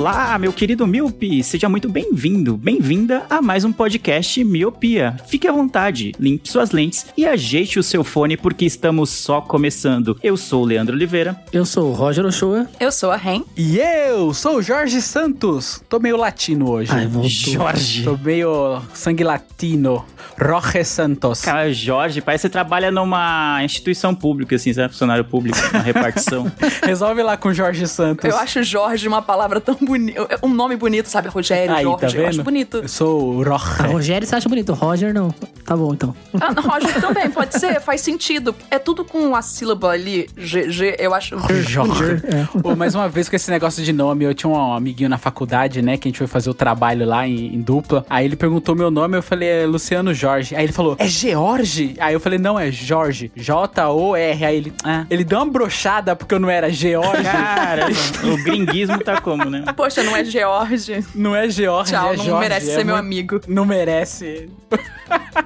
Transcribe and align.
Olá, 0.00 0.38
meu 0.38 0.50
querido 0.50 0.86
Miopi, 0.86 1.44
seja 1.44 1.68
muito 1.68 1.86
bem-vindo, 1.86 2.56
bem-vinda 2.56 3.26
a 3.28 3.42
mais 3.42 3.66
um 3.66 3.70
podcast 3.70 4.42
Miopia. 4.42 5.14
Fique 5.26 5.46
à 5.46 5.52
vontade, 5.52 6.12
limpe 6.18 6.50
suas 6.50 6.70
lentes 6.70 7.08
e 7.18 7.26
ajeite 7.26 7.78
o 7.78 7.82
seu 7.82 8.02
fone 8.02 8.34
porque 8.34 8.64
estamos 8.64 9.10
só 9.10 9.42
começando. 9.42 10.18
Eu 10.22 10.38
sou 10.38 10.62
o 10.62 10.64
Leandro 10.64 10.96
Oliveira. 10.96 11.38
Eu 11.52 11.66
sou 11.66 11.90
o 11.90 11.92
Roger 11.92 12.24
Ochoa. 12.24 12.66
Eu 12.80 12.90
sou 12.90 13.10
a 13.10 13.16
Ren. 13.16 13.42
E 13.54 13.76
eu 13.78 14.32
sou 14.32 14.56
o 14.56 14.62
Jorge 14.62 15.02
Santos. 15.02 15.82
Tô 15.86 15.98
meio 15.98 16.16
latino 16.16 16.70
hoje. 16.70 16.90
Ai, 16.90 17.06
voltou. 17.06 17.28
Jorge. 17.28 18.02
Tô 18.02 18.16
meio 18.16 18.80
sangue 18.94 19.22
latino. 19.22 20.02
Roger 20.40 20.86
Santos. 20.86 21.42
Cara, 21.42 21.70
Jorge, 21.74 22.22
parece 22.22 22.42
que 22.42 22.48
você 22.48 22.52
trabalha 22.52 22.90
numa 22.90 23.62
instituição 23.62 24.14
pública, 24.14 24.56
assim, 24.56 24.72
sabe? 24.72 24.88
Funcionário 24.88 25.26
público, 25.26 25.58
na 25.70 25.80
repartição. 25.80 26.50
Resolve 26.82 27.22
lá 27.22 27.36
com 27.36 27.50
o 27.50 27.54
Jorge 27.54 27.86
Santos. 27.86 28.24
Eu 28.24 28.38
acho 28.38 28.62
Jorge 28.62 29.06
uma 29.06 29.20
palavra 29.20 29.60
tão 29.60 29.74
Um 30.42 30.54
nome 30.54 30.76
bonito, 30.76 31.06
sabe? 31.06 31.28
Rogério, 31.28 31.74
Aí, 31.74 31.82
Jorge. 31.84 32.00
tá 32.00 32.06
vendo? 32.08 32.20
Eu 32.22 32.28
acho 32.28 32.42
bonito. 32.42 32.76
Eu 32.78 32.88
sou 32.88 33.34
o 33.34 33.42
Roger. 33.42 33.90
Rogério 33.90 34.26
você 34.26 34.36
acha 34.36 34.48
bonito, 34.48 34.72
Roger 34.72 35.12
não. 35.14 35.30
Tá 35.64 35.76
bom 35.76 35.92
então. 35.92 36.14
Ah, 36.40 36.52
não, 36.52 36.62
Roger 36.62 37.00
também, 37.00 37.30
pode 37.30 37.58
ser, 37.58 37.80
faz 37.80 38.00
sentido. 38.00 38.54
É 38.70 38.78
tudo 38.78 39.04
com 39.04 39.34
a 39.34 39.42
sílaba 39.42 39.90
ali, 39.90 40.28
GG, 40.36 40.96
eu 40.98 41.14
acho. 41.14 41.36
Jorge. 41.62 42.20
É. 42.24 42.60
Pô, 42.60 42.74
mais 42.74 42.94
uma 42.94 43.08
vez 43.08 43.28
com 43.28 43.36
esse 43.36 43.50
negócio 43.50 43.82
de 43.82 43.92
nome, 43.92 44.24
eu 44.24 44.34
tinha 44.34 44.50
um 44.50 44.72
amiguinho 44.74 45.08
na 45.08 45.18
faculdade, 45.18 45.82
né, 45.82 45.96
que 45.96 46.08
a 46.08 46.10
gente 46.10 46.18
foi 46.18 46.26
fazer 46.26 46.50
o 46.50 46.54
trabalho 46.54 47.06
lá 47.06 47.26
em, 47.26 47.54
em 47.54 47.60
dupla. 47.60 48.04
Aí 48.08 48.24
ele 48.24 48.36
perguntou 48.36 48.74
meu 48.74 48.90
nome, 48.90 49.16
eu 49.16 49.22
falei, 49.22 49.48
é 49.48 49.66
Luciano 49.66 50.12
Jorge. 50.14 50.54
Aí 50.56 50.64
ele 50.64 50.72
falou, 50.72 50.96
é 50.98 51.06
George? 51.06 51.94
Aí 52.00 52.14
eu 52.14 52.20
falei, 52.20 52.38
não, 52.38 52.58
é 52.58 52.70
Jorge. 52.70 53.30
J-O-R. 53.36 54.44
Aí 54.44 54.56
ele, 54.56 54.72
ah. 54.84 55.04
Ele 55.10 55.24
deu 55.24 55.38
uma 55.38 55.46
brochada 55.46 56.14
porque 56.16 56.34
eu 56.34 56.40
não 56.40 56.50
era 56.50 56.70
George. 56.70 57.22
Cara, 57.22 57.86
o 58.24 58.42
gringuismo 58.44 58.98
tá 58.98 59.20
como, 59.20 59.44
né? 59.44 59.64
Poxa, 59.80 60.02
não 60.02 60.14
é 60.16 60.24
George. 60.24 61.04
Não 61.14 61.34
é 61.34 61.48
George, 61.48 61.92
Tchau, 61.92 62.12
é 62.12 62.16
não 62.16 62.24
Jorge. 62.24 62.40
merece 62.48 62.70
é 62.70 62.74
ser 62.74 62.84
meu 62.84 62.94
muito- 62.96 63.06
amigo. 63.06 63.40
Não 63.48 63.64
merece. 63.64 64.48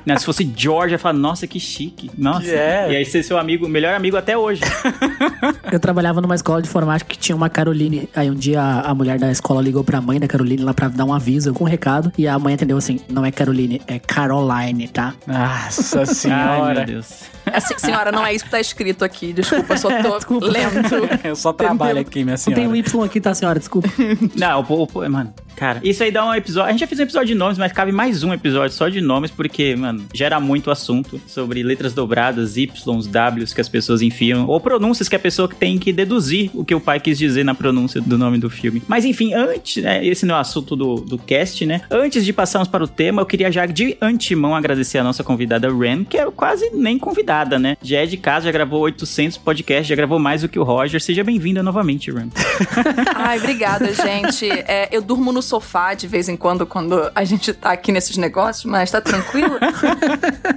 Né, 0.05 0.19
Se 0.19 0.27
fosse 0.27 0.45
George, 0.55 0.89
eu 0.93 0.97
ia 0.97 0.99
falar, 0.99 1.15
nossa, 1.15 1.47
que 1.47 1.59
chique. 1.59 2.11
Nossa. 2.19 2.43
Que 2.43 2.51
é. 2.51 2.93
E 2.93 2.97
aí 2.97 3.05
ser 3.07 3.23
seu 3.23 3.39
amigo, 3.39 3.67
melhor 3.67 3.95
amigo 3.95 4.15
até 4.15 4.37
hoje. 4.37 4.61
Eu 5.73 5.81
trabalhava 5.81 6.21
numa 6.21 6.35
escola 6.35 6.61
de 6.61 6.69
informática 6.69 7.09
que 7.11 7.19
tinha 7.19 7.35
uma 7.35 7.49
Caroline. 7.49 8.07
Aí 8.15 8.31
um 8.31 8.35
dia 8.35 8.61
a 8.63 8.95
mulher 8.95 9.19
da 9.19 9.31
escola 9.31 9.63
ligou 9.63 9.83
pra 9.83 10.03
mãe 10.03 10.21
da 10.21 10.27
Caroline 10.29 10.63
lá 10.63 10.75
pra 10.75 10.89
dar 10.89 11.07
um 11.07 11.15
aviso 11.15 11.55
com 11.55 11.65
um 11.65 11.67
recado. 11.67 12.13
E 12.19 12.29
a 12.29 12.39
mãe 12.39 12.53
entendeu 12.55 12.77
assim: 12.77 13.01
não 13.09 13.25
é 13.25 13.31
Caroline, 13.31 13.81
é 13.87 13.99
Caroline, 13.99 14.87
tá? 14.89 15.15
Nossa 15.27 16.01
Ai, 16.01 16.07
senhora. 16.07 16.75
meu 16.75 16.85
Deus. 16.87 17.25
Assim, 17.47 17.75
senhora, 17.79 18.13
não 18.13 18.27
é 18.27 18.35
isso 18.35 18.45
que 18.45 18.51
tá 18.51 18.61
escrito 18.61 19.03
aqui. 19.05 19.33
Desculpa, 19.33 19.73
eu 19.75 19.79
só 19.79 19.89
tô 20.03 20.19
lendo. 20.47 20.83
eu 21.25 21.37
só 21.37 21.53
trabalho 21.55 22.01
aqui, 22.01 22.23
minha 22.25 22.37
Não 22.37 22.45
tem 22.45 22.55
senhora. 22.55 22.69
o 22.71 22.77
Y 22.77 23.03
aqui, 23.05 23.21
tá, 23.21 23.33
senhora? 23.35 23.59
Desculpa. 23.59 23.89
Não, 24.37 24.65
o, 24.69 24.85
o, 24.85 25.11
mano, 25.11 25.33
cara, 25.57 25.81
isso 25.83 26.03
aí 26.03 26.11
dá 26.11 26.25
um 26.25 26.35
episódio. 26.35 26.69
A 26.69 26.71
gente 26.73 26.81
já 26.81 26.87
fez 26.87 27.01
um 27.01 27.05
episódio 27.05 27.29
de 27.29 27.35
nomes, 27.35 27.59
mas 27.59 27.73
cabe 27.73 27.93
mais 27.93 28.23
um 28.23 28.33
episódio 28.33 28.77
só 28.77 28.89
de 28.89 29.01
nomes, 29.01 29.31
porque, 29.31 29.77
mano, 29.77 30.05
gera 30.13 30.41
muito 30.41 30.71
assunto 30.71 31.21
sobre 31.27 31.63
letras 31.63 31.93
dobradas, 31.93 32.57
Ys, 32.57 32.85
Ws 32.85 33.53
que 33.53 33.61
as 33.61 33.69
pessoas 33.69 34.03
enfiam, 34.03 34.47
ou 34.47 34.61
pronúncias 34.61 35.09
que 35.09 35.17
a 35.17 35.19
pessoa 35.19 35.49
tem 35.49 35.79
que 35.79 35.93
deduzir 35.93 36.51
o 36.55 36.65
que 36.65 36.75
o 36.75 36.81
pai 36.81 37.01
quis 37.01 37.19
dizer 37.19 37.45
na 37.45 37.55
pronúncia 37.55 38.01
do 38.01 38.19
nome 38.19 38.39
do 38.39 38.51
filme. 38.51 38.83
Mas 38.89 39.05
enfim, 39.05 39.35
antes, 39.35 39.83
né, 39.83 40.05
esse 40.05 40.27
não 40.27 40.35
é 40.35 40.39
o 40.39 40.41
assunto 40.41 40.77
do, 40.77 40.97
do 40.97 41.19
cast, 41.19 41.65
né? 41.67 41.83
Antes 41.91 42.25
de 42.25 42.33
passarmos 42.33 42.69
para 42.69 42.85
o 42.85 42.89
tema, 42.89 43.23
eu 43.23 43.27
queria 43.27 43.51
já 43.51 43.67
de 43.67 43.97
antemão 44.01 44.55
agradecer 44.55 44.99
a 44.99 45.05
nossa 45.05 45.23
convidada 45.23 45.73
Ren, 45.73 46.05
que 46.05 46.17
é 46.17 46.31
quase 46.31 46.71
nem 46.71 46.99
convidada, 46.99 47.59
né? 47.59 47.77
Já 47.83 47.99
é 47.99 48.07
de 48.07 48.17
casa, 48.17 48.47
já 48.47 48.53
gravou 48.53 48.81
800 48.83 49.39
podcasts, 49.39 49.87
já 49.87 49.95
gravou 49.95 50.19
mais 50.19 50.43
do 50.43 50.49
que 50.49 50.59
o 50.59 50.63
Roger. 50.63 51.01
Seja 51.01 51.25
bem-vinda 51.25 51.63
novamente, 51.63 52.11
Ren. 52.11 52.29
Ai, 53.15 53.39
obrigada, 53.39 53.87
gente. 53.93 54.05
É, 54.67 54.89
eu 54.91 55.03
durmo 55.03 55.33
no 55.33 55.43
sofá 55.43 55.95
de 55.95 56.07
vez 56.07 56.29
em 56.29 56.37
quando, 56.37 56.67
quando 56.67 57.11
a 57.15 57.25
gente 57.25 57.53
tá 57.53 57.73
aqui 57.73 57.93
nesses 57.93 58.17
negócios, 58.17 58.65
mas 58.65 58.91
tá 58.91 59.01
tranquilo. 59.01 59.59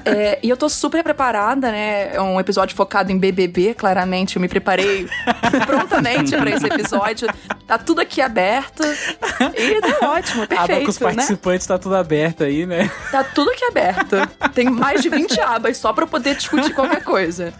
É, 0.06 0.40
e 0.41 0.50
eu 0.50 0.56
tô 0.56 0.69
super 0.69 1.03
preparada, 1.03 1.69
né? 1.69 2.16
É 2.16 2.22
um 2.22 2.40
episódio 2.40 2.75
focado 2.75 3.12
em 3.12 3.17
BBB, 3.17 3.73
claramente. 3.73 4.38
Eu 4.38 4.41
me 4.41 4.47
preparei 4.47 5.06
prontamente 5.67 6.35
pra 6.35 6.50
esse 6.50 6.66
episódio. 6.66 7.28
Tá 7.67 7.78
tudo 7.78 8.00
aqui 8.01 8.22
aberto. 8.22 8.83
E 9.55 9.81
tá 9.81 10.09
ótimo, 10.09 10.44
A 10.50 10.63
aba 10.63 10.79
com 10.79 10.89
os 10.89 10.97
perfeito, 10.97 11.03
né? 11.03 11.16
participantes 11.16 11.67
tá 11.67 11.78
tudo 11.78 11.95
aberto 11.95 12.44
aí, 12.44 12.66
né? 12.66 12.89
Tá 13.11 13.23
tudo 13.23 13.51
aqui 13.51 13.63
aberto. 13.66 14.16
Tem 14.53 14.66
mais 14.69 15.01
de 15.01 15.09
20 15.09 15.39
abas 15.41 15.78
só 15.78 15.94
pra 15.94 16.03
eu 16.05 16.07
poder 16.07 16.35
discutir 16.35 16.73
qualquer 16.73 17.03
coisa. 17.03 17.53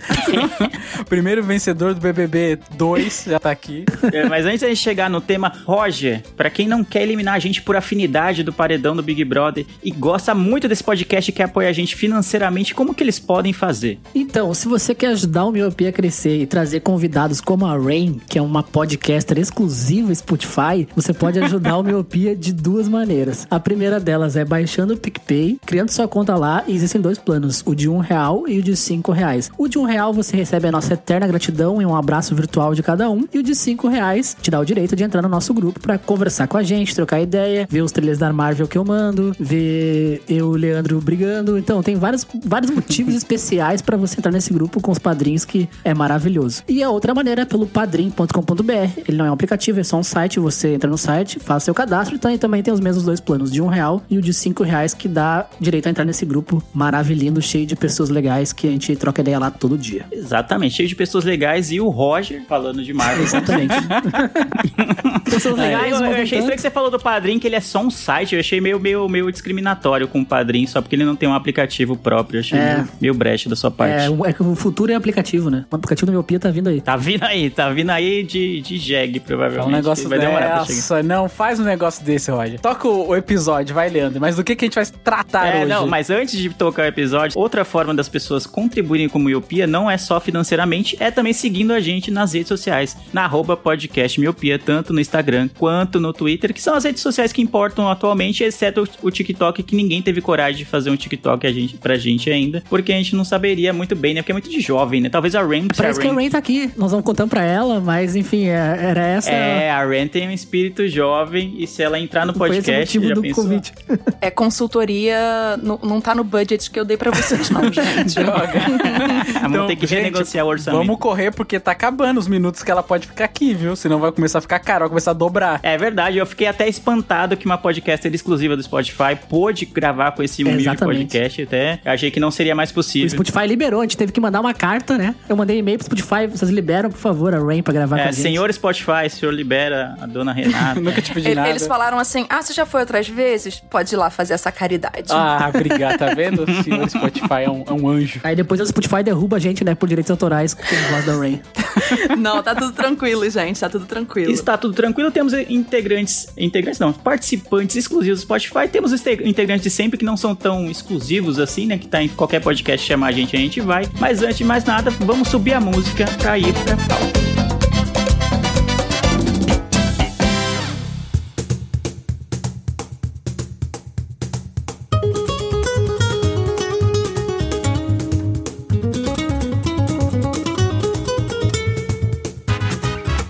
O 1.00 1.06
primeiro 1.06 1.44
vencedor 1.44 1.94
do 1.94 2.02
BBB 2.02 2.60
2 2.72 3.26
já 3.28 3.40
tá 3.40 3.52
aqui. 3.52 3.86
É, 4.12 4.28
mas 4.28 4.46
antes 4.46 4.62
da 4.62 4.68
gente 4.70 4.80
chegar 4.80 5.10
no 5.10 5.22
tema, 5.22 5.54
Roger, 5.66 6.24
pra 6.36 6.50
quem 6.50 6.68
não 6.68 6.84
quer 6.84 7.04
eliminar 7.04 7.36
a 7.36 7.40
gente 7.40 7.62
por 7.62 7.76
afinidade 7.76 8.44
do 8.44 8.52
paredão 8.54 8.96
do 8.96 9.04
Big 9.04 9.24
Brother 9.24 9.66
e 9.84 9.92
gosta 9.92 10.34
muito 10.34 10.68
desse 10.68 10.84
podcast 10.84 11.30
e 11.30 11.34
quer 11.34 11.44
apoiar 11.44 11.70
a 11.70 11.74
gente 11.74 11.96
financeiramente, 11.96 12.74
como 12.74 12.94
que 12.94 13.04
eles 13.04 13.20
podem 13.20 13.54
fazer? 13.54 14.00
Então, 14.16 14.52
se 14.54 14.68
você 14.68 14.96
quer 14.96 15.08
ajudar 15.08 15.46
o 15.46 15.52
Miopia 15.52 15.90
a 15.90 15.94
crescer 15.94 16.42
e 16.42 16.48
trazer 16.48 16.80
convidados 16.80 17.40
como 17.40 17.66
a 17.68 17.78
Rain, 17.78 18.20
que 18.28 18.40
é 18.40 18.42
uma 18.42 18.64
podcaster 18.64 19.38
exclusiva 19.38 19.97
Spotify, 20.16 20.88
você 20.96 21.14
pode 21.14 21.40
ajudar 21.40 21.78
o 21.78 21.84
Miopia 21.84 22.36
de 22.36 22.54
duas 22.54 22.88
maneiras. 22.88 23.48
A 23.50 23.60
primeira 23.60 24.00
delas 24.00 24.36
é 24.36 24.44
baixando 24.44 24.94
o 24.94 24.98
PicPay, 24.98 25.60
criando 25.66 25.90
sua 25.90 26.08
conta 26.08 26.36
lá, 26.36 26.64
e 26.68 26.76
existem 26.76 27.02
dois 27.02 27.18
planos, 27.18 27.64
o 27.66 27.76
de 27.76 27.90
um 27.90 28.00
real 28.00 28.48
e 28.48 28.60
o 28.60 28.64
de 28.64 28.76
cinco 28.76 29.12
reais. 29.12 29.52
O 29.58 29.68
de 29.68 29.78
um 29.78 29.84
real 29.84 30.14
você 30.14 30.36
recebe 30.36 30.68
a 30.68 30.72
nossa 30.72 30.94
eterna 30.94 31.28
gratidão 31.28 31.82
e 31.82 31.86
um 31.86 31.96
abraço 31.96 32.36
virtual 32.36 32.74
de 32.74 32.84
cada 32.84 33.10
um, 33.10 33.26
e 33.34 33.40
o 33.40 33.44
de 33.44 33.56
cinco 33.56 33.88
reais 33.88 34.36
te 34.42 34.50
dá 34.50 34.60
o 34.60 34.66
direito 34.66 34.96
de 34.96 35.04
entrar 35.04 35.22
no 35.22 35.30
nosso 35.30 35.54
grupo 35.54 35.80
pra 35.80 35.98
conversar 35.98 36.48
com 36.48 36.58
a 36.58 36.64
gente, 36.64 36.96
trocar 36.96 37.22
ideia, 37.22 37.68
ver 37.70 37.82
os 37.82 37.92
trailers 37.92 38.18
da 38.18 38.32
Marvel 38.32 38.68
que 38.68 38.78
eu 38.78 38.86
mando, 38.86 39.36
ver 39.40 40.22
eu 40.28 40.38
e 40.38 40.42
o 40.42 40.52
Leandro 40.52 41.00
brigando. 41.02 41.58
Então, 41.58 41.82
tem 41.82 41.96
vários, 41.96 42.26
vários 42.46 42.72
motivos 42.72 43.14
especiais 43.16 43.82
pra 43.82 43.98
você 43.98 44.20
entrar 44.20 44.32
nesse 44.32 44.54
grupo 44.54 44.82
com 44.82 44.92
os 44.92 45.00
padrinhos 45.00 45.46
que 45.46 45.70
é 45.84 45.94
maravilhoso. 45.94 46.64
E 46.68 46.84
a 46.84 46.90
outra 46.90 47.14
maneira 47.14 47.42
é 47.42 47.46
pelo 47.46 47.66
padrim.com.br. 47.66 49.02
Ele 49.08 49.18
não 49.18 49.26
é 49.26 49.30
um 49.30 49.34
aplicativo, 49.34 49.80
é 49.80 49.84
só 49.88 49.98
um 49.98 50.04
site. 50.04 50.40
Você 50.40 50.74
entra 50.74 50.90
no 50.90 50.98
site, 50.98 51.40
faz 51.40 51.64
seu 51.64 51.74
cadastro 51.74 52.16
então, 52.16 52.32
e 52.32 52.38
também 52.38 52.62
tem 52.62 52.74
os 52.74 52.80
mesmos 52.80 53.04
dois 53.04 53.20
planos, 53.20 53.52
de 53.52 53.62
um 53.62 53.68
real 53.68 54.02
e 54.10 54.18
o 54.18 54.22
de 54.22 54.34
cinco 54.34 54.64
reais, 54.64 54.94
que 54.94 55.08
dá 55.08 55.46
direito 55.60 55.88
a 55.88 55.90
entrar 55.90 56.06
nesse 56.06 56.26
grupo 56.26 56.62
maravilhoso, 56.74 57.42
cheio 57.42 57.66
de 57.66 57.76
pessoas 57.76 58.10
legais 58.10 58.54
que 58.54 58.68
a 58.68 58.72
gente 58.72 58.96
troca 58.96 59.22
ideia 59.22 59.40
lá 59.40 59.50
todo 59.50 59.78
dia. 59.78 60.06
Exatamente, 60.12 60.76
cheio 60.76 60.88
de 60.88 60.96
pessoas 60.96 61.24
legais 61.24 61.72
e 61.72 61.80
o 61.80 61.90
Roger 61.90 62.44
falando 62.48 62.84
de 62.84 62.94
Marvel. 62.94 63.24
Exatamente. 63.24 63.74
pessoas 65.30 65.58
legais, 65.58 65.92
eu, 65.94 66.06
eu 66.06 66.12
um 66.12 66.14
achei 66.14 66.40
estranho 66.40 66.56
que 66.56 66.62
você 66.62 66.70
falou 66.70 66.90
do 66.90 67.00
Padrim, 67.00 67.40
que 67.40 67.48
ele 67.48 67.56
é 67.56 67.62
só 67.62 67.80
um 67.82 67.90
site. 67.90 68.36
Eu 68.36 68.40
achei 68.40 68.62
meio, 68.62 68.80
meio, 68.80 69.08
meio 69.08 69.32
discriminatório 69.32 70.08
com 70.08 70.22
o 70.22 70.26
Padrim, 70.26 70.66
só 70.68 70.82
porque 70.82 70.96
ele 70.96 71.06
não 71.06 71.16
tem 71.16 71.28
um 71.28 71.34
aplicativo 71.34 71.96
próprio. 71.96 72.38
Eu 72.38 72.42
achei 72.42 72.60
É. 72.60 72.76
meio, 72.76 72.90
meio 73.02 73.14
brecha 73.14 73.50
da 73.50 73.56
sua 73.56 73.72
parte. 73.72 73.94
É, 73.94 74.30
é 74.30 74.34
que 74.34 74.44
o 74.44 74.56
futuro 74.56 74.92
é 74.92 74.96
aplicativo, 74.96 75.50
né? 75.50 75.66
O 75.72 75.76
aplicativo 75.76 76.06
do 76.06 76.12
Miopia 76.12 76.40
tá 76.40 76.50
vindo 76.50 76.70
aí. 76.70 76.82
Tá 76.82 76.96
vindo 76.96 77.24
aí, 77.24 77.50
tá 77.50 77.70
vindo 77.70 77.90
aí 77.90 78.24
de, 78.24 78.62
de 78.62 78.78
jegue, 78.78 79.20
provavelmente. 79.20 79.77
É 79.78 79.82
negócio 79.82 80.10
vai 80.10 80.20
demorar 80.20 80.40
pra 80.40 80.66
chegar. 80.66 80.76
dessa. 80.76 81.04
Não, 81.04 81.30
faz 81.30 81.60
um 81.60 81.64
negócio 81.64 82.04
desse, 82.04 82.32
Roger. 82.32 82.60
Toca 82.60 82.88
o, 82.88 83.10
o 83.10 83.16
episódio, 83.16 83.74
vai, 83.76 83.90
Leandro. 83.90 84.20
Mas 84.20 84.36
do 84.36 84.44
que, 84.44 84.56
que 84.56 84.66
a 84.66 84.68
gente 84.68 84.76
vai 84.76 84.86
tratar 85.04 85.48
É, 85.48 85.58
hoje? 85.60 85.66
não, 85.70 85.88
mas 85.88 86.10
antes 86.10 86.38
de 86.38 86.50
tocar 86.50 86.84
o 86.84 86.86
episódio, 86.86 87.38
outra 87.40 87.64
forma 87.66 87.94
das 87.94 88.10
pessoas 88.10 88.46
contribuírem 88.46 89.08
com 89.10 89.20
Miopia 89.20 89.66
não 89.68 89.90
é 89.90 89.98
só 89.98 90.20
financeiramente, 90.20 90.96
é 91.00 91.12
também 91.12 91.34
seguindo 91.34 91.72
a 91.74 91.80
gente 91.80 92.10
nas 92.12 92.34
redes 92.34 92.48
sociais, 92.48 92.98
na 93.14 93.24
arroba 93.26 93.56
podcast 93.58 94.20
Miopia, 94.20 94.58
tanto 94.60 94.94
no 94.94 95.00
Instagram 95.00 95.50
quanto 95.58 96.00
no 96.00 96.14
Twitter, 96.14 96.54
que 96.54 96.62
são 96.62 96.76
as 96.76 96.84
redes 96.84 97.02
sociais 97.02 97.32
que 97.34 97.42
importam 97.42 97.90
atualmente, 97.90 98.44
exceto 98.44 98.88
o, 99.04 99.08
o 99.08 99.12
TikTok, 99.12 99.64
que 99.64 99.76
ninguém 99.76 100.02
teve 100.02 100.22
coragem 100.22 100.58
de 100.58 100.66
fazer 100.66 100.90
um 100.90 100.96
TikTok 100.96 101.46
a 101.46 101.52
gente, 101.52 101.76
pra 101.78 101.96
gente 101.98 102.30
ainda, 102.30 102.64
porque 102.70 102.92
a 102.94 102.96
gente 102.98 103.16
não 103.16 103.24
saberia 103.26 103.74
muito 103.74 103.96
bem, 103.96 104.14
né? 104.14 104.22
Porque 104.22 104.32
é 104.32 104.36
muito 104.36 104.50
de 104.50 104.60
jovem, 104.62 105.02
né? 105.02 105.10
Talvez 105.10 105.36
a 105.36 105.42
Rain... 105.44 105.64
se 105.64 105.78
Parece 105.78 106.00
a 106.00 106.02
que 106.02 106.08
a 106.08 106.12
Rain- 106.12 106.20
Rain 106.22 106.30
tá 106.30 106.38
aqui. 106.38 106.72
Nós 106.78 106.92
vamos 106.92 107.06
contando 107.06 107.30
pra 107.30 107.44
ela, 107.44 107.80
mas 107.80 108.16
enfim, 108.16 108.46
é- 108.48 108.78
era 108.80 109.06
essa. 109.06 109.30
É, 109.32 109.67
a 109.70 109.86
Ren 109.86 110.08
tem 110.08 110.28
um 110.28 110.32
espírito 110.32 110.88
jovem 110.88 111.56
e 111.58 111.68
se 111.68 111.82
ela 111.84 112.00
entrar 112.00 112.26
no 112.26 112.32
o 112.32 112.36
podcast, 112.36 113.00
já 113.00 113.14
do 113.14 113.22
pensou? 113.22 113.44
convite. 113.44 113.72
É 114.20 114.32
consultoria, 114.32 115.58
não, 115.62 115.80
não 115.84 116.02
tá 116.02 116.14
no 116.16 116.24
budget 116.24 116.70
que 116.72 116.80
eu 116.80 116.84
dei 116.86 116.98
pra 116.98 117.12
vocês, 117.12 117.50
não, 117.50 117.62
gente. 117.72 118.18
A 118.20 119.48
vamos 119.48 119.68
ter 119.68 119.76
que 119.76 119.86
gente, 119.88 120.00
renegociar 120.00 120.46
o 120.46 120.50
orçamento. 120.50 120.80
Vamos 120.86 121.00
correr 121.00 121.32
porque 121.32 121.60
tá 121.60 121.72
acabando 121.72 122.18
os 122.20 122.28
minutos 122.28 122.64
que 122.64 122.72
ela 122.72 122.84
pode 122.84 123.08
ficar 123.08 123.26
aqui, 123.26 123.54
viu? 123.54 123.76
Senão 123.76 124.00
vai 124.00 124.12
começar 124.12 124.40
a 124.40 124.42
ficar 124.42 124.60
caro, 124.60 124.82
vai 124.82 124.90
começar 124.90 125.12
a 125.12 125.14
dobrar. 125.14 125.60
É 125.64 125.78
verdade, 125.78 126.18
eu 126.18 126.26
fiquei 126.26 126.48
até 126.48 126.68
espantado 126.68 127.38
que 127.38 127.46
uma 127.46 127.58
podcaster 127.58 128.14
exclusiva 128.14 128.56
do 128.56 128.64
Spotify 128.64 129.16
pôde 129.30 129.66
gravar 129.66 130.12
com 130.12 130.24
esse 130.24 130.44
humilde 130.44 130.64
Exatamente. 130.64 130.98
podcast. 131.00 131.42
Até 131.44 131.80
achei 131.86 132.12
que 132.12 132.20
não 132.20 132.32
seria 132.32 132.56
mais 132.56 132.72
O 132.72 132.74
possível. 132.74 133.10
Spotify 133.10 133.48
liberou, 133.48 133.82
a 133.82 133.84
gente 133.84 133.98
teve 133.98 134.12
que 134.12 134.20
mandar 134.20 134.40
uma 134.42 134.54
carta, 134.54 134.98
né? 134.98 135.16
Eu 135.30 135.36
mandei 135.36 135.58
e-mail 135.60 135.78
pro 135.78 135.86
Spotify, 135.86 136.28
vocês 136.28 136.50
liberam, 136.52 136.90
por 136.90 136.98
favor, 137.00 137.34
a 137.34 137.40
Rain 137.40 137.62
pra 137.64 137.74
gravar 137.74 137.96
com 137.98 138.02
a 138.02 138.06
É, 138.06 138.12
gente. 138.12 138.22
senhor 138.22 138.52
Spotify, 138.54 139.06
o 139.08 139.10
senhor 139.10 139.32
libera 139.34 139.47
a 139.56 140.06
dona 140.06 140.34
Renata. 140.34 140.80
Nunca 140.82 141.02
te 141.02 141.14
pedi 141.14 141.34
nada. 141.34 141.50
Eles 141.50 141.66
falaram 141.68 141.98
assim: 142.00 142.26
ah, 142.30 142.42
você 142.42 142.54
já 142.54 142.66
foi 142.66 142.82
outras 142.82 143.08
vezes? 143.08 143.60
Pode 143.60 143.94
ir 143.94 143.98
lá 143.98 144.10
fazer 144.10 144.34
essa 144.34 144.52
caridade. 144.52 145.08
Ah, 145.10 145.50
obrigado, 145.54 145.98
tá 145.98 146.14
vendo? 146.14 146.44
O 146.44 146.64
senhor 146.64 146.90
Spotify 146.90 147.44
é 147.46 147.50
um, 147.50 147.64
é 147.68 147.74
um 147.74 147.88
anjo. 147.88 148.20
Aí 148.24 148.36
depois 148.36 148.60
o 148.62 148.66
Spotify 148.66 149.04
derruba 149.04 149.38
a 149.38 149.40
gente, 149.40 149.64
né, 149.64 149.76
por 149.76 149.88
direitos 149.88 150.12
autorais 150.12 150.54
com 150.54 150.64
voz 150.92 151.06
da 151.06 151.16
Rain. 151.16 151.42
Não, 152.18 152.42
tá 152.42 152.56
tudo 152.56 152.72
tranquilo, 152.74 153.30
gente. 153.30 153.60
Tá 153.60 153.70
tudo 153.70 153.86
tranquilo. 153.86 154.32
Está 154.32 154.58
tudo 154.58 154.74
tranquilo, 154.74 155.12
temos 155.12 155.34
integrantes, 155.34 156.28
integrantes 156.38 156.80
não, 156.80 156.92
participantes 156.92 157.76
exclusivos 157.76 158.20
do 158.20 158.24
Spotify, 158.24 158.68
temos 158.68 158.92
os 158.92 159.02
te- 159.02 159.22
integrantes 159.24 159.64
de 159.64 159.70
sempre 159.70 159.98
que 159.98 160.06
não 160.06 160.18
são 160.18 160.36
tão 160.36 160.70
exclusivos 160.70 161.40
assim, 161.40 161.68
né, 161.68 161.78
que 161.78 161.88
tá 161.88 162.02
em 162.02 162.08
qualquer 162.10 162.42
podcast 162.42 162.86
chamar 162.86 163.08
a 163.08 163.12
gente, 163.12 163.36
a 163.36 163.40
gente 163.40 163.62
vai. 163.62 163.88
Mas 164.00 164.22
antes 164.24 164.38
de 164.38 164.44
mais 164.44 164.64
nada, 164.66 164.90
vamos 164.92 165.28
subir 165.28 165.54
a 165.54 165.60
música 165.60 166.06
pra 166.20 166.38
ir 166.38 166.54
pra 166.54 166.76
pauta. 166.78 167.37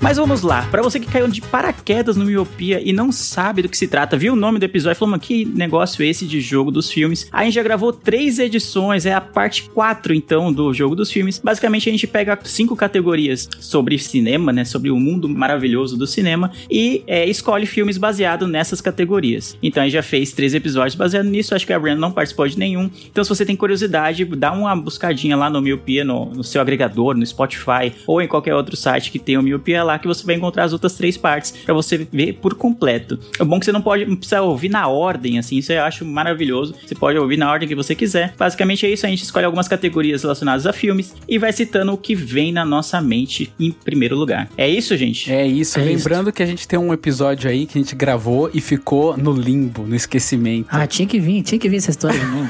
Mas 0.07 0.15
vamos 0.15 0.41
lá, 0.41 0.65
pra 0.71 0.81
você 0.81 1.01
que 1.01 1.11
caiu 1.11 1.27
de 1.27 1.41
paraquedas 1.41 2.15
no 2.15 2.23
Miopia 2.23 2.81
e 2.81 2.93
não 2.93 3.11
sabe 3.11 3.61
do 3.61 3.67
que 3.67 3.77
se 3.77 3.89
trata, 3.89 4.15
viu 4.15 4.31
o 4.31 4.35
nome 4.37 4.57
do 4.57 4.63
episódio 4.63 4.95
e 4.95 4.99
falou, 4.99 5.11
"Mas 5.11 5.27
que 5.27 5.43
negócio 5.43 6.01
é 6.01 6.07
esse 6.07 6.25
de 6.25 6.39
jogo 6.39 6.71
dos 6.71 6.89
filmes? 6.89 7.27
A 7.29 7.43
gente 7.43 7.55
já 7.55 7.61
gravou 7.61 7.91
três 7.91 8.39
edições, 8.39 9.05
é 9.05 9.13
a 9.13 9.19
parte 9.19 9.63
4 9.63 10.13
então 10.13 10.53
do 10.53 10.73
jogo 10.73 10.95
dos 10.95 11.11
filmes. 11.11 11.41
Basicamente 11.43 11.89
a 11.89 11.91
gente 11.91 12.07
pega 12.07 12.39
cinco 12.45 12.73
categorias 12.73 13.49
sobre 13.59 13.99
cinema, 13.99 14.53
né, 14.53 14.63
sobre 14.63 14.89
o 14.89 14.97
mundo 14.97 15.27
maravilhoso 15.27 15.97
do 15.97 16.07
cinema 16.07 16.53
e 16.71 17.03
é, 17.05 17.25
escolhe 17.25 17.65
filmes 17.65 17.97
baseados 17.97 18.49
nessas 18.49 18.79
categorias. 18.79 19.57
Então 19.61 19.83
a 19.83 19.85
gente 19.87 19.95
já 19.95 20.03
fez 20.03 20.31
três 20.31 20.53
episódios 20.53 20.95
baseados 20.95 21.29
nisso, 21.29 21.53
acho 21.53 21.67
que 21.67 21.73
a 21.73 21.79
Brand 21.79 21.99
não 21.99 22.13
participou 22.13 22.47
de 22.47 22.57
nenhum. 22.57 22.89
Então 23.11 23.25
se 23.25 23.29
você 23.29 23.45
tem 23.45 23.57
curiosidade, 23.57 24.23
dá 24.23 24.53
uma 24.53 24.73
buscadinha 24.73 25.35
lá 25.35 25.49
no 25.49 25.61
Miopia, 25.61 26.05
no, 26.05 26.27
no 26.27 26.45
seu 26.45 26.61
agregador, 26.61 27.13
no 27.13 27.25
Spotify 27.25 27.91
ou 28.07 28.21
em 28.21 28.27
qualquer 28.29 28.55
outro 28.55 28.77
site 28.77 29.11
que 29.11 29.19
tenha 29.19 29.37
o 29.37 29.43
Miopia 29.43 29.83
lá 29.83 29.96
que 29.99 30.07
você 30.07 30.25
vai 30.25 30.35
encontrar 30.35 30.63
as 30.65 30.73
outras 30.73 30.95
três 30.95 31.17
partes 31.17 31.51
pra 31.51 31.73
você 31.73 31.97
ver 32.11 32.33
por 32.33 32.55
completo. 32.55 33.19
É 33.39 33.43
bom 33.43 33.59
que 33.59 33.65
você 33.65 33.71
não 33.71 33.81
pode 33.81 34.05
não 34.05 34.15
precisa 34.15 34.41
ouvir 34.41 34.69
na 34.69 34.87
ordem, 34.87 35.37
assim, 35.39 35.57
isso 35.57 35.71
eu 35.71 35.83
acho 35.83 36.05
maravilhoso. 36.05 36.75
Você 36.85 36.95
pode 36.95 37.17
ouvir 37.17 37.37
na 37.37 37.51
ordem 37.51 37.67
que 37.67 37.75
você 37.75 37.95
quiser. 37.95 38.33
Basicamente 38.37 38.85
é 38.85 38.89
isso, 38.89 39.05
a 39.05 39.09
gente 39.09 39.23
escolhe 39.23 39.45
algumas 39.45 39.67
categorias 39.67 40.21
relacionadas 40.21 40.65
a 40.65 40.73
filmes 40.73 41.15
e 41.27 41.37
vai 41.37 41.51
citando 41.51 41.93
o 41.93 41.97
que 41.97 42.15
vem 42.15 42.51
na 42.51 42.65
nossa 42.65 43.01
mente 43.01 43.51
em 43.59 43.71
primeiro 43.71 44.15
lugar. 44.15 44.49
É 44.57 44.67
isso, 44.67 44.95
gente? 44.97 45.31
É 45.31 45.45
isso, 45.45 45.79
É 45.79 45.83
lembrando 45.83 46.31
que 46.31 46.43
a 46.43 46.45
gente 46.45 46.67
tem 46.67 46.77
um 46.77 46.93
episódio 46.93 47.49
aí 47.49 47.65
que 47.65 47.77
a 47.77 47.81
gente 47.81 47.95
gravou 47.95 48.49
e 48.53 48.61
ficou 48.61 49.17
no 49.17 49.31
limbo, 49.31 49.83
no 49.83 49.95
esquecimento. 49.95 50.67
Ah, 50.69 50.87
tinha 50.87 51.07
que 51.07 51.19
vir, 51.19 51.41
tinha 51.43 51.59
que 51.59 51.69
vir 51.69 51.77
essa 51.77 51.91
história 51.91 52.19
de 52.19 52.25
novo. 52.25 52.49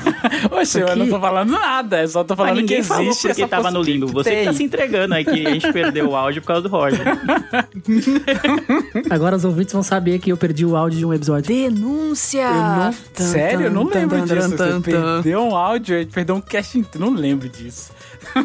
Oxe, 0.52 0.80
eu 0.80 0.96
não 0.96 1.08
tô 1.08 1.20
falando 1.20 1.52
nada, 1.52 2.02
eu 2.02 2.08
só 2.08 2.24
tô 2.24 2.36
Mas 2.36 2.38
falando 2.38 2.56
que 2.56 2.62
ninguém 2.62 2.78
existe 2.78 2.94
falou 2.94 3.14
porque 3.14 3.42
essa 3.42 3.48
tava 3.48 3.72
no 3.72 3.82
limbo. 3.82 4.08
Você 4.08 4.36
que 4.36 4.46
tá 4.46 4.54
se 4.54 4.64
entregando 4.64 5.14
aí 5.14 5.26
que 5.26 5.46
a 5.48 5.54
gente 5.54 5.72
perdeu 5.72 6.10
o 6.10 6.16
áudio 6.16 6.42
por 6.42 6.48
causa 6.48 6.62
do 6.64 6.70
Roger. 6.70 7.00
Agora 9.10 9.36
os 9.36 9.46
ouvintes 9.46 9.74
vão 9.74 9.84
saber 9.84 10.20
que 10.20 10.32
eu 10.32 10.38
perdi 10.38 10.66
o 10.66 10.76
áudio 10.76 11.00
de 11.00 11.06
um 11.06 11.14
episódio. 11.14 11.48
Denúncia! 11.56 12.42
Eu 12.42 12.54
não- 12.54 12.94
Sério? 13.14 13.62
Eu 13.68 13.72
não 13.72 13.84
lembro 13.86 14.22
disso. 14.22 14.50
Você 14.50 14.56
tan, 14.56 14.82
tan. 14.82 15.22
perdeu 15.22 15.42
um 15.42 15.56
áudio, 15.56 16.08
perdeu 16.08 16.36
um 16.36 16.42
cast 16.42 16.78
inteiro. 16.78 17.06
Não 17.10 17.14
lembro 17.14 17.48
disso. 17.50 17.92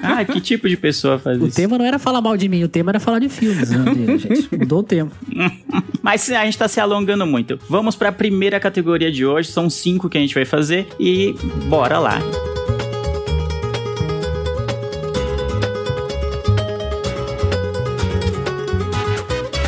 ah, 0.02 0.24
que 0.24 0.40
tipo 0.40 0.68
de 0.68 0.76
pessoa 0.76 1.18
faz 1.18 1.40
O 1.40 1.46
isso? 1.46 1.56
tema 1.56 1.76
não 1.78 1.84
era 1.84 1.98
falar 1.98 2.20
mal 2.20 2.36
de 2.36 2.48
mim, 2.48 2.62
o 2.62 2.68
tema 2.68 2.90
era 2.92 3.00
falar 3.00 3.18
de 3.18 3.28
filmes, 3.28 3.70
né, 3.70 4.18
gente? 4.18 4.48
Mudou 4.56 4.80
o 4.80 4.82
tema. 4.82 5.10
Mas 6.02 6.30
a 6.30 6.44
gente 6.44 6.58
tá 6.58 6.68
se 6.68 6.80
alongando 6.80 7.26
muito. 7.26 7.58
Vamos 7.68 7.96
pra 7.96 8.12
primeira 8.12 8.58
categoria 8.60 9.10
de 9.10 9.24
hoje. 9.26 9.50
São 9.50 9.68
cinco 9.70 10.08
que 10.08 10.18
a 10.18 10.20
gente 10.20 10.34
vai 10.34 10.44
fazer. 10.44 10.86
E 11.00 11.34
bora 11.68 11.98
lá. 11.98 12.18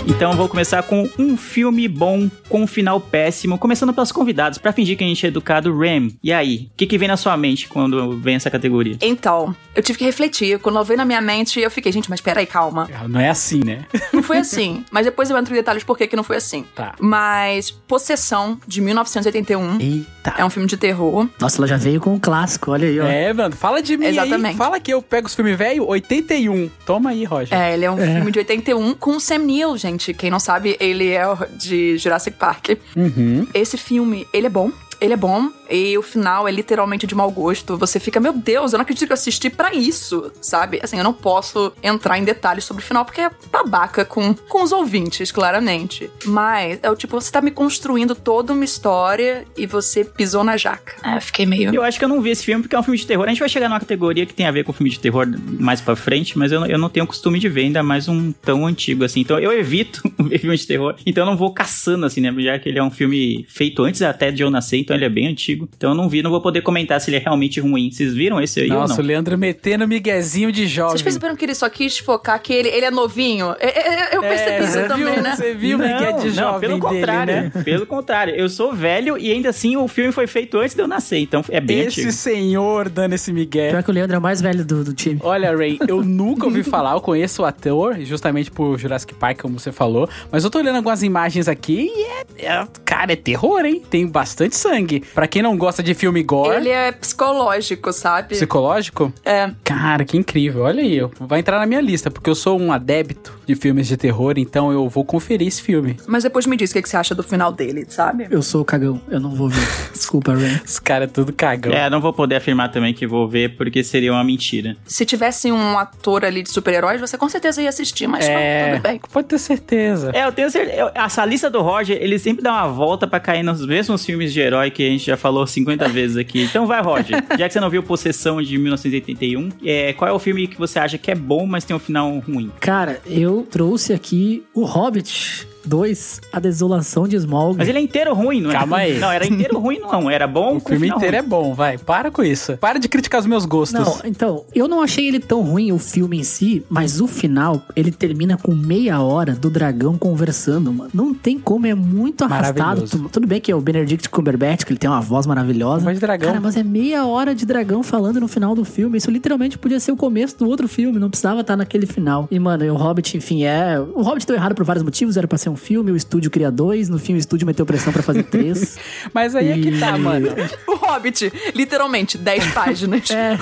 Então 0.06 0.32
eu 0.32 0.36
vou 0.36 0.48
começar 0.48 0.82
com 0.82 1.08
um 1.18 1.36
filme 1.36 1.88
bom 1.88 2.28
com 2.48 2.62
um 2.62 2.66
final 2.66 3.00
péssimo, 3.00 3.58
começando 3.58 3.92
pelos 3.92 4.12
convidados, 4.12 4.58
pra 4.58 4.72
fingir 4.72 4.96
que 4.98 5.02
a 5.04 5.06
gente 5.06 5.24
é 5.24 5.28
educado. 5.28 5.76
Ram, 5.76 6.10
e 6.22 6.32
aí? 6.32 6.68
O 6.72 6.76
que, 6.76 6.86
que 6.86 6.98
vem 6.98 7.08
na 7.08 7.16
sua 7.16 7.36
mente 7.36 7.68
quando 7.68 8.18
vem 8.18 8.36
essa 8.36 8.50
categoria? 8.50 8.96
Então, 9.00 9.56
eu 9.74 9.82
tive 9.82 9.98
que 9.98 10.04
refletir. 10.04 10.58
Quando 10.58 10.78
eu 10.78 10.84
veio 10.84 10.98
na 10.98 11.04
minha 11.04 11.20
mente, 11.20 11.58
eu 11.58 11.70
fiquei, 11.70 11.90
gente, 11.90 12.10
mas 12.10 12.20
peraí, 12.20 12.46
calma. 12.46 12.88
Não 13.08 13.18
é 13.18 13.30
assim, 13.30 13.60
né? 13.64 13.86
Não 14.12 14.22
foi 14.22 14.38
assim. 14.38 14.84
mas 14.90 15.06
depois 15.06 15.30
eu 15.30 15.38
entro 15.38 15.52
em 15.54 15.56
detalhes 15.56 15.82
por 15.82 15.96
que 15.96 16.06
que 16.06 16.16
não 16.16 16.22
foi 16.22 16.36
assim. 16.36 16.64
Tá. 16.74 16.94
Mas 17.00 17.70
Possessão, 17.70 18.58
de 18.66 18.80
1981, 18.80 19.80
Eita. 19.80 20.34
é 20.36 20.44
um 20.44 20.50
filme 20.50 20.68
de 20.68 20.76
terror. 20.76 21.28
Nossa, 21.40 21.58
ela 21.58 21.66
já 21.66 21.76
veio 21.76 22.00
com 22.00 22.14
um 22.14 22.18
clássico, 22.18 22.70
olha 22.70 22.86
aí, 22.86 23.00
ó. 23.00 23.06
É, 23.06 23.32
mano, 23.32 23.56
fala 23.56 23.82
de 23.82 23.96
mim 23.96 24.06
aí. 24.06 24.12
Exatamente. 24.12 24.56
Fala 24.56 24.78
que 24.78 24.92
eu 24.92 25.00
pego 25.00 25.26
os 25.26 25.34
filmes 25.34 25.56
velho 25.56 25.86
81. 25.86 26.70
Toma 26.84 27.10
aí, 27.10 27.24
Roger. 27.24 27.56
É, 27.58 27.74
ele 27.74 27.84
é 27.84 27.90
um 27.90 27.96
filme 27.96 28.30
de 28.30 28.38
81 28.38 28.94
com 28.94 29.16
o 29.16 29.20
Sam 29.20 29.38
Neill, 29.38 29.76
gente. 29.76 29.94
Quem 29.96 30.31
não 30.31 30.41
sabe, 30.41 30.76
ele 30.81 31.11
é 31.11 31.25
de 31.56 31.96
Jurassic 31.99 32.37
Park. 32.37 32.70
Uhum. 32.96 33.46
Esse 33.55 33.76
filme, 33.76 34.26
ele 34.32 34.46
é 34.46 34.50
bom. 34.50 34.70
Ele 35.00 35.12
é 35.12 35.17
bom 35.17 35.50
e 35.70 35.96
o 35.99 36.02
final 36.02 36.46
é 36.46 36.52
literalmente 36.52 37.06
de 37.06 37.14
mau 37.14 37.31
gosto. 37.31 37.76
Você 37.78 37.99
fica, 38.00 38.20
meu 38.20 38.32
Deus, 38.32 38.72
eu 38.72 38.78
não 38.78 38.82
acredito 38.82 39.06
que 39.06 39.12
eu 39.12 39.14
assisti 39.14 39.49
pra 39.50 39.72
isso, 39.75 40.31
sabe? 40.40 40.78
Assim, 40.82 40.99
eu 40.99 41.05
não 41.05 41.12
posso 41.12 41.72
entrar 41.82 42.19
em 42.19 42.25
detalhes 42.25 42.64
sobre 42.64 42.82
o 42.82 42.87
final 42.87 43.05
porque 43.05 43.20
é 43.20 43.31
babaca 43.50 44.05
com, 44.05 44.34
com 44.34 44.62
os 44.62 44.72
ouvintes, 44.72 45.31
claramente. 45.32 46.11
Mas 46.26 46.78
é 46.82 46.90
o 46.90 46.96
tipo, 46.96 47.20
você 47.20 47.31
tá 47.31 47.40
me 47.40 47.50
construindo 47.50 48.14
toda 48.14 48.52
uma 48.52 48.64
história 48.64 49.44
e 49.56 49.66
você 49.66 50.05
pisou 50.05 50.44
na 50.44 50.56
jaca. 50.56 50.94
É, 51.02 51.16
eu 51.16 51.20
fiquei 51.20 51.46
meio. 51.46 51.75
Eu 51.75 51.82
acho 51.82 51.99
que 51.99 52.05
eu 52.05 52.08
não 52.08 52.20
vi 52.20 52.31
esse 52.31 52.44
filme 52.44 52.62
porque 52.62 52.75
é 52.76 52.78
um 52.78 52.82
filme 52.82 52.99
de 52.99 53.06
terror. 53.06 53.25
A 53.25 53.28
gente 53.28 53.40
vai 53.40 53.49
chegar 53.49 53.69
numa 53.69 53.81
categoria 53.81 54.26
que 54.26 54.34
tem 54.34 54.46
a 54.46 54.50
ver 54.50 54.64
com 54.64 54.72
filme 54.72 54.90
de 54.90 54.99
terror 54.99 55.26
mais 55.58 55.81
pra 55.81 55.96
frente, 55.96 56.38
mas 56.38 56.52
eu, 56.52 56.61
não- 56.61 56.66
eu 56.66 56.78
não 56.78 56.88
tenho 56.88 57.06
costume 57.06 57.38
de 57.38 57.49
ver 57.49 57.62
ainda 57.62 57.82
mais 57.82 58.08
um 58.08 58.32
tão 58.32 58.66
antigo 58.66 59.05
assim. 59.05 59.20
Então 59.20 59.38
eu 59.38 59.52
evito 59.52 60.02
ver 60.19 60.38
filme 60.38 60.56
de 60.56 60.66
terror. 60.66 60.94
Então 61.06 61.25
eu 61.25 61.31
não 61.31 61.37
vou 61.37 61.52
caçando 61.52 62.05
assim, 62.06 62.20
né? 62.20 62.32
Já 62.38 62.58
que 62.58 62.69
ele 62.69 62.78
é 62.78 62.82
um 62.82 62.90
filme 62.90 63.46
feito 63.49 63.82
antes 63.82 64.02
até 64.02 64.31
de 64.31 64.43
eu 64.43 64.50
nascer, 64.50 64.78
então 64.78 64.94
ele 64.96 65.05
é 65.05 65.08
bem 65.08 65.28
antigo. 65.28 65.53
Então 65.76 65.90
eu 65.90 65.94
não 65.94 66.08
vi, 66.08 66.22
não 66.22 66.30
vou 66.30 66.40
poder 66.40 66.62
comentar 66.62 67.00
se 67.00 67.10
ele 67.10 67.16
é 67.16 67.20
realmente 67.20 67.60
ruim. 67.60 67.90
Vocês 67.90 68.14
viram 68.14 68.40
esse 68.40 68.60
aí 68.60 68.68
Nossa, 68.68 68.94
ou 68.94 68.98
o 68.98 69.02
não? 69.02 69.08
Leandro 69.08 69.38
metendo 69.38 69.86
miguezinho 69.86 70.50
de 70.52 70.66
jovem. 70.66 70.92
Vocês 70.92 71.02
perceberam 71.02 71.36
que 71.36 71.44
ele 71.44 71.54
só 71.54 71.68
quis 71.68 71.98
focar 71.98 72.40
que 72.40 72.52
ele, 72.52 72.68
ele 72.68 72.87
é 72.87 72.90
novinho? 72.90 73.54
É, 73.58 73.66
é, 73.66 73.88
é, 74.12 74.16
Eu 74.16 74.20
percebi 74.23 74.64
isso 74.64 74.73
você 74.73 74.88
também, 74.88 75.12
viu, 75.14 75.23
né? 75.23 75.37
Você 75.37 75.54
viu 75.54 75.76
o 75.78 75.80
migué 75.80 76.12
de 76.12 76.26
não, 76.28 76.34
jovem 76.34 76.61
pelo 76.61 76.80
dele, 76.80 76.80
contrário, 77.00 77.34
né? 77.34 77.52
pelo 77.64 77.87
contrário. 77.87 78.34
Eu 78.34 78.49
sou 78.49 78.73
velho 78.73 79.16
e 79.18 79.30
ainda 79.30 79.49
assim 79.50 79.76
o 79.76 79.87
filme 79.88 80.12
foi 80.12 80.26
feito 80.26 80.58
antes 80.58 80.75
de 80.75 80.82
eu 80.82 80.88
nascer, 80.88 81.18
então 81.18 81.44
é 81.49 81.61
bem 81.61 81.80
Esse 81.80 82.00
antigo. 82.00 82.12
senhor 82.12 82.88
dando 82.88 83.12
esse 83.14 83.32
migué. 83.32 83.70
Pior 83.70 83.82
que 83.82 83.90
o 83.90 83.94
Leandro 83.94 84.16
é 84.16 84.18
o 84.18 84.23
mais 84.23 84.40
velho 84.40 84.64
do, 84.64 84.84
do 84.84 84.92
time. 84.94 85.20
Olha, 85.23 85.56
Ray, 85.56 85.78
eu 85.87 86.02
nunca 86.02 86.46
ouvi 86.46 86.62
falar, 86.62 86.92
eu 86.92 87.00
conheço 87.00 87.42
o 87.42 87.44
ator, 87.44 87.99
justamente 88.00 88.50
por 88.50 88.78
Jurassic 88.78 89.14
Park, 89.14 89.40
como 89.42 89.58
você 89.58 89.73
falou, 89.73 90.08
mas 90.30 90.44
eu 90.44 90.50
tô 90.50 90.58
olhando 90.58 90.76
algumas 90.76 91.02
imagens 91.02 91.49
aqui 91.49 91.90
e 91.94 92.02
é, 92.42 92.46
é- 92.46 92.66
cara, 92.84 93.12
é 93.12 93.16
terror, 93.16 93.64
hein? 93.64 93.82
Tem 93.88 94.06
bastante 94.06 94.56
sangue. 94.56 95.02
Pra 95.14 95.26
quem 95.26 95.42
não 95.44 95.56
gosta 95.56 95.82
de 95.82 95.94
filme 95.94 96.22
gore, 96.22 96.56
Ele 96.56 96.70
é 96.70 96.90
psicológico, 96.90 97.92
sabe? 97.92 98.28
psicológico, 98.30 99.12
É. 99.24 99.50
cara, 99.62 100.04
que 100.04 100.16
incrível. 100.16 100.62
Olha 100.62 100.82
aí, 100.82 100.96
eu- 100.96 101.10
vai 101.20 101.40
entrar 101.40 101.58
na 101.58 101.66
minha 101.66 101.80
lista, 101.80 102.10
porque 102.10 102.28
eu 102.28 102.34
sou 102.34 102.58
um 102.60 102.72
adepto 102.72 103.32
de 103.46 103.54
filmes 103.54 103.86
de 103.86 103.96
terror, 103.96 104.34
então 104.36 104.72
eu 104.72 104.88
vou 104.88 105.04
conferir 105.04 105.46
esse 105.48 105.62
filme. 105.62 105.96
Mas 106.06 106.22
depois 106.24 106.46
me 106.46 106.56
diz 106.56 106.70
o 106.70 106.72
que 106.74 106.82
que 106.82 106.88
você 106.88 106.96
acha 106.96 107.14
do 107.14 107.22
final 107.22 107.52
dele, 107.52 107.84
sabe? 107.88 108.26
Eu 108.30 108.42
sou 108.42 108.62
o 108.62 108.64
cagão, 108.64 109.00
eu 109.10 109.20
não 109.20 109.30
vou 109.30 109.48
ver. 109.48 109.60
Desculpa, 109.92 110.34
Ray. 110.34 110.60
Os 110.64 110.78
caras 110.78 111.10
tudo 111.12 111.32
cagão. 111.32 111.72
É, 111.72 111.88
não 111.90 112.00
vou 112.00 112.12
poder 112.12 112.36
afirmar 112.36 112.70
também 112.70 112.92
que 112.94 113.06
vou 113.06 113.28
ver, 113.28 113.56
porque 113.56 113.84
seria 113.84 114.12
uma 114.12 114.24
mentira. 114.24 114.76
Se 114.86 115.04
tivesse 115.04 115.52
um 115.52 115.78
ator 115.78 116.24
ali 116.24 116.42
de 116.42 116.50
super-heróis, 116.50 117.00
você 117.00 117.16
com 117.18 117.28
certeza 117.28 117.60
ia 117.62 117.68
assistir, 117.68 118.06
mas 118.06 118.26
não, 118.26 118.34
É, 118.34 118.70
tudo 118.74 118.82
bem. 118.82 119.00
pode 119.12 119.28
ter 119.28 119.38
certeza. 119.38 120.10
É, 120.14 120.24
eu 120.24 120.32
tenho 120.32 120.50
certeza. 120.50 120.90
Essa 120.94 121.24
lista 121.24 121.50
do 121.50 121.60
Roger, 121.60 121.96
ele 122.00 122.18
sempre 122.18 122.42
dá 122.42 122.52
uma 122.52 122.68
volta 122.68 123.06
pra 123.06 123.20
cair 123.20 123.42
nos 123.42 123.64
mesmos 123.66 124.04
filmes 124.04 124.32
de 124.32 124.40
herói 124.40 124.70
que 124.70 124.86
a 124.86 124.90
gente 124.90 125.04
já 125.06 125.16
falou 125.16 125.34
50 125.47 125.88
vezes 125.88 126.17
aqui. 126.17 126.43
Então 126.43 126.67
vai, 126.67 126.83
Roger. 126.83 127.23
Já 127.38 127.47
que 127.47 127.53
você 127.53 127.61
não 127.61 127.71
viu 127.71 127.83
Possessão 127.83 128.43
de 128.43 128.57
1981, 128.59 129.49
é, 129.64 129.93
qual 129.93 130.11
é 130.11 130.12
o 130.12 130.19
filme 130.19 130.47
que 130.47 130.59
você 130.59 130.79
acha 130.79 130.99
que 130.99 131.11
é 131.11 131.14
bom, 131.14 131.47
mas 131.47 131.64
tem 131.64 131.75
um 131.75 131.79
final 131.79 132.19
ruim? 132.19 132.50
Cara, 132.61 133.00
eu 133.07 133.47
trouxe 133.50 133.93
aqui 133.93 134.45
o 134.55 134.64
Hobbit. 134.64 135.47
2, 135.66 136.21
A 136.33 136.40
Desolação 136.40 137.06
de 137.09 137.16
Smog. 137.16 137.56
Mas 137.59 137.68
ele 137.68 137.78
é 137.78 137.80
inteiro 137.80 138.14
ruim, 138.14 138.40
não 138.40 138.50
é? 138.50 138.54
Calma 138.54 138.76
aí. 138.78 138.99
Não, 138.99 139.11
era 139.11 139.26
inteiro 139.26 139.59
ruim, 139.59 139.78
não. 139.80 140.11
Era 140.11 140.26
bom 140.26 140.56
O 140.56 140.61
filme 140.61 140.88
inteiro 140.88 141.16
ruim. 141.16 141.16
é 141.16 141.23
bom, 141.23 141.54
vai. 141.54 141.78
Para 141.78 142.11
com 142.11 142.23
isso. 142.23 142.56
Para 142.59 142.78
de 142.78 142.88
criticar 142.88 143.21
os 143.21 143.26
meus 143.26 143.44
gostos. 143.44 143.80
Não, 143.80 144.00
então, 144.04 144.44
eu 144.54 144.68
não 144.68 144.83
achei 144.83 145.09
ele 145.09 145.21
tão 145.21 145.42
ruim, 145.42 145.73
o 145.73 145.78
filme 145.78 146.18
em 146.18 146.23
si, 146.23 146.64
mas 146.68 147.00
o 147.00 147.06
final, 147.06 147.62
ele 147.75 147.90
termina 147.90 148.37
com 148.37 148.54
meia 148.54 149.00
hora 149.00 149.33
do 149.35 149.50
dragão 149.50 149.97
conversando, 149.97 150.73
mano. 150.73 150.90
Não 150.92 151.14
tem 151.14 151.38
como, 151.38 151.66
é 151.66 151.75
muito 151.75 152.25
arrastado. 152.25 152.85
Tudo 153.11 153.26
bem 153.26 153.40
que 153.40 153.50
é 153.50 153.54
o 153.56 153.61
Benedict 153.61 154.09
Cumberbatch, 154.09 154.64
que 154.64 154.73
ele 154.73 154.78
tem 154.78 154.88
uma 154.90 155.00
voz 155.00 155.26
maravilhosa. 155.26 155.92
De 155.94 156.00
dragão. 156.00 156.28
Cara, 156.28 156.40
mas 156.40 156.56
é 156.56 156.62
meia 156.62 157.06
hora 157.06 157.35
de 157.35 157.47
dragão 157.47 157.83
falando 157.83 158.21
no 158.21 158.28
final 158.28 158.54
do 158.54 158.64
filme. 158.64 158.99
Isso 158.99 159.11
literalmente 159.11 159.56
podia 159.59 159.78
ser 159.78 159.92
o 159.92 159.97
começo 159.97 160.38
do 160.38 160.49
outro 160.49 160.66
filme, 160.68 160.99
não 160.99 161.09
precisava 161.09 161.40
estar 161.40 161.56
naquele 161.56 161.87
final. 161.87 162.26
E, 162.30 162.38
mano, 162.38 162.64
e 162.64 162.71
o 162.71 162.75
Hobbit, 162.75 163.16
enfim, 163.16 163.44
é... 163.44 163.78
O 163.94 164.02
Hobbit 164.02 164.26
deu 164.26 164.37
errado 164.37 164.54
por 164.54 164.64
vários 164.64 164.83
motivos, 164.83 165.16
era 165.16 165.26
pra 165.28 165.38
ser 165.38 165.49
um 165.50 165.53
filme, 165.56 165.90
o 165.90 165.96
estúdio 165.96 166.30
cria 166.30 166.50
dois, 166.50 166.88
no 166.88 166.99
fim 166.99 167.14
o 167.14 167.16
estúdio 167.16 167.46
meteu 167.46 167.64
pressão 167.66 167.92
pra 167.92 168.02
fazer 168.02 168.23
três. 168.25 168.76
Mas 169.12 169.34
aí 169.34 169.49
é 169.50 169.58
que 169.58 169.78
tá, 169.78 169.96
E- 169.96 170.00
mano. 170.00 170.28
O 170.66 170.75
Hobbit, 170.76 171.32
literalmente, 171.54 172.18
10 172.18 172.46
páginas. 172.52 173.11
É. 173.11 173.38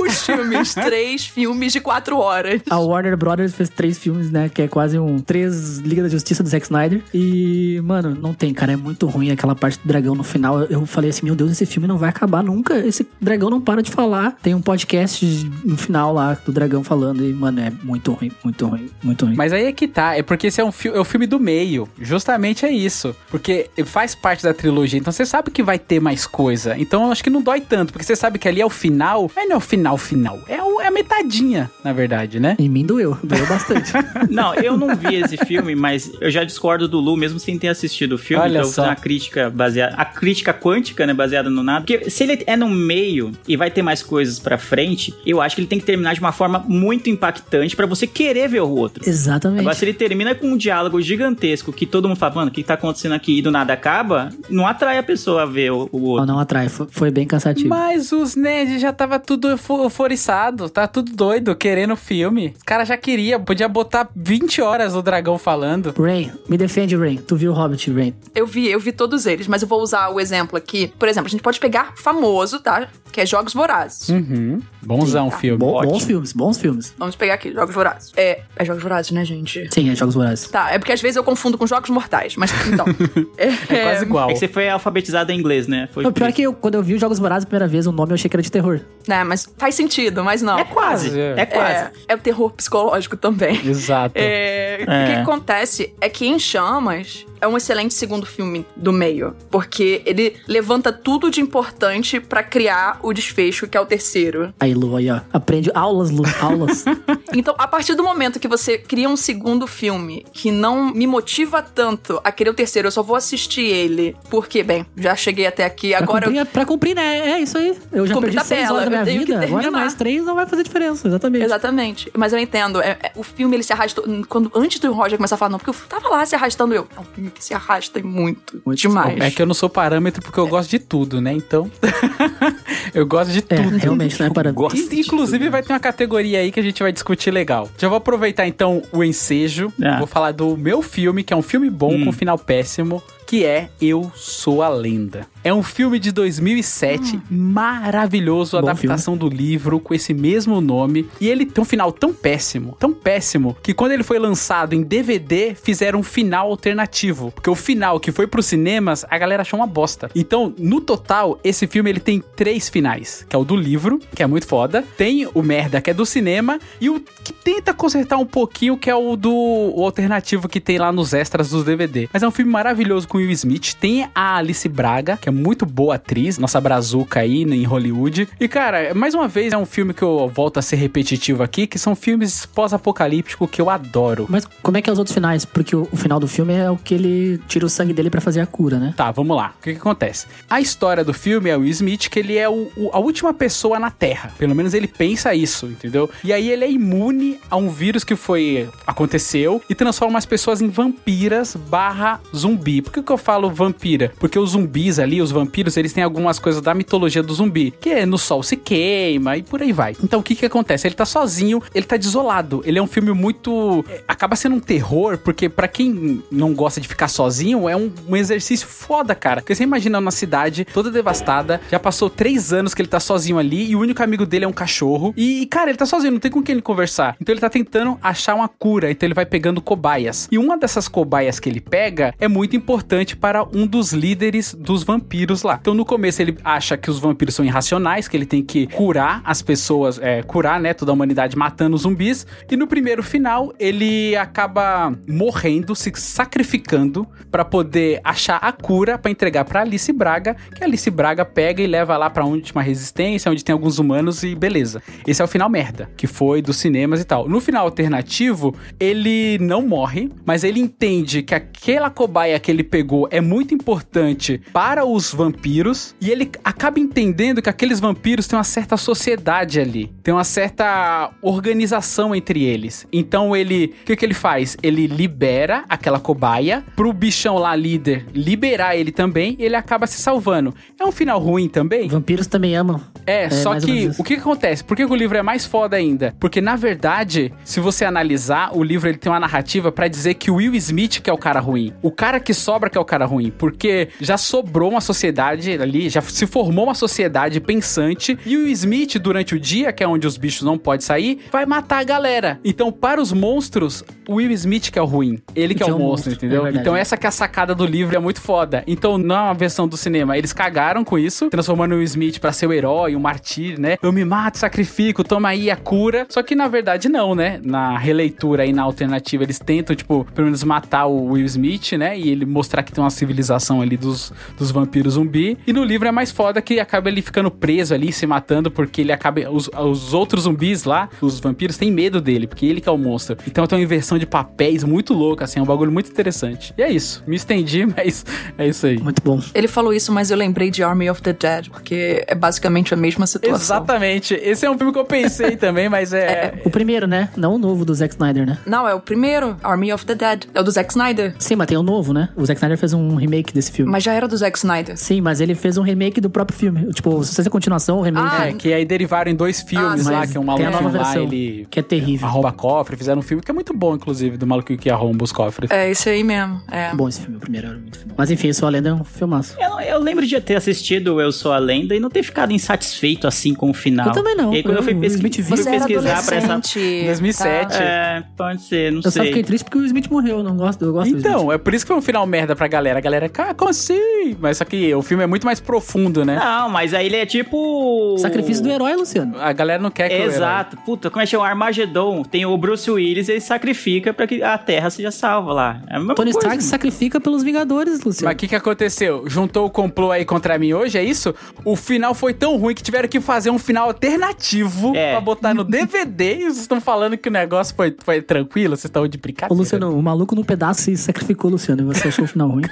Os 0.00 0.24
filmes, 0.26 0.74
três 0.74 1.26
filmes 1.26 1.72
de 1.72 1.80
4 1.80 2.16
horas. 2.18 2.60
A 2.68 2.78
Warner 2.78 3.16
Brothers 3.16 3.54
fez 3.54 3.68
três 3.68 3.98
filmes, 3.98 4.30
né? 4.30 4.48
Que 4.52 4.62
é 4.62 4.68
quase 4.68 4.98
um 4.98 5.18
três 5.20 5.78
Liga 5.78 6.02
da 6.02 6.08
Justiça 6.08 6.42
do 6.42 6.48
Zack 6.48 6.64
Snyder. 6.66 7.02
E, 7.14 7.80
mano, 7.84 8.16
não 8.20 8.34
tem, 8.34 8.52
cara. 8.52 8.72
É 8.72 8.76
muito 8.76 9.06
ruim 9.06 9.30
aquela 9.30 9.54
parte 9.54 9.78
do 9.78 9.86
dragão 9.88 10.14
no 10.14 10.24
final. 10.24 10.60
Eu- 10.60 10.82
Eu 10.82 10.86
falei 10.86 11.10
assim, 11.10 11.24
meu 11.24 11.34
Deus, 11.36 11.50
esse 11.52 11.64
filme 11.66 11.86
não 11.86 11.96
vai 11.98 12.08
acabar 12.08 12.42
nunca. 12.42 12.76
Esse 12.78 13.06
dragão 13.20 13.48
não 13.50 13.60
para 13.60 13.82
de 13.82 13.90
falar. 13.90 14.36
Tem 14.42 14.54
um 14.54 14.60
podcast 14.60 15.24
no 15.64 15.76
final 15.76 16.12
lá 16.12 16.36
do 16.44 16.50
dragão 16.52 16.82
falando. 16.82 17.24
E, 17.24 17.32
mano, 17.32 17.60
é 17.60 17.70
muito 17.84 18.12
ruim, 18.12 18.32
muito 18.42 18.66
ruim, 18.66 18.90
muito 19.02 19.26
ruim. 19.26 19.34
Mas 19.36 19.52
aí 19.52 19.64
é 19.66 19.72
que 19.72 19.86
tá, 19.86 20.16
é 20.16 20.22
porque 20.22 20.48
esse 20.48 20.60
é, 20.60 20.64
um 20.64 20.72
fi- 20.72 20.88
é 20.88 20.98
o 20.98 21.04
filme 21.04 21.26
do 21.26 21.38
meio. 21.38 21.51
Justamente 22.00 22.64
é 22.66 22.70
isso. 22.72 23.14
Porque 23.30 23.68
faz 23.84 24.14
parte 24.14 24.42
da 24.42 24.54
trilogia, 24.54 24.98
então 24.98 25.12
você 25.12 25.24
sabe 25.26 25.50
que 25.50 25.62
vai 25.62 25.78
ter 25.78 26.00
mais 26.00 26.26
coisa. 26.26 26.76
Então 26.78 27.04
eu 27.06 27.12
acho 27.12 27.22
que 27.22 27.30
não 27.30 27.42
dói 27.42 27.60
tanto, 27.60 27.92
porque 27.92 28.04
você 28.04 28.16
sabe 28.16 28.38
que 28.38 28.48
ali 28.48 28.60
é 28.60 28.66
o 28.66 28.70
final. 28.70 29.30
Mas 29.34 29.48
não 29.48 29.54
é 29.54 29.58
o 29.58 29.60
final, 29.60 29.96
final. 29.98 30.38
É, 30.48 30.62
o- 30.62 30.80
é 30.80 30.86
a 30.86 30.90
metadinha, 30.90 31.70
na 31.84 31.92
verdade, 31.92 32.38
né? 32.40 32.56
Em 32.58 32.68
mim 32.68 32.84
doeu, 32.84 33.16
doeu 33.22 33.46
bastante. 33.46 33.92
Não, 34.30 34.54
eu 34.54 34.76
não 34.76 34.94
vi 34.96 35.16
esse 35.16 35.36
filme, 35.36 35.74
mas 35.74 36.10
eu 36.20 36.30
já 36.30 36.44
discordo 36.44 36.88
do 36.88 36.98
Lu, 37.00 37.16
mesmo 37.16 37.38
sem 37.38 37.58
ter 37.58 37.68
assistido 37.68 38.12
o 38.14 38.18
filme. 38.18 38.42
Olha 38.42 38.58
então 38.58 38.70
só. 38.70 38.84
uma 38.84 38.96
crítica 38.96 39.50
baseada. 39.50 39.94
A 39.96 40.04
crítica 40.04 40.52
quântica, 40.54 41.06
né? 41.06 41.12
Baseada 41.12 41.50
no 41.50 41.62
nada. 41.62 41.80
Porque 41.84 42.08
se 42.10 42.22
ele 42.24 42.42
é 42.46 42.56
no 42.56 42.68
meio 42.68 43.32
e 43.46 43.56
vai 43.56 43.70
ter 43.70 43.82
mais 43.82 44.02
coisas 44.02 44.38
pra 44.38 44.56
frente, 44.58 45.12
eu 45.26 45.40
acho 45.40 45.54
que 45.56 45.60
ele 45.62 45.68
tem 45.68 45.78
que 45.78 45.84
terminar 45.84 46.14
de 46.14 46.20
uma 46.20 46.32
forma 46.32 46.64
muito 46.66 47.10
impactante 47.10 47.74
pra 47.76 47.86
você 47.86 48.06
querer 48.06 48.48
ver 48.48 48.60
o 48.62 48.68
outro. 48.70 49.02
Exatamente. 49.08 49.60
Agora, 49.60 49.74
se 49.74 49.84
ele 49.84 49.92
termina 49.94 50.34
com 50.34 50.46
um 50.48 50.56
diálogo 50.56 51.00
gigantesco 51.00 51.41
que 51.74 51.86
todo 51.86 52.08
mundo 52.08 52.16
fala, 52.18 52.34
mano, 52.36 52.50
o 52.50 52.54
que 52.54 52.62
tá 52.62 52.74
acontecendo 52.74 53.12
aqui 53.12 53.38
e 53.38 53.42
do 53.42 53.50
nada 53.50 53.72
acaba, 53.72 54.30
não 54.48 54.66
atrai 54.66 54.98
a 54.98 55.02
pessoa 55.02 55.42
a 55.42 55.46
ver 55.46 55.70
o, 55.72 55.88
o 55.92 55.98
Não, 55.98 56.04
outro. 56.08 56.26
não 56.26 56.38
atrai, 56.38 56.68
foi, 56.68 56.86
foi 56.90 57.10
bem 57.10 57.26
cansativo. 57.26 57.68
Mas 57.68 58.12
os 58.12 58.36
nerds 58.36 58.80
já 58.80 58.92
tava 58.92 59.18
tudo 59.18 59.48
eufo- 59.50 59.82
euforiçado, 59.84 60.68
tá 60.68 60.86
tudo 60.86 61.12
doido, 61.14 61.54
querendo 61.56 61.96
filme. 61.96 62.54
Os 62.56 62.62
caras 62.62 62.88
já 62.88 62.96
queria, 62.96 63.38
podia 63.38 63.68
botar 63.68 64.08
20 64.14 64.60
horas 64.62 64.94
o 64.94 65.02
dragão 65.02 65.38
falando. 65.38 65.94
Rain, 65.98 66.30
me 66.48 66.56
defende, 66.56 66.96
Rain. 66.96 67.16
Tu 67.16 67.36
viu 67.36 67.52
o 67.52 67.54
Hobbit, 67.54 67.90
Rain? 67.92 68.14
Eu 68.34 68.46
vi, 68.46 68.68
eu 68.68 68.78
vi 68.80 68.92
todos 68.92 69.26
eles, 69.26 69.46
mas 69.48 69.62
eu 69.62 69.68
vou 69.68 69.80
usar 69.82 70.08
o 70.10 70.20
exemplo 70.20 70.56
aqui. 70.56 70.92
Por 70.98 71.08
exemplo, 71.08 71.26
a 71.26 71.30
gente 71.30 71.42
pode 71.42 71.58
pegar 71.60 71.92
famoso, 71.96 72.60
tá? 72.60 72.88
Que 73.10 73.20
é 73.20 73.26
Jogos 73.26 73.52
Vorazes. 73.52 74.08
Uhum. 74.08 74.60
Bonzão 74.82 75.28
Tá. 75.30 75.36
filme. 75.38 75.58
Bo- 75.58 75.72
ótimo. 75.74 75.92
bons 75.92 76.04
filmes, 76.04 76.32
bons 76.32 76.58
filmes. 76.58 76.94
Vamos 76.98 77.14
pegar 77.14 77.34
aqui, 77.34 77.52
Jogos 77.52 77.74
Vorazes. 77.74 78.12
É, 78.16 78.40
é 78.56 78.64
Jogos 78.64 78.82
Vorazes, 78.82 79.10
né, 79.12 79.24
gente? 79.24 79.68
Sim, 79.70 79.90
é 79.90 79.94
Jogos 79.94 80.14
Vorazes. 80.14 80.48
Tá, 80.48 80.70
é 80.72 80.78
porque 80.78 80.92
às 80.92 81.00
vezes 81.00 81.16
eu 81.16 81.24
confundo 81.32 81.56
com 81.58 81.66
Jogos 81.66 81.88
Mortais, 81.90 82.36
mas 82.36 82.52
então. 82.66 82.84
é, 83.38 83.48
É 83.74 83.82
quase 83.82 84.04
igual. 84.04 84.30
É 84.30 84.32
que 84.34 84.38
você 84.38 84.48
foi 84.48 84.68
alfabetizado 84.68 85.32
em 85.32 85.38
inglês, 85.38 85.66
né? 85.66 85.88
Foi 85.92 86.04
O 86.04 86.12
pior 86.12 86.26
é 86.26 86.28
isso. 86.28 86.36
que 86.36 86.42
eu, 86.42 86.52
quando 86.52 86.74
eu 86.74 86.82
vi 86.82 86.94
os 86.94 87.00
Jogos 87.00 87.18
Vorazes 87.18 87.44
a 87.44 87.46
primeira 87.46 87.66
vez, 87.66 87.86
o 87.86 87.92
nome 87.92 88.12
eu 88.12 88.14
achei 88.14 88.28
que 88.28 88.36
era 88.36 88.42
de 88.42 88.50
terror. 88.52 88.80
Né, 89.08 89.24
mas 89.24 89.48
faz 89.58 89.74
sentido, 89.74 90.22
mas 90.22 90.42
não. 90.42 90.58
É 90.58 90.64
quase. 90.64 91.18
É. 91.18 91.34
É 91.38 91.46
quase. 91.46 91.74
É, 91.74 91.90
é 92.08 92.14
o 92.14 92.18
terror 92.18 92.52
psicológico 92.52 93.16
também. 93.16 93.60
Exato. 93.66 94.12
É, 94.16 94.84
O 94.86 94.90
É. 94.90 95.06
que 95.06 95.12
acontece 95.20 95.94
é 96.00 96.08
que 96.08 96.26
Em 96.26 96.38
Chamas 96.38 97.26
é 97.42 97.48
um 97.48 97.56
excelente 97.56 97.92
segundo 97.92 98.24
filme 98.24 98.64
do 98.76 98.92
meio, 98.92 99.34
porque 99.50 100.00
ele 100.06 100.36
levanta 100.48 100.92
tudo 100.92 101.30
de 101.30 101.40
importante 101.40 102.20
pra 102.20 102.42
criar 102.42 102.98
o 103.02 103.12
desfecho 103.12 103.66
que 103.66 103.76
é 103.76 103.80
o 103.80 103.84
terceiro. 103.84 104.54
Aí, 104.60 104.72
Lu, 104.72 104.96
aí, 104.96 105.10
ó. 105.10 105.20
Aprende 105.32 105.70
aulas, 105.74 106.10
Lu, 106.10 106.22
aulas. 106.40 106.84
Então, 107.34 107.54
a 107.56 107.66
partir 107.66 107.94
do 107.94 108.02
momento 108.04 108.38
que 108.38 108.46
você 108.46 108.76
cria 108.76 109.08
um 109.08 109.16
segundo 109.16 109.66
filme 109.66 110.22
que 110.34 110.50
não 110.50 110.92
me 110.92 111.06
motiva 111.06 111.62
tanto 111.62 112.20
a 112.22 112.30
querer 112.30 112.50
o 112.50 112.54
terceiro, 112.54 112.88
eu 112.88 112.92
só 112.92 113.02
vou 113.02 113.16
assistir 113.16 113.62
ele, 113.62 114.14
porque, 114.28 114.62
bem, 114.62 114.84
já 114.94 115.16
cheguei 115.16 115.46
até 115.46 115.64
aqui, 115.64 115.92
Pra 115.92 115.98
agora 116.02 116.26
eu 116.26 116.30
cumprir, 116.30 116.46
pra 116.52 116.66
cumprir, 116.66 116.94
né? 116.94 117.30
É 117.30 117.40
isso 117.40 117.56
aí. 117.56 117.74
Eu 117.90 118.06
já 118.06 118.14
Cumprir 118.14 118.34
perdi 118.34 118.46
seis 118.46 118.70
horas 118.70 118.90
da 118.90 118.96
eu 118.98 119.02
minha 119.04 119.18
vida. 119.18 119.42
Agora 119.44 119.70
mais 119.70 119.94
três 119.94 120.22
não 120.22 120.34
vai 120.34 120.44
fazer 120.46 120.62
diferença. 120.62 121.08
Exatamente. 121.08 121.42
Exatamente. 121.44 122.12
Mas 122.14 122.34
eu 122.34 122.38
entendo. 122.38 122.82
é- 122.82 122.98
é- 123.02 123.12
o 123.16 123.22
filme 123.22 123.56
ele 123.56 123.62
se 123.62 123.72
arrastou. 123.72 124.04
Quando, 124.28 124.52
antes 124.54 124.78
do 124.78 124.92
Roger 124.92 125.16
começar 125.16 125.36
a 125.36 125.38
falar, 125.38 125.48
não, 125.50 125.58
porque 125.58 125.70
eu 125.70 125.88
tava 125.88 126.08
lá 126.10 126.26
se 126.26 126.34
arrastando 126.34 126.74
eu. 126.74 126.86
É 126.94 127.00
um 127.00 127.04
filme 127.04 127.31
que 127.32 127.44
se 127.44 127.54
arrasta 127.54 127.98
e 127.98 128.02
muito. 128.02 128.60
Muito. 128.64 128.78
demais. 128.78 129.18
É 129.20 129.30
que 129.30 129.40
eu 129.42 129.46
não 129.46 129.54
sou 129.54 129.68
parâmetro 129.68 130.22
porque 130.22 130.38
eu 130.38 130.46
gosto 130.46 130.70
de 130.70 130.78
tudo, 130.78 131.20
né? 131.20 131.32
Então. 131.32 131.70
eu 132.94 133.06
gosto 133.06 133.30
de 133.32 133.40
É, 133.48 133.56
tudo. 133.62 133.76
realmente 133.76 134.18
não 134.20 134.26
é 134.26 134.30
parâmetro. 134.30 134.62
gosto 134.62 134.92
E, 134.94 135.00
inclusive, 135.00 135.48
vai 135.48 135.62
ter 135.62 135.72
uma 135.72 135.80
categoria 135.80 136.38
aí 136.40 136.50
que 136.52 136.60
a 136.60 136.62
gente 136.62 136.82
vai 136.82 136.92
discutir 136.92 137.30
legal. 137.30 137.68
Já 137.78 137.88
vou 137.88 137.96
aproveitar 137.98 138.46
então 138.46 138.82
o 138.92 139.02
ensejo. 139.02 139.72
Ah. 139.82 139.98
Vou 139.98 140.06
falar 140.06 140.32
do 140.32 140.56
meu 140.56 140.82
filme, 140.82 141.22
que 141.22 141.32
é 141.32 141.36
um 141.36 141.42
filme 141.42 141.68
bom 141.70 141.94
Hum. 141.94 142.04
com 142.06 142.12
final 142.12 142.38
péssimo, 142.38 143.02
que 143.32 143.46
é 143.46 143.70
Eu 143.80 144.12
Sou 144.14 144.60
a 144.60 144.68
Lenda. 144.68 145.26
É 145.42 145.54
um 145.54 145.62
filme 145.62 145.98
de 145.98 146.12
2007, 146.12 147.18
maravilhoso, 147.30 148.60
Bom 148.60 148.68
adaptação 148.68 149.16
do 149.16 149.26
livro 149.26 149.80
com 149.80 149.94
esse 149.94 150.12
mesmo 150.12 150.60
nome. 150.60 151.08
E 151.18 151.28
ele 151.28 151.46
tem 151.46 151.62
um 151.62 151.64
final 151.64 151.90
tão 151.90 152.12
péssimo, 152.12 152.76
tão 152.78 152.92
péssimo, 152.92 153.56
que 153.62 153.72
quando 153.72 153.92
ele 153.92 154.02
foi 154.02 154.18
lançado 154.18 154.74
em 154.74 154.82
DVD, 154.82 155.54
fizeram 155.54 156.00
um 156.00 156.02
final 156.02 156.50
alternativo. 156.50 157.32
Porque 157.32 157.48
o 157.48 157.54
final 157.54 157.98
que 157.98 158.12
foi 158.12 158.26
pros 158.26 158.44
cinemas, 158.44 159.02
a 159.08 159.16
galera 159.16 159.40
achou 159.40 159.58
uma 159.58 159.66
bosta. 159.66 160.10
Então, 160.14 160.54
no 160.58 160.78
total, 160.78 161.40
esse 161.42 161.66
filme 161.66 161.88
ele 161.88 162.00
tem 162.00 162.22
três 162.36 162.68
finais, 162.68 163.24
que 163.26 163.34
é 163.34 163.38
o 163.38 163.44
do 163.44 163.56
livro, 163.56 163.98
que 164.14 164.22
é 164.22 164.26
muito 164.26 164.46
foda, 164.46 164.84
tem 164.98 165.26
o 165.32 165.42
merda, 165.42 165.80
que 165.80 165.88
é 165.88 165.94
do 165.94 166.04
cinema, 166.04 166.60
e 166.78 166.90
o 166.90 167.00
que 167.00 167.32
tenta 167.32 167.72
consertar 167.72 168.18
um 168.18 168.26
pouquinho, 168.26 168.76
que 168.76 168.90
é 168.90 168.94
o 168.94 169.16
do 169.16 169.32
o 169.32 169.84
alternativo 169.84 170.48
que 170.48 170.60
tem 170.60 170.76
lá 170.76 170.92
nos 170.92 171.14
extras 171.14 171.48
dos 171.48 171.64
DVD. 171.64 172.10
Mas 172.12 172.22
é 172.22 172.28
um 172.28 172.30
filme 172.30 172.52
maravilhoso 172.52 173.08
com 173.08 173.21
Will 173.22 173.30
Smith, 173.32 173.74
tem 173.74 174.08
a 174.14 174.36
Alice 174.36 174.68
Braga, 174.68 175.16
que 175.16 175.28
é 175.28 175.32
muito 175.32 175.64
boa 175.66 175.94
atriz, 175.96 176.38
nossa 176.38 176.60
brazuca 176.60 177.20
aí 177.20 177.42
em 177.42 177.64
Hollywood. 177.64 178.28
E 178.40 178.48
cara, 178.48 178.94
mais 178.94 179.14
uma 179.14 179.28
vez 179.28 179.52
é 179.52 179.58
um 179.58 179.66
filme 179.66 179.92
que 179.94 180.02
eu 180.02 180.30
volto 180.34 180.58
a 180.58 180.62
ser 180.62 180.76
repetitivo 180.76 181.42
aqui, 181.42 181.66
que 181.66 181.78
são 181.78 181.94
filmes 181.94 182.46
pós-apocalípticos 182.46 183.48
que 183.50 183.60
eu 183.60 183.68
adoro. 183.70 184.26
Mas 184.28 184.44
como 184.62 184.76
é 184.76 184.82
que 184.82 184.88
é 184.88 184.92
os 184.92 184.98
outros 184.98 185.14
finais? 185.14 185.44
Porque 185.44 185.74
o, 185.76 185.88
o 185.92 185.96
final 185.96 186.18
do 186.18 186.26
filme 186.28 186.54
é 186.54 186.70
o 186.70 186.76
que 186.76 186.94
ele 186.94 187.40
tira 187.48 187.66
o 187.66 187.68
sangue 187.68 187.92
dele 187.92 188.10
pra 188.10 188.20
fazer 188.20 188.40
a 188.40 188.46
cura, 188.46 188.78
né? 188.78 188.94
Tá, 188.96 189.10
vamos 189.10 189.36
lá. 189.36 189.54
O 189.58 189.62
que, 189.62 189.72
que 189.72 189.78
acontece? 189.78 190.26
A 190.48 190.60
história 190.60 191.04
do 191.04 191.12
filme 191.12 191.50
é 191.50 191.56
o 191.56 191.60
Will 191.60 191.70
Smith, 191.70 192.08
que 192.08 192.18
ele 192.18 192.36
é 192.36 192.48
o- 192.48 192.70
o- 192.76 192.90
a 192.92 192.98
última 192.98 193.32
pessoa 193.34 193.78
na 193.78 193.90
Terra. 193.90 194.32
Pelo 194.38 194.54
menos 194.54 194.74
ele 194.74 194.86
pensa 194.88 195.34
isso, 195.34 195.66
entendeu? 195.66 196.08
E 196.24 196.32
aí 196.32 196.50
ele 196.50 196.64
é 196.64 196.70
imune 196.70 197.38
a 197.50 197.56
um 197.56 197.68
vírus 197.68 198.04
que 198.04 198.16
foi. 198.16 198.68
aconteceu 198.86 199.62
e 199.68 199.74
transforma 199.74 200.18
as 200.18 200.26
pessoas 200.26 200.60
em 200.60 200.68
vampiras 200.68 201.56
barra 201.56 202.20
zumbi. 202.34 202.82
Por 202.82 202.92
que, 203.12 203.14
eu 203.14 203.18
falo 203.18 203.50
vampira? 203.50 204.12
Porque 204.18 204.38
os 204.38 204.50
zumbis 204.50 204.98
ali, 204.98 205.20
os 205.20 205.30
vampiros, 205.30 205.76
eles 205.76 205.92
têm 205.92 206.02
algumas 206.02 206.38
coisas 206.38 206.62
da 206.62 206.74
mitologia 206.74 207.22
do 207.22 207.34
zumbi. 207.34 207.72
Que 207.80 207.90
é 207.90 208.06
no 208.06 208.16
sol 208.16 208.42
se 208.42 208.56
queima 208.56 209.36
e 209.36 209.42
por 209.42 209.60
aí 209.60 209.72
vai. 209.72 209.94
Então 210.02 210.20
o 210.20 210.22
que 210.22 210.34
que 210.34 210.46
acontece? 210.46 210.86
Ele 210.86 210.94
tá 210.94 211.04
sozinho, 211.04 211.62
ele 211.74 211.84
tá 211.84 211.96
desolado. 211.96 212.62
Ele 212.64 212.78
é 212.78 212.82
um 212.82 212.86
filme 212.86 213.12
muito. 213.12 213.84
é, 213.88 214.02
acaba 214.08 214.34
sendo 214.34 214.56
um 214.56 214.60
terror, 214.60 215.18
porque 215.18 215.48
pra 215.48 215.68
quem 215.68 216.22
não 216.30 216.54
gosta 216.54 216.80
de 216.80 216.88
ficar 216.88 217.08
sozinho, 217.08 217.68
é 217.68 217.76
um, 217.76 217.92
um 218.08 218.16
exercício 218.16 218.66
foda, 218.66 219.14
cara. 219.14 219.40
Porque 219.42 219.54
você 219.54 219.62
imagina 219.62 219.98
uma 219.98 220.10
cidade 220.10 220.64
toda 220.64 220.90
devastada, 220.90 221.60
já 221.70 221.78
passou 221.78 222.08
três 222.08 222.52
anos 222.52 222.72
que 222.72 222.80
ele 222.80 222.88
tá 222.88 223.00
sozinho 223.00 223.38
ali 223.38 223.70
e 223.70 223.76
o 223.76 223.80
único 223.80 224.02
amigo 224.02 224.24
dele 224.24 224.44
é 224.44 224.48
um 224.48 224.52
cachorro. 224.52 225.12
E, 225.16 225.46
cara, 225.46 225.70
ele 225.70 225.78
tá 225.78 225.86
sozinho, 225.86 226.12
não 226.12 226.20
tem 226.20 226.30
com 226.30 226.42
quem 226.42 226.54
ele 226.54 226.62
conversar. 226.62 227.16
Então 227.20 227.32
ele 227.32 227.40
tá 227.40 227.50
tentando 227.50 227.98
achar 228.02 228.34
uma 228.34 228.48
cura, 228.48 228.90
então 228.90 229.06
ele 229.06 229.14
vai 229.14 229.26
pegando 229.26 229.60
cobaias. 229.60 230.28
E 230.30 230.38
uma 230.38 230.56
dessas 230.56 230.88
cobaias 230.88 231.38
que 231.38 231.48
ele 231.48 231.60
pega 231.60 232.14
é 232.18 232.28
muito 232.28 232.56
importante 232.56 233.01
importante 233.02 233.16
para 233.16 233.44
um 233.44 233.66
dos 233.66 233.92
líderes 233.92 234.54
dos 234.54 234.82
vampiros 234.82 235.42
lá. 235.42 235.58
Então 235.60 235.74
no 235.74 235.84
começo 235.84 236.22
ele 236.22 236.36
acha 236.44 236.76
que 236.76 236.90
os 236.90 236.98
vampiros 236.98 237.34
são 237.34 237.44
irracionais, 237.44 238.08
que 238.08 238.16
ele 238.16 238.26
tem 238.26 238.42
que 238.42 238.66
curar 238.68 239.20
as 239.24 239.42
pessoas, 239.42 239.98
é, 239.98 240.22
curar, 240.22 240.60
né, 240.60 240.72
toda 240.72 240.92
a 240.92 240.94
humanidade 240.94 241.36
matando 241.36 241.76
zumbis. 241.76 242.26
E 242.50 242.56
no 242.56 242.66
primeiro 242.66 243.02
final 243.02 243.52
ele 243.58 244.16
acaba 244.16 244.92
morrendo, 245.08 245.74
se 245.74 245.92
sacrificando 245.96 247.06
para 247.30 247.44
poder 247.44 248.00
achar 248.04 248.36
a 248.36 248.52
cura 248.52 248.96
para 248.98 249.10
entregar 249.10 249.44
para 249.44 249.60
Alice 249.62 249.92
Braga, 249.92 250.36
que 250.54 250.62
a 250.62 250.66
Alice 250.66 250.90
Braga 250.90 251.24
pega 251.24 251.62
e 251.62 251.66
leva 251.66 251.96
lá 251.96 252.08
para 252.08 252.22
tinha 252.22 252.54
uma 252.54 252.62
resistência, 252.62 253.30
onde 253.30 253.44
tem 253.44 253.52
alguns 253.52 253.78
humanos 253.78 254.22
e 254.22 254.34
beleza. 254.34 254.82
Esse 255.06 255.20
é 255.20 255.24
o 255.24 255.28
final 255.28 255.50
merda, 255.50 255.90
que 255.96 256.06
foi 256.06 256.40
dos 256.40 256.56
cinemas 256.56 257.00
e 257.00 257.04
tal. 257.04 257.28
No 257.28 257.40
final 257.40 257.64
alternativo, 257.64 258.54
ele 258.78 259.38
não 259.38 259.60
morre, 259.60 260.10
mas 260.24 260.44
ele 260.44 260.60
entende 260.60 261.22
que 261.22 261.34
aquela 261.34 261.90
cobaia 261.90 262.38
que 262.38 262.50
ele 262.50 262.62
pegou 262.62 262.81
é 263.10 263.20
muito 263.20 263.54
importante 263.54 264.40
para 264.52 264.84
os 264.84 265.12
vampiros 265.12 265.94
e 266.00 266.10
ele 266.10 266.30
acaba 266.44 266.78
entendendo 266.78 267.42
que 267.42 267.48
aqueles 267.48 267.80
vampiros 267.80 268.26
têm 268.26 268.36
uma 268.36 268.44
certa 268.44 268.76
sociedade 268.76 269.60
ali, 269.60 269.92
tem 270.02 270.12
uma 270.12 270.24
certa 270.24 271.10
organização 271.20 272.14
entre 272.14 272.44
eles. 272.44 272.86
Então 272.92 273.34
ele, 273.34 273.74
o 273.82 273.84
que, 273.86 273.96
que 273.96 274.04
ele 274.04 274.14
faz? 274.14 274.56
Ele 274.62 274.86
libera 274.86 275.64
aquela 275.68 275.98
cobaia 275.98 276.64
pro 276.76 276.92
bichão 276.92 277.38
lá 277.38 277.54
líder 277.54 278.06
liberar 278.14 278.76
ele 278.76 278.92
também, 278.92 279.36
e 279.38 279.44
ele 279.44 279.56
acaba 279.56 279.86
se 279.86 280.00
salvando. 280.00 280.54
É 280.78 280.84
um 280.84 280.92
final 280.92 281.18
ruim 281.18 281.48
também? 281.48 281.88
Vampiros 281.88 282.26
também 282.26 282.54
amam. 282.56 282.80
É, 283.06 283.28
só 283.30 283.50
mais 283.50 283.64
ou 283.64 283.68
que 283.68 283.90
o 283.98 284.04
que, 284.04 284.14
que 284.14 284.20
acontece? 284.20 284.62
Por 284.62 284.76
que, 284.76 284.86
que 284.86 284.92
o 284.92 284.96
livro 284.96 285.18
é 285.18 285.22
mais 285.22 285.44
foda 285.44 285.76
ainda? 285.76 286.14
Porque 286.20 286.40
na 286.40 286.56
verdade, 286.56 287.32
se 287.44 287.60
você 287.60 287.84
analisar, 287.84 288.56
o 288.56 288.62
livro 288.62 288.88
ele 288.88 288.98
tem 288.98 289.10
uma 289.10 289.20
narrativa 289.20 289.72
pra 289.72 289.88
dizer 289.88 290.14
que 290.14 290.30
o 290.30 290.36
Will 290.36 290.54
Smith 290.54 291.00
que 291.00 291.10
é 291.10 291.12
o 291.12 291.18
cara 291.18 291.40
ruim. 291.40 291.72
O 291.82 291.90
cara 291.90 292.20
que 292.20 292.32
sobra 292.32 292.70
que 292.72 292.78
é 292.78 292.80
o 292.80 292.84
cara 292.84 293.04
ruim, 293.04 293.30
porque 293.30 293.88
já 294.00 294.16
sobrou 294.16 294.70
uma 294.70 294.80
sociedade 294.80 295.52
ali, 295.52 295.88
já 295.88 296.00
se 296.00 296.26
formou 296.26 296.64
uma 296.64 296.74
sociedade 296.74 297.40
pensante 297.40 298.18
e 298.24 298.36
o 298.36 298.48
Smith 298.48 298.98
durante 298.98 299.34
o 299.34 299.40
dia, 299.40 299.72
que 299.72 299.84
é 299.84 299.88
onde 299.88 300.06
os 300.06 300.16
bichos 300.16 300.42
não 300.42 300.58
podem 300.58 300.84
sair, 300.84 301.20
vai 301.30 301.46
matar 301.46 301.80
a 301.80 301.84
galera. 301.84 302.40
Então, 302.44 302.72
para 302.72 303.00
os 303.00 303.12
monstros, 303.12 303.84
o 304.08 304.14
Will 304.14 304.30
Smith 304.32 304.70
que 304.70 304.78
é 304.78 304.82
o 304.82 304.86
ruim, 304.86 305.20
ele 305.36 305.54
que 305.54 305.62
é 305.62 305.66
o 305.66 305.78
monstro, 305.78 306.12
entendeu? 306.12 306.40
é 306.40 306.44
verdade. 306.44 306.62
então 306.62 306.76
essa 306.76 306.96
que 306.96 307.06
é 307.06 307.08
a 307.08 307.12
sacada 307.12 307.54
do 307.54 307.66
livro 307.66 307.94
é 307.94 307.98
muito 307.98 308.20
foda. 308.20 308.64
Então, 308.66 308.96
na 308.96 309.32
versão 309.32 309.68
do 309.68 309.76
cinema, 309.76 310.16
eles 310.16 310.32
cagaram 310.32 310.84
com 310.84 310.98
isso, 310.98 311.28
transformando 311.28 311.72
o 311.72 311.76
Will 311.76 311.84
Smith 311.84 312.18
pra 312.18 312.32
ser 312.32 312.46
o 312.46 312.52
herói, 312.52 312.96
o 312.96 313.00
martírio, 313.00 313.60
né? 313.60 313.76
Eu 313.82 313.92
me 313.92 314.04
mato, 314.04 314.38
sacrifico, 314.38 315.04
toma 315.04 315.28
aí 315.28 315.50
a 315.50 315.56
cura. 315.56 316.06
Só 316.08 316.22
que 316.22 316.34
na 316.34 316.48
verdade 316.48 316.88
não, 316.88 317.14
né? 317.14 317.40
Na 317.44 317.76
releitura 317.76 318.46
e 318.46 318.52
na 318.52 318.62
alternativa, 318.62 319.22
eles 319.22 319.38
tentam, 319.38 319.74
tipo, 319.76 320.06
pelo 320.14 320.26
menos 320.26 320.42
matar 320.44 320.86
o 320.86 321.12
Will 321.12 321.26
Smith, 321.26 321.72
né? 321.72 321.98
E 321.98 322.10
ele 322.10 322.24
mostrar 322.24 322.61
que 322.62 322.72
tem 322.72 322.82
uma 322.82 322.90
civilização 322.90 323.60
ali 323.60 323.76
dos, 323.76 324.12
dos 324.38 324.50
vampiros 324.50 324.94
zumbi. 324.94 325.38
E 325.46 325.52
no 325.52 325.64
livro 325.64 325.88
é 325.88 325.92
mais 325.92 326.10
foda 326.10 326.40
que 326.40 326.60
acaba 326.60 326.88
ele 326.88 327.02
ficando 327.02 327.30
preso 327.30 327.74
ali, 327.74 327.92
se 327.92 328.06
matando, 328.06 328.50
porque 328.50 328.80
ele 328.80 328.92
acaba. 328.92 329.30
Os, 329.30 329.48
os 329.48 329.94
outros 329.94 330.24
zumbis 330.24 330.64
lá, 330.64 330.88
os 331.00 331.20
vampiros, 331.20 331.56
têm 331.56 331.70
medo 331.70 332.00
dele, 332.00 332.26
porque 332.26 332.46
ele 332.46 332.60
que 332.60 332.68
é 332.68 332.72
o 332.72 332.78
monstro. 332.78 333.16
Então 333.26 333.46
tem 333.46 333.58
uma 333.58 333.64
inversão 333.64 333.98
de 333.98 334.06
papéis 334.06 334.64
muito 334.64 334.94
louca, 334.94 335.24
assim, 335.24 335.40
é 335.40 335.42
um 335.42 335.46
bagulho 335.46 335.72
muito 335.72 335.90
interessante. 335.90 336.54
E 336.56 336.62
é 336.62 336.70
isso. 336.70 337.02
Me 337.06 337.16
estendi, 337.16 337.66
mas 337.76 338.04
é 338.38 338.46
isso 338.46 338.66
aí. 338.66 338.78
Muito 338.78 339.02
bom. 339.02 339.20
Ele 339.34 339.48
falou 339.48 339.72
isso, 339.72 339.92
mas 339.92 340.10
eu 340.10 340.16
lembrei 340.16 340.50
de 340.50 340.62
Army 340.62 340.90
of 340.90 341.02
the 341.02 341.12
Dead, 341.12 341.48
porque 341.48 342.04
é 342.06 342.14
basicamente 342.14 342.74
a 342.74 342.76
mesma 342.76 343.06
situação. 343.06 343.36
Exatamente. 343.36 344.14
Esse 344.14 344.46
é 344.46 344.50
um 344.50 344.56
filme 344.56 344.72
que 344.72 344.78
eu 344.78 344.84
pensei 344.84 345.36
também, 345.36 345.68
mas 345.68 345.92
é. 345.92 346.40
O 346.44 346.50
primeiro, 346.50 346.86
né? 346.86 347.08
Não 347.16 347.34
o 347.34 347.38
novo 347.38 347.64
do 347.64 347.74
Zack 347.74 347.94
Snyder, 347.94 348.26
né? 348.26 348.38
Não, 348.46 348.68
é 348.68 348.74
o 348.74 348.80
primeiro, 348.80 349.36
Army 349.42 349.72
of 349.72 349.84
the 349.86 349.94
Dead. 349.94 350.24
É 350.34 350.40
o 350.40 350.42
do 350.42 350.50
Zack 350.50 350.70
Snyder. 350.70 351.14
Sim, 351.18 351.36
mas 351.36 351.46
tem 351.46 351.56
o 351.56 351.62
novo, 351.62 351.92
né? 351.92 352.08
O 352.16 352.24
Zack 352.24 352.38
Snyder 352.38 352.51
fez 352.56 352.72
um 352.72 352.94
remake 352.94 353.32
desse 353.32 353.50
filme. 353.52 353.70
Mas 353.70 353.82
já 353.84 353.92
era 353.92 354.06
do 354.08 354.16
Zack 354.16 354.36
Snyder. 354.38 354.76
Sim, 354.76 355.00
mas 355.00 355.20
ele 355.20 355.34
fez 355.34 355.56
um 355.58 355.62
remake 355.62 356.00
do 356.00 356.10
próprio 356.10 356.36
filme. 356.38 356.72
Tipo, 356.72 357.02
se 357.04 357.14
fosse 357.14 357.28
a 357.28 357.30
continuação, 357.30 357.78
o 357.78 357.82
remake. 357.82 358.08
Ah, 358.10 358.28
É, 358.28 358.32
que 358.32 358.52
aí 358.52 358.64
derivaram 358.64 359.10
em 359.10 359.14
dois 359.14 359.40
filmes 359.42 359.86
Ah, 359.86 359.90
lá, 359.90 360.06
que 360.06 360.18
um 360.18 360.24
tem 360.34 360.46
a 360.46 360.50
maluco 360.50 360.62
nova 360.64 360.78
lá, 360.78 360.84
versão, 360.84 361.02
ele 361.04 361.46
que 361.50 361.58
é 361.58 361.62
terrível. 361.62 362.06
arromba 362.06 362.32
cofre, 362.32 362.76
fizeram 362.76 362.98
um 363.00 363.02
filme 363.02 363.22
que 363.22 363.30
é 363.30 363.34
muito 363.34 363.52
bom, 363.54 363.74
inclusive, 363.74 364.16
do 364.16 364.26
maluco 364.26 364.56
que 364.56 364.70
arromba 364.70 365.04
os 365.04 365.12
cofres. 365.12 365.50
É 365.50 365.70
esse 365.70 365.88
aí 365.88 366.02
mesmo. 366.04 366.40
É. 366.50 366.74
Bom 366.74 366.88
esse 366.88 367.00
filme, 367.00 367.16
o 367.16 367.20
primeiro 367.20 367.48
era 367.48 367.56
muito 367.58 367.78
bom. 367.86 367.94
Mas 367.96 368.10
enfim, 368.10 368.28
Eu 368.28 368.34
Sou 368.34 368.46
a 368.46 368.50
Lenda 368.50 368.68
é 368.70 368.74
um 368.74 368.84
filmaço. 368.84 369.36
Eu, 369.40 369.60
eu 369.60 369.78
lembro 369.80 370.06
de 370.06 370.20
ter 370.20 370.36
assistido 370.36 371.00
Eu 371.00 371.12
Sou 371.12 371.32
a 371.32 371.38
Lenda 371.38 371.74
e 371.74 371.80
não 371.80 371.90
ter 371.90 372.02
ficado 372.02 372.32
insatisfeito 372.32 373.06
assim 373.06 373.34
com 373.34 373.50
o 373.50 373.54
final. 373.54 373.86
Eu 373.88 373.92
também 373.92 374.14
não. 374.16 374.32
E 374.32 374.36
aí 374.36 374.42
quando 374.42 374.56
eu, 374.56 374.62
fui 374.62 374.72
Eu- 374.72 374.78
o 374.78 374.80
pesqui- 374.80 374.96
Smith 374.96 375.14
fui. 375.26 375.36
Você 375.36 375.50
pesquisar 375.50 375.82
pra 375.82 376.16
essa. 376.16 376.32
adolescente. 376.32 376.84
2007. 376.86 377.48
tá? 377.58 377.62
É, 377.64 378.02
pode 378.16 378.42
ser, 378.42 378.70
não 378.72 378.78
Eu 378.78 378.82
só 378.84 378.90
sei. 378.90 379.06
fiquei 379.06 379.22
triste 379.22 379.44
porque 379.44 379.58
o 379.58 379.64
Smith 379.66 379.88
morreu. 379.90 380.18
Eu 380.18 380.22
não 380.24 380.36
gosto, 380.36 380.64
eu 380.64 380.72
gosto 380.72 380.90
do 380.90 380.96
Smith. 380.98 381.06
Então, 381.06 381.32
é 381.32 381.38
por 381.38 381.54
isso 381.54 381.64
que 381.64 381.68
foi 381.68 381.76
um 381.76 381.82
final 381.82 382.06
merda 382.06 382.34
pra 382.42 382.48
galera. 382.48 382.78
A 382.78 382.82
galera, 382.82 383.08
cara, 383.08 383.34
como 383.34 383.50
assim? 383.50 384.16
Mas 384.18 384.38
só 384.38 384.44
que 384.44 384.74
o 384.74 384.82
filme 384.82 385.04
é 385.04 385.06
muito 385.06 385.24
mais 385.24 385.38
profundo, 385.38 386.04
né? 386.04 386.16
Não, 386.16 386.48
mas 386.48 386.74
aí 386.74 386.86
ele 386.86 386.96
é 386.96 387.06
tipo. 387.06 387.96
Sacrifício 387.98 388.42
do 388.42 388.50
herói, 388.50 388.74
Luciano. 388.74 389.14
A 389.20 389.32
galera 389.32 389.62
não 389.62 389.70
quer 389.70 389.88
que 389.88 389.94
o 389.94 389.98
herói- 389.98 390.08
Exato. 390.08 390.56
Puta, 390.58 390.90
como 390.90 391.00
é 391.00 391.04
que 391.04 391.10
chama? 391.10 391.22
O 391.22 391.26
Armagedon. 391.26 392.02
Tem 392.02 392.26
o 392.26 392.36
Bruce 392.36 392.68
Willis 392.70 393.08
e 393.08 393.12
ele 393.12 393.20
sacrifica 393.20 393.94
pra 393.94 394.06
que 394.06 394.22
a 394.22 394.36
Terra 394.36 394.70
seja 394.70 394.90
salva 394.90 395.32
lá. 395.32 395.60
É 395.68 395.76
a 395.76 395.78
mesma 395.78 395.94
Tony 395.94 396.10
coisa. 396.12 396.26
Stark 396.26 396.42
se 396.42 396.48
sacrifica 396.48 397.00
pelos 397.00 397.22
Vingadores, 397.22 397.80
Luciano. 397.84 398.06
Mas 398.08 398.14
o 398.14 398.18
que, 398.18 398.26
que 398.28 398.34
aconteceu? 398.34 399.04
Juntou 399.06 399.46
o 399.46 399.50
complô 399.50 399.92
aí 399.92 400.04
contra 400.04 400.36
mim 400.38 400.52
hoje, 400.52 400.76
é 400.78 400.82
isso? 400.84 401.14
O 401.44 401.54
final 401.54 401.94
foi 401.94 402.12
tão 402.12 402.36
ruim 402.36 402.54
que 402.54 402.62
tiveram 402.62 402.88
que 402.88 403.00
fazer 403.00 403.30
um 403.30 403.38
final 403.38 403.68
alternativo 403.68 404.74
É. 404.74 404.92
pra 404.92 405.00
botar 405.00 405.32
no 405.34 405.44
DVD 405.44 406.14
e 406.14 406.22
vocês 406.24 406.38
estão 406.38 406.60
falando 406.60 406.96
que 406.96 407.08
o 407.08 407.12
negócio 407.12 407.54
foi, 407.54 407.74
foi 407.84 408.02
tranquilo? 408.02 408.56
Vocês 408.56 408.64
estão 408.64 408.86
de 408.88 408.98
Ô, 408.98 409.00
brincadeira? 409.00 409.34
Luciano, 409.40 409.78
o 409.78 409.82
maluco 409.82 410.14
no 410.14 410.24
pedaço 410.24 410.62
se 410.62 410.76
sacrificou, 410.76 411.30
Luciano, 411.30 411.62
e 411.62 411.64
você 411.64 411.88
achou 411.88 412.04
o 412.04 412.08
final 412.08 412.28
ruim. 412.32 412.44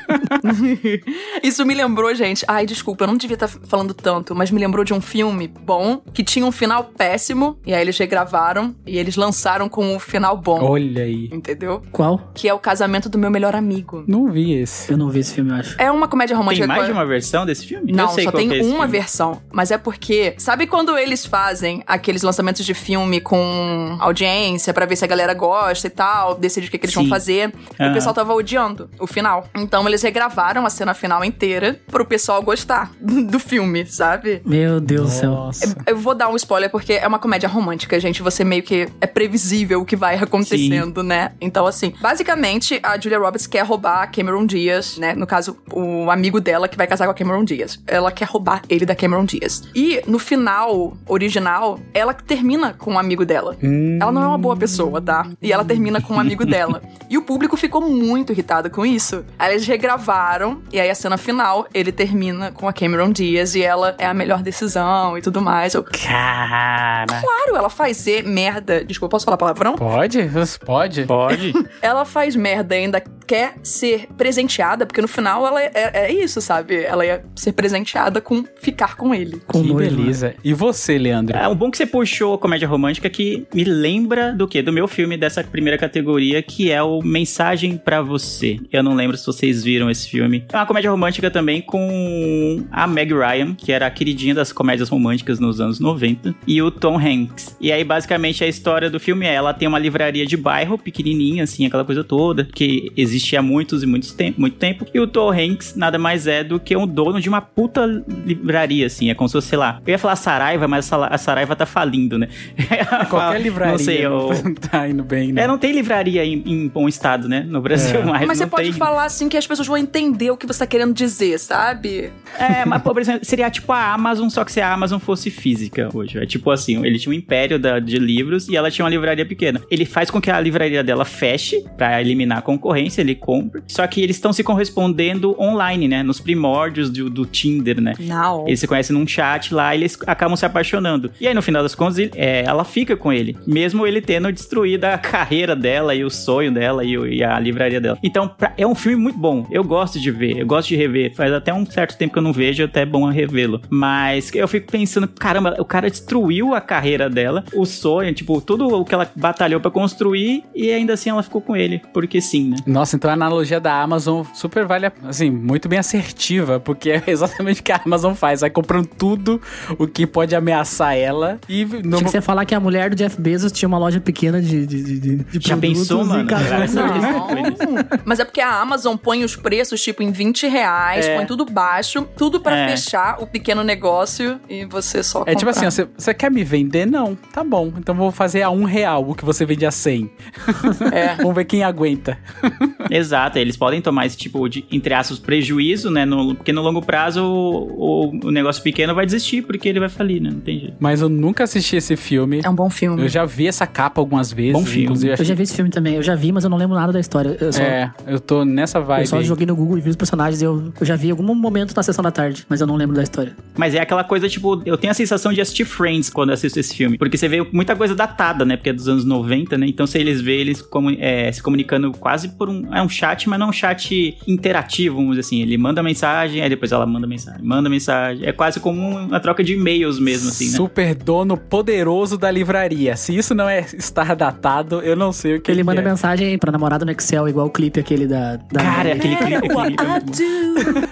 Isso 1.42 1.64
me 1.64 1.74
lembrou, 1.74 2.14
gente. 2.14 2.44
Ai, 2.46 2.66
desculpa, 2.66 3.04
eu 3.04 3.08
não 3.08 3.16
devia 3.16 3.34
estar 3.34 3.48
falando 3.48 3.94
tanto, 3.94 4.34
mas 4.34 4.50
me 4.50 4.60
lembrou 4.60 4.84
de 4.84 4.92
um 4.94 5.00
filme 5.00 5.48
bom 5.48 6.02
que 6.12 6.22
tinha 6.22 6.44
um 6.44 6.52
final 6.52 6.84
péssimo. 6.84 7.58
E 7.66 7.74
aí 7.74 7.80
eles 7.80 7.96
regravaram 7.98 8.74
e 8.86 8.98
eles 8.98 9.16
lançaram 9.16 9.68
com 9.68 9.94
um 9.94 9.98
final 9.98 10.36
bom. 10.36 10.60
Olha 10.62 11.02
aí. 11.04 11.28
Entendeu? 11.32 11.82
Qual? 11.92 12.30
Que 12.34 12.48
é 12.48 12.54
o 12.54 12.58
casamento 12.58 13.08
do 13.08 13.18
meu 13.18 13.30
melhor 13.30 13.54
amigo. 13.54 14.04
Não 14.06 14.30
vi 14.30 14.52
esse. 14.54 14.90
Eu 14.92 14.96
não 14.98 15.10
vi 15.10 15.20
esse 15.20 15.34
filme, 15.34 15.50
eu 15.50 15.56
acho. 15.56 15.80
É 15.80 15.90
uma 15.90 16.08
comédia 16.08 16.36
romântica. 16.36 16.66
Tem 16.66 16.76
mais 16.76 16.86
de 16.86 16.92
uma 16.92 17.06
versão 17.06 17.46
desse 17.46 17.66
filme? 17.66 17.92
Não, 17.92 18.04
eu 18.04 18.10
sei 18.10 18.24
só 18.24 18.30
qual 18.30 18.40
tem 18.42 18.52
é 18.52 18.58
esse 18.58 18.68
uma 18.68 18.78
filme. 18.80 18.92
versão. 18.92 19.42
Mas 19.52 19.70
é 19.70 19.78
porque. 19.78 20.34
Sabe 20.38 20.66
quando 20.66 20.96
eles 20.96 21.24
fazem 21.26 21.82
aqueles 21.86 22.22
lançamentos 22.22 22.64
de 22.64 22.74
filme 22.74 23.20
com 23.20 23.96
audiência 24.00 24.72
pra 24.74 24.86
ver 24.86 24.96
se 24.96 25.04
a 25.04 25.08
galera 25.08 25.34
gosta 25.34 25.86
e 25.86 25.90
tal, 25.90 26.34
decide 26.34 26.68
o 26.68 26.70
que, 26.70 26.78
que 26.78 26.86
eles 26.86 26.94
vão 26.94 27.04
Sim. 27.04 27.10
fazer? 27.10 27.52
E 27.78 27.82
Aham. 27.82 27.90
o 27.90 27.94
pessoal 27.94 28.14
tava 28.14 28.34
odiando 28.34 28.90
o 28.98 29.06
final. 29.06 29.48
Então 29.70 29.86
eles 29.86 30.02
regravaram 30.02 30.66
a 30.66 30.70
cena 30.70 30.92
final 30.94 31.24
inteira 31.24 31.80
pro 31.86 32.04
pessoal 32.04 32.42
gostar 32.42 32.90
do 33.00 33.38
filme, 33.38 33.86
sabe? 33.86 34.42
Meu 34.44 34.80
Deus 34.80 35.20
do 35.20 35.52
céu. 35.52 35.76
Eu 35.86 35.96
vou 35.96 36.12
dar 36.12 36.28
um 36.28 36.34
spoiler 36.34 36.68
porque 36.68 36.94
é 36.94 37.06
uma 37.06 37.20
comédia 37.20 37.48
romântica, 37.48 38.00
gente. 38.00 38.20
Você 38.20 38.42
meio 38.42 38.64
que 38.64 38.88
é 39.00 39.06
previsível 39.06 39.80
o 39.80 39.84
que 39.84 39.94
vai 39.94 40.16
acontecendo, 40.18 41.04
né? 41.04 41.30
Então, 41.40 41.66
assim, 41.68 41.94
basicamente, 42.00 42.80
a 42.82 42.98
Julia 42.98 43.20
Roberts 43.20 43.46
quer 43.46 43.64
roubar 43.64 44.02
a 44.02 44.06
Cameron 44.08 44.44
Diaz, 44.44 44.98
né? 44.98 45.14
No 45.14 45.24
caso, 45.24 45.56
o 45.72 46.10
amigo 46.10 46.40
dela 46.40 46.66
que 46.66 46.76
vai 46.76 46.88
casar 46.88 47.04
com 47.04 47.12
a 47.12 47.14
Cameron 47.14 47.44
Diaz. 47.44 47.78
Ela 47.86 48.10
quer 48.10 48.24
roubar 48.24 48.62
ele 48.68 48.84
da 48.84 48.96
Cameron 48.96 49.24
Diaz. 49.24 49.62
E 49.72 50.02
no 50.04 50.18
final 50.18 50.96
original, 51.06 51.78
ela 51.94 52.12
termina 52.12 52.74
com 52.74 52.94
um 52.94 52.98
amigo 52.98 53.24
dela. 53.24 53.56
Ela 54.00 54.10
não 54.10 54.20
é 54.24 54.26
uma 54.26 54.38
boa 54.38 54.56
pessoa, 54.56 55.00
tá? 55.00 55.28
E 55.40 55.52
ela 55.52 55.64
termina 55.64 56.00
com 56.00 56.14
um 56.14 56.18
amigo 56.18 56.44
dela. 56.44 56.82
E 57.10 57.18
o 57.18 57.22
público 57.22 57.56
ficou 57.56 57.80
muito 57.80 58.32
irritado 58.32 58.70
com 58.70 58.86
isso. 58.86 59.24
Aí 59.36 59.59
eles 59.60 59.68
regravaram, 59.68 60.62
e 60.72 60.80
aí 60.80 60.88
a 60.90 60.94
cena 60.94 61.16
final, 61.18 61.66
ele 61.74 61.92
termina 61.92 62.50
com 62.50 62.66
a 62.66 62.72
Cameron 62.72 63.10
Diaz 63.10 63.54
e 63.54 63.62
ela 63.62 63.94
é 63.98 64.06
a 64.06 64.14
melhor 64.14 64.42
decisão 64.42 65.16
e 65.18 65.20
tudo 65.22 65.40
mais. 65.42 65.74
Eu, 65.74 65.84
Cara. 65.84 67.06
claro, 67.06 67.56
ela 67.56 67.68
faz 67.68 67.96
ser 67.98 68.24
merda. 68.24 68.84
Desculpa, 68.84 69.10
posso 69.12 69.24
falar 69.24 69.36
palavrão? 69.36 69.74
Pode? 69.76 70.28
Pode? 70.64 71.04
Pode? 71.04 71.52
Ela 71.82 72.04
faz 72.04 72.34
merda 72.36 72.74
e 72.74 72.78
ainda 72.78 73.02
quer 73.26 73.54
ser 73.62 74.08
presenteada, 74.16 74.84
porque 74.86 75.00
no 75.00 75.06
final 75.08 75.46
ela 75.46 75.62
é, 75.62 75.70
é- 75.72 75.90
é 76.06 76.12
isso, 76.12 76.40
sabe? 76.40 76.82
Ela 76.82 77.06
ia 77.06 77.24
ser 77.36 77.52
presenteada 77.52 78.20
com 78.20 78.44
ficar 78.60 78.96
com 78.96 79.14
ele. 79.14 79.40
Com 79.46 79.62
que 79.62 79.72
beleza. 79.72 80.34
E 80.42 80.52
você, 80.52 80.98
Leandro? 80.98 81.36
É, 81.36 81.46
o 81.46 81.54
bom 81.54 81.70
que 81.70 81.76
você 81.76 81.86
puxou 81.86 82.34
a 82.34 82.38
comédia 82.38 82.66
romântica 82.66 83.08
que 83.08 83.46
me 83.54 83.62
lembra 83.64 84.32
do 84.32 84.48
quê? 84.48 84.62
Do 84.62 84.72
meu 84.72 84.88
filme 84.88 85.16
dessa 85.16 85.44
primeira 85.44 85.78
categoria, 85.78 86.42
que 86.42 86.70
é 86.72 86.82
o 86.82 87.00
Mensagem 87.02 87.76
pra 87.76 88.02
Você. 88.02 88.58
Eu 88.72 88.82
não 88.82 88.94
lembro 88.94 89.16
se 89.16 89.24
vocês 89.40 89.64
viram 89.64 89.90
esse 89.90 90.08
filme. 90.08 90.44
É 90.52 90.56
uma 90.56 90.66
comédia 90.66 90.90
romântica 90.90 91.30
também 91.30 91.62
com 91.62 92.62
a 92.70 92.86
Meg 92.86 93.12
Ryan, 93.14 93.54
que 93.54 93.72
era 93.72 93.86
a 93.86 93.90
queridinha 93.90 94.34
das 94.34 94.52
comédias 94.52 94.90
românticas 94.90 95.40
nos 95.40 95.60
anos 95.60 95.80
90, 95.80 96.34
e 96.46 96.60
o 96.60 96.70
Tom 96.70 96.98
Hanks. 96.98 97.56
E 97.58 97.72
aí, 97.72 97.82
basicamente, 97.82 98.44
a 98.44 98.46
história 98.46 98.90
do 98.90 99.00
filme 99.00 99.24
é: 99.26 99.32
ela 99.32 99.54
tem 99.54 99.66
uma 99.66 99.78
livraria 99.78 100.26
de 100.26 100.36
bairro, 100.36 100.76
pequenininha, 100.76 101.44
assim, 101.44 101.64
aquela 101.64 101.84
coisa 101.84 102.04
toda, 102.04 102.44
que 102.44 102.92
existia 102.96 103.38
há 103.38 103.42
muitos 103.42 103.82
e 103.82 103.86
muitos 103.86 104.12
tem 104.12 104.34
muito 104.36 104.58
tempo. 104.58 104.84
E 104.92 105.00
o 105.00 105.06
Tom 105.06 105.30
Hanks 105.32 105.74
nada 105.74 105.98
mais 105.98 106.26
é 106.26 106.44
do 106.44 106.60
que 106.60 106.76
um 106.76 106.86
dono 106.86 107.18
de 107.18 107.28
uma 107.28 107.40
puta 107.40 107.86
livraria, 108.26 108.86
assim. 108.86 109.08
É 109.10 109.14
como 109.14 109.28
se 109.28 109.32
fosse, 109.32 109.48
sei 109.48 109.58
lá. 109.58 109.80
Eu 109.86 109.92
ia 109.92 109.98
falar 109.98 110.16
Saraiva, 110.16 110.68
mas 110.68 110.92
a 110.92 111.16
Saraiva 111.16 111.56
tá 111.56 111.64
falindo, 111.64 112.18
né? 112.18 112.28
Qualquer 113.08 113.40
livraria 113.40 113.72
Não 113.72 113.78
sei, 113.78 114.04
eu... 114.04 114.30
não 114.44 114.54
tá 114.68 114.86
indo 114.86 115.02
bem, 115.02 115.32
né? 115.32 115.42
É, 115.42 115.46
não 115.46 115.56
tem 115.56 115.72
livraria 115.72 116.24
em, 116.24 116.42
em 116.44 116.68
bom 116.68 116.86
estado, 116.86 117.26
né? 117.26 117.46
No 117.48 117.62
Brasil 117.62 118.00
É. 118.00 118.04
mais. 118.04 118.26
Mas 118.26 118.38
você 118.38 118.46
pode 118.46 118.70
tem. 118.70 118.72
falar 118.72 119.04
assim 119.04 119.29
que 119.30 119.36
as 119.36 119.46
pessoas 119.46 119.66
vão 119.66 119.76
entender 119.78 120.30
o 120.30 120.36
que 120.36 120.46
você 120.46 120.58
tá 120.58 120.66
querendo 120.66 120.92
dizer, 120.92 121.38
sabe? 121.38 122.12
É, 122.38 122.64
mas, 122.66 122.82
por 122.82 122.98
exemplo, 123.00 123.24
seria 123.24 123.48
tipo 123.50 123.72
a 123.72 123.92
Amazon, 123.94 124.28
só 124.28 124.44
que 124.44 124.52
se 124.52 124.60
a 124.60 124.72
Amazon 124.72 124.98
fosse 124.98 125.30
física 125.30 125.88
hoje. 125.94 126.18
É 126.18 126.26
tipo 126.26 126.50
assim, 126.50 126.84
ele 126.84 126.98
tinha 126.98 127.10
um 127.12 127.16
império 127.16 127.58
da- 127.58 127.78
de 127.78 127.98
livros 127.98 128.48
e 128.48 128.56
ela 128.56 128.70
tinha 128.70 128.84
uma 128.84 128.90
livraria 128.90 129.24
pequena. 129.24 129.60
Ele 129.70 129.84
faz 129.86 130.10
com 130.10 130.20
que 130.20 130.30
a 130.30 130.38
livraria 130.40 130.82
dela 130.84 131.04
feche 131.04 131.64
pra 131.76 132.00
eliminar 132.00 132.38
a 132.38 132.42
concorrência, 132.42 133.00
ele 133.00 133.14
compra. 133.14 133.62
Só 133.66 133.86
que 133.86 134.02
eles 134.02 134.16
estão 134.16 134.32
se 134.32 134.42
correspondendo 134.42 135.36
online, 135.40 135.88
né? 135.88 136.02
Nos 136.02 136.20
primórdios 136.20 136.90
do, 136.90 137.08
do 137.10 137.24
Tinder, 137.26 137.80
né? 137.80 137.94
Não. 137.98 138.46
Eles 138.46 138.60
se 138.60 138.66
conhecem 138.66 138.96
num 138.96 139.06
chat 139.06 139.52
lá 139.54 139.74
e 139.74 139.78
eles 139.78 139.98
acabam 140.06 140.36
se 140.36 140.44
apaixonando. 140.46 141.10
E 141.20 141.26
aí, 141.28 141.34
no 141.34 141.42
final 141.42 141.62
das 141.62 141.74
contas, 141.74 141.98
ele- 141.98 142.10
é, 142.16 142.44
ela 142.46 142.64
fica 142.64 142.96
com 142.96 143.12
ele. 143.12 143.36
Mesmo 143.46 143.86
ele 143.86 144.00
tendo 144.00 144.30
destruído 144.32 144.84
a 144.84 144.98
carreira 144.98 145.54
dela 145.54 145.94
e 145.94 146.04
o 146.04 146.10
sonho 146.10 146.52
dela 146.52 146.84
e, 146.84 146.94
e 147.16 147.22
a 147.24 147.38
livraria 147.38 147.80
dela. 147.80 147.98
Então, 148.02 148.26
pra- 148.28 148.52
é 148.56 148.66
um 148.66 148.74
filme 148.74 148.96
muito 149.02 149.18
bom. 149.20 149.46
Eu 149.50 149.62
gosto 149.62 150.00
de 150.00 150.10
ver, 150.10 150.38
eu 150.38 150.46
gosto 150.46 150.68
de 150.68 150.76
rever. 150.76 151.14
Faz 151.14 151.32
até 151.32 151.52
um 151.52 151.64
certo 151.66 151.96
tempo 151.96 152.12
que 152.12 152.18
eu 152.18 152.22
não 152.22 152.32
vejo, 152.32 152.64
até 152.64 152.80
é 152.82 152.86
bom 152.86 153.04
revê-lo. 153.10 153.60
Mas 153.68 154.30
eu 154.34 154.48
fico 154.48 154.70
pensando, 154.70 155.06
caramba, 155.08 155.56
o 155.58 155.64
cara 155.64 155.90
destruiu 155.90 156.54
a 156.54 156.60
carreira 156.60 157.08
dela, 157.10 157.44
o 157.54 157.64
sonho, 157.66 158.12
tipo, 158.14 158.40
tudo 158.40 158.66
o 158.68 158.84
que 158.84 158.94
ela 158.94 159.10
batalhou 159.14 159.60
pra 159.60 159.70
construir 159.70 160.44
e 160.54 160.70
ainda 160.72 160.94
assim 160.94 161.10
ela 161.10 161.22
ficou 161.22 161.40
com 161.40 161.56
ele. 161.56 161.80
Porque 161.92 162.20
sim, 162.20 162.50
né? 162.50 162.56
Nossa, 162.66 162.96
então 162.96 163.10
a 163.10 163.14
analogia 163.14 163.60
da 163.60 163.80
Amazon 163.82 164.22
super 164.34 164.64
vale, 164.66 164.86
a- 164.86 164.92
assim, 165.04 165.30
muito 165.30 165.68
bem 165.68 165.78
assertiva, 165.78 166.58
porque 166.60 166.90
é 166.90 167.02
exatamente 167.08 167.60
o 167.60 167.64
que 167.64 167.72
a 167.72 167.80
Amazon 167.84 168.14
faz. 168.14 168.40
Vai 168.40 168.50
comprando 168.50 168.86
tudo 168.86 169.40
o 169.78 169.86
que 169.86 170.06
pode 170.06 170.34
ameaçar 170.34 170.96
ela 170.96 171.38
e 171.48 171.64
não 171.64 171.98
Tinha 171.98 172.04
que 172.04 172.10
você 172.10 172.20
falar 172.20 172.44
que 172.44 172.54
a 172.54 172.60
mulher 172.60 172.90
do 172.90 172.96
Jeff 172.96 173.20
Bezos 173.20 173.52
tinha 173.52 173.68
uma 173.68 173.78
loja 173.78 174.00
pequena 174.00 174.40
de, 174.40 174.66
de, 174.66 174.82
de, 174.82 174.98
de- 175.00 175.16
de 175.16 175.48
Já 175.48 175.56
produtos 175.56 175.80
pensou, 175.88 176.04
mano? 176.04 176.26
casou 176.28 176.48
Graças 176.48 176.74
com 176.74 176.80
a 176.80 177.40
ele. 177.40 177.50
Deus. 177.50 177.58
Não. 177.70 177.74
Mas 178.04 178.20
é 178.20 178.24
porque 178.24 178.40
a 178.40 178.60
Amazon 178.60 178.96
põe 179.10 179.24
os 179.24 179.34
preços, 179.34 179.82
tipo, 179.82 180.04
em 180.04 180.12
20 180.12 180.46
reais, 180.46 181.04
É. 181.04 181.16
põe 181.16 181.26
tudo 181.26 181.44
baixo, 181.44 182.06
tudo 182.16 182.40
pra 182.40 182.56
É. 182.56 182.68
fechar 182.68 183.20
o 183.20 183.26
pequeno 183.26 183.64
negócio 183.64 184.40
e 184.48 184.64
você 184.66 185.02
só 185.02 185.22
É 185.26 185.34
tipo 185.34 185.46
comprar. 185.46 185.50
assim, 185.50 185.66
ó, 185.66 185.70
você, 185.70 185.88
você 185.98 186.14
quer 186.14 186.30
me 186.30 186.44
vender? 186.44 186.86
Não, 186.86 187.16
tá 187.32 187.42
bom. 187.42 187.72
Então 187.76 187.92
vou 187.92 188.12
fazer 188.12 188.42
a 188.42 188.50
um 188.50 188.62
real 188.62 189.08
o 189.10 189.14
que 189.16 189.24
você 189.24 189.44
vende 189.44 189.66
a 189.66 189.70
100. 189.72 190.08
É. 190.92 191.16
Vamos 191.16 191.34
ver 191.34 191.44
quem 191.44 191.64
aguenta. 191.64 192.16
Exato, 192.88 193.38
eles 193.38 193.56
podem 193.56 193.80
tomar 193.80 194.06
esse 194.06 194.16
tipo 194.16 194.48
de, 194.48 194.64
entre 194.70 194.94
aspas, 194.94 195.18
prejuízo, 195.18 195.90
né? 195.90 196.04
No, 196.04 196.34
porque 196.36 196.52
no 196.52 196.62
longo 196.62 196.80
prazo 196.82 197.24
o, 197.24 198.06
o- 198.10 198.26
o 198.26 198.30
negócio 198.30 198.62
pequeno 198.62 198.94
vai 198.94 199.04
desistir, 199.06 199.42
porque 199.42 199.68
ele 199.68 199.80
vai 199.80 199.88
falir, 199.88 200.20
né? 200.20 200.30
Não 200.30 200.40
tem 200.40 200.58
jeito. 200.60 200.76
Mas 200.78 201.00
eu 201.00 201.08
nunca 201.08 201.44
assisti 201.44 201.76
esse 201.76 201.96
filme. 201.96 202.40
É 202.44 202.48
um 202.48 202.54
bom 202.54 202.70
filme. 202.70 203.02
Eu 203.02 203.08
já 203.08 203.24
vi 203.24 203.46
essa 203.48 203.66
capa 203.66 204.00
algumas 204.00 204.32
vezes. 204.32 204.52
Bom 204.52 204.64
filme. 204.64 204.84
Inclusive, 204.84 205.08
Eu 205.10 205.14
achei... 205.14 205.26
já 205.26 205.34
vi 205.34 205.42
esse 205.42 205.54
filme 205.56 205.70
também. 205.70 205.94
Eu 205.96 206.02
já 206.02 206.14
vi, 206.14 206.30
mas 206.32 206.44
eu 206.44 206.50
não 206.50 206.56
lembro 206.58 206.76
nada 206.76 206.92
da 206.92 207.00
história. 207.00 207.36
Eu 207.40 207.52
só, 207.52 207.62
É, 207.62 207.92
eu 208.06 208.20
tô 208.20 208.44
nessa 208.44 208.80
vibe. 208.80 208.99
Eu 209.00 209.06
só 209.06 209.22
joguei 209.22 209.46
no 209.46 209.56
Google 209.56 209.78
e 209.78 209.80
vi 209.80 209.90
os 209.90 209.96
personagens. 209.96 210.40
e 210.40 210.44
Eu, 210.44 210.72
eu 210.78 210.86
já 210.86 210.96
vi 210.96 211.08
em 211.08 211.10
algum 211.10 211.34
momento 211.34 211.74
na 211.74 211.82
sessão 211.82 212.02
da 212.02 212.10
tarde, 212.10 212.46
mas 212.48 212.60
eu 212.60 212.66
não 212.66 212.76
lembro 212.76 212.96
da 212.96 213.02
história. 213.02 213.36
Mas 213.56 213.74
é 213.74 213.80
aquela 213.80 214.04
coisa, 214.04 214.28
tipo, 214.28 214.62
eu 214.64 214.76
tenho 214.76 214.90
a 214.90 214.94
sensação 214.94 215.32
de 215.32 215.40
assistir 215.40 215.64
Friends 215.64 216.10
quando 216.10 216.30
eu 216.30 216.34
assisto 216.34 216.58
esse 216.58 216.74
filme. 216.74 216.98
Porque 216.98 217.16
você 217.16 217.28
vê 217.28 217.46
muita 217.52 217.76
coisa 217.76 217.94
datada, 217.94 218.44
né? 218.44 218.56
Porque 218.56 218.70
é 218.70 218.72
dos 218.72 218.88
anos 218.88 219.04
90, 219.04 219.58
né? 219.58 219.66
Então, 219.66 219.86
se 219.86 219.98
eles 219.98 220.20
vê 220.20 220.40
eles 220.40 220.64
é, 220.98 221.30
se 221.32 221.42
comunicando 221.42 221.92
quase 221.92 222.28
por 222.30 222.48
um. 222.48 222.74
É 222.74 222.82
um 222.82 222.88
chat, 222.88 223.28
mas 223.28 223.38
não 223.38 223.50
um 223.50 223.52
chat 223.52 224.16
interativo, 224.26 224.96
vamos 224.96 225.10
dizer 225.10 225.20
assim. 225.20 225.42
Ele 225.42 225.56
manda 225.58 225.82
mensagem, 225.82 226.42
aí 226.42 226.48
depois 226.48 226.72
ela 226.72 226.86
manda 226.86 227.06
mensagem, 227.06 227.42
manda 227.42 227.68
mensagem. 227.68 228.26
É 228.26 228.32
quase 228.32 228.60
como 228.60 228.80
uma 228.80 229.20
troca 229.20 229.44
de 229.44 229.54
e-mails 229.54 229.98
mesmo, 229.98 230.28
assim, 230.28 230.46
né? 230.46 230.56
Super 230.56 230.94
dono 230.94 231.36
poderoso 231.36 232.16
da 232.16 232.30
livraria. 232.30 232.96
Se 232.96 233.16
isso 233.16 233.34
não 233.34 233.48
é 233.48 233.60
estar 233.60 234.14
datado, 234.16 234.80
eu 234.80 234.96
não 234.96 235.12
sei 235.12 235.36
o 235.36 235.40
que 235.40 235.50
Ele 235.50 235.60
que 235.60 235.64
manda 235.64 235.80
é. 235.80 235.84
mensagem 235.84 236.38
pra 236.38 236.50
namorada 236.50 236.84
no 236.84 236.90
Excel, 236.90 237.28
igual 237.28 237.46
o 237.46 237.50
clipe 237.50 237.80
aquele 237.80 238.06
da. 238.06 238.36
da 238.36 238.62
Cara, 238.62 238.89
aquele 238.92 239.16
clipe. 239.16 239.36
aquele 239.36 239.48
clipe 239.48 240.86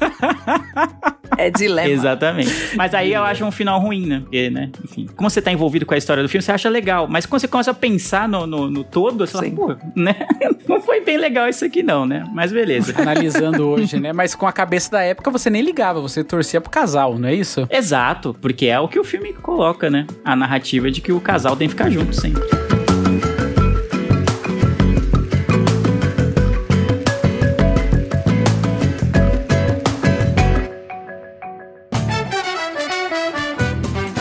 é. 1.05 1.19
É 1.39 1.51
dilema. 1.51 1.89
Exatamente. 1.89 2.77
Mas 2.77 2.93
aí 2.93 3.13
eu 3.13 3.23
acho 3.23 3.45
um 3.45 3.53
final 3.53 3.81
ruim, 3.81 4.07
né? 4.07 4.21
Porque, 4.21 4.51
né? 4.51 4.71
Enfim. 4.85 5.07
Como 5.15 5.31
você 5.31 5.41
tá 5.41 5.53
envolvido 5.53 5.87
com 5.87 5.95
a 5.95 5.97
história 5.97 6.21
do 6.21 6.29
filme, 6.29 6.43
você 6.43 6.51
acha 6.51 6.69
legal. 6.69 7.07
Mas 7.09 7.27
quando 7.27 7.41
você 7.41 7.49
começa 7.49 7.71
a 7.71 7.75
pensar 7.75 8.29
no, 8.29 8.45
no, 8.45 8.69
no 8.69 8.83
todo, 8.83 9.25
você 9.25 9.33
fala, 9.33 9.45
Sim. 9.45 9.55
pô, 9.55 9.77
né? 9.95 10.17
Não 10.69 10.81
foi 10.83 11.01
bem 11.01 11.17
legal 11.17 11.49
isso 11.49 11.65
aqui, 11.65 11.83
não, 11.83 12.05
né? 12.05 12.25
Mas 12.33 12.53
beleza. 12.53 12.93
Analisando 13.01 13.69
hoje, 13.69 13.99
né? 14.01 14.13
Mas 14.13 14.35
com 14.35 14.47
a 14.47 14.53
cabeça 14.53 14.91
da 14.91 15.03
época 15.03 15.31
você 15.31 15.49
nem 15.49 15.63
ligava, 15.63 16.01
você 16.01 16.25
torcia 16.25 16.61
pro 16.61 16.71
casal, 16.71 17.19
não 17.19 17.29
é 17.29 17.35
isso? 17.35 17.67
Exato, 17.71 18.37
porque 18.41 18.67
é 18.67 18.79
o 18.79 18.89
que 18.89 18.99
o 18.99 19.05
filme 19.05 19.33
coloca, 19.33 19.89
né? 19.89 20.07
A 20.25 20.37
narrativa 20.37 20.91
de 20.91 21.01
que 21.01 21.13
o 21.13 21.21
casal 21.21 21.57
tem 21.57 21.69
que 21.69 21.75
ficar 21.75 21.89
junto 21.89 22.15
sempre. 22.15 22.68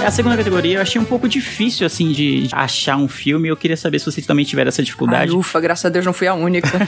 A 0.08 0.12
segunda 0.12 0.38
categoria 0.38 0.78
eu 0.78 0.82
achei 0.82 1.02
um 1.02 1.04
pouco 1.04 1.28
difícil, 1.28 1.86
assim, 1.86 2.14
de 2.14 2.48
achar 2.54 2.96
um 2.96 3.10
filme. 3.10 3.50
Eu 3.50 3.58
queria 3.58 3.76
saber 3.76 4.00
se 4.00 4.06
vocês 4.06 4.26
também 4.26 4.46
tiveram 4.46 4.70
essa 4.70 4.80
Ai, 4.82 4.86
dificuldade. 4.86 5.32
ufa, 5.34 5.60
graças 5.60 5.84
a 5.84 5.90
Deus 5.90 6.06
não 6.06 6.14
fui 6.14 6.28
a 6.28 6.34
única. 6.34 6.70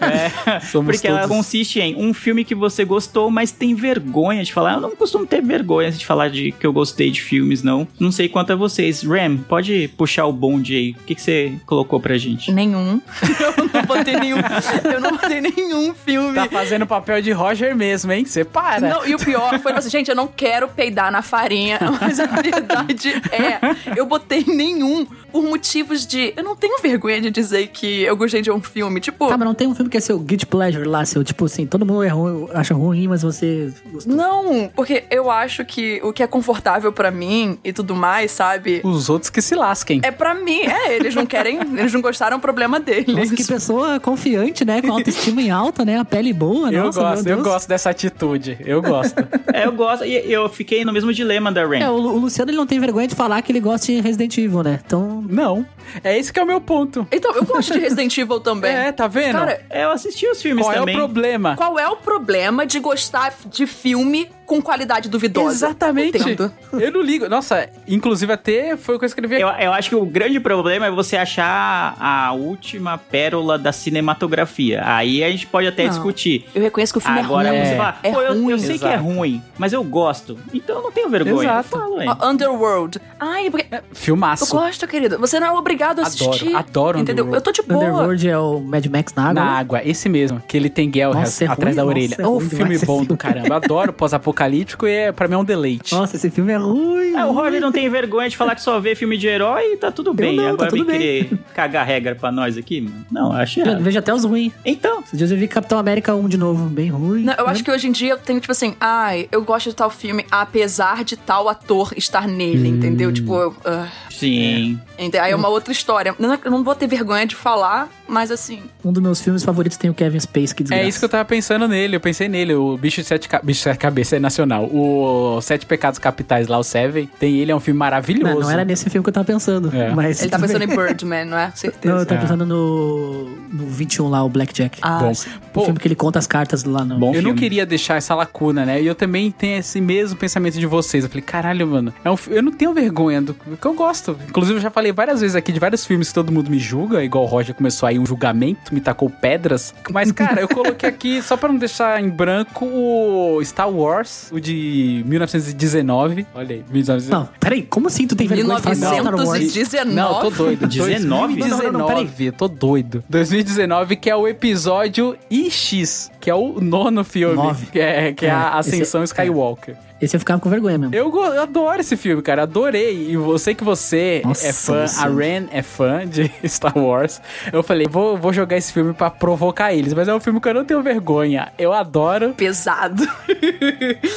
É, 0.00 0.60
Somos 0.60 0.96
porque 0.96 1.06
ela 1.08 1.22
todos. 1.22 1.36
consiste 1.36 1.80
em 1.80 1.94
um 1.96 2.14
filme 2.14 2.44
que 2.44 2.54
você 2.54 2.84
gostou, 2.84 3.30
mas 3.30 3.50
tem 3.50 3.74
vergonha 3.74 4.42
de 4.42 4.52
falar. 4.52 4.74
Eu 4.74 4.80
não 4.80 4.96
costumo 4.96 5.26
ter 5.26 5.42
vergonha 5.42 5.90
de 5.90 6.04
falar 6.06 6.28
de 6.28 6.52
que 6.52 6.66
eu 6.66 6.72
gostei 6.72 7.10
de 7.10 7.20
filmes, 7.20 7.62
não. 7.62 7.86
Não 8.00 8.10
sei 8.10 8.28
quanto 8.28 8.52
a 8.52 8.56
vocês. 8.56 9.02
Ram, 9.02 9.36
pode 9.36 9.88
puxar 9.96 10.24
o 10.26 10.32
bonde 10.32 10.74
aí. 10.74 10.90
O 10.92 11.04
que, 11.04 11.14
que 11.14 11.20
você 11.20 11.52
colocou 11.66 12.00
pra 12.00 12.16
gente? 12.16 12.50
nenhum. 12.50 13.00
Eu 13.40 13.68
não 13.72 13.82
botei 13.86 14.16
nenhum. 14.16 14.38
Eu 14.84 15.00
não 15.00 15.10
botei 15.12 15.40
nenhum 15.40 15.94
filme. 15.94 16.34
Tá 16.34 16.48
fazendo 16.48 16.86
papel 16.86 17.20
de 17.20 17.30
Roger 17.32 17.74
mesmo, 17.76 18.10
hein? 18.12 18.24
Você 18.24 18.44
para. 18.44 18.80
Não, 18.88 19.06
e 19.06 19.14
o 19.14 19.18
pior 19.18 19.58
foi 19.60 19.72
assim, 19.72 19.90
gente, 19.90 20.08
eu 20.08 20.16
não 20.16 20.26
quero 20.28 20.68
peidar 20.68 21.10
na 21.10 21.20
farinha, 21.22 21.73
mas 22.00 22.20
a 22.20 22.26
verdade 22.26 23.10
é, 23.30 23.98
eu 23.98 24.06
botei 24.06 24.44
nenhum 24.46 25.06
por 25.34 25.42
motivos 25.42 26.06
de. 26.06 26.32
Eu 26.36 26.44
não 26.44 26.54
tenho 26.54 26.80
vergonha 26.80 27.20
de 27.20 27.28
dizer 27.28 27.66
que 27.66 28.02
eu 28.04 28.16
gostei 28.16 28.40
de 28.40 28.52
um 28.52 28.62
filme. 28.62 29.00
Tipo, 29.00 29.26
Tá, 29.26 29.36
mas 29.36 29.44
não 29.44 29.52
tem 29.52 29.66
um 29.66 29.74
filme 29.74 29.90
que 29.90 29.96
é 29.96 30.00
seu 30.00 30.16
guilty 30.16 30.46
pleasure 30.46 30.86
lá, 30.86 31.04
seu, 31.04 31.24
tipo 31.24 31.46
assim, 31.46 31.66
todo 31.66 31.84
mundo 31.84 32.04
é 32.04 32.08
ruim, 32.08 32.48
acha 32.54 32.72
ruim, 32.72 33.08
mas 33.08 33.22
você 33.22 33.72
gostou. 33.90 34.14
não, 34.14 34.70
porque 34.76 35.02
eu 35.10 35.28
acho 35.32 35.64
que 35.64 36.00
o 36.04 36.12
que 36.12 36.22
é 36.22 36.26
confortável 36.28 36.92
pra 36.92 37.10
mim 37.10 37.58
e 37.64 37.72
tudo 37.72 37.96
mais, 37.96 38.30
sabe? 38.30 38.80
Os 38.84 39.10
outros 39.10 39.28
que 39.28 39.42
se 39.42 39.56
lasquem. 39.56 40.00
É 40.04 40.12
pra 40.12 40.34
mim, 40.36 40.60
é, 40.60 40.94
eles 40.94 41.16
não 41.16 41.26
querem, 41.26 41.58
eles 41.76 41.92
não 41.92 42.00
gostaram, 42.00 42.34
é 42.34 42.36
um 42.36 42.40
problema 42.40 42.78
deles. 42.78 43.12
Nossa, 43.12 43.34
que 43.34 43.44
pessoa 43.44 43.98
confiante, 43.98 44.64
né? 44.64 44.80
Com 44.82 44.92
autoestima 44.92 45.42
em 45.42 45.50
alta, 45.50 45.84
né? 45.84 45.98
A 45.98 46.04
pele 46.04 46.32
boa, 46.32 46.70
eu 46.70 46.84
nossa, 46.84 47.00
gosto, 47.00 47.26
eu 47.26 47.42
gosto 47.42 47.68
dessa 47.68 47.90
atitude. 47.90 48.56
Eu 48.64 48.80
gosto. 48.80 49.16
É, 49.52 49.66
eu 49.66 49.72
gosto. 49.72 50.04
E 50.04 50.32
eu 50.32 50.48
fiquei 50.48 50.84
no 50.84 50.92
mesmo 50.92 51.12
dilema 51.12 51.50
da 51.50 51.66
Ram. 51.66 51.76
É, 51.76 51.90
o, 51.90 51.94
o 51.94 52.18
Luciano 52.18 52.52
ele 52.52 52.56
não 52.56 52.68
tem 52.68 52.78
vergonha 52.78 53.08
de 53.08 53.16
falar 53.16 53.42
que 53.42 53.50
ele 53.50 53.60
gosta 53.60 53.88
de 53.88 54.00
Resident 54.00 54.38
Evil, 54.38 54.62
né? 54.62 54.80
Então, 54.86 55.23
não. 55.28 55.66
É 56.02 56.18
esse 56.18 56.32
que 56.32 56.38
é 56.38 56.42
o 56.42 56.46
meu 56.46 56.60
ponto. 56.60 57.06
Então, 57.12 57.34
eu 57.34 57.44
gosto 57.44 57.72
de 57.72 57.78
Resident 57.80 58.16
Evil 58.16 58.40
também. 58.40 58.72
É, 58.72 58.92
tá 58.92 59.06
vendo? 59.06 59.32
Cara, 59.38 59.64
É, 59.70 59.84
eu 59.84 59.90
assisti 59.90 60.26
os 60.26 60.40
filmes 60.40 60.64
Qual 60.64 60.74
também. 60.74 60.94
é 60.94 60.98
o 60.98 61.00
problema? 61.00 61.56
qual 61.56 61.78
é 61.78 61.88
o 61.88 61.96
problema 61.96 62.66
de 62.66 62.78
gostar 62.80 63.34
de 63.46 63.66
filme 63.66 64.30
com 64.46 64.60
qualidade 64.62 65.08
duvidosa? 65.08 65.50
Exatamente. 65.68 66.18
Entendo. 66.18 66.52
Eu 66.72 66.92
não 66.92 67.00
ligo. 67.02 67.28
Nossa, 67.28 67.68
inclusive 67.88 68.32
até 68.32 68.76
foi 68.76 68.96
o 68.96 68.98
que 68.98 69.04
eu 69.04 69.06
escrevi 69.06 69.40
Eu, 69.40 69.48
eu 69.48 69.72
acho 69.72 69.88
que 69.88 69.94
o 69.96 70.04
grande 70.04 70.38
problema 70.40 70.86
é 70.86 70.90
você 70.90 71.16
achar 71.16 71.96
a 71.98 72.32
última 72.32 72.98
pérola 72.98 73.58
da 73.58 73.72
cinematografia. 73.72 74.82
Aí 74.84 75.22
a 75.24 75.30
gente 75.30 75.46
pode 75.46 75.66
até 75.66 75.84
Não. 75.84 75.90
discutir. 75.90 76.46
Eu 76.54 76.62
reconheço 76.62 76.92
que 76.92 76.98
o 76.98 77.00
filme 77.00 77.20
Agora 77.20 77.48
é 77.48 77.50
ruim. 77.58 77.68
você 77.70 77.76
fala, 77.76 77.96
É 78.02 78.12
pô, 78.12 78.20
eu, 78.20 78.34
ruim. 78.34 78.50
eu 78.52 78.58
sei 78.58 78.78
que 78.78 78.84
é 78.84 78.94
Exato. 78.94 79.04
ruim, 79.04 79.42
mas 79.58 79.72
eu 79.72 79.82
gosto. 79.84 80.38
Então 80.52 80.76
eu 80.76 80.82
não 80.82 80.92
tenho 80.92 81.08
vergonha. 81.08 81.42
Exato. 81.48 81.68
Eu 81.76 81.80
falo, 81.80 82.30
Underworld. 82.30 83.00
Ai, 83.18 83.50
porque... 83.50 83.66
Eu 83.74 83.82
Filmaço. 83.92 84.46
gosto, 84.54 84.86
querido. 84.86 85.18
Você 85.18 85.40
não 85.40 85.46
é 85.48 85.52
obrigado 85.52 86.00
a 86.00 86.02
Adoro, 86.06 86.30
assistir. 86.30 86.54
adoro 86.54 86.98
Entendeu? 86.98 87.24
Underworld. 87.24 87.36
Eu 87.36 87.40
tô 87.42 87.52
de 87.52 87.62
boa. 87.62 87.84
Underworld 87.84 88.28
é 88.28 88.38
o 88.38 88.60
Mad 88.60 88.86
Max 88.86 89.14
na 89.14 89.22
água. 89.30 89.34
Na 89.34 89.44
né? 89.52 89.58
água, 89.58 89.80
esse 89.84 90.08
mesmo, 90.08 90.42
que 90.46 90.56
ele 90.56 90.68
tem 90.68 90.90
Nossa, 91.14 91.44
é 91.44 91.48
atrás 91.48 91.76
ruim, 91.76 91.76
da 91.76 91.82
nossa, 91.82 91.98
orelha. 91.98 92.16
é 92.18 92.26
Ô, 92.26 92.38
ruim 92.38 92.48
filme 92.48 92.78
bom 92.78 93.04
do 93.04 93.16
caramba. 93.16 93.56
Adoro 93.56 93.92
pós-apocalíptico 94.34 94.86
e 94.86 94.90
é, 94.92 95.12
pra 95.12 95.28
mim 95.28 95.34
é 95.34 95.38
um 95.38 95.44
deleite. 95.44 95.94
Nossa, 95.94 96.16
esse 96.16 96.28
filme 96.30 96.52
é 96.52 96.56
ruim. 96.56 97.14
É, 97.14 97.24
o 97.24 97.32
Roger 97.32 97.60
não 97.60 97.70
tem 97.72 97.88
vergonha 97.88 98.28
de 98.28 98.36
falar 98.36 98.54
que 98.54 98.62
só 98.62 98.78
vê 98.80 98.94
filme 98.94 99.16
de 99.16 99.26
herói 99.26 99.72
e 99.72 99.76
tá 99.76 99.90
tudo 99.90 100.12
bem. 100.12 100.36
não, 100.36 100.44
tá 100.44 100.50
Agora 100.50 100.70
tudo 100.70 100.84
vem 100.84 100.98
bem. 100.98 101.24
querer 101.24 101.38
cagar 101.54 101.86
regra 101.86 102.14
pra 102.14 102.30
nós 102.32 102.56
aqui, 102.58 102.80
mano. 102.80 103.06
Não, 103.10 103.32
acho 103.32 103.60
Eu 103.60 103.66
errado. 103.66 103.82
vejo 103.82 103.98
até 103.98 104.12
os 104.12 104.24
ruins. 104.24 104.52
Então, 104.64 105.00
Esses 105.00 105.18
dias 105.18 105.30
eu 105.30 105.36
vi 105.38 105.46
Capitão 105.48 105.78
América 105.78 106.14
1 106.14 106.28
de 106.28 106.36
novo, 106.36 106.66
bem 106.68 106.90
ruim. 106.90 107.22
Não, 107.24 107.34
eu 107.34 107.44
né? 107.46 107.52
acho 107.52 107.62
que 107.64 107.70
hoje 107.70 107.86
em 107.88 107.92
dia 107.92 108.10
eu 108.12 108.18
tenho, 108.18 108.40
tipo 108.40 108.52
assim, 108.52 108.74
ai, 108.80 109.28
eu 109.30 109.42
gosto 109.42 109.70
de 109.70 109.76
tal 109.76 109.90
filme, 109.90 110.26
apesar 110.30 111.04
de 111.04 111.16
tal 111.16 111.48
ator 111.48 111.92
estar 111.96 112.26
nele, 112.26 112.68
Hum. 112.70 112.76
entendeu? 112.76 113.12
Tipo, 113.12 113.36
eu, 113.36 113.56
ah, 113.64 113.86
sim. 114.10 114.78
ente- 114.98 115.16
aí 115.18 115.32
é 115.32 115.36
uma 115.36 115.48
outra 115.48 115.72
história. 115.72 116.14
Não 116.18 116.32
é- 116.34 116.38
Eu 116.44 116.50
não 116.50 116.62
vou 116.64 116.74
ter 116.74 116.86
vergonha 116.86 117.24
de 117.26 117.34
falar, 117.36 117.88
mas 118.08 118.30
assim. 118.30 118.62
Um 118.84 118.92
dos 118.92 119.02
meus 119.02 119.20
filmes 119.20 119.42
favoritos 119.44 119.78
tem 119.78 119.88
o 119.90 119.94
Kevin 119.94 120.20
Space, 120.20 120.54
que 120.54 120.62
desgraça. 120.62 120.84
É 120.84 120.88
isso 120.88 120.98
que 120.98 121.04
eu 121.04 121.08
tava 121.08 121.24
pensando 121.24 121.66
nele, 121.68 121.96
eu 121.96 122.00
pensei 122.00 122.28
nele, 122.28 122.54
o 122.54 122.76
bicho 122.76 123.00
de 123.00 123.06
sete, 123.06 123.28
ca... 123.28 123.40
bicho 123.42 123.58
de 123.60 123.64
sete 123.64 123.78
cabeças, 123.78 124.14
é 124.14 124.18
nacional. 124.24 124.64
O 124.64 125.40
Sete 125.40 125.66
Pecados 125.66 125.98
Capitais 125.98 126.48
lá, 126.48 126.58
o 126.58 126.64
Seven, 126.64 127.08
tem 127.18 127.36
ele, 127.36 127.52
é 127.52 127.56
um 127.56 127.60
filme 127.60 127.78
maravilhoso. 127.78 128.34
Não, 128.34 128.40
não 128.40 128.50
era 128.50 128.64
nesse 128.64 128.88
filme 128.90 129.02
que 129.04 129.08
eu 129.10 129.12
tava 129.14 129.26
pensando. 129.26 129.70
É. 129.74 129.90
Mas 129.94 130.20
Ele 130.20 130.30
tá 130.30 130.38
pensando 130.38 130.62
em 130.64 130.66
Birdman, 130.68 131.24
não 131.26 131.38
é? 131.38 131.52
Certeza. 131.54 131.94
Não, 131.94 132.00
eu 132.00 132.06
tava 132.06 132.20
É. 132.20 132.22
pensando 132.22 132.46
no, 132.46 133.28
no 133.52 133.66
21 133.66 134.08
lá, 134.08 134.24
o 134.24 134.28
Blackjack. 134.28 134.78
Ah, 134.82 134.98
Bom, 134.98 135.14
sim. 135.14 135.28
o 135.30 135.50
pô, 135.52 135.64
filme 135.64 135.78
que 135.78 135.86
ele 135.88 135.94
conta 135.94 136.18
as 136.18 136.26
cartas 136.26 136.64
lá 136.64 136.84
no. 136.84 136.98
Bom 136.98 137.08
eu 137.10 137.14
não 137.16 137.30
filme. 137.30 137.38
queria 137.38 137.66
deixar 137.66 137.96
essa 137.96 138.14
lacuna, 138.14 138.64
né? 138.66 138.80
E 138.82 138.86
eu 138.86 138.94
também 138.94 139.30
tenho 139.30 139.58
esse 139.58 139.80
mesmo 139.80 140.16
pensamento 140.18 140.58
de 140.58 140.66
vocês. 140.66 141.04
Eu 141.04 141.10
falei, 141.10 141.22
caralho, 141.22 141.66
mano, 141.66 141.92
é 142.04 142.10
um 142.10 142.16
eu 142.30 142.42
não 142.42 142.52
tenho 142.52 142.72
vergonha 142.72 143.20
do 143.20 143.34
que 143.34 143.66
eu 143.66 143.74
gosto. 143.74 144.16
Inclusive, 144.28 144.58
eu 144.58 144.62
já 144.62 144.70
falei 144.70 144.92
várias 144.92 145.20
vezes 145.20 145.36
aqui 145.36 145.52
de 145.52 145.60
vários 145.60 145.84
filmes 145.84 146.08
que 146.08 146.14
todo 146.14 146.32
mundo 146.32 146.50
me 146.50 146.58
julga, 146.58 147.04
igual 147.04 147.24
o 147.24 147.26
Roger 147.26 147.54
começou 147.54 147.86
aí 147.86 147.98
um 147.98 148.06
julgamento, 148.06 148.72
me 148.74 148.80
tacou 148.80 149.10
pedras. 149.10 149.74
Mas, 149.90 150.10
cara, 150.12 150.40
eu 150.40 150.48
coloquei 150.48 150.88
aqui, 150.88 151.20
só 151.22 151.36
pra 151.36 151.48
não 151.48 151.56
deixar 151.58 152.00
em 152.02 152.08
branco, 152.08 152.64
o 152.64 153.40
Star 153.44 153.68
Wars, 153.70 154.13
o 154.30 154.40
de 154.40 155.02
1919. 155.06 156.26
Olha 156.34 156.56
aí, 156.56 156.64
1919. 156.70 157.10
Não, 157.10 157.28
peraí, 157.38 157.62
como 157.62 157.88
assim 157.88 158.06
tu 158.06 158.16
tem 158.16 158.26
vergonha 158.26 158.56
de 158.56 158.62
falar 158.62 158.74
Star 158.74 159.14
Wars? 159.14 159.30
1919. 159.30 159.94
Não, 159.94 160.20
tô 160.20 160.30
doido. 160.30 160.66
19? 160.66 161.36
2019, 161.36 161.38
Não, 161.38 161.72
não, 161.72 161.88
não, 161.88 162.32
tô 162.32 162.48
doido. 162.48 163.04
2019, 163.08 163.96
que 163.96 164.10
é 164.10 164.16
o 164.16 164.26
episódio 164.26 165.16
IX, 165.30 166.10
que 166.24 166.30
é 166.30 166.34
o 166.34 166.58
nono 166.58 167.04
filme. 167.04 167.34
Nove. 167.36 167.66
Que 167.66 167.78
é, 167.78 168.12
que 168.14 168.24
é, 168.24 168.30
É, 168.30 168.32
a 168.32 168.58
esse- 168.60 168.70
Ascensão 168.70 169.04
Skywalker. 169.04 169.76
Esse 170.02 170.16
eu 170.16 170.20
ficava 170.20 170.40
com 170.40 170.50
vergonha 170.50 170.76
mesmo. 170.76 170.94
Eu, 170.94 171.08
eu 171.14 171.40
adoro 171.42 171.80
esse 171.80 171.96
filme, 171.96 172.20
cara. 172.20 172.42
Adorei. 172.42 173.06
E 173.10 173.14
eu 173.14 173.38
sei 173.38 173.54
que 173.54 173.62
você 173.64 174.20
Nossa, 174.24 174.48
é 174.48 174.52
fã, 174.52 174.84
a. 174.98 175.06
Ren 175.08 175.44
é 175.50 175.62
fã 175.62 176.06
de 176.06 176.30
Star 176.46 176.76
Wars. 176.76 177.22
Eu 177.52 177.62
falei, 177.62 177.86
vou, 177.88 178.16
vou 178.18 178.32
jogar 178.32 178.56
esse 178.56 178.72
filme 178.72 178.92
pra 178.92 179.08
provocar 179.08 179.72
eles. 179.72 179.94
Mas 179.94 180.08
é 180.08 180.14
um 180.14 180.20
filme 180.20 180.40
que 180.40 180.48
eu 180.48 180.52
não 180.54 180.64
tenho 180.64 180.82
vergonha. 180.82 181.52
Eu 181.56 181.72
adoro. 181.72 182.34
Pesado. 182.34 183.06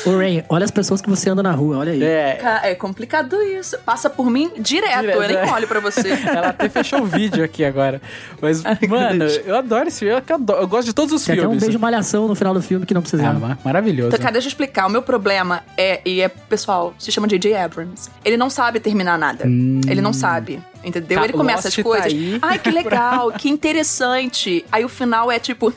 Ô, 0.05 0.17
Ray, 0.17 0.43
olha 0.49 0.65
as 0.65 0.71
pessoas 0.71 0.99
que 0.99 1.09
você 1.09 1.29
anda 1.29 1.43
na 1.43 1.51
rua, 1.51 1.77
olha 1.77 1.91
aí. 1.93 2.03
É. 2.03 2.39
É 2.63 2.75
complicado 2.75 3.41
isso. 3.43 3.77
Passa 3.85 4.09
por 4.09 4.29
mim 4.29 4.51
direto, 4.59 5.01
Direto, 5.01 5.21
eu 5.21 5.27
nem 5.27 5.37
é. 5.37 5.51
olho 5.53 5.67
pra 5.67 5.79
você. 5.79 6.09
Ela 6.27 6.49
até 6.49 6.67
fechou 6.67 7.01
o 7.01 7.05
vídeo 7.05 7.43
aqui 7.45 7.63
agora. 7.63 8.01
Mas, 8.41 8.63
mano, 8.89 9.25
eu 9.45 9.55
adoro 9.55 9.87
esse 9.87 9.99
filme. 9.99 10.21
Eu, 10.27 10.35
adoro- 10.35 10.61
eu 10.61 10.67
gosto 10.67 10.87
de 10.87 10.93
todos 10.93 11.13
os 11.13 11.23
Tem 11.23 11.33
até 11.35 11.43
um 11.43 11.51
filmes. 11.51 11.63
beijo 11.63 11.79
malhação 11.97 12.27
no 12.27 12.35
final 12.35 12.53
do 12.53 12.61
filme 12.61 12.85
que 12.85 12.93
não 12.93 12.99
Ah, 12.99 13.01
precisava. 13.01 13.39
ma- 13.39 13.57
maravilhoso. 13.63 14.09
Então, 14.09 14.19
cara, 14.19 14.31
deixa 14.33 14.47
eu 14.47 14.49
explicar. 14.49 14.87
O 14.87 14.89
meu 14.89 15.01
problema 15.01 15.63
é, 15.77 16.01
e 16.05 16.21
é, 16.21 16.29
pessoal, 16.29 16.93
se 16.97 17.11
chama 17.11 17.27
J.J. 17.27 17.55
Abrams. 17.55 18.09
Ele 18.23 18.37
não 18.37 18.49
sabe 18.49 18.79
terminar 18.79 19.17
nada. 19.17 19.45
Ele 19.45 20.01
não 20.01 20.13
sabe. 20.13 20.61
Entendeu? 20.83 21.17
Tá, 21.17 21.23
ele 21.25 21.33
começa 21.33 21.67
Lost 21.67 21.67
as 21.67 21.75
tá 21.75 21.83
coisas. 21.83 22.05
aí 22.13 22.39
Ai, 22.41 22.59
que 22.59 22.71
legal, 22.71 23.31
que 23.37 23.49
interessante. 23.49 24.65
Aí 24.71 24.85
o 24.85 24.89
final 24.89 25.31
é 25.31 25.39
tipo. 25.39 25.73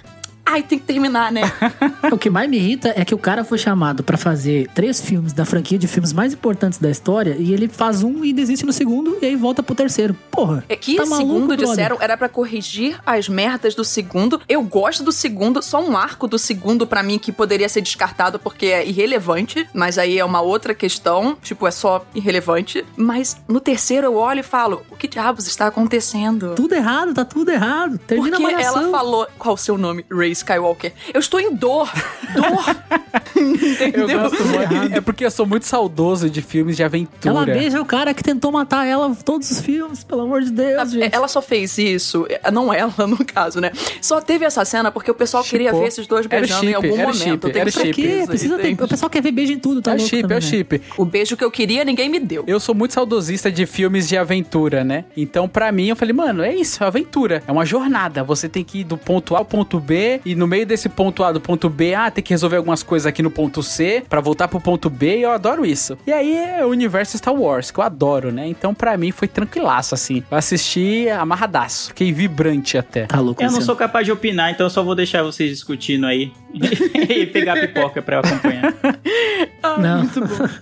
Ai, 0.51 0.63
tem 0.65 0.79
que 0.79 0.85
terminar, 0.85 1.31
né? 1.31 1.43
O 2.11 2.19
que 2.19 2.29
mais 2.29 2.51
me 2.51 2.57
irrita 2.57 2.93
é 2.97 3.05
que 3.05 3.15
o 3.15 3.19
cara 3.19 3.45
foi 3.45 3.57
chamado 3.57 4.03
pra 4.03 4.17
fazer 4.17 4.69
três 4.75 5.01
filmes 5.01 5.33
da 5.33 5.45
franquia 5.45 5.79
de 5.79 5.87
filmes 5.87 6.13
mais 6.13 6.33
importantes 6.33 6.79
da 6.79 6.91
história 6.91 7.37
e 7.39 7.53
ele 7.53 7.69
faz 7.69 8.03
um 8.03 8.25
e 8.25 8.33
desiste 8.33 8.67
no 8.67 8.73
segundo 8.73 9.17
e 9.23 9.27
aí 9.27 9.37
volta 9.37 9.63
pro 9.63 9.75
terceiro. 9.77 10.15
Porra. 10.31 10.65
É 10.69 10.75
que 10.75 10.97
tá 10.97 11.07
maluco, 11.07 11.19
segundo 11.19 11.47
brother? 11.47 11.69
disseram 11.69 11.99
era 12.01 12.17
pra 12.17 12.29
corrigir 12.29 12.99
as 13.07 13.29
merdas 13.29 13.75
do 13.77 13.85
segundo. 13.85 14.41
Eu 14.49 14.63
gosto 14.63 15.05
do 15.05 15.13
segundo, 15.13 15.63
só 15.63 15.81
um 15.81 15.97
arco 15.97 16.27
do 16.27 16.37
segundo 16.39 16.85
pra 16.85 17.03
mim 17.03 17.19
que 17.19 17.31
poderia 17.31 17.69
ser 17.69 17.81
descartado 17.81 18.41
porque 18.41 18.67
é 18.67 18.85
irrelevante, 18.87 19.69
mas 19.73 19.99
aí 19.99 20.19
é 20.19 20.25
uma 20.25 20.41
outra 20.41 20.75
questão, 20.75 21.37
tipo, 21.41 21.67
é 21.67 21.71
só 21.71 22.05
irrelevante. 22.15 22.85
Mas 22.97 23.37
no 23.47 23.61
terceiro 23.61 24.09
eu 24.09 24.17
olho 24.17 24.41
e 24.41 24.45
falo, 24.45 24.83
o 24.91 24.97
que 24.97 25.07
diabos 25.07 25.47
está 25.47 25.69
acontecendo? 25.69 26.55
Tudo 26.57 26.75
errado, 26.75 27.15
tá 27.15 27.25
tudo 27.25 27.51
errado. 27.51 27.99
Termina 27.99 28.37
Porque 28.37 28.53
a 28.53 28.57
malhação. 28.57 28.83
ela 28.83 28.91
falou, 28.91 29.29
qual 29.39 29.55
o 29.55 29.59
seu 29.59 29.79
nome? 29.79 30.05
Ray 30.11 30.33
Skywalker. 30.41 30.93
Eu 31.13 31.21
estou 31.21 31.41
em 31.41 31.55
dor. 31.55 31.91
Dor. 32.35 32.77
Eu 33.41 33.47
Entendeu? 33.73 34.21
gosto 34.21 34.45
muito. 34.45 34.95
É 34.97 35.01
porque 35.01 35.25
eu 35.25 35.31
sou 35.31 35.47
muito 35.47 35.65
saudoso 35.65 36.29
de 36.29 36.43
filmes 36.43 36.77
de 36.77 36.83
aventura. 36.83 37.35
Ela 37.35 37.47
beija 37.47 37.81
o 37.81 37.85
cara 37.87 38.13
que 38.13 38.23
tentou 38.23 38.53
matar 38.53 38.87
ela 38.87 39.15
todos 39.25 39.51
os 39.51 39.61
filmes, 39.61 40.05
pelo 40.05 40.23
amor 40.23 40.43
de 40.43 40.51
Deus, 40.51 40.91
gente. 40.93 41.15
Ela 41.15 41.27
só 41.27 41.41
fez 41.41 41.79
isso, 41.79 42.27
não 42.53 42.73
ela, 42.73 42.93
no 43.07 43.25
caso, 43.25 43.61
né? 43.61 43.71
Só 44.03 44.21
teve 44.21 44.45
essa 44.45 44.65
cena 44.65 44.91
porque 44.91 45.11
o 45.11 45.15
pessoal 45.15 45.43
queria 45.43 45.69
Shippou. 45.69 45.81
ver 45.83 45.89
esses 45.89 46.07
dois 46.07 46.27
Era 46.27 46.41
beijando 46.41 46.65
em 46.65 46.69
chip, 46.69 46.75
algum 46.77 46.89
era 47.01 47.07
momento. 47.13 47.19
chip, 47.19 47.53
Tem 47.53 47.61
era 47.63 47.73
Pra 47.73 47.83
quê? 47.83 47.95
certeza, 47.95 48.27
Precisa 48.27 48.59
ter... 48.59 48.73
O 48.83 48.89
pessoal 48.89 49.11
quer 49.11 49.23
ver 49.23 49.33
beijo 49.33 49.53
em 49.53 49.59
tudo, 49.59 49.81
tá 49.81 49.95
é 49.95 49.99
chip, 49.99 50.23
também, 50.23 50.37
é 50.37 50.39
o 50.39 50.43
né? 50.43 50.47
chip. 50.47 50.83
O 50.99 51.05
beijo 51.05 51.37
que 51.37 51.45
eu 51.45 51.51
queria, 51.51 51.85
ninguém 51.85 52.09
me 52.09 52.19
deu. 52.21 52.45
Eu 52.47 52.61
sou 52.61 52.75
muito 52.75 52.93
saudosista 52.95 53.51
de 53.51 53.65
filmes 53.65 54.07
de 54.09 54.17
aventura, 54.19 54.85
né? 54.85 55.05
Então, 55.17 55.49
pra 55.49 55.73
mim, 55.73 55.89
eu 55.89 55.97
falei, 55.97 56.13
mano, 56.15 56.43
é 56.43 56.55
isso, 56.55 56.83
é 56.83 56.87
aventura. 56.87 57.43
É 57.47 57.53
uma 57.53 57.65
jornada. 57.65 58.23
Você 58.25 58.49
tem 58.49 58.63
que 58.65 58.81
ir 58.81 58.85
do 58.85 58.99
ponto 58.99 59.35
A 59.35 59.39
ao 59.39 59.45
ponto 59.45 59.81
B, 59.81 60.20
e 60.25 60.35
no 60.35 60.47
meio 60.47 60.67
desse 60.67 60.89
ponto 60.89 61.23
A 61.25 61.33
do 61.33 61.41
ponto 61.41 61.69
B, 61.69 61.95
ah, 61.95 62.11
tem 62.11 62.23
que 62.23 62.33
resolver 62.33 62.57
algumas 62.57 62.83
coisas 62.83 63.07
aqui 63.07 63.23
no 63.23 63.31
ponto 63.31 63.63
C, 63.63 64.03
pra 64.09 64.21
voltar 64.21 64.49
pro 64.49 64.61
ponto 64.61 64.89
B, 64.91 65.19
e 65.19 65.23
eu 65.23 65.31
adoro 65.31 65.65
isso. 65.65 65.97
E 66.07 66.13
aí 66.13 66.37
é 66.37 66.65
o 66.65 66.69
universo 66.69 67.17
Star 67.19 67.35
Wars, 67.35 67.71
que 67.71 67.79
eu 67.79 67.85
adoro, 67.85 68.31
né? 68.33 68.47
Então, 68.47 68.75
pra 68.75 68.97
mim, 68.97 69.11
foi 69.11 69.29
tranquilaço, 69.29 69.95
assim. 69.95 70.23
Eu 70.31 70.37
assisti 70.37 71.09
amarradaço. 71.09 71.89
Fiquei 71.89 72.13
vibrante 72.13 72.77
até. 72.79 73.07
Tá 73.07 73.19
louco, 73.21 73.41
Eu 73.41 73.47
não 73.47 73.51
Luciano. 73.51 73.67
sou 73.67 73.77
capaz 73.77 74.07
de 74.07 74.13
opinar, 74.13 74.51
então 74.51 74.67
eu 74.67 74.71
só 74.71 74.83
vou 74.83 74.95
deixar 74.95 75.23
vocês 75.23 75.51
discutindo 75.51 76.07
aí 76.07 76.33
e 76.55 77.27
pegar 77.27 77.55
a 77.59 77.61
pipoca 77.61 78.03
pra 78.03 78.17
eu 78.17 78.21
acompanhar. 78.21 78.75
Não. 79.79 80.03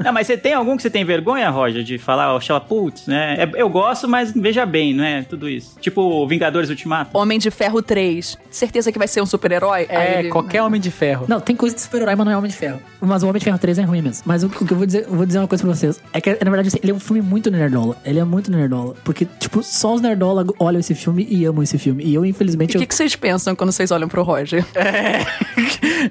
Não, 0.05 0.13
mas 0.13 0.27
você 0.27 0.37
tem 0.37 0.53
algum 0.55 0.77
que 0.77 0.83
você 0.83 0.91
tem 0.91 1.05
vergonha, 1.05 1.49
Roger, 1.51 1.83
de 1.83 1.99
falar, 1.99 2.35
ó, 2.35 2.39
oh, 2.39 2.61
putz, 2.61 3.07
né? 3.07 3.37
É- 3.39 3.51
Eu 3.61 3.69
gosto, 3.69 4.09
mas 4.09 4.33
veja 4.33 4.65
bem, 4.67 4.95
não 4.95 5.05
é? 5.05 5.23
Tudo 5.23 5.49
isso. 5.49 5.77
Tipo 5.81 6.27
Vingadores 6.27 6.71
Ultimato. 6.71 7.17
Homem 7.17 7.39
de 7.39 7.51
Ferro 7.51 7.83
3. 7.83 8.37
Certeza 8.51 8.93
que 8.93 8.99
vai 8.99 9.09
ser 9.09 9.21
um 9.23 9.27
super-herói? 9.27 9.87
É, 9.89 10.21
ele- 10.21 10.29
qualquer 10.29 10.63
Homem 10.63 10.81
de 10.81 10.91
Ferro. 10.91 11.27
Não, 11.29 11.41
tem 11.41 11.57
coisa 11.57 11.75
de 11.75 11.81
super-herói, 11.81 12.15
mas 12.15 12.27
não 12.27 12.33
é 12.33 12.37
Homem 12.37 12.51
de 12.51 12.57
Ferro. 12.57 12.81
Mas 13.01 13.23
o 13.23 13.29
Homem 13.29 13.39
de 13.39 13.45
Ferro 13.45 13.59
3 13.59 13.79
é 13.79 13.83
ruim 13.83 14.03
mesmo. 14.03 14.23
Mas 14.27 14.43
o, 14.43 14.47
o 14.47 14.51
que 14.51 14.73
eu 14.73 14.77
vou 14.77 14.87
dizer, 14.87 15.05
eu 15.09 15.15
vou 15.15 15.27
dizer 15.27 15.39
uma 15.39 15.49
coisa 15.49 15.65
pra 15.65 15.75
vocês. 15.75 16.01
É 16.13 16.21
que, 16.21 16.31
na 16.31 16.51
verdade, 16.51 16.69
assim, 16.69 16.79
ele 16.83 16.93
é 16.93 16.95
um 16.95 17.01
filme 17.01 17.23
muito 17.23 17.51
nerdola. 17.51 17.97
Ele 18.05 18.19
é 18.19 18.25
muito 18.25 18.51
nerdola. 18.51 18.95
Porque, 19.05 19.27
tipo, 19.39 19.63
só 19.63 19.95
os 19.95 20.01
nerdola 20.01 20.45
olham 20.59 20.81
esse 20.81 20.95
filme 20.95 21.27
e 21.31 21.45
amam 21.45 21.63
esse 21.63 21.79
filme. 21.79 22.05
E 22.05 22.15
eu, 22.15 22.25
infelizmente, 22.25 22.75
o 22.75 22.77
eu 22.77 22.81
que, 22.81 22.87
que 22.87 22.95
vocês 22.95 23.15
pensam 23.17 23.55
quando 23.55 23.73
vocês 23.73 23.91
olham 23.91 24.09
pro 24.09 24.23
Roger? 24.23 24.65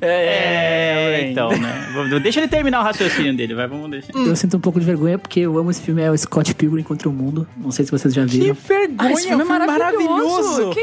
É, 0.01 1.29
então, 1.29 1.49
né? 1.49 2.19
Deixa 2.21 2.39
ele 2.39 2.47
terminar 2.47 2.81
o 2.81 2.83
raciocínio 2.87 3.35
dele, 3.35 3.53
vai, 3.53 3.67
vamos 3.67 3.89
deixar. 3.89 4.13
Eu 4.15 4.35
sinto 4.35 4.57
um 4.57 4.59
pouco 4.59 4.79
de 4.79 4.85
vergonha 4.85 5.17
porque 5.17 5.39
eu 5.41 5.57
amo 5.57 5.69
esse 5.71 5.81
filme, 5.81 6.01
é 6.01 6.11
o 6.11 6.17
Scott 6.17 6.53
Pilgrim 6.55 6.83
contra 6.83 7.07
o 7.07 7.11
Mundo. 7.13 7.47
Não 7.57 7.71
sei 7.71 7.85
se 7.85 7.91
vocês 7.91 8.13
já 8.13 8.25
Que 8.25 8.39
viram. 8.39 8.55
vergonha, 8.55 8.95
Ah, 8.97 9.11
esse 9.11 9.27
filme 9.27 9.43
é 9.43 9.45
foi 9.45 9.57
maravilhoso. 9.57 10.69
Que 10.71 10.79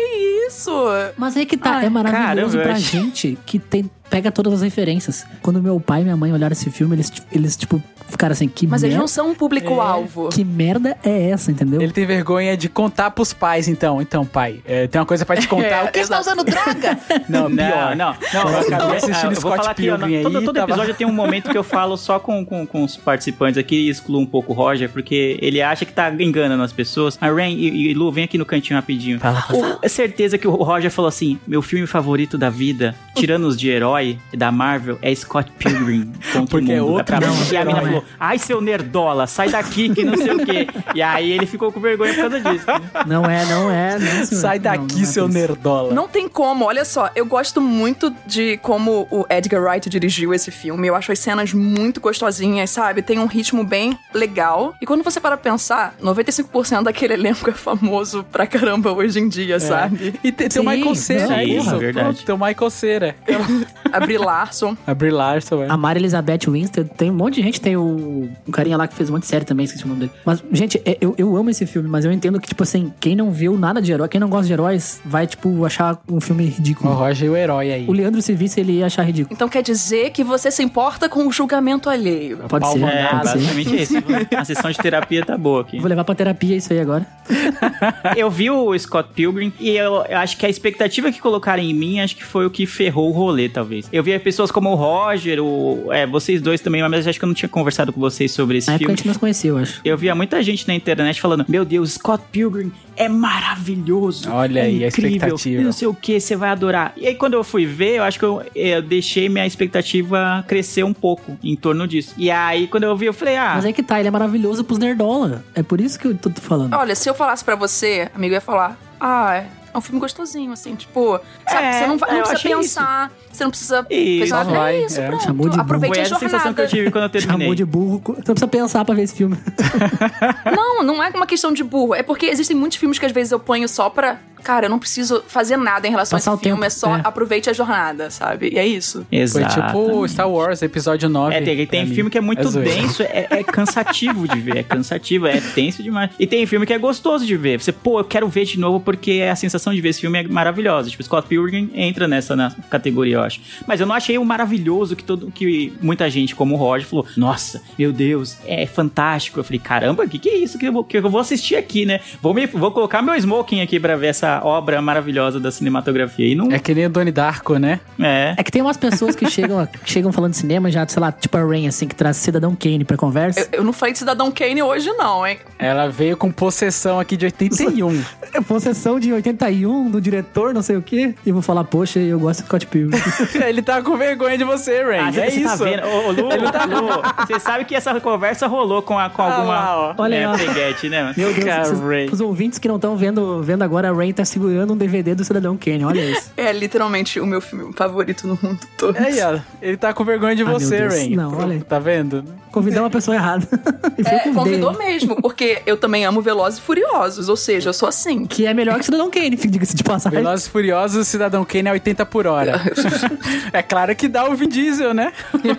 isso? 0.49 0.71
Mas 1.17 1.37
aí 1.37 1.47
que 1.47 1.57
tá, 1.57 1.77
Ai, 1.79 1.87
é 1.87 1.88
maravilhoso 1.90 2.57
caramba, 2.59 2.62
pra 2.75 2.79
gente 2.79 3.38
que 3.47 3.59
tem, 3.59 3.90
pega 4.11 4.31
todas 4.31 4.53
as 4.55 4.62
referências. 4.62 5.27
Quando 5.43 5.62
meu 5.62 5.81
pai 5.81 6.01
e 6.01 6.05
minha 6.05 6.17
mãe 6.17 6.33
olharam 6.33 6.53
esse 6.53 6.71
filme, 6.71 6.95
eles, 6.95 7.12
eles 7.33 7.57
tipo, 7.57 7.83
ficaram 8.09 8.33
assim, 8.33 8.49
que 8.49 8.67
Mas 8.67 8.83
eles 8.83 8.97
não 8.97 9.09
são 9.09 9.31
um 9.31 9.35
público-alvo. 9.35 10.29
Que 10.29 10.45
merda 10.45 10.97
é 11.05 11.31
essa, 11.31 11.51
entendeu? 11.51 11.81
Ele 11.81 11.93
tem 11.93 12.07
vergonha 12.07 12.57
de 12.57 12.69
contar 12.69 13.11
pros 13.11 13.33
pais, 13.33 13.67
então. 13.69 14.01
Então, 14.01 14.25
pai, 14.25 14.61
é, 14.64 14.87
tem 14.87 15.01
uma 15.01 15.07
coisa 15.07 15.25
pra 15.25 15.37
te 15.37 15.49
contar. 15.49 15.67
É, 15.67 15.85
o 15.88 15.93
que 15.93 15.99
você 16.05 16.11
tá 16.11 16.21
usando 16.21 16.45
droga? 16.45 16.99
Não, 17.29 17.51
pior. 17.55 17.97
Não, 17.97 18.14
não, 18.35 18.45
não. 18.45 18.51
Eu 18.51 18.59
acabei 18.61 18.97
assistindo 18.99 19.33
eu 19.33 19.40
vou 19.40 19.51
Scott 19.53 19.57
falar 19.57 19.71
aqui, 19.71 19.83
Pilgrim 19.83 20.17
aí, 20.17 20.23
todo, 20.23 20.43
todo 20.43 20.55
tava- 20.55 20.71
episódio 20.73 20.95
tem 20.95 21.07
um 21.07 21.12
momento 21.12 21.51
que 21.51 21.57
eu 21.59 21.64
falo 21.64 21.97
só 21.97 22.19
com, 22.19 22.45
com, 22.45 22.67
com 22.67 22.85
os 22.85 22.97
participantes 22.97 23.57
aqui 23.59 23.75
e 23.87 23.88
excluo 23.88 24.21
um 24.21 24.27
pouco 24.27 24.53
o 24.53 24.55
Roger, 24.55 24.88
porque 24.90 25.38
ele 25.40 25.61
acha 25.62 25.85
que 25.85 25.93
tá 25.93 26.12
enganando 26.19 26.62
as 26.62 26.73
pessoas. 26.73 27.17
A 27.21 27.31
Rain 27.31 27.55
e, 27.57 27.90
e 27.90 27.95
Lu, 27.95 28.12
vem 28.12 28.25
aqui 28.25 28.37
no 28.38 28.45
cantinho 28.45 28.79
rapidinho. 28.79 29.19
O- 29.53 29.79
é 29.83 29.88
certeza 29.88 30.37
que 30.38 30.47
o 30.47 30.51
Roger 30.53 30.90
falou 30.90 31.09
assim: 31.09 31.38
meu 31.47 31.62
filme 31.62 31.87
favorito 31.87 32.37
da 32.37 32.51
vida, 32.51 32.95
tirando 33.17 33.45
os 33.45 33.57
de 33.57 33.69
herói 33.69 33.93
da 34.33 34.50
Marvel, 34.52 34.98
é 35.02 35.14
Scott 35.14 35.50
Pilgrim 35.59 36.12
Porque 36.50 36.72
é 36.72 36.83
outro 36.83 37.16
não, 37.20 37.35
e 37.52 37.57
a 37.57 37.61
herói. 37.61 37.74
mina 37.74 37.87
falou: 37.87 38.04
ai, 38.18 38.38
seu 38.38 38.61
nerdola, 38.61 39.26
sai 39.26 39.48
daqui 39.50 39.94
que 39.94 40.04
não 40.04 40.16
sei 40.16 40.33
o 40.35 40.44
quê. 40.44 40.66
E 40.94 41.02
aí 41.02 41.33
ele 41.33 41.46
ficou 41.46 41.70
com 41.72 41.80
vergonha 41.80 42.12
por 42.14 42.20
causa 42.20 42.40
disso. 42.40 42.66
né? 42.66 42.80
Não 43.07 43.24
é, 43.24 43.44
não 43.46 43.70
é, 43.70 43.98
não, 43.98 44.24
senhor. 44.26 44.40
Sai 44.40 44.57
Não, 44.59 44.62
daqui, 44.64 44.94
não 44.96 45.02
é 45.02 45.07
seu 45.07 45.28
nerdola. 45.28 45.94
Não 45.94 46.09
tem 46.09 46.28
como, 46.28 46.64
olha 46.64 46.85
só, 46.85 47.11
eu 47.14 47.26
gosto 47.26 47.61
muito 47.61 48.14
de 48.26 48.57
como 48.59 49.07
o 49.11 49.24
Edgar 49.30 49.62
Wright 49.62 49.88
dirigiu 49.88 50.33
esse 50.35 50.50
filme. 50.50 50.88
Eu 50.88 50.94
acho 50.94 51.12
as 51.12 51.18
cenas 51.18 51.52
muito 51.52 52.00
gostosinhas, 52.00 52.70
sabe? 52.70 53.02
Tem 53.02 53.18
um 53.18 53.26
ritmo 53.26 53.64
bem 53.64 53.98
legal. 54.12 54.74
E 54.80 54.87
quando 54.87 55.02
você 55.02 55.20
para 55.20 55.37
pra 55.37 55.50
pensar, 55.52 55.94
95% 56.02 56.85
daquele 56.85 57.14
elenco 57.14 57.48
é 57.50 57.52
famoso 57.52 58.24
pra 58.30 58.46
caramba 58.46 58.92
hoje 58.92 59.18
em 59.18 59.28
dia, 59.28 59.59
sabe? 59.61 60.14
E 60.22 60.30
tem, 60.33 60.48
tem 60.48 60.62
o 60.62 60.64
Michael 60.64 60.94
Cera, 60.94 61.26
não, 61.28 61.35
é 61.37 61.44
isso? 61.44 61.78
verdade. 61.78 62.07
Pronto, 62.07 62.24
tem 62.24 62.35
o 62.35 62.38
Michael 62.38 62.70
Cera. 62.70 63.16
A 63.92 64.01
Brie 64.01 64.18
Larson. 64.18 64.77
A 64.87 64.94
Brie 64.94 65.11
Larson, 65.11 65.62
é. 65.62 65.68
A 65.68 65.77
Mari 65.77 66.01
Elizabeth 66.01 66.40
Winstead, 66.49 66.90
tem 66.97 67.11
um 67.11 67.14
monte 67.14 67.35
de 67.37 67.42
gente, 67.42 67.61
tem 67.61 67.77
o 67.77 68.29
um 68.47 68.51
carinha 68.53 68.77
lá 68.77 68.87
que 68.88 68.94
fez 68.94 69.09
um 69.11 69.14
monte 69.14 69.23
de 69.23 69.29
série 69.29 69.44
também, 69.44 69.64
esqueci 69.64 69.85
o 69.85 69.88
nome 69.88 70.01
dele. 70.01 70.12
Mas, 70.25 70.42
gente, 70.53 70.81
é- 70.85 70.99
eu, 71.01 71.14
eu 71.18 71.37
amo 71.37 71.51
esse 71.51 71.66
filme, 71.66 71.88
mas 71.88 72.05
eu 72.05 72.12
entendo 72.12 72.40
que, 72.40 72.49
tipo 72.49 72.62
assim, 72.62 72.92
quem 73.01 73.14
não 73.14 73.31
viu 73.31 73.59
nada 73.59 73.81
de 73.81 73.92
herói, 73.92 74.09
quem 74.09 74.20
não 74.20 74.29
gosta 74.29 74.47
de 74.47 74.53
heróis, 74.53 75.01
vai, 75.05 75.27
tipo, 75.27 75.64
achar 75.64 75.99
um 76.09 76.20
filme 76.20 76.44
O 76.44 76.49
ridículo. 76.49 76.92
Roger 76.94 77.29
é 77.29 77.31
o 77.31 77.37
herói 77.37 77.73
aí. 77.73 77.85
O 77.88 77.92
Leandro 77.92 78.20
se 78.23 78.33
visse, 78.35 78.61
ele 78.61 78.73
ia 78.79 78.87
achar 78.87 79.03
ridículo. 79.03 79.35
Então 79.35 79.49
quer 79.49 79.62
dizer 79.62 80.11
que 80.11 80.25
você 80.25 80.51
se 80.51 80.62
importa 80.62 81.09
com 81.09 81.27
o 81.27 81.33
julgamento 81.33 81.88
alheio. 81.90 82.38
Pode 82.49 82.66
ser, 82.73 82.83
É, 82.85 83.07
pode 83.09 83.29
ser. 83.29 83.35
basicamente 83.38 83.83
isso. 83.83 83.94
A 84.37 84.44
sessão 84.44 84.70
de 84.70 84.79
terapia 84.79 85.25
tá 85.25 85.37
boa 85.37 85.61
aqui. 85.62 85.79
Vou 85.79 85.88
levar 85.88 86.05
pra 86.05 86.14
terapia 86.14 86.57
isso 86.57 86.73
aí 86.73 86.81
agora. 86.81 87.07
Eu 88.16 88.31
vi 88.31 88.51
o 88.51 88.77
Scott 88.79 89.11
Pilgrim 89.14 89.53
e 89.59 89.70
eu 89.70 90.03
acho 90.16 90.37
que 90.37 90.44
a 90.47 90.49
expectativa 90.49 91.11
que 91.11 91.20
colocaram 91.20 91.62
em 91.62 91.73
mim, 91.73 92.01
acho 92.01 92.16
que 92.16 92.25
foi 92.25 92.47
o 92.47 92.51
que 92.51 92.66
ferrou 92.66 93.09
o 93.09 93.12
rolê, 93.12 93.49
talvez. 93.49 93.74
Eu 93.93 94.03
via 94.03 94.19
pessoas 94.21 94.51
como 94.51 94.71
o 94.71 94.75
Roger, 94.75 95.41
o, 95.43 95.93
é, 95.93 96.07
vocês 96.07 96.41
dois 96.41 96.61
também, 96.61 96.87
mas 96.89 97.07
acho 97.07 97.19
que 97.19 97.25
eu 97.25 97.29
não 97.29 97.35
tinha 97.35 97.49
conversado 97.49 97.93
com 97.93 98.01
vocês 98.01 98.31
sobre 98.33 98.59
esse 98.59 98.69
Na 98.69 98.75
época 98.75 98.85
a 98.85 98.89
filme. 98.89 98.97
gente 98.99 99.07
não 99.07 99.15
se 99.15 99.21
conhecia, 99.21 99.51
eu 99.51 99.59
acho. 99.59 99.81
Eu 99.85 99.97
via 99.97 100.15
muita 100.15 100.43
gente 100.43 100.67
na 100.69 100.75
internet 100.75 101.21
falando: 101.21 101.45
Meu 101.49 101.65
Deus, 101.65 101.93
Scott 101.95 102.23
Pilgrim 102.31 102.73
é 102.97 103.09
maravilhoso. 103.09 104.31
Olha 104.31 104.61
é 104.61 104.63
aí, 104.65 104.85
a 104.85 104.89
incrível, 104.89 105.17
expectativa. 105.17 105.61
e 105.61 105.65
Não 105.65 105.73
sei 105.73 105.89
o 105.89 105.95
que, 105.95 106.21
você 106.21 106.37
vai 106.37 106.51
adorar. 106.51 106.93
E 106.97 107.07
aí, 107.07 107.15
quando 107.15 107.35
eu 107.35 107.45
fui 107.45 107.67
ver, 107.67 107.97
eu 107.97 108.03
acho 108.05 108.19
que 108.19 108.25
eu, 108.25 108.43
eu 108.55 108.83
deixei 108.83 109.29
minha 109.29 109.47
expectativa 109.47 110.45
crescer 110.47 110.85
um 110.85 110.93
pouco 110.93 111.37
em 111.43 111.57
torno 111.57 111.87
disso. 111.87 112.15
E 112.17 112.31
aí, 112.31 112.67
quando 112.67 112.85
eu 112.85 112.97
vi, 112.97 113.07
eu 113.07 113.13
falei: 113.15 113.37
Ah, 113.37 113.53
Mas 113.57 113.65
aí 113.65 113.73
que 113.73 113.83
tá, 113.83 113.99
ele 113.99 114.09
é 114.09 114.11
maravilhoso 114.11 114.65
pros 114.65 114.79
nerdola. 114.79 115.45
É 115.55 115.63
por 115.63 115.81
isso 115.81 115.99
que 115.99 116.07
eu 116.07 116.15
tô 116.17 116.31
falando. 116.41 116.75
Olha, 116.75 116.95
se 116.95 117.09
eu 117.09 117.15
falasse 117.15 117.45
pra 117.45 117.55
você, 117.57 118.09
amigo, 118.15 118.33
eu 118.33 118.37
ia 118.37 118.41
falar, 118.41 118.79
ah, 119.01 119.43
é 119.75 119.79
um 119.79 119.81
filme 119.81 120.01
gostosinho, 120.01 120.53
assim, 120.53 120.75
tipo, 120.77 121.19
sabe, 121.49 121.67
É, 121.67 121.73
você 121.81 121.87
não, 121.89 121.99
vai- 121.99 122.11
não 122.13 122.19
eu 122.19 122.25
precisa 122.25 122.57
pensar, 122.57 123.13
você 123.31 123.43
não 123.45 123.51
precisa 123.51 123.87
Isso. 123.91 124.21
pensar, 124.23 124.45
Só 124.45 124.51
vai, 124.53 124.77
é 124.77 124.87
isso, 124.87 125.01
é. 125.01 125.07
pronto, 125.09 125.25
Chamou 125.25 125.45
de 125.49 125.51
burro. 125.51 125.63
aproveite 125.63 125.95
foi 125.95 126.01
a 126.03 126.07
essa 126.07 126.15
a 126.15 126.19
sensação 126.19 126.55
que 126.55 126.61
eu 126.61 126.65
jornada. 126.65 126.77
tive 126.77 126.91
quando 126.91 127.05
eu 127.05 127.11
terminei. 127.11 127.39
Chamou 127.41 127.55
de 127.55 127.65
burro. 127.65 128.03
Você 128.05 128.13
não 128.13 128.23
precisa 128.25 128.49
pensar 128.49 128.85
pra 128.85 128.95
ver 128.95 129.03
esse 129.03 129.15
filme. 129.15 129.37
Não, 130.55 130.83
não 130.83 131.03
é 131.03 131.09
uma 131.11 131.27
questão 131.27 131.53
de 131.53 131.63
burro, 131.65 131.95
é 131.95 132.03
porque 132.03 132.27
existem 132.27 132.57
muitos 132.57 132.79
filmes 132.79 132.99
que 132.99 133.07
às 133.07 133.13
vezes 133.13 133.33
eu 133.33 133.39
ponho 133.41 133.69
só 133.69 133.89
pra, 133.91 134.19
cara, 134.43 134.67
eu 134.67 134.71
não 134.71 134.79
preciso 134.79 135.23
fazer 135.27 135.57
nada 135.57 135.87
em 135.87 135.91
relação 135.91 136.17
Passar 136.19 136.33
a 136.33 136.35
esse 136.35 136.43
filme, 136.43 136.57
tempo, 136.57 136.67
é 136.67 136.71
só 136.71 136.97
é. 136.97 137.01
aproveite 137.05 137.49
a 137.51 137.53
jornada, 137.53 138.11
sabe? 138.11 138.51
E 138.53 138.59
é 138.59 138.67
isso. 138.67 139.07
Foi 139.09 139.19
Exato. 139.19 139.55
tipo 139.61 140.09
Star 140.09 140.29
Wars, 140.31 140.63
episódio 140.63 141.09
9. 141.09 141.35
É, 141.35 141.41
tem, 141.41 141.67
tem 141.67 141.87
mim. 141.87 141.95
filme 141.95 142.11
que 142.11 142.19
é 142.19 142.21
muito 142.21 142.47
zoeira. 142.49 142.71
denso, 142.71 143.03
é, 143.03 143.27
é 143.31 143.43
cansativo 143.43 144.29
de 144.29 144.41
ver, 144.41 144.59
é 144.59 144.63
cansativo, 144.63 145.27
é 145.27 145.41
tenso 145.55 145.83
demais. 145.83 146.11
E 146.19 146.27
tem 146.27 146.45
filme 146.47 146.67
que 146.67 146.73
é 146.73 146.79
gostoso 146.79 147.25
de 147.25 147.37
ver. 147.37 147.61
Você, 147.61 147.73
pô, 147.73 148.01
eu 148.01 148.05
quero 148.05 148.29
ver 148.29 148.45
de 148.45 148.59
novo 148.59 148.81
porque 148.81 149.23
a 149.31 149.37
sensação 149.37 149.63
de 149.72 149.81
ver 149.81 149.90
esse 149.90 150.00
filme 150.00 150.18
é 150.18 150.22
maravilhosa. 150.29 150.90
Tipo, 150.90 151.03
Scott 151.05 151.29
Pilgrim 151.29 151.70
entra 151.74 152.09
nessa 152.09 152.35
na 152.35 152.50
categoria, 152.68 153.14
eu 153.16 153.22
acho. 153.22 153.40
Mas 153.66 153.81
eu 153.81 153.87
não 153.87 153.94
achei 153.94 154.18
o 154.18 154.24
maravilhoso 154.24 154.96
que 154.96 155.05
todo 155.05 155.31
que 155.31 155.72
muita 155.81 156.11
gente, 156.11 156.35
como 156.35 156.55
o 156.55 156.59
Roger, 156.59 156.87
falou: 156.87 157.07
Nossa, 157.16 157.62
meu 157.79 157.92
Deus, 157.92 158.37
é 158.46 158.66
fantástico. 158.66 159.38
Eu 159.40 159.44
falei: 159.44 159.59
Caramba, 159.61 160.05
o 160.05 160.09
que, 160.09 160.18
que 160.18 160.29
é 160.29 160.37
isso 160.37 160.59
que 160.59 160.66
eu, 160.66 160.72
vou- 160.72 160.85
que 160.85 160.96
eu 160.96 161.09
vou 161.11 161.20
assistir 161.20 161.57
aqui, 161.57 161.87
né? 161.87 162.00
Vou, 162.20 162.35
me, 162.35 162.46
vou 162.46 162.70
colocar 162.72 163.00
meu 163.03 163.14
smoking 163.14 163.61
aqui 163.61 163.79
pra 163.79 163.96
ver 163.96 164.09
essa 164.09 164.40
obra 164.44 164.81
maravilhosa 164.83 165.38
da 165.38 165.50
cinematografia. 165.50 166.27
E 166.27 166.35
não. 166.35 166.50
É 166.50 166.59
que 166.59 166.74
nem 166.74 166.87
o 166.87 166.90
Donnie 166.90 167.12
Darko, 167.12 167.57
né? 167.59 167.81
É. 167.98 168.35
É 168.37 168.42
que 168.42 168.50
tem 168.50 168.62
umas 168.62 168.77
pessoas 168.77 169.14
que 169.14 169.29
chegam, 169.31 169.66
chegam 169.85 170.12
falando 170.12 170.33
de 170.33 170.38
cinema 170.38 170.70
já, 170.70 170.87
sei 170.88 171.00
lá, 171.00 171.12
tipo 171.12 171.37
a 171.37 171.42
Rain, 171.44 171.66
assim, 171.68 171.87
que 171.87 171.94
traz 171.94 172.16
Cidadão 172.16 172.55
Kane 172.57 172.85
pra 172.85 172.96
conversa. 172.96 173.40
Eu, 173.53 173.61
eu 173.61 173.64
não 173.64 173.72
falei 173.72 173.92
de 173.92 173.98
Cidadão 173.98 174.31
Kane 174.31 174.62
hoje, 174.62 174.90
não, 174.92 175.27
hein? 175.27 175.38
Ela 175.59 175.88
veio 175.88 176.16
com 176.16 176.31
possessão 176.31 176.98
aqui 176.98 177.16
de 177.16 177.27
81. 177.27 178.03
É 178.33 178.40
possessão 178.42 178.98
de 178.98 179.12
81 179.12 179.35
do 179.62 180.01
diretor, 180.01 180.53
não 180.53 180.62
sei 180.62 180.77
o 180.77 180.83
quê. 180.83 181.14
E 181.25 181.29
eu 181.29 181.35
vou 181.35 181.43
falar, 181.43 181.64
poxa, 181.64 181.99
eu 182.01 182.19
gosto 182.19 182.40
de 182.40 182.47
Scott 182.47 182.67
Pilgrim. 182.67 182.99
Ele 183.47 183.62
tá 183.62 183.81
com 183.83 183.97
vergonha 183.97 184.37
de 184.37 184.45
você, 184.45 184.83
Rain. 184.83 184.99
Ah, 185.01 185.09
é 185.09 185.31
você 185.31 185.40
isso. 185.40 185.59
tá 185.59 185.64
vendo? 185.64 185.87
Ô, 185.87 186.11
Lu, 186.11 186.23
Lu, 186.23 187.03
você 187.27 187.38
sabe 187.38 187.64
que 187.64 187.75
essa 187.75 187.99
conversa 188.01 188.47
rolou 188.47 188.83
com, 188.83 188.99
a- 188.99 189.09
com 189.11 189.23
Ah 189.23 189.35
alguma 189.37 189.55
lá. 189.55 189.95
Olha 189.97 190.14
é, 190.14 190.19
aí, 190.19 190.27
ó. 190.27 190.37
peguete, 190.37 190.88
né? 190.88 191.12
Meu 191.17 191.33
Deus, 191.33 191.45
Cara, 191.45 191.64
vocês- 191.64 191.81
Rain. 191.81 192.09
os 192.11 192.21
ouvintes 192.21 192.59
que 192.59 192.67
não 192.69 192.77
estão 192.77 192.97
vendo, 192.97 193.43
vendo 193.43 193.62
agora, 193.62 193.90
a 193.90 193.93
Rain 193.93 194.12
tá 194.12 194.25
segurando 194.25 194.73
um 194.73 194.77
DVD 194.77 195.14
do 195.14 195.25
Cidadão 195.25 195.57
Kane, 195.57 195.85
olha 195.85 196.01
isso. 196.01 196.33
É 196.37 196.53
literalmente 196.53 197.21
o 197.21 197.27
meu 197.27 197.40
filme 197.40 197.73
favorito 197.75 198.27
no 198.27 198.38
mundo 198.43 198.59
todo. 198.77 198.97
Ó. 198.99 199.38
Ele 199.62 199.77
tá 199.77 199.93
com 199.93 200.05
vergonha 200.05 200.35
de 200.35 200.43
Ah, 200.43 200.47
você. 200.47 200.87
Rain. 200.87 201.14
Não, 201.17 201.37
olha 201.38 201.55
aí. 201.55 201.61
Tá 201.62 201.79
vendo? 201.79 202.25
Convidar 202.51 202.83
uma 202.83 202.90
pessoa 202.90 203.14
errada. 203.17 203.47
É, 204.05 204.19
convidou 204.33 204.77
mesmo, 204.77 205.17
porque 205.23 205.62
eu 205.64 205.77
também 205.77 206.05
amo 206.05 206.21
Velozes 206.21 206.59
e 206.59 206.62
Furiosos, 206.62 207.29
ou 207.29 207.37
seja, 207.37 207.69
eu 207.71 207.73
sou 207.73 207.88
assim. 207.88 208.27
Que 208.27 208.45
é 208.45 208.53
melhor 208.53 208.79
que 208.79 208.85
Cidadão 208.85 209.09
Kane, 209.11 209.37
diga-se 209.50 209.74
de 209.74 209.83
passagem. 209.83 210.18
Velozes 210.18 210.46
e 210.46 210.50
Furiosos, 210.50 211.09
Cidadão 211.09 211.44
Kane 211.44 211.68
é 211.68 211.72
80 211.72 212.07
por 212.07 212.26
hora. 212.26 212.61
é 213.52 213.62
claro 213.62 213.94
que 213.94 214.09
dá 214.09 214.28
o 214.28 214.35
Vin 214.35 214.48
Diesel, 214.48 214.94
né? 214.94 215.12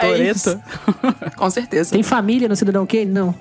É 0.00 0.18
isso. 0.18 0.60
Toreto. 0.60 1.36
Com 1.36 1.50
certeza. 1.50 1.92
Tem 1.92 2.02
família 2.02 2.48
no 2.48 2.56
Cidadão 2.56 2.86
Kane? 2.86 3.06
Não. 3.06 3.34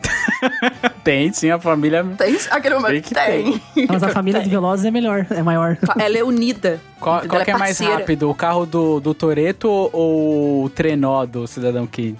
Tem, 1.03 1.31
sim, 1.33 1.49
a 1.49 1.59
família. 1.59 2.05
Tem 2.17 2.37
aquele 2.49 2.75
momento. 2.75 2.91
Tem 2.91 3.01
que 3.01 3.13
tem. 3.13 3.87
Mas 3.87 4.03
a 4.03 4.09
família 4.09 4.41
de 4.41 4.49
Velozes 4.49 4.85
é 4.85 4.91
melhor, 4.91 5.25
é 5.29 5.41
maior. 5.41 5.77
Ela 5.97 6.17
é 6.17 6.23
unida. 6.23 6.79
Qual, 6.99 7.21
qual 7.27 7.43
que 7.43 7.51
é 7.51 7.57
mais 7.57 7.79
rápido? 7.79 8.29
O 8.29 8.35
carro 8.35 8.65
do, 8.65 8.99
do 8.99 9.13
Toreto 9.13 9.67
ou 9.91 10.65
o 10.65 10.69
trenó 10.69 11.25
do 11.25 11.47
Cidadão 11.47 11.87
Kane? 11.87 12.17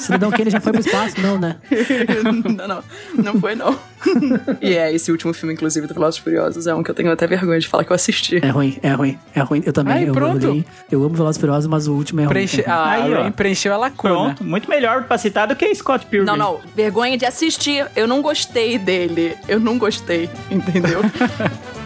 Cidadão 0.00 0.30
Kane 0.30 0.50
já 0.50 0.60
foi 0.60 0.72
pro 0.72 0.80
espaço? 0.80 1.20
Não, 1.20 1.38
né? 1.38 1.56
não, 2.56 2.68
não. 2.68 2.84
Não 3.14 3.40
foi, 3.40 3.54
não. 3.54 3.78
e 4.60 4.74
é, 4.74 4.92
esse 4.92 5.10
último 5.10 5.32
filme, 5.32 5.54
inclusive, 5.54 5.86
do 5.86 5.94
Velozes 5.94 6.18
Furiosos, 6.18 6.66
é 6.66 6.74
um 6.74 6.82
que 6.82 6.90
eu 6.90 6.94
tenho 6.94 7.12
até 7.12 7.26
vergonha 7.26 7.60
de 7.60 7.68
falar 7.68 7.84
que 7.84 7.92
eu 7.92 7.94
assisti. 7.94 8.38
É 8.42 8.48
ruim, 8.48 8.78
é 8.82 8.92
ruim, 8.92 9.18
é 9.34 9.40
ruim. 9.40 9.62
Eu 9.64 9.72
também, 9.72 9.94
Aí, 9.94 10.06
eu 10.06 10.14
pronto. 10.14 10.48
odeio. 10.48 10.64
Eu 10.90 11.04
amo 11.04 11.14
Velozes 11.14 11.40
Furiosos, 11.40 11.66
mas 11.66 11.86
o 11.86 11.94
último 11.94 12.20
é 12.20 12.24
ruim. 12.24 12.32
Preenche, 12.32 12.62
é 12.62 12.64
ruim. 12.64 12.72
a 12.72 12.90
Aí, 12.90 13.14
ó. 13.14 13.30
Preencheu 13.30 13.72
a 13.74 13.76
lacuna. 13.76 14.14
Pronto, 14.14 14.44
muito 14.44 14.68
melhor 14.68 15.04
pra 15.04 15.18
citar 15.18 15.46
do 15.46 15.54
que 15.54 15.74
Scott 15.74 16.06
Pilgrim. 16.06 16.26
Não, 16.26 16.36
não. 16.36 16.60
Vergonha 16.74 17.16
de 17.16 17.24
assistir. 17.24 17.86
Eu 17.94 18.06
não 18.06 18.22
gostei 18.22 18.78
dele. 18.78 19.36
Eu 19.48 19.60
não 19.60 19.78
gostei, 19.78 20.28
entendeu? 20.50 21.00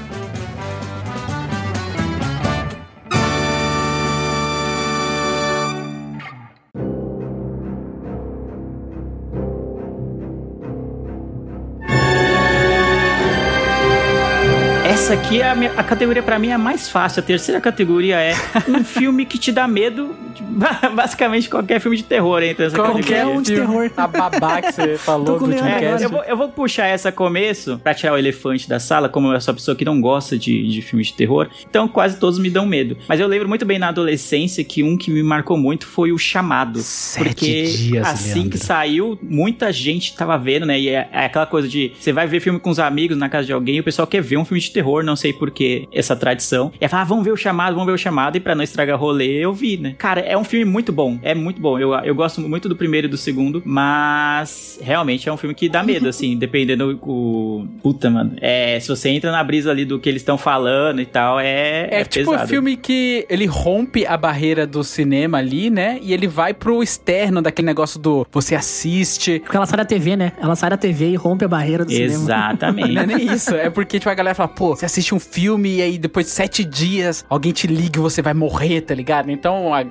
Essa 15.14 15.22
aqui 15.22 15.40
é 15.40 15.48
a, 15.48 15.54
minha- 15.54 15.72
a 15.76 15.84
categoria 15.84 16.22
pra 16.24 16.40
mim 16.40 16.48
é 16.48 16.54
a 16.54 16.58
mais 16.58 16.88
fácil. 16.88 17.20
A 17.20 17.22
terceira 17.22 17.60
categoria 17.60 18.16
é 18.20 18.34
um 18.68 18.82
filme 18.84 19.24
que 19.24 19.38
te 19.38 19.52
dá 19.52 19.68
medo. 19.68 20.14
basicamente 20.94 21.48
qualquer 21.48 21.80
filme 21.80 21.96
de 21.96 22.02
terror 22.02 22.42
entra 22.42 22.64
nessa 22.64 22.76
Qualquer 22.76 23.02
categoria. 23.22 23.38
um 23.38 23.42
de 23.42 23.54
terror. 23.54 23.90
A 23.96 24.06
babá 24.08 24.60
que 24.62 24.72
você 24.72 24.98
falou 24.98 25.38
do 25.38 25.44
o 25.44 25.48
último 25.48 25.68
É, 25.68 25.78
cast. 25.80 26.02
eu, 26.02 26.10
vou, 26.10 26.24
eu 26.24 26.36
vou 26.36 26.48
puxar 26.48 26.86
essa 26.86 27.12
começo 27.12 27.78
pra 27.82 27.94
tirar 27.94 28.14
o 28.14 28.18
elefante 28.18 28.68
da 28.68 28.80
sala, 28.80 29.08
como 29.08 29.32
eu 29.32 29.40
sou 29.40 29.52
uma 29.52 29.56
pessoa 29.58 29.76
que 29.76 29.84
não 29.84 30.00
gosta 30.00 30.36
de, 30.36 30.68
de 30.68 30.82
filmes 30.82 31.08
de 31.08 31.14
terror, 31.14 31.48
então 31.68 31.86
quase 31.86 32.18
todos 32.18 32.38
me 32.40 32.50
dão 32.50 32.66
medo. 32.66 32.96
Mas 33.08 33.20
eu 33.20 33.28
lembro 33.28 33.48
muito 33.48 33.64
bem 33.64 33.78
na 33.78 33.88
adolescência 33.88 34.64
que 34.64 34.82
um 34.82 34.96
que 34.96 35.10
me 35.10 35.22
marcou 35.22 35.56
muito 35.56 35.86
foi 35.86 36.10
o 36.12 36.18
Chamado. 36.18 36.80
Sete 36.80 37.24
porque 37.28 37.62
dias, 37.64 38.06
assim 38.06 38.34
Leandro. 38.34 38.50
que 38.50 38.58
saiu, 38.58 39.18
muita 39.22 39.72
gente 39.72 40.14
tava 40.16 40.36
vendo, 40.36 40.66
né? 40.66 40.78
E 40.80 40.88
é, 40.88 41.08
é 41.12 41.24
aquela 41.26 41.46
coisa 41.46 41.68
de 41.68 41.92
você 41.98 42.12
vai 42.12 42.26
ver 42.26 42.40
filme 42.40 42.58
com 42.58 42.70
os 42.70 42.78
amigos 42.80 43.16
na 43.16 43.28
casa 43.28 43.46
de 43.46 43.52
alguém 43.52 43.76
e 43.76 43.80
o 43.80 43.84
pessoal 43.84 44.06
quer 44.06 44.20
ver 44.22 44.36
um 44.36 44.44
filme 44.44 44.60
de 44.60 44.70
terror, 44.70 45.03
não 45.04 45.16
sei 45.16 45.32
por 45.32 45.50
que 45.50 45.88
essa 45.92 46.16
tradição. 46.16 46.72
E 46.80 46.84
aí 46.84 46.88
fala, 46.88 47.02
ah, 47.02 47.06
vamos 47.06 47.24
ver 47.24 47.32
o 47.32 47.36
Chamado, 47.36 47.74
vamos 47.74 47.86
ver 47.86 47.92
o 47.92 47.98
Chamado, 47.98 48.36
e 48.36 48.40
pra 48.40 48.54
não 48.54 48.62
estragar 48.64 48.98
rolê, 48.98 49.44
eu 49.44 49.52
vi, 49.52 49.76
né? 49.76 49.94
Cara, 49.98 50.20
é 50.20 50.36
um 50.36 50.44
filme 50.44 50.64
muito 50.64 50.92
bom, 50.92 51.18
é 51.22 51.34
muito 51.34 51.60
bom. 51.60 51.78
Eu, 51.78 51.92
eu 51.94 52.14
gosto 52.14 52.40
muito 52.40 52.68
do 52.68 52.76
primeiro 52.76 53.06
e 53.06 53.10
do 53.10 53.16
segundo, 53.16 53.62
mas 53.64 54.78
realmente 54.82 55.28
é 55.28 55.32
um 55.32 55.36
filme 55.36 55.54
que 55.54 55.68
dá 55.68 55.82
medo, 55.82 56.08
assim, 56.08 56.36
dependendo 56.38 56.98
o. 57.02 57.66
Puta, 57.82 58.10
mano. 58.10 58.32
É, 58.40 58.78
se 58.80 58.88
você 58.88 59.08
entra 59.08 59.30
na 59.30 59.42
brisa 59.42 59.70
ali 59.70 59.84
do 59.84 59.98
que 59.98 60.08
eles 60.08 60.22
estão 60.22 60.38
falando 60.38 61.00
e 61.00 61.06
tal, 61.06 61.38
é. 61.40 61.88
É, 61.90 62.00
É, 62.00 62.04
tipo 62.04 62.34
um 62.34 62.46
filme 62.46 62.76
que 62.76 63.26
ele 63.28 63.46
rompe 63.46 64.06
a 64.06 64.16
barreira 64.16 64.66
do 64.66 64.82
cinema 64.82 65.38
ali, 65.38 65.70
né? 65.70 65.98
E 66.02 66.12
ele 66.12 66.26
vai 66.26 66.52
pro 66.54 66.82
externo 66.82 67.40
daquele 67.40 67.66
negócio 67.66 67.98
do 68.00 68.26
você 68.32 68.54
assiste. 68.54 69.40
Porque 69.40 69.56
ela 69.56 69.66
sai 69.66 69.78
da 69.78 69.84
TV, 69.84 70.16
né? 70.16 70.32
Ela 70.40 70.56
sai 70.56 70.70
da 70.70 70.76
TV 70.76 71.10
e 71.10 71.16
rompe 71.16 71.44
a 71.44 71.48
barreira 71.48 71.84
do 71.84 71.90
cinema. 71.90 72.12
Exatamente. 72.12 72.92
Não 72.94 73.02
é 73.02 73.06
nem 73.06 73.32
isso, 73.32 73.54
é 73.54 73.70
porque 73.70 73.98
tipo, 73.98 74.10
a 74.10 74.14
galera 74.14 74.34
fala, 74.34 74.48
pô, 74.48 74.76
você 74.84 75.00
assiste 75.00 75.14
um 75.14 75.20
filme 75.20 75.76
e 75.76 75.82
aí 75.82 75.98
depois 75.98 76.26
de 76.26 76.32
sete 76.32 76.64
dias 76.64 77.24
alguém 77.28 77.52
te 77.52 77.66
liga 77.66 77.98
e 77.98 78.02
você 78.02 78.20
vai 78.20 78.34
morrer, 78.34 78.82
tá 78.82 78.94
ligado? 78.94 79.30
Então, 79.30 79.72
a 79.74 79.84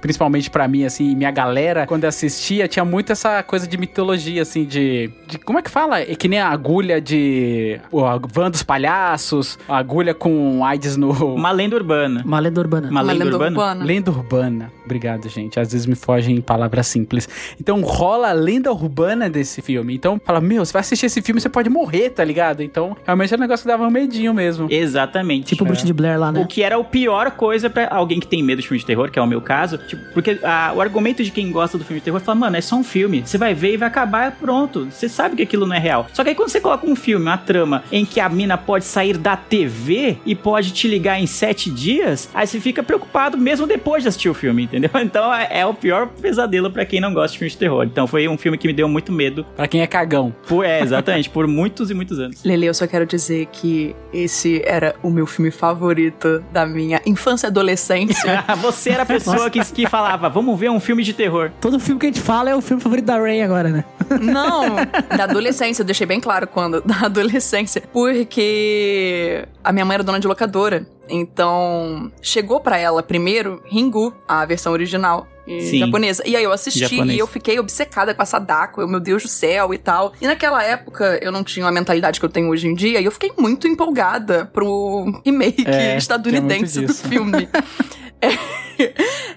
principalmente 0.00 0.50
pra 0.50 0.66
mim, 0.66 0.84
assim, 0.84 1.14
minha 1.14 1.30
galera, 1.30 1.86
quando 1.86 2.04
assistia, 2.04 2.66
tinha 2.68 2.84
muito 2.84 3.12
essa 3.12 3.42
coisa 3.42 3.66
de 3.66 3.76
mitologia, 3.76 4.42
assim, 4.42 4.64
de. 4.64 5.10
de- 5.26 5.38
como 5.38 5.58
é 5.58 5.62
que 5.62 5.70
fala? 5.70 6.00
É 6.00 6.14
que 6.14 6.28
nem 6.28 6.38
a 6.38 6.48
agulha 6.48 7.00
de. 7.00 7.80
O, 7.90 8.00
van 8.32 8.50
dos 8.50 8.62
palhaços, 8.62 9.58
a 9.68 9.76
agulha 9.78 10.14
com 10.14 10.64
AIDS 10.64 10.96
no. 10.96 11.12
Uma 11.34 11.50
lenda 11.52 11.76
urbana. 11.76 12.22
Uma 12.24 12.40
lenda 12.40 12.60
urbana. 12.60 12.90
Uma 12.90 13.02
lenda 13.02 13.24
urbana? 13.26 13.84
Lenda 13.84 14.10
urbana. 14.10 14.72
Obrigado, 14.84 15.28
gente. 15.28 15.60
Às 15.60 15.72
vezes 15.72 15.86
me 15.86 15.94
fogem 15.94 16.40
palavras 16.40 16.86
simples. 16.86 17.28
Então 17.60 17.80
rola 17.82 18.30
a 18.30 18.32
lenda 18.32 18.72
urbana 18.72 19.28
desse 19.28 19.60
filme. 19.60 19.94
Então 19.94 20.20
fala, 20.24 20.40
meu, 20.40 20.64
você 20.64 20.72
vai 20.72 20.80
assistir 20.80 21.06
esse 21.06 21.20
filme, 21.20 21.40
você 21.40 21.48
pode 21.48 21.68
morrer, 21.68 22.10
tá 22.10 22.24
ligado? 22.24 22.62
Então 22.62 22.96
realmente 23.04 23.34
é 23.34 23.36
um 23.36 23.40
negócio 23.40 23.64
que 23.64 23.68
dava 23.68 23.86
um 23.86 23.90
medinho 23.90 24.32
mesmo. 24.38 24.68
Exatamente. 24.70 25.46
Tipo 25.46 25.64
o 25.64 25.66
Bruce 25.66 25.84
de 25.84 25.92
Blair 25.92 26.18
lá, 26.18 26.30
né? 26.30 26.40
O 26.40 26.46
que 26.46 26.62
era 26.62 26.78
a 26.78 26.84
pior 26.84 27.30
coisa 27.32 27.68
pra 27.68 27.88
alguém 27.88 28.20
que 28.20 28.26
tem 28.26 28.42
medo 28.42 28.62
de 28.62 28.68
filme 28.68 28.78
de 28.78 28.86
terror, 28.86 29.10
que 29.10 29.18
é 29.18 29.22
o 29.22 29.26
meu 29.26 29.40
caso. 29.40 29.76
Tipo, 29.78 30.02
porque 30.14 30.38
ah, 30.42 30.72
o 30.74 30.80
argumento 30.80 31.22
de 31.24 31.30
quem 31.30 31.50
gosta 31.50 31.76
do 31.76 31.84
filme 31.84 32.00
de 32.00 32.04
terror 32.04 32.20
fala, 32.20 32.38
mano, 32.38 32.56
é 32.56 32.60
só 32.60 32.76
um 32.76 32.84
filme. 32.84 33.22
Você 33.24 33.36
vai 33.36 33.52
ver 33.52 33.74
e 33.74 33.76
vai 33.76 33.88
acabar, 33.88 34.32
pronto. 34.32 34.86
Você 34.90 35.08
sabe 35.08 35.36
que 35.36 35.42
aquilo 35.42 35.66
não 35.66 35.74
é 35.74 35.78
real. 35.78 36.06
Só 36.12 36.22
que 36.22 36.30
aí 36.30 36.34
quando 36.34 36.48
você 36.50 36.60
coloca 36.60 36.86
um 36.86 36.94
filme, 36.94 37.26
uma 37.26 37.36
trama, 37.36 37.82
em 37.90 38.04
que 38.04 38.20
a 38.20 38.28
mina 38.28 38.56
pode 38.56 38.84
sair 38.84 39.18
da 39.18 39.36
TV 39.36 40.18
e 40.24 40.34
pode 40.34 40.72
te 40.72 40.86
ligar 40.86 41.20
em 41.20 41.26
sete 41.26 41.70
dias, 41.70 42.28
aí 42.32 42.46
você 42.46 42.60
fica 42.60 42.82
preocupado 42.82 43.36
mesmo 43.36 43.66
depois 43.66 44.02
de 44.02 44.08
assistir 44.08 44.28
o 44.28 44.34
filme, 44.34 44.64
entendeu? 44.64 44.90
Então 45.08 45.32
é, 45.32 45.60
é 45.60 45.66
o 45.66 45.72
pior 45.72 46.08
pesadelo 46.20 46.70
pra 46.70 46.84
quem 46.84 47.00
não 47.00 47.14
gosta 47.14 47.32
de 47.32 47.38
filme 47.38 47.50
de 47.50 47.56
terror. 47.56 47.84
Então 47.84 48.06
foi 48.06 48.28
um 48.28 48.36
filme 48.36 48.58
que 48.58 48.66
me 48.66 48.74
deu 48.74 48.88
muito 48.88 49.10
medo. 49.10 49.46
Pra 49.56 49.66
quem 49.66 49.80
é 49.80 49.86
cagão. 49.86 50.34
Por, 50.46 50.64
é, 50.64 50.82
exatamente, 50.82 51.30
por 51.30 51.46
muitos 51.46 51.90
e 51.90 51.94
muitos 51.94 52.18
anos. 52.18 52.44
Lele, 52.44 52.66
eu 52.66 52.74
só 52.74 52.86
quero 52.86 53.06
dizer 53.06 53.46
que 53.46 53.96
esse 54.12 54.27
era 54.64 54.94
o 55.02 55.10
meu 55.10 55.26
filme 55.26 55.50
favorito 55.50 56.44
da 56.52 56.66
minha 56.66 57.00
infância 57.06 57.46
e 57.46 57.48
adolescência. 57.48 58.44
Você 58.60 58.90
era 58.90 59.02
a 59.02 59.06
pessoa 59.06 59.50
que, 59.50 59.64
que 59.64 59.86
falava, 59.88 60.28
vamos 60.28 60.58
ver 60.58 60.70
um 60.70 60.80
filme 60.80 61.02
de 61.02 61.12
terror. 61.12 61.50
Todo 61.60 61.78
filme 61.78 62.00
que 62.00 62.06
a 62.06 62.08
gente 62.08 62.20
fala 62.20 62.50
é 62.50 62.54
o 62.54 62.60
filme 62.60 62.82
favorito 62.82 63.06
da 63.06 63.18
Ray 63.18 63.42
agora, 63.42 63.68
né? 63.68 63.84
Não, 64.20 64.76
da 65.16 65.24
adolescência, 65.24 65.82
eu 65.82 65.86
deixei 65.86 66.06
bem 66.06 66.20
claro 66.20 66.46
quando, 66.46 66.80
da 66.82 67.06
adolescência. 67.06 67.82
Porque 67.92 69.46
a 69.62 69.72
minha 69.72 69.84
mãe 69.84 69.94
era 69.94 70.04
dona 70.04 70.20
de 70.20 70.26
locadora. 70.26 70.86
Então, 71.08 72.10
chegou 72.22 72.60
pra 72.60 72.78
ela 72.78 73.02
primeiro 73.02 73.62
Ringu, 73.66 74.14
a 74.26 74.44
versão 74.44 74.72
original. 74.72 75.26
e 75.46 75.62
Sim. 75.62 75.78
japonesa. 75.78 76.22
E 76.26 76.36
aí 76.36 76.44
eu 76.44 76.52
assisti 76.52 76.80
Japonês. 76.80 77.16
e 77.16 77.18
eu 77.18 77.26
fiquei 77.26 77.58
obcecada 77.58 78.14
com 78.14 78.20
a 78.22 78.26
Sadako, 78.26 78.82
eu, 78.82 78.88
meu 78.88 79.00
Deus 79.00 79.22
do 79.22 79.28
céu 79.28 79.72
e 79.72 79.78
tal. 79.78 80.12
E 80.20 80.26
naquela 80.26 80.62
época 80.62 81.18
eu 81.22 81.32
não 81.32 81.42
tinha 81.42 81.66
a 81.66 81.72
mentalidade 81.72 82.20
que 82.20 82.26
eu 82.26 82.30
tenho 82.30 82.50
hoje 82.50 82.66
em 82.68 82.74
dia 82.74 83.00
e 83.00 83.04
eu 83.04 83.10
fiquei 83.10 83.32
muito 83.38 83.66
empolgada 83.66 84.44
pro 84.52 85.20
remake 85.24 85.64
É, 85.66 85.96
estadunidense 85.96 86.82
do 86.84 86.92
filme. 86.94 87.48
É. 88.20 88.58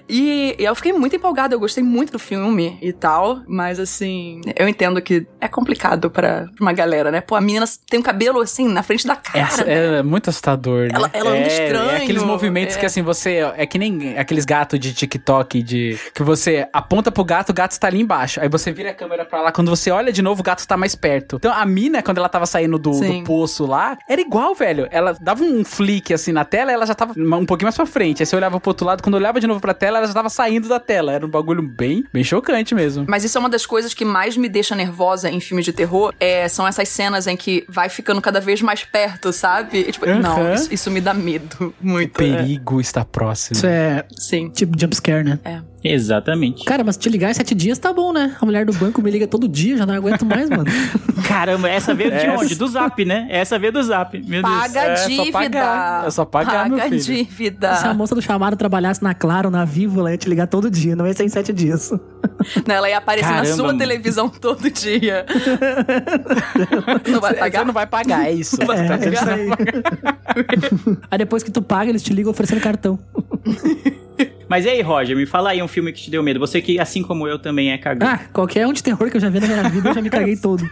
E 0.08 0.54
eu 0.58 0.74
fiquei 0.74 0.92
muito 0.92 1.16
empolgada, 1.16 1.54
eu 1.54 1.58
gostei 1.60 1.82
muito 1.82 2.12
do 2.12 2.18
filme 2.18 2.78
e 2.82 2.92
tal, 2.92 3.40
mas 3.46 3.80
assim, 3.80 4.40
eu 4.56 4.68
entendo 4.68 5.00
que 5.02 5.26
é 5.40 5.48
complicado 5.48 6.10
pra 6.10 6.22
pra 6.22 6.48
uma 6.60 6.72
galera, 6.72 7.10
né? 7.10 7.20
Pô, 7.20 7.34
a 7.34 7.40
menina 7.40 7.64
tem 7.90 7.98
um 7.98 8.02
cabelo 8.02 8.40
assim 8.40 8.68
na 8.68 8.82
frente 8.82 9.06
da 9.06 9.16
cara. 9.16 9.38
Essa- 9.46 9.64
né? 9.64 9.98
é 9.98 10.02
muito 10.02 10.30
assustador, 10.30 10.82
né? 10.84 10.90
Ela- 10.94 11.10
ela 11.12 11.30
anda 11.30 11.38
é, 11.38 11.46
estranho, 11.48 11.90
É 11.90 11.96
aqueles 12.02 12.22
movimentos 12.22 12.76
é. 12.76 12.78
que 12.80 12.86
assim, 12.86 13.02
você. 13.02 13.38
É 13.56 13.66
que 13.66 13.78
nem 13.78 14.16
aqueles 14.18 14.44
gatos 14.44 14.78
de 14.78 14.92
TikTok 14.92 15.62
de. 15.62 15.98
Que 16.14 16.22
você 16.22 16.68
aponta 16.72 17.10
pro 17.10 17.24
gato, 17.24 17.50
o 17.50 17.54
gato 17.54 17.72
está 17.72 17.88
ali 17.88 18.00
embaixo. 18.00 18.40
Aí 18.40 18.48
você 18.48 18.70
vira 18.70 18.90
a 18.90 18.94
câmera 18.94 19.24
pra 19.24 19.40
lá. 19.42 19.50
Quando 19.52 19.68
você 19.70 19.90
olha 19.90 20.12
de 20.12 20.22
novo, 20.22 20.40
o 20.40 20.44
gato 20.44 20.60
está 20.60 20.76
mais 20.76 20.94
perto. 20.94 21.36
Então 21.36 21.52
a 21.52 21.64
mina, 21.66 22.02
quando 22.02 22.18
ela 22.18 22.28
tava 22.28 22.46
saindo 22.46 22.78
do, 22.78 22.90
do 22.92 23.24
poço 23.24 23.66
lá, 23.66 23.96
era 24.08 24.20
igual, 24.20 24.54
velho. 24.54 24.86
Ela 24.90 25.16
dava 25.20 25.42
um 25.42 25.64
flick 25.64 26.12
assim 26.14 26.32
na 26.32 26.44
tela, 26.44 26.70
ela 26.70 26.86
já 26.86 26.94
tava 26.94 27.14
um 27.16 27.46
pouquinho 27.46 27.66
mais 27.66 27.76
pra 27.76 27.86
frente. 27.86 28.22
Aí 28.22 28.26
você 28.26 28.36
olhava 28.36 28.60
pro 28.60 28.71
outro 28.72 28.86
lado, 28.86 29.02
quando 29.02 29.14
olhava 29.14 29.40
de 29.40 29.46
novo 29.46 29.60
pra 29.60 29.74
tela, 29.74 29.98
ela 29.98 30.06
já 30.06 30.12
tava 30.12 30.28
saindo 30.28 30.68
da 30.68 30.80
tela. 30.80 31.12
Era 31.12 31.24
um 31.24 31.30
bagulho 31.30 31.62
bem, 31.62 32.04
bem 32.12 32.24
chocante 32.24 32.74
mesmo. 32.74 33.04
Mas 33.08 33.24
isso 33.24 33.38
é 33.38 33.40
uma 33.40 33.48
das 33.48 33.64
coisas 33.64 33.94
que 33.94 34.04
mais 34.04 34.36
me 34.36 34.48
deixa 34.48 34.74
nervosa 34.74 35.30
em 35.30 35.40
filmes 35.40 35.64
de 35.64 35.72
terror. 35.72 36.12
É, 36.18 36.48
são 36.48 36.66
essas 36.66 36.88
cenas 36.88 37.26
em 37.26 37.36
que 37.36 37.64
vai 37.68 37.88
ficando 37.88 38.20
cada 38.20 38.40
vez 38.40 38.60
mais 38.60 38.84
perto, 38.84 39.32
sabe? 39.32 39.78
E, 39.78 39.92
tipo, 39.92 40.06
não, 40.06 40.54
isso, 40.54 40.72
isso 40.72 40.90
me 40.90 41.00
dá 41.00 41.14
medo 41.14 41.74
muito. 41.80 42.12
O 42.12 42.18
perigo 42.18 42.80
está 42.80 43.04
próximo. 43.04 43.56
Isso 43.56 43.66
é 43.66 44.04
Sim. 44.16 44.50
tipo 44.50 44.78
jumpscare, 44.78 45.24
né? 45.24 45.38
Exatamente. 45.84 46.64
Cara, 46.64 46.84
mas 46.84 46.96
te 46.96 47.08
ligar 47.08 47.30
em 47.30 47.34
sete 47.34 47.54
dias 47.54 47.78
tá 47.78 47.92
bom, 47.92 48.12
né? 48.12 48.36
A 48.40 48.44
mulher 48.46 48.64
do 48.64 48.72
banco 48.72 49.02
me 49.02 49.10
liga 49.10 49.26
todo 49.26 49.48
dia, 49.48 49.76
já 49.76 49.84
não 49.86 49.94
aguento 49.94 50.24
mais, 50.24 50.48
mano. 50.48 50.64
Caramba, 51.26 51.68
essa 51.68 51.94
veio 51.94 52.10
de 52.10 52.16
Essa- 52.16 52.32
onde? 52.42 52.54
Do 52.54 52.66
Zap, 52.68 53.04
né? 53.04 53.26
Essa 53.30 53.58
veio 53.58 53.72
do 53.72 53.82
Zap. 53.82 54.18
Meu 54.26 54.42
Deus. 54.42 54.54
Paga 54.54 54.80
a 54.80 54.84
é 54.84 54.96
só 54.96 55.08
dívida. 55.08 55.32
pagar. 55.32 56.06
É 56.06 56.10
só 56.10 56.24
pagar, 56.24 56.68
meu 56.68 56.78
Paga 56.78 56.94
a 56.94 57.00
filho. 57.00 57.02
dívida. 57.24 57.74
Se 57.76 57.86
a 57.86 57.94
moça 57.94 58.14
do 58.14 58.22
chamado 58.22 58.56
trabalhasse 58.56 59.02
na 59.02 59.14
Claro, 59.14 59.50
na 59.50 59.64
Vivo, 59.64 60.00
ela 60.00 60.10
ia 60.12 60.16
te 60.18 60.28
ligar 60.28 60.46
todo 60.46 60.70
dia, 60.70 60.94
não 60.96 61.06
ia 61.06 61.14
ser 61.14 61.24
em 61.24 61.28
sete 61.28 61.52
dias. 61.52 61.90
Não, 62.66 62.74
Ela 62.74 62.88
ia 62.88 62.98
aparecer 62.98 63.28
na 63.28 63.36
Caramba, 63.36 63.54
sua 63.56 63.66
mano. 63.68 63.78
televisão 63.78 64.28
todo 64.28 64.70
dia. 64.70 65.24
não 67.08 67.20
vai 67.20 67.32
Você 67.34 67.38
pagar? 67.38 67.64
não 67.64 67.72
vai 67.72 67.86
pagar, 67.86 68.26
é 68.26 68.32
isso. 68.32 68.56
É, 68.60 68.64
é 69.04 69.12
isso 69.12 69.28
aí. 69.28 69.48
aí 71.10 71.18
depois 71.18 71.42
que 71.42 71.50
tu 71.50 71.62
paga, 71.62 71.90
eles 71.90 72.02
te 72.02 72.12
ligam 72.12 72.30
oferecendo 72.30 72.60
cartão. 72.60 72.98
Mas 74.52 74.66
e 74.66 74.68
aí, 74.68 74.82
Roger, 74.82 75.16
me 75.16 75.24
fala 75.24 75.48
aí 75.48 75.62
um 75.62 75.66
filme 75.66 75.90
que 75.94 76.02
te 76.02 76.10
deu 76.10 76.22
medo. 76.22 76.38
Você 76.38 76.60
que, 76.60 76.78
assim 76.78 77.02
como 77.02 77.26
eu, 77.26 77.38
também 77.38 77.72
é 77.72 77.78
cagão. 77.78 78.06
Ah, 78.06 78.20
qualquer 78.34 78.66
um 78.66 78.72
de 78.74 78.82
terror 78.82 79.10
que 79.10 79.16
eu 79.16 79.20
já 79.22 79.30
vi 79.30 79.40
na 79.40 79.46
minha 79.46 79.62
vida, 79.70 79.88
eu 79.88 79.94
já 79.94 80.02
me 80.02 80.10
caguei 80.10 80.36
todo. 80.36 80.62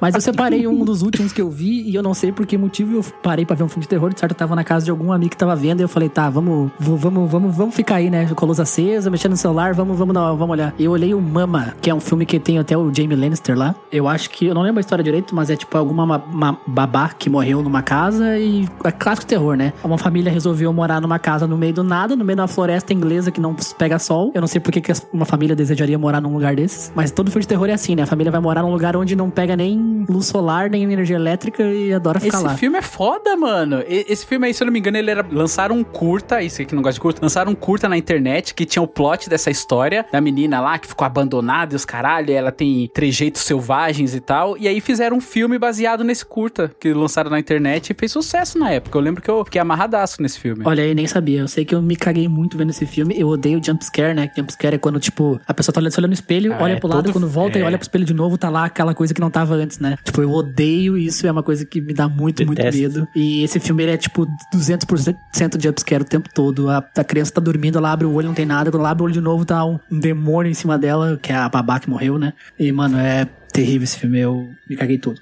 Mas 0.00 0.14
eu 0.14 0.20
separei 0.20 0.64
um 0.68 0.84
dos 0.84 1.02
últimos 1.02 1.32
que 1.32 1.42
eu 1.42 1.50
vi 1.50 1.82
e 1.90 1.94
eu 1.96 2.02
não 2.02 2.14
sei 2.14 2.30
por 2.30 2.46
que 2.46 2.56
motivo 2.56 2.98
eu 2.98 3.04
parei 3.20 3.44
pra 3.44 3.56
ver 3.56 3.64
um 3.64 3.68
filme 3.68 3.82
de 3.82 3.88
terror. 3.88 4.14
De 4.14 4.20
certo, 4.20 4.30
eu 4.32 4.36
tava 4.38 4.54
na 4.54 4.62
casa 4.62 4.84
de 4.84 4.90
algum 4.92 5.10
amigo 5.10 5.30
que 5.30 5.36
tava 5.36 5.56
vendo 5.56 5.80
e 5.80 5.82
eu 5.82 5.88
falei, 5.88 6.08
tá, 6.08 6.30
vamos, 6.30 6.70
vamos, 6.78 7.28
vamos, 7.28 7.56
vamos 7.56 7.74
ficar 7.74 7.96
aí, 7.96 8.08
né? 8.08 8.26
Com 8.36 8.44
a 8.44 8.48
luz 8.48 8.60
acesa, 8.60 9.10
mexendo 9.10 9.32
no 9.32 9.36
celular, 9.36 9.74
vamos, 9.74 9.98
vamos, 9.98 10.14
dar- 10.14 10.30
vamos 10.34 10.50
olhar. 10.50 10.72
Eu 10.78 10.92
olhei 10.92 11.12
o 11.12 11.20
Mama, 11.20 11.74
que 11.80 11.90
é 11.90 11.94
um 11.94 11.98
filme 11.98 12.24
que 12.24 12.38
tem 12.38 12.58
até 12.58 12.78
o 12.78 12.94
Jamie 12.94 13.16
Lannister 13.16 13.58
lá. 13.58 13.74
Eu 13.90 14.06
acho 14.06 14.30
que, 14.30 14.46
eu 14.46 14.54
não 14.54 14.62
lembro 14.62 14.78
a 14.78 14.80
história 14.82 15.02
direito, 15.02 15.34
mas 15.34 15.50
é 15.50 15.56
tipo 15.56 15.76
alguma 15.76 16.06
ma- 16.06 16.22
ma- 16.30 16.58
babá 16.66 17.08
que 17.18 17.28
morreu 17.28 17.60
numa 17.62 17.82
casa 17.82 18.38
e 18.38 18.68
é 18.84 18.92
clássico 18.92 19.26
terror, 19.26 19.56
né? 19.56 19.72
Uma 19.82 19.98
família 19.98 20.30
resolveu 20.30 20.72
morar 20.72 21.00
numa 21.00 21.18
casa 21.18 21.46
no 21.46 21.58
meio 21.58 21.72
do 21.72 21.82
nada, 21.82 22.14
no 22.14 22.24
meio 22.24 22.38
uma 22.38 22.46
floresta 22.46 22.92
inglesa 22.92 23.07
que 23.32 23.40
não 23.40 23.54
pega 23.76 23.98
sol. 23.98 24.30
Eu 24.34 24.40
não 24.40 24.48
sei 24.48 24.60
por 24.60 24.72
que 24.72 24.82
uma 25.12 25.24
família 25.24 25.54
desejaria 25.54 25.98
morar 25.98 26.20
num 26.20 26.32
lugar 26.32 26.54
desses, 26.54 26.92
mas 26.94 27.10
todo 27.10 27.30
filme 27.30 27.42
de 27.42 27.48
terror 27.48 27.68
é 27.68 27.72
assim, 27.72 27.94
né? 27.94 28.02
A 28.02 28.06
família 28.06 28.30
vai 28.30 28.40
morar 28.40 28.62
num 28.62 28.72
lugar 28.72 28.96
onde 28.96 29.14
não 29.16 29.30
pega 29.30 29.56
nem 29.56 30.04
luz 30.08 30.26
solar, 30.26 30.70
nem 30.70 30.82
energia 30.82 31.16
elétrica 31.16 31.62
e 31.62 31.92
adora 31.92 32.20
ficar 32.20 32.38
Esse 32.38 32.46
lá. 32.46 32.54
filme 32.56 32.78
é 32.78 32.82
foda, 32.82 33.36
mano. 33.36 33.82
Esse 33.86 34.26
filme 34.26 34.46
aí, 34.46 34.54
se 34.54 34.62
eu 34.62 34.66
não 34.66 34.72
me 34.72 34.78
engano, 34.78 34.96
ele 34.96 35.10
era. 35.10 35.26
Lançaram 35.30 35.76
um 35.76 35.84
curta, 35.84 36.42
isso 36.42 36.62
aqui 36.62 36.74
não 36.74 36.82
gosta 36.82 36.94
de 36.94 37.00
curta, 37.00 37.20
lançaram 37.22 37.52
um 37.52 37.54
curta 37.54 37.88
na 37.88 37.96
internet 37.96 38.54
que 38.54 38.64
tinha 38.64 38.82
o 38.82 38.86
plot 38.86 39.28
dessa 39.28 39.50
história 39.50 40.06
da 40.10 40.20
menina 40.20 40.60
lá 40.60 40.78
que 40.78 40.86
ficou 40.86 41.04
abandonada 41.04 41.74
e 41.74 41.76
os 41.76 41.84
caralho, 41.84 42.30
e 42.30 42.32
ela 42.32 42.52
tem 42.52 42.88
trejeitos 42.92 43.42
selvagens 43.42 44.14
e 44.14 44.20
tal. 44.20 44.56
E 44.58 44.68
aí 44.68 44.80
fizeram 44.80 45.16
um 45.16 45.20
filme 45.20 45.58
baseado 45.58 46.04
nesse 46.04 46.24
curta 46.24 46.70
que 46.78 46.92
lançaram 46.92 47.30
na 47.30 47.38
internet 47.38 47.90
e 47.90 47.94
fez 47.94 48.12
sucesso 48.12 48.58
na 48.58 48.70
época. 48.70 48.96
Eu 48.96 49.02
lembro 49.02 49.22
que 49.22 49.30
eu 49.30 49.44
fiquei 49.44 49.60
amarradaço 49.60 50.20
nesse 50.22 50.38
filme. 50.38 50.62
Olha 50.64 50.82
aí, 50.82 50.94
nem 50.94 51.06
sabia. 51.06 51.40
Eu 51.40 51.48
sei 51.48 51.64
que 51.64 51.74
eu 51.74 51.82
me 51.82 51.96
caguei 51.96 52.28
muito 52.28 52.56
vendo 52.56 52.70
esse 52.70 52.86
filme. 52.86 52.97
Eu 53.16 53.28
odeio 53.28 53.60
jumpscare, 53.64 54.14
né? 54.14 54.30
Jumpscare 54.36 54.76
é 54.76 54.78
quando, 54.78 54.98
tipo, 55.00 55.40
a 55.46 55.54
pessoa 55.54 55.72
tá 55.72 55.80
olhando, 55.80 55.92
olhando 55.98 56.08
no 56.10 56.14
espelho, 56.14 56.52
Ah, 56.54 56.58
olha 56.62 56.72
é 56.72 56.76
pro 56.76 56.88
lado, 56.88 57.04
todo- 57.04 57.12
quando 57.12 57.28
volta 57.28 57.58
e 57.58 57.62
é. 57.62 57.64
olha 57.64 57.78
pro 57.78 57.84
espelho 57.84 58.04
de 58.04 58.14
novo, 58.14 58.36
tá 58.38 58.48
lá 58.48 58.64
aquela 58.64 58.94
coisa 58.94 59.12
que 59.14 59.20
não 59.20 59.30
tava 59.30 59.54
antes, 59.54 59.78
né? 59.78 59.96
Tipo, 60.04 60.22
eu 60.22 60.30
odeio 60.30 60.96
isso, 60.96 61.26
é 61.26 61.30
uma 61.32 61.42
coisa 61.42 61.64
que 61.64 61.80
me 61.80 61.92
dá 61.94 62.08
muito, 62.08 62.44
muito 62.46 62.56
Detesto. 62.58 62.80
medo. 62.80 63.08
E 63.14 63.42
esse 63.42 63.58
filme, 63.60 63.82
ele 63.82 63.92
é, 63.92 63.96
tipo, 63.96 64.26
200% 64.54 65.60
jumpscare 65.62 66.02
o 66.02 66.06
tempo 66.06 66.28
todo. 66.32 66.68
A, 66.70 66.78
a 66.96 67.04
criança 67.04 67.32
tá 67.32 67.40
dormindo, 67.40 67.78
ela 67.78 67.92
abre 67.92 68.06
o 68.06 68.12
olho, 68.12 68.28
não 68.28 68.34
tem 68.34 68.46
nada. 68.46 68.70
Quando 68.70 68.80
ela 68.80 68.90
abre 68.90 69.02
o 69.02 69.04
olho 69.06 69.14
de 69.14 69.20
novo, 69.20 69.44
tá 69.44 69.64
um, 69.64 69.78
um 69.90 69.98
demônio 69.98 70.50
em 70.50 70.54
cima 70.54 70.78
dela, 70.78 71.18
que 71.20 71.32
é 71.32 71.36
a 71.36 71.48
babá 71.48 71.78
que 71.80 71.88
morreu, 71.88 72.18
né? 72.18 72.32
E, 72.58 72.70
mano, 72.72 72.98
é 72.98 73.26
terrível 73.52 73.84
esse 73.84 73.98
filme. 73.98 74.18
Eu 74.18 74.48
me 74.68 74.76
caguei 74.76 74.98
todo. 74.98 75.18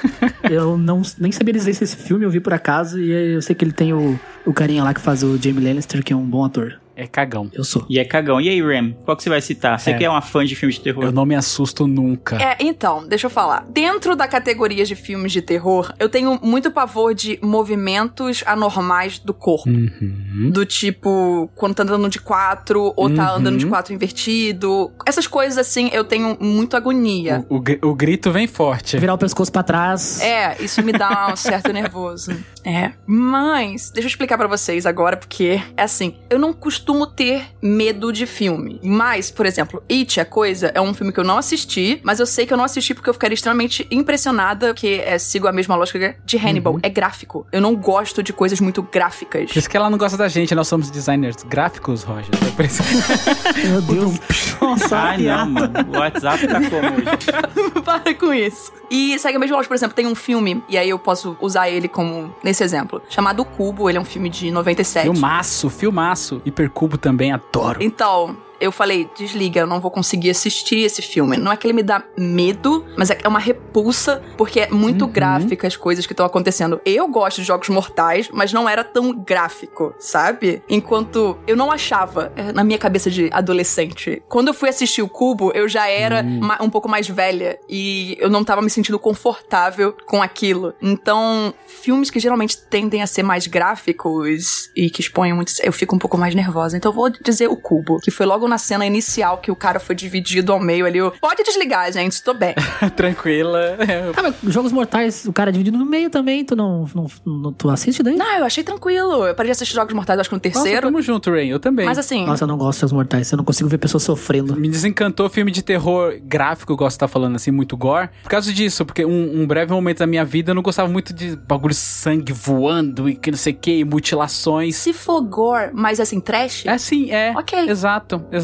eu 0.50 0.76
não, 0.76 1.02
nem 1.18 1.30
sabia 1.32 1.52
dizer 1.52 1.74
se 1.74 1.84
esse 1.84 1.96
filme 1.96 2.24
eu 2.24 2.30
vi 2.30 2.40
por 2.40 2.52
acaso. 2.52 2.98
E 3.00 3.10
eu 3.34 3.42
sei 3.42 3.54
que 3.54 3.64
ele 3.64 3.72
tem 3.72 3.92
o, 3.92 4.18
o 4.46 4.52
carinha 4.52 4.82
lá 4.82 4.94
que 4.94 5.00
faz 5.00 5.22
o 5.22 5.36
Jamie 5.36 5.62
Lannister, 5.64 6.02
que 6.02 6.12
é 6.12 6.16
um 6.16 6.24
bom 6.28 6.44
ator. 6.44 6.79
É 7.00 7.06
cagão. 7.06 7.50
Eu 7.54 7.64
sou. 7.64 7.86
E 7.88 7.98
é 7.98 8.04
cagão. 8.04 8.40
E 8.40 8.48
aí, 8.48 8.60
Ram? 8.60 8.92
Qual 9.04 9.16
que 9.16 9.22
você 9.22 9.30
vai 9.30 9.40
citar? 9.40 9.78
Você 9.80 9.90
É. 9.92 9.94
que 9.94 10.04
é 10.04 10.10
uma 10.10 10.20
fã 10.20 10.44
de 10.44 10.54
filme 10.54 10.72
de 10.74 10.80
terror. 10.80 11.02
Eu 11.04 11.12
não 11.12 11.24
me 11.24 11.34
assusto 11.34 11.86
nunca. 11.86 12.36
É, 12.36 12.56
então, 12.60 13.06
deixa 13.08 13.26
eu 13.26 13.30
falar. 13.30 13.64
Dentro 13.70 14.14
da 14.14 14.28
categoria 14.28 14.84
de 14.84 14.94
filmes 14.94 15.32
de 15.32 15.40
terror, 15.40 15.92
eu 15.98 16.08
tenho 16.10 16.38
muito 16.42 16.70
pavor 16.70 17.14
de 17.14 17.38
movimentos 17.42 18.42
anormais 18.46 19.18
do 19.18 19.32
corpo. 19.32 19.70
Uhum. 19.70 20.50
Do 20.52 20.66
tipo, 20.66 21.50
quando 21.54 21.74
tá 21.74 21.82
andando 21.84 22.08
de 22.08 22.20
quatro, 22.20 22.92
ou 22.96 23.08
tá 23.08 23.30
Uhum. 23.32 23.38
andando 23.38 23.56
de 23.58 23.66
quatro 23.66 23.94
invertido. 23.94 24.90
Essas 25.06 25.26
coisas 25.26 25.56
assim, 25.56 25.88
eu 25.92 26.04
tenho 26.04 26.36
muito 26.40 26.76
agonia. 26.76 27.44
O, 27.48 27.56
o 27.56 27.90
o 27.90 27.94
grito 27.94 28.30
vem 28.30 28.46
forte. 28.46 28.96
Virar 28.98 29.14
o 29.14 29.18
pescoço 29.18 29.50
pra 29.50 29.62
trás. 29.62 30.20
É, 30.20 30.56
isso 30.60 30.82
me 30.82 30.92
dá 30.92 31.28
um 31.32 31.36
certo 31.36 31.72
nervoso. 31.72 32.32
É. 32.62 32.92
Mas, 33.06 33.90
deixa 33.90 34.06
eu 34.06 34.10
explicar 34.10 34.36
pra 34.36 34.46
vocês 34.46 34.84
agora, 34.84 35.16
porque 35.16 35.62
é 35.78 35.82
assim, 35.82 36.16
eu 36.28 36.38
não 36.38 36.52
costumo 36.52 36.89
ter 37.06 37.44
medo 37.62 38.12
de 38.12 38.26
filme. 38.26 38.80
Mas, 38.82 39.30
por 39.30 39.46
exemplo, 39.46 39.82
It, 39.90 40.20
a 40.20 40.24
Coisa, 40.24 40.70
é 40.74 40.80
um 40.80 40.94
filme 40.94 41.12
que 41.12 41.20
eu 41.20 41.24
não 41.24 41.38
assisti, 41.38 42.00
mas 42.02 42.20
eu 42.20 42.26
sei 42.26 42.46
que 42.46 42.52
eu 42.52 42.56
não 42.56 42.64
assisti 42.64 42.94
porque 42.94 43.08
eu 43.08 43.14
ficaria 43.14 43.34
extremamente 43.34 43.86
impressionada, 43.90 44.74
que 44.74 45.00
é, 45.00 45.18
sigo 45.18 45.46
a 45.46 45.52
mesma 45.52 45.76
lógica 45.76 46.16
de 46.24 46.36
Hannibal. 46.36 46.78
É 46.82 46.88
gráfico. 46.88 47.46
Eu 47.52 47.60
não 47.60 47.74
gosto 47.76 48.22
de 48.22 48.32
coisas 48.32 48.60
muito 48.60 48.82
gráficas. 48.82 49.50
Por 49.52 49.58
isso 49.58 49.68
que 49.68 49.76
ela 49.76 49.90
não 49.90 49.98
gosta 49.98 50.16
da 50.16 50.28
gente, 50.28 50.54
nós 50.54 50.68
somos 50.68 50.90
designers 50.90 51.42
gráficos, 51.44 52.02
Roger. 52.02 52.30
É 52.34 53.66
Meu 53.68 53.82
Deus. 53.82 54.18
Nossa, 54.60 54.96
Ai, 54.96 55.18
não, 55.18 55.50
mano. 55.50 55.74
O 55.88 55.98
WhatsApp 55.98 56.46
tá 56.46 56.60
como 56.60 56.76
hoje? 56.76 57.82
Para 57.84 58.14
com 58.14 58.32
isso. 58.32 58.72
E 58.90 59.18
segue 59.18 59.36
a 59.36 59.38
mesma 59.38 59.56
lógica, 59.56 59.68
por 59.68 59.76
exemplo, 59.76 59.94
tem 59.94 60.06
um 60.06 60.14
filme, 60.14 60.62
e 60.68 60.76
aí 60.76 60.88
eu 60.88 60.98
posso 60.98 61.36
usar 61.40 61.70
ele 61.70 61.88
como 61.88 62.34
nesse 62.42 62.64
exemplo, 62.64 63.00
chamado 63.08 63.44
Cubo. 63.44 63.88
Ele 63.88 63.98
é 63.98 64.00
um 64.00 64.04
filme 64.04 64.28
de 64.28 64.50
97. 64.50 65.04
Filmaço, 65.04 65.70
filmaço. 65.70 66.42
Hipercubo 66.44 66.79
também 66.98 67.32
adoro. 67.32 67.82
Então, 67.82 68.36
eu 68.60 68.70
falei, 68.72 69.08
desliga, 69.16 69.60
eu 69.60 69.66
não 69.66 69.80
vou 69.80 69.90
conseguir 69.90 70.30
assistir 70.30 70.78
esse 70.80 71.00
filme. 71.02 71.36
Não 71.36 71.50
é 71.52 71.56
que 71.56 71.66
ele 71.66 71.72
me 71.74 71.82
dá 71.82 72.02
medo, 72.16 72.84
mas 72.96 73.10
é 73.10 73.26
uma 73.26 73.38
repulsa, 73.38 74.22
porque 74.36 74.60
é 74.60 74.68
muito 74.70 75.04
Uhum. 75.06 75.10
gráfica 75.10 75.66
as 75.66 75.76
coisas 75.76 76.06
que 76.06 76.12
estão 76.12 76.26
acontecendo. 76.26 76.80
Eu 76.84 77.08
gosto 77.08 77.38
de 77.38 77.44
jogos 77.44 77.68
mortais, 77.68 78.28
mas 78.32 78.52
não 78.52 78.68
era 78.68 78.84
tão 78.84 79.12
gráfico, 79.12 79.94
sabe? 79.98 80.62
Enquanto 80.68 81.38
eu 81.46 81.56
não 81.56 81.70
achava, 81.70 82.32
é, 82.36 82.52
na 82.52 82.62
minha 82.64 82.78
cabeça 82.78 83.10
de 83.10 83.30
adolescente. 83.32 84.22
Quando 84.28 84.48
eu 84.48 84.54
fui 84.54 84.68
assistir 84.68 85.02
o 85.02 85.08
Cubo, 85.08 85.50
eu 85.54 85.68
já 85.68 85.88
era 85.88 86.22
Hum. 86.22 86.40
ma- 86.40 86.58
um 86.60 86.68
pouco 86.70 86.88
mais 86.88 87.08
velha 87.08 87.58
e 87.68 88.16
eu 88.20 88.28
não 88.28 88.44
tava 88.44 88.60
me 88.62 88.70
sentindo 88.70 88.98
confortável 88.98 89.94
com 90.06 90.22
aquilo. 90.22 90.74
Então, 90.82 91.54
filmes 91.66 92.10
que 92.10 92.18
geralmente 92.20 92.58
tendem 92.58 93.02
a 93.02 93.06
ser 93.06 93.22
mais 93.22 93.46
gráficos 93.46 94.70
e 94.76 94.90
que 94.90 95.00
expõem 95.00 95.32
muito, 95.32 95.52
eu 95.62 95.72
fico 95.72 95.94
um 95.94 95.98
pouco 95.98 96.16
mais 96.18 96.34
nervosa. 96.34 96.76
Então, 96.76 96.90
eu 96.90 96.94
vou 96.96 97.10
dizer 97.10 97.48
o 97.48 97.56
Cubo, 97.56 97.98
que 98.00 98.10
foi 98.10 98.26
logo 98.26 98.46
na 98.50 98.58
cena 98.58 98.84
inicial 98.84 99.38
que 99.38 99.50
o 99.50 99.56
cara 99.56 99.80
foi 99.80 99.94
dividido 99.94 100.52
ao 100.52 100.60
meio 100.60 100.84
ali. 100.84 100.98
eu, 100.98 101.10
Pode 101.20 101.42
desligar, 101.42 101.90
gente, 101.92 102.22
tô 102.22 102.34
bem. 102.34 102.54
Tranquila. 102.96 103.78
Ah, 104.16 104.22
mas 104.22 104.34
Jogos 104.52 104.72
Mortais, 104.72 105.24
o 105.26 105.32
cara 105.32 105.50
é 105.50 105.52
dividido 105.52 105.78
no 105.78 105.84
meio 105.86 106.10
também, 106.10 106.44
tu 106.44 106.54
não, 106.56 106.88
não, 106.94 107.06
não- 107.24 107.52
tu 107.52 107.70
assiste 107.70 108.02
daí? 108.02 108.16
Não, 108.16 108.38
eu 108.38 108.44
achei 108.44 108.62
tranquilo. 108.64 109.24
Eu 109.26 109.34
parei 109.34 109.48
de 109.50 109.52
assistir 109.52 109.74
Jogos 109.74 109.94
Mortais, 109.94 110.18
acho 110.18 110.28
que 110.28 110.34
no 110.34 110.40
Nossa, 110.44 110.52
terceiro. 110.62 110.86
tamo 110.88 111.00
junto, 111.00 111.30
Rain. 111.30 111.48
Eu 111.48 111.60
também. 111.60 111.86
mas 111.86 111.96
assim, 111.98 112.26
Nossa, 112.26 112.44
eu 112.44 112.48
não 112.48 112.56
gosto 112.58 112.78
de 112.78 112.80
Jogos 112.82 112.92
Mortais, 112.92 113.30
eu 113.32 113.36
não 113.38 113.44
consigo 113.44 113.68
ver 113.68 113.78
pessoas 113.78 114.02
sofrendo. 114.02 114.56
Me 114.56 114.68
desencantou 114.68 115.28
filme 115.30 115.50
de 115.50 115.62
terror 115.62 116.18
gráfico, 116.22 116.72
eu 116.72 116.76
gosto 116.76 116.90
de 116.90 116.96
estar 116.96 117.08
falando 117.08 117.36
assim, 117.36 117.50
muito 117.50 117.76
gore. 117.76 118.08
Por 118.22 118.28
causa 118.30 118.52
disso, 118.52 118.84
porque 118.84 119.04
um, 119.04 119.42
um 119.42 119.46
breve 119.46 119.72
momento 119.72 119.98
da 119.98 120.06
minha 120.06 120.24
vida 120.24 120.50
eu 120.50 120.54
não 120.54 120.62
gostava 120.62 120.88
muito 120.88 121.14
de 121.14 121.36
bagulho 121.36 121.70
de 121.72 121.76
sangue 121.80 122.32
voando 122.32 123.08
e 123.08 123.14
que 123.14 123.30
não 123.30 123.38
sei 123.38 123.52
o 123.52 123.56
que, 123.56 123.78
e 123.78 123.84
mutilações. 123.84 124.76
se 124.76 124.92
for 124.92 125.20
gore, 125.22 125.70
mas 125.72 126.00
assim, 126.00 126.20
trash, 126.20 126.66
É 126.66 126.76
sim, 126.78 127.10
é. 127.10 127.32
Ok. 127.36 127.58
Exato, 127.68 128.16
exato. 128.32 128.39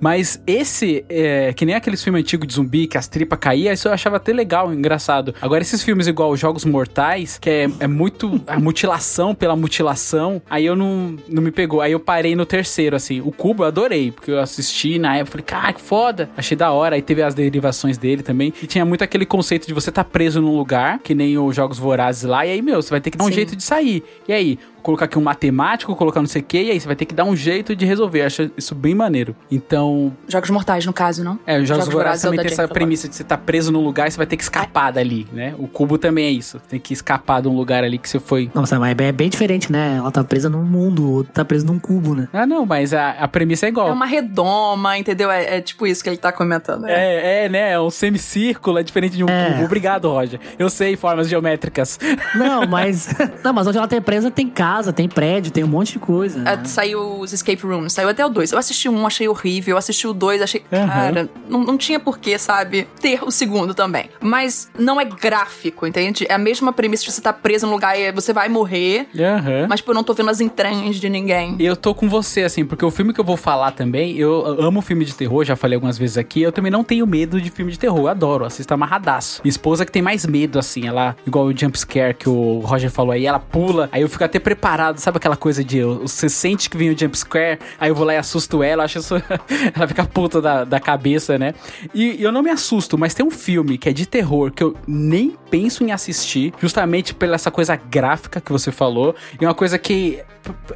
Mas 0.00 0.40
esse, 0.46 1.04
é, 1.08 1.52
que 1.52 1.64
nem 1.64 1.74
aqueles 1.74 2.02
filmes 2.02 2.22
antigos 2.22 2.46
de 2.46 2.54
zumbi, 2.54 2.86
que 2.86 2.98
as 2.98 3.08
tripas 3.08 3.38
caíam, 3.38 3.72
isso 3.72 3.88
eu 3.88 3.92
achava 3.92 4.16
até 4.16 4.32
legal, 4.32 4.72
engraçado. 4.72 5.34
Agora, 5.40 5.62
esses 5.62 5.82
filmes 5.82 6.06
igual 6.06 6.30
os 6.30 6.40
Jogos 6.40 6.64
Mortais, 6.64 7.38
que 7.38 7.50
é, 7.50 7.70
é 7.80 7.86
muito 7.86 8.40
a 8.46 8.58
mutilação 8.58 9.34
pela 9.34 9.56
mutilação, 9.56 10.40
aí 10.48 10.64
eu 10.66 10.76
não, 10.76 11.16
não 11.28 11.42
me 11.42 11.50
pegou. 11.50 11.80
Aí 11.80 11.92
eu 11.92 12.00
parei 12.00 12.34
no 12.34 12.46
terceiro, 12.46 12.96
assim. 12.96 13.20
O 13.20 13.32
Cubo 13.32 13.62
eu 13.62 13.68
adorei, 13.68 14.10
porque 14.10 14.30
eu 14.30 14.40
assisti 14.40 14.98
na 14.98 15.16
época, 15.16 15.32
falei, 15.32 15.44
cara, 15.44 15.72
que 15.72 15.80
foda. 15.80 16.30
Achei 16.36 16.56
da 16.56 16.70
hora. 16.70 16.96
Aí 16.96 17.02
teve 17.02 17.22
as 17.22 17.34
derivações 17.34 17.98
dele 17.98 18.22
também. 18.22 18.52
E 18.62 18.66
tinha 18.66 18.84
muito 18.84 19.02
aquele 19.02 19.26
conceito 19.26 19.66
de 19.66 19.74
você 19.74 19.90
estar 19.90 20.04
preso 20.04 20.40
num 20.40 20.56
lugar, 20.56 20.98
que 21.00 21.14
nem 21.14 21.38
os 21.38 21.54
Jogos 21.54 21.78
Vorazes 21.78 22.24
lá, 22.24 22.46
e 22.46 22.50
aí, 22.50 22.62
meu, 22.62 22.80
você 22.80 22.90
vai 22.90 23.00
ter 23.00 23.10
que 23.10 23.18
dar 23.18 23.24
um 23.24 23.28
Sim. 23.28 23.34
jeito 23.34 23.56
de 23.56 23.62
sair. 23.62 24.02
E 24.28 24.32
aí, 24.32 24.58
colocar 24.86 25.06
aqui 25.06 25.18
um 25.18 25.22
matemático, 25.22 25.96
colocar 25.96 26.20
não 26.20 26.28
sei 26.28 26.40
o 26.40 26.44
que, 26.44 26.62
e 26.62 26.70
aí 26.70 26.78
você 26.80 26.86
vai 26.86 26.94
ter 26.94 27.06
que 27.06 27.14
dar 27.14 27.24
um 27.24 27.34
jeito 27.34 27.74
de 27.74 27.84
resolver. 27.84 28.20
Eu 28.22 28.26
acho 28.26 28.50
isso 28.56 28.72
bem 28.72 28.94
maneiro. 28.94 29.34
Então, 29.50 30.16
Jogos 30.28 30.48
Mortais, 30.48 30.86
no 30.86 30.92
caso, 30.92 31.24
não? 31.24 31.40
é, 31.44 31.58
os 31.58 31.66
Jogos, 31.66 31.88
Vorazes 31.88 32.24
é 32.24 32.28
o 32.28 32.30
também 32.30 32.44
tem 32.44 32.52
essa 32.52 32.62
Jennifer 32.62 32.72
premissa 32.74 33.08
de 33.08 33.16
você 33.16 33.22
estar 33.22 33.38
preso 33.38 33.72
num 33.72 33.80
lugar 33.82 34.06
e 34.06 34.12
você 34.12 34.16
vai 34.16 34.26
ter 34.26 34.36
que 34.36 34.44
escapar 34.44 34.92
dali, 34.92 35.26
né? 35.32 35.56
O 35.58 35.66
cubo 35.66 35.98
também 35.98 36.26
é 36.26 36.30
isso. 36.30 36.60
Tem 36.68 36.78
que 36.78 36.92
escapar 36.92 37.42
de 37.42 37.48
um 37.48 37.56
lugar 37.56 37.82
ali 37.82 37.98
que 37.98 38.08
você 38.08 38.20
foi. 38.20 38.48
Nossa, 38.54 38.78
mas 38.78 38.96
é 38.96 39.10
bem 39.10 39.28
diferente, 39.28 39.72
né? 39.72 39.96
Ela 39.96 40.12
tá 40.12 40.22
presa 40.22 40.48
num 40.48 40.62
mundo, 40.62 41.02
o 41.04 41.12
outro 41.14 41.32
tá 41.32 41.44
preso 41.44 41.66
num 41.66 41.80
cubo, 41.80 42.14
né? 42.14 42.28
Ah, 42.32 42.46
não, 42.46 42.64
mas 42.64 42.94
a, 42.94 43.10
a 43.10 43.26
premissa 43.26 43.66
é 43.66 43.70
igual. 43.70 43.88
É 43.88 43.92
uma 43.92 44.06
redoma, 44.06 44.96
entendeu? 44.96 45.32
É, 45.32 45.56
é 45.56 45.60
tipo 45.60 45.84
isso 45.84 46.00
que 46.00 46.08
ele 46.10 46.16
tá 46.16 46.30
comentando. 46.30 46.82
né? 46.82 46.92
É, 46.92 47.44
é, 47.44 47.48
né? 47.48 47.72
É 47.72 47.80
um 47.80 47.90
semicírculo, 47.90 48.78
é 48.78 48.84
diferente 48.84 49.16
de 49.16 49.24
um 49.24 49.28
É. 49.28 49.50
cubo. 49.50 49.64
Obrigado, 49.64 50.08
Roger. 50.08 50.38
Eu 50.56 50.70
sei 50.70 50.94
formas 50.94 51.28
geométricas. 51.28 51.98
Não, 52.36 52.66
mas. 52.68 53.08
não, 53.42 53.52
mas 53.52 53.66
onde 53.66 53.78
ela 53.78 53.88
tá 53.88 54.00
presa 54.00 54.30
tem 54.30 54.48
casa, 54.48 54.75
tem 54.92 55.08
prédio, 55.08 55.52
tem 55.52 55.64
um 55.64 55.68
monte 55.68 55.92
de 55.92 55.98
coisa. 55.98 56.40
É, 56.40 56.56
né? 56.56 56.64
saiu 56.64 57.20
os 57.20 57.32
Escape 57.32 57.62
Rooms, 57.62 57.92
saiu 57.92 58.08
até 58.08 58.24
o 58.24 58.28
2. 58.28 58.52
Eu 58.52 58.58
assisti 58.58 58.88
um, 58.88 59.06
achei 59.06 59.28
horrível. 59.28 59.74
Eu 59.74 59.78
assisti 59.78 60.06
o 60.06 60.12
2, 60.12 60.42
achei. 60.42 60.62
Aham. 60.72 60.86
Cara, 60.86 61.30
não, 61.48 61.64
não 61.64 61.76
tinha 61.76 61.98
porquê, 61.98 62.38
sabe? 62.38 62.86
Ter 63.00 63.22
o 63.22 63.30
segundo 63.30 63.74
também. 63.74 64.10
Mas 64.20 64.70
não 64.78 65.00
é 65.00 65.04
gráfico, 65.04 65.86
entende? 65.86 66.26
É 66.28 66.34
a 66.34 66.38
mesma 66.38 66.72
premissa 66.72 67.04
de 67.04 67.12
você 67.12 67.20
estar 67.20 67.32
preso 67.32 67.66
num 67.66 67.72
lugar 67.72 67.98
e 67.98 68.12
você 68.12 68.32
vai 68.32 68.48
morrer. 68.48 69.08
Aham. 69.18 69.66
Mas, 69.68 69.80
tipo, 69.80 69.90
eu 69.90 69.94
não 69.94 70.04
tô 70.04 70.14
vendo 70.14 70.30
as 70.30 70.40
entranhas 70.40 70.96
de 70.96 71.08
ninguém. 71.08 71.56
Eu 71.58 71.76
tô 71.76 71.94
com 71.94 72.08
você, 72.08 72.42
assim, 72.42 72.64
porque 72.64 72.84
o 72.84 72.90
filme 72.90 73.12
que 73.12 73.20
eu 73.20 73.24
vou 73.24 73.36
falar 73.36 73.72
também, 73.72 74.16
eu 74.16 74.44
amo 74.60 74.80
filme 74.80 75.04
de 75.04 75.14
terror, 75.14 75.44
já 75.44 75.56
falei 75.56 75.76
algumas 75.76 75.98
vezes 75.98 76.18
aqui, 76.18 76.42
eu 76.42 76.52
também 76.52 76.70
não 76.70 76.84
tenho 76.84 77.06
medo 77.06 77.40
de 77.40 77.50
filme 77.50 77.72
de 77.72 77.78
terror, 77.78 77.98
eu 78.00 78.08
adoro, 78.08 78.44
assisto 78.44 78.72
amarradaço. 78.72 79.40
Minha 79.42 79.50
esposa 79.50 79.84
que 79.84 79.92
tem 79.92 80.02
mais 80.02 80.26
medo, 80.26 80.58
assim, 80.58 80.86
ela, 80.86 81.16
igual 81.26 81.46
o 81.46 81.56
jump 81.56 81.78
scare 81.78 82.14
que 82.14 82.28
o 82.28 82.60
Roger 82.60 82.90
falou 82.90 83.12
aí, 83.12 83.26
ela 83.26 83.38
pula, 83.38 83.88
aí 83.92 84.02
eu 84.02 84.08
fico 84.08 84.24
até 84.24 84.38
preparado, 84.38 84.65
sabe 84.96 85.16
aquela 85.18 85.36
coisa 85.36 85.62
de 85.62 85.78
eu- 85.78 86.00
você 86.06 86.28
sente 86.28 86.68
que 86.68 86.76
vem 86.76 86.90
o 86.90 86.98
jump 86.98 87.16
scare, 87.16 87.58
aí 87.78 87.88
eu 87.90 87.94
vou 87.94 88.04
lá 88.06 88.14
e 88.14 88.16
assusto 88.16 88.62
ela, 88.62 88.84
acho 88.84 88.98
isso, 88.98 89.14
ela 89.74 89.86
fica 89.86 90.04
puta 90.04 90.40
da, 90.40 90.64
da 90.64 90.80
cabeça, 90.80 91.38
né? 91.38 91.54
E 91.94 92.22
eu 92.22 92.32
não 92.32 92.42
me 92.42 92.50
assusto, 92.50 92.98
mas 92.98 93.14
tem 93.14 93.24
um 93.24 93.30
filme 93.30 93.78
que 93.78 93.88
é 93.88 93.92
de 93.92 94.06
terror 94.06 94.50
que 94.50 94.62
eu 94.62 94.74
nem 94.86 95.36
penso 95.50 95.84
em 95.84 95.92
assistir, 95.92 96.52
justamente 96.60 97.14
pela 97.14 97.34
essa 97.36 97.50
coisa 97.50 97.76
gráfica 97.76 98.40
que 98.40 98.50
você 98.50 98.72
falou, 98.72 99.14
e 99.40 99.44
uma 99.44 99.54
coisa 99.54 99.78
que, 99.78 100.20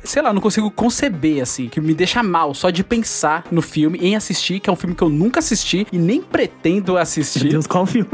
sei 0.04 0.22
lá, 0.22 0.32
não 0.32 0.40
consigo 0.40 0.70
conceber, 0.70 1.42
assim, 1.42 1.68
que 1.68 1.80
me 1.80 1.92
deixa 1.94 2.22
mal 2.22 2.54
só 2.54 2.70
de 2.70 2.84
pensar 2.84 3.44
no 3.50 3.60
filme, 3.62 3.98
em 4.00 4.14
assistir, 4.14 4.60
que 4.60 4.70
é 4.70 4.72
um 4.72 4.76
filme 4.76 4.94
que 4.94 5.02
eu 5.02 5.08
nunca 5.08 5.40
assisti 5.40 5.86
e 5.92 5.98
nem 5.98 6.20
pretendo 6.20 6.92
Meu 6.92 7.02
assistir. 7.02 7.48
Deus, 7.48 7.66
qual 7.66 7.84
filme? 7.86 8.08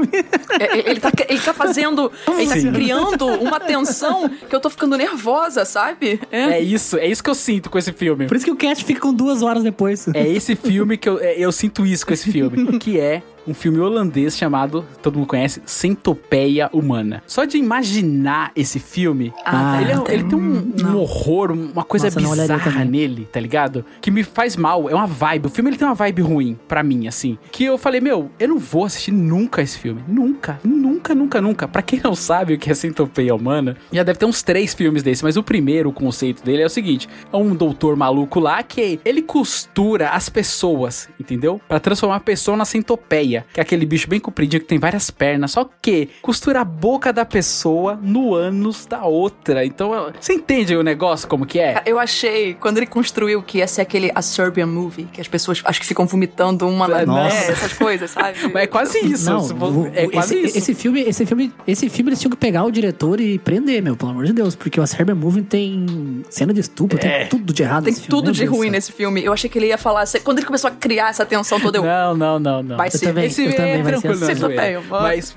É, 0.58 0.78
é, 0.78 0.90
ele, 0.90 1.00
tá, 1.00 1.10
ele 1.28 1.40
tá 1.40 1.52
fazendo. 1.52 2.10
Ele 2.38 2.46
tá 2.48 2.72
criando 2.72 3.26
uma 3.26 3.60
tensão 3.60 4.28
que 4.28 4.54
eu 4.54 4.60
tô 4.60 4.70
ficando 4.70 4.96
nervosa, 4.96 5.55
sabe? 5.64 6.20
É 6.30 6.60
isso, 6.60 6.96
é 6.96 7.06
isso 7.06 7.22
que 7.22 7.30
eu 7.30 7.34
sinto 7.34 7.70
com 7.70 7.78
esse 7.78 7.92
filme. 7.92 8.26
Por 8.26 8.36
isso 8.36 8.44
que 8.44 8.50
o 8.50 8.56
cast 8.56 8.84
fica 8.84 9.00
com 9.00 9.12
duas 9.12 9.42
horas 9.42 9.62
depois. 9.62 10.06
É 10.08 10.28
esse 10.28 10.54
filme 10.54 10.96
que 10.96 11.08
eu, 11.08 11.18
é, 11.18 11.38
eu 11.38 11.50
sinto 11.52 11.86
isso 11.86 12.06
com 12.06 12.12
esse 12.12 12.30
filme, 12.30 12.78
que 12.78 12.98
é 12.98 13.22
um 13.46 13.54
filme 13.54 13.78
holandês 13.78 14.36
chamado, 14.36 14.84
todo 15.02 15.18
mundo 15.18 15.26
conhece, 15.28 15.60
Centopeia 15.66 16.68
Humana. 16.72 17.22
Só 17.26 17.44
de 17.44 17.56
imaginar 17.58 18.52
esse 18.54 18.78
filme, 18.78 19.32
Ah, 19.44 19.80
ele, 19.80 19.92
é- 19.92 19.98
tem- 19.98 20.14
ele 20.14 20.24
tem 20.24 20.38
um, 20.38 20.72
um 20.84 20.96
horror, 20.98 21.52
uma 21.52 21.84
coisa 21.84 22.06
Nossa, 22.20 22.42
bizarra 22.42 22.84
nele, 22.84 23.28
tá 23.30 23.40
ligado? 23.40 23.84
Que 24.00 24.10
me 24.10 24.22
faz 24.22 24.56
mal, 24.56 24.88
é 24.90 24.94
uma 24.94 25.06
vibe. 25.06 25.46
O 25.46 25.50
filme 25.50 25.70
ele 25.70 25.76
tem 25.76 25.86
uma 25.86 25.94
vibe 25.94 26.22
ruim 26.22 26.58
pra 26.68 26.82
mim, 26.82 27.06
assim. 27.08 27.38
Que 27.50 27.64
eu 27.64 27.76
falei, 27.78 28.00
meu, 28.00 28.30
eu 28.38 28.48
não 28.48 28.58
vou 28.58 28.84
assistir 28.84 29.12
nunca 29.12 29.60
esse 29.62 29.78
filme. 29.78 30.02
Nunca, 30.06 30.58
nunca, 30.64 31.14
nunca, 31.14 31.40
nunca. 31.40 31.68
Pra 31.68 31.82
quem 31.82 32.00
não 32.02 32.14
sabe 32.14 32.54
o 32.54 32.58
que 32.58 32.70
é 32.70 32.74
Centopeia 32.74 33.34
Humana, 33.34 33.76
já 33.92 34.02
deve 34.02 34.18
ter 34.18 34.26
uns 34.26 34.42
três 34.42 34.74
filmes 34.74 35.02
desse, 35.02 35.22
mas 35.24 35.36
o 35.36 35.42
primeiro, 35.42 35.88
o 35.88 35.92
conceito 35.92 36.42
dele 36.44 36.62
é 36.62 36.66
o 36.66 36.70
seguinte: 36.70 37.08
é 37.32 37.36
um 37.36 37.54
doutor 37.54 37.96
maluco 37.96 38.38
lá 38.40 38.62
que 38.62 39.00
ele 39.04 39.22
costura 39.22 40.10
as 40.10 40.28
pessoas, 40.28 41.08
entendeu? 41.18 41.60
Pra 41.68 41.80
transformar 41.80 42.16
a 42.16 42.20
pessoa 42.20 42.56
na 42.56 42.64
centopeia, 42.64 43.35
que 43.52 43.60
é 43.60 43.62
aquele 43.62 43.84
bicho 43.86 44.08
bem 44.08 44.20
compridinho 44.20 44.60
que 44.62 44.68
tem 44.68 44.78
várias 44.78 45.10
pernas, 45.10 45.50
só 45.52 45.68
que 45.82 46.08
costura 46.22 46.60
a 46.60 46.64
boca 46.64 47.12
da 47.12 47.24
pessoa 47.24 47.98
no 48.02 48.34
ânus 48.34 48.86
da 48.86 49.04
outra. 49.04 49.64
Então, 49.64 49.90
você 50.20 50.32
entende 50.34 50.74
o 50.76 50.82
negócio 50.82 51.28
como 51.28 51.46
que 51.46 51.58
é? 51.58 51.82
Eu 51.86 51.98
achei, 51.98 52.54
quando 52.54 52.76
ele 52.78 52.86
construiu 52.86 53.42
que 53.42 53.58
ia 53.58 53.66
ser 53.66 53.82
aquele 53.82 54.10
A 54.14 54.22
Serbian 54.22 54.66
Movie, 54.66 55.04
que 55.12 55.20
as 55.20 55.28
pessoas 55.28 55.60
acho 55.64 55.80
que 55.80 55.86
ficam 55.86 56.06
vomitando 56.06 56.66
uma 56.68 56.86
na 56.88 57.04
Nossa. 57.06 57.36
é, 57.36 57.50
essas 57.50 57.72
coisas, 57.72 58.10
sabe? 58.10 58.38
Mas 58.52 58.62
é 58.64 58.66
quase 58.66 58.98
isso. 59.06 59.30
Não, 59.30 59.42
for- 59.44 59.90
é 59.94 60.06
quase 60.08 60.34
esse, 60.36 60.46
isso. 60.46 60.58
esse 60.58 60.74
filme, 60.74 61.00
esse 61.02 61.26
filme, 61.26 61.52
esse 61.66 61.88
filme 61.88 62.10
eles 62.10 62.20
tinham 62.20 62.30
que 62.30 62.36
pegar 62.36 62.64
o 62.64 62.70
diretor 62.70 63.20
e 63.20 63.38
prender, 63.38 63.82
meu, 63.82 63.96
pelo 63.96 64.10
amor 64.12 64.24
de 64.24 64.32
Deus, 64.32 64.54
porque 64.54 64.80
o 64.80 64.86
Serbian 64.86 65.14
Movie 65.14 65.42
tem 65.42 66.24
cena 66.30 66.52
de 66.52 66.60
estupro, 66.60 66.98
É. 66.98 67.20
tem 67.20 67.28
tudo 67.28 67.52
de 67.52 67.62
errado. 67.62 67.84
Tem 67.84 67.92
nesse 67.92 68.06
filme, 68.06 68.10
tudo 68.16 68.24
meu 68.26 68.32
de 68.34 68.44
ruim 68.44 68.70
nesse 68.70 68.92
filme. 68.92 69.24
Eu 69.24 69.32
achei 69.32 69.48
que 69.50 69.58
ele 69.58 69.66
ia 69.66 69.78
falar. 69.78 70.04
Quando 70.24 70.38
ele 70.38 70.46
começou 70.46 70.68
a 70.68 70.70
criar 70.72 71.10
essa 71.10 71.24
tensão 71.24 71.58
toda, 71.60 71.78
eu. 71.78 71.82
Não, 71.84 72.16
não, 72.16 72.38
não, 72.38 72.62
não. 72.62 72.76
Vai 72.76 72.88
Eu 72.88 72.92
ser. 72.92 73.06
Também, 73.28 73.44
Esse 73.44 73.44
eu 73.44 73.56
também 73.56 73.72
é 73.72 73.82
vai 73.82 73.94
ser 73.94 74.00
tranquilo, 74.00 74.24
assim. 74.24 74.32
é. 74.32 74.34
Centopeia 74.34 74.80
humana. 74.80 75.02
Mas. 75.02 75.36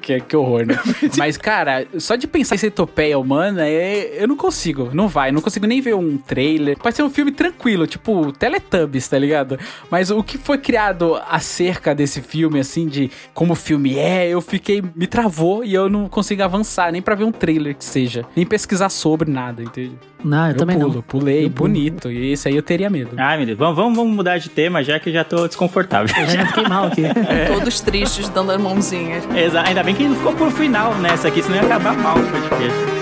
que, 0.00 0.20
que 0.20 0.36
horror, 0.36 0.66
né? 0.66 0.78
Mas, 1.16 1.36
cara, 1.36 1.86
só 1.98 2.16
de 2.16 2.26
pensar 2.26 2.54
em 2.54 2.58
centopeia 2.58 3.18
humana, 3.18 3.66
é, 3.66 4.22
eu 4.22 4.28
não 4.28 4.36
consigo. 4.36 4.90
Não 4.92 5.08
vai. 5.08 5.32
Não 5.32 5.40
consigo 5.40 5.66
nem 5.66 5.80
ver 5.80 5.94
um 5.94 6.16
trailer. 6.16 6.78
Pode 6.78 6.96
ser 6.96 7.02
um 7.02 7.10
filme 7.10 7.32
tranquilo, 7.32 7.86
tipo 7.86 8.32
Teletubbies, 8.32 9.08
tá 9.08 9.18
ligado? 9.18 9.58
Mas 9.90 10.10
o 10.10 10.22
que 10.22 10.38
foi 10.38 10.58
criado 10.58 11.20
acerca 11.28 11.94
desse 11.94 12.20
filme, 12.20 12.60
assim, 12.60 12.86
de 12.86 13.10
como 13.32 13.52
o 13.52 13.56
filme 13.56 13.98
é, 13.98 14.28
eu 14.28 14.40
fiquei. 14.40 14.82
Me 14.94 15.06
travou 15.06 15.64
e 15.64 15.74
eu 15.74 15.88
não 15.88 16.08
consigo 16.08 16.42
avançar 16.42 16.92
nem 16.92 17.02
pra 17.02 17.14
ver 17.14 17.24
um 17.24 17.32
trailer 17.32 17.74
que 17.74 17.84
seja. 17.84 18.24
Nem 18.36 18.46
pesquisar 18.46 18.88
sobre 18.88 19.30
nada, 19.30 19.62
entende? 19.62 19.98
Não, 20.24 20.46
eu, 20.46 20.52
Eu, 20.52 20.56
também 20.56 20.78
pulo, 20.78 20.94
não. 20.94 21.02
pulei, 21.02 21.44
Eu 21.46 21.50
pulo. 21.50 21.68
bonito. 21.68 22.10
E 22.10 22.32
esse 22.32 22.48
aí 22.48 22.56
eu 22.56 22.62
teria 22.62 22.88
medo. 22.88 23.10
Ai, 23.16 23.36
meu 23.36 23.46
Deus. 23.46 23.58
Vamos, 23.58 23.76
vamos, 23.76 23.96
vamos 23.96 24.14
mudar 24.16 24.38
de 24.38 24.48
tema, 24.48 24.82
já 24.82 24.98
que 24.98 25.10
eu 25.10 25.12
já 25.12 25.22
tô 25.24 25.46
desconfortável. 25.46 26.14
Eu 26.18 26.26
já 26.30 26.46
fiquei 26.48 26.64
mal 26.68 26.86
aqui. 26.86 27.02
Todos 27.46 27.80
tristes, 27.80 28.28
dando 28.30 28.52
as 28.52 28.60
mãozinhas. 28.60 29.24
Exa- 29.36 29.62
Ainda 29.66 29.82
bem 29.82 29.94
que 29.94 30.04
não 30.08 30.16
ficou 30.16 30.32
por 30.34 30.50
final 30.50 30.94
nessa 30.96 31.28
aqui, 31.28 31.42
senão 31.42 31.56
ia 31.56 31.62
acabar 31.64 31.94
mal 31.96 32.16
o 32.18 32.22
podcast. 32.26 32.93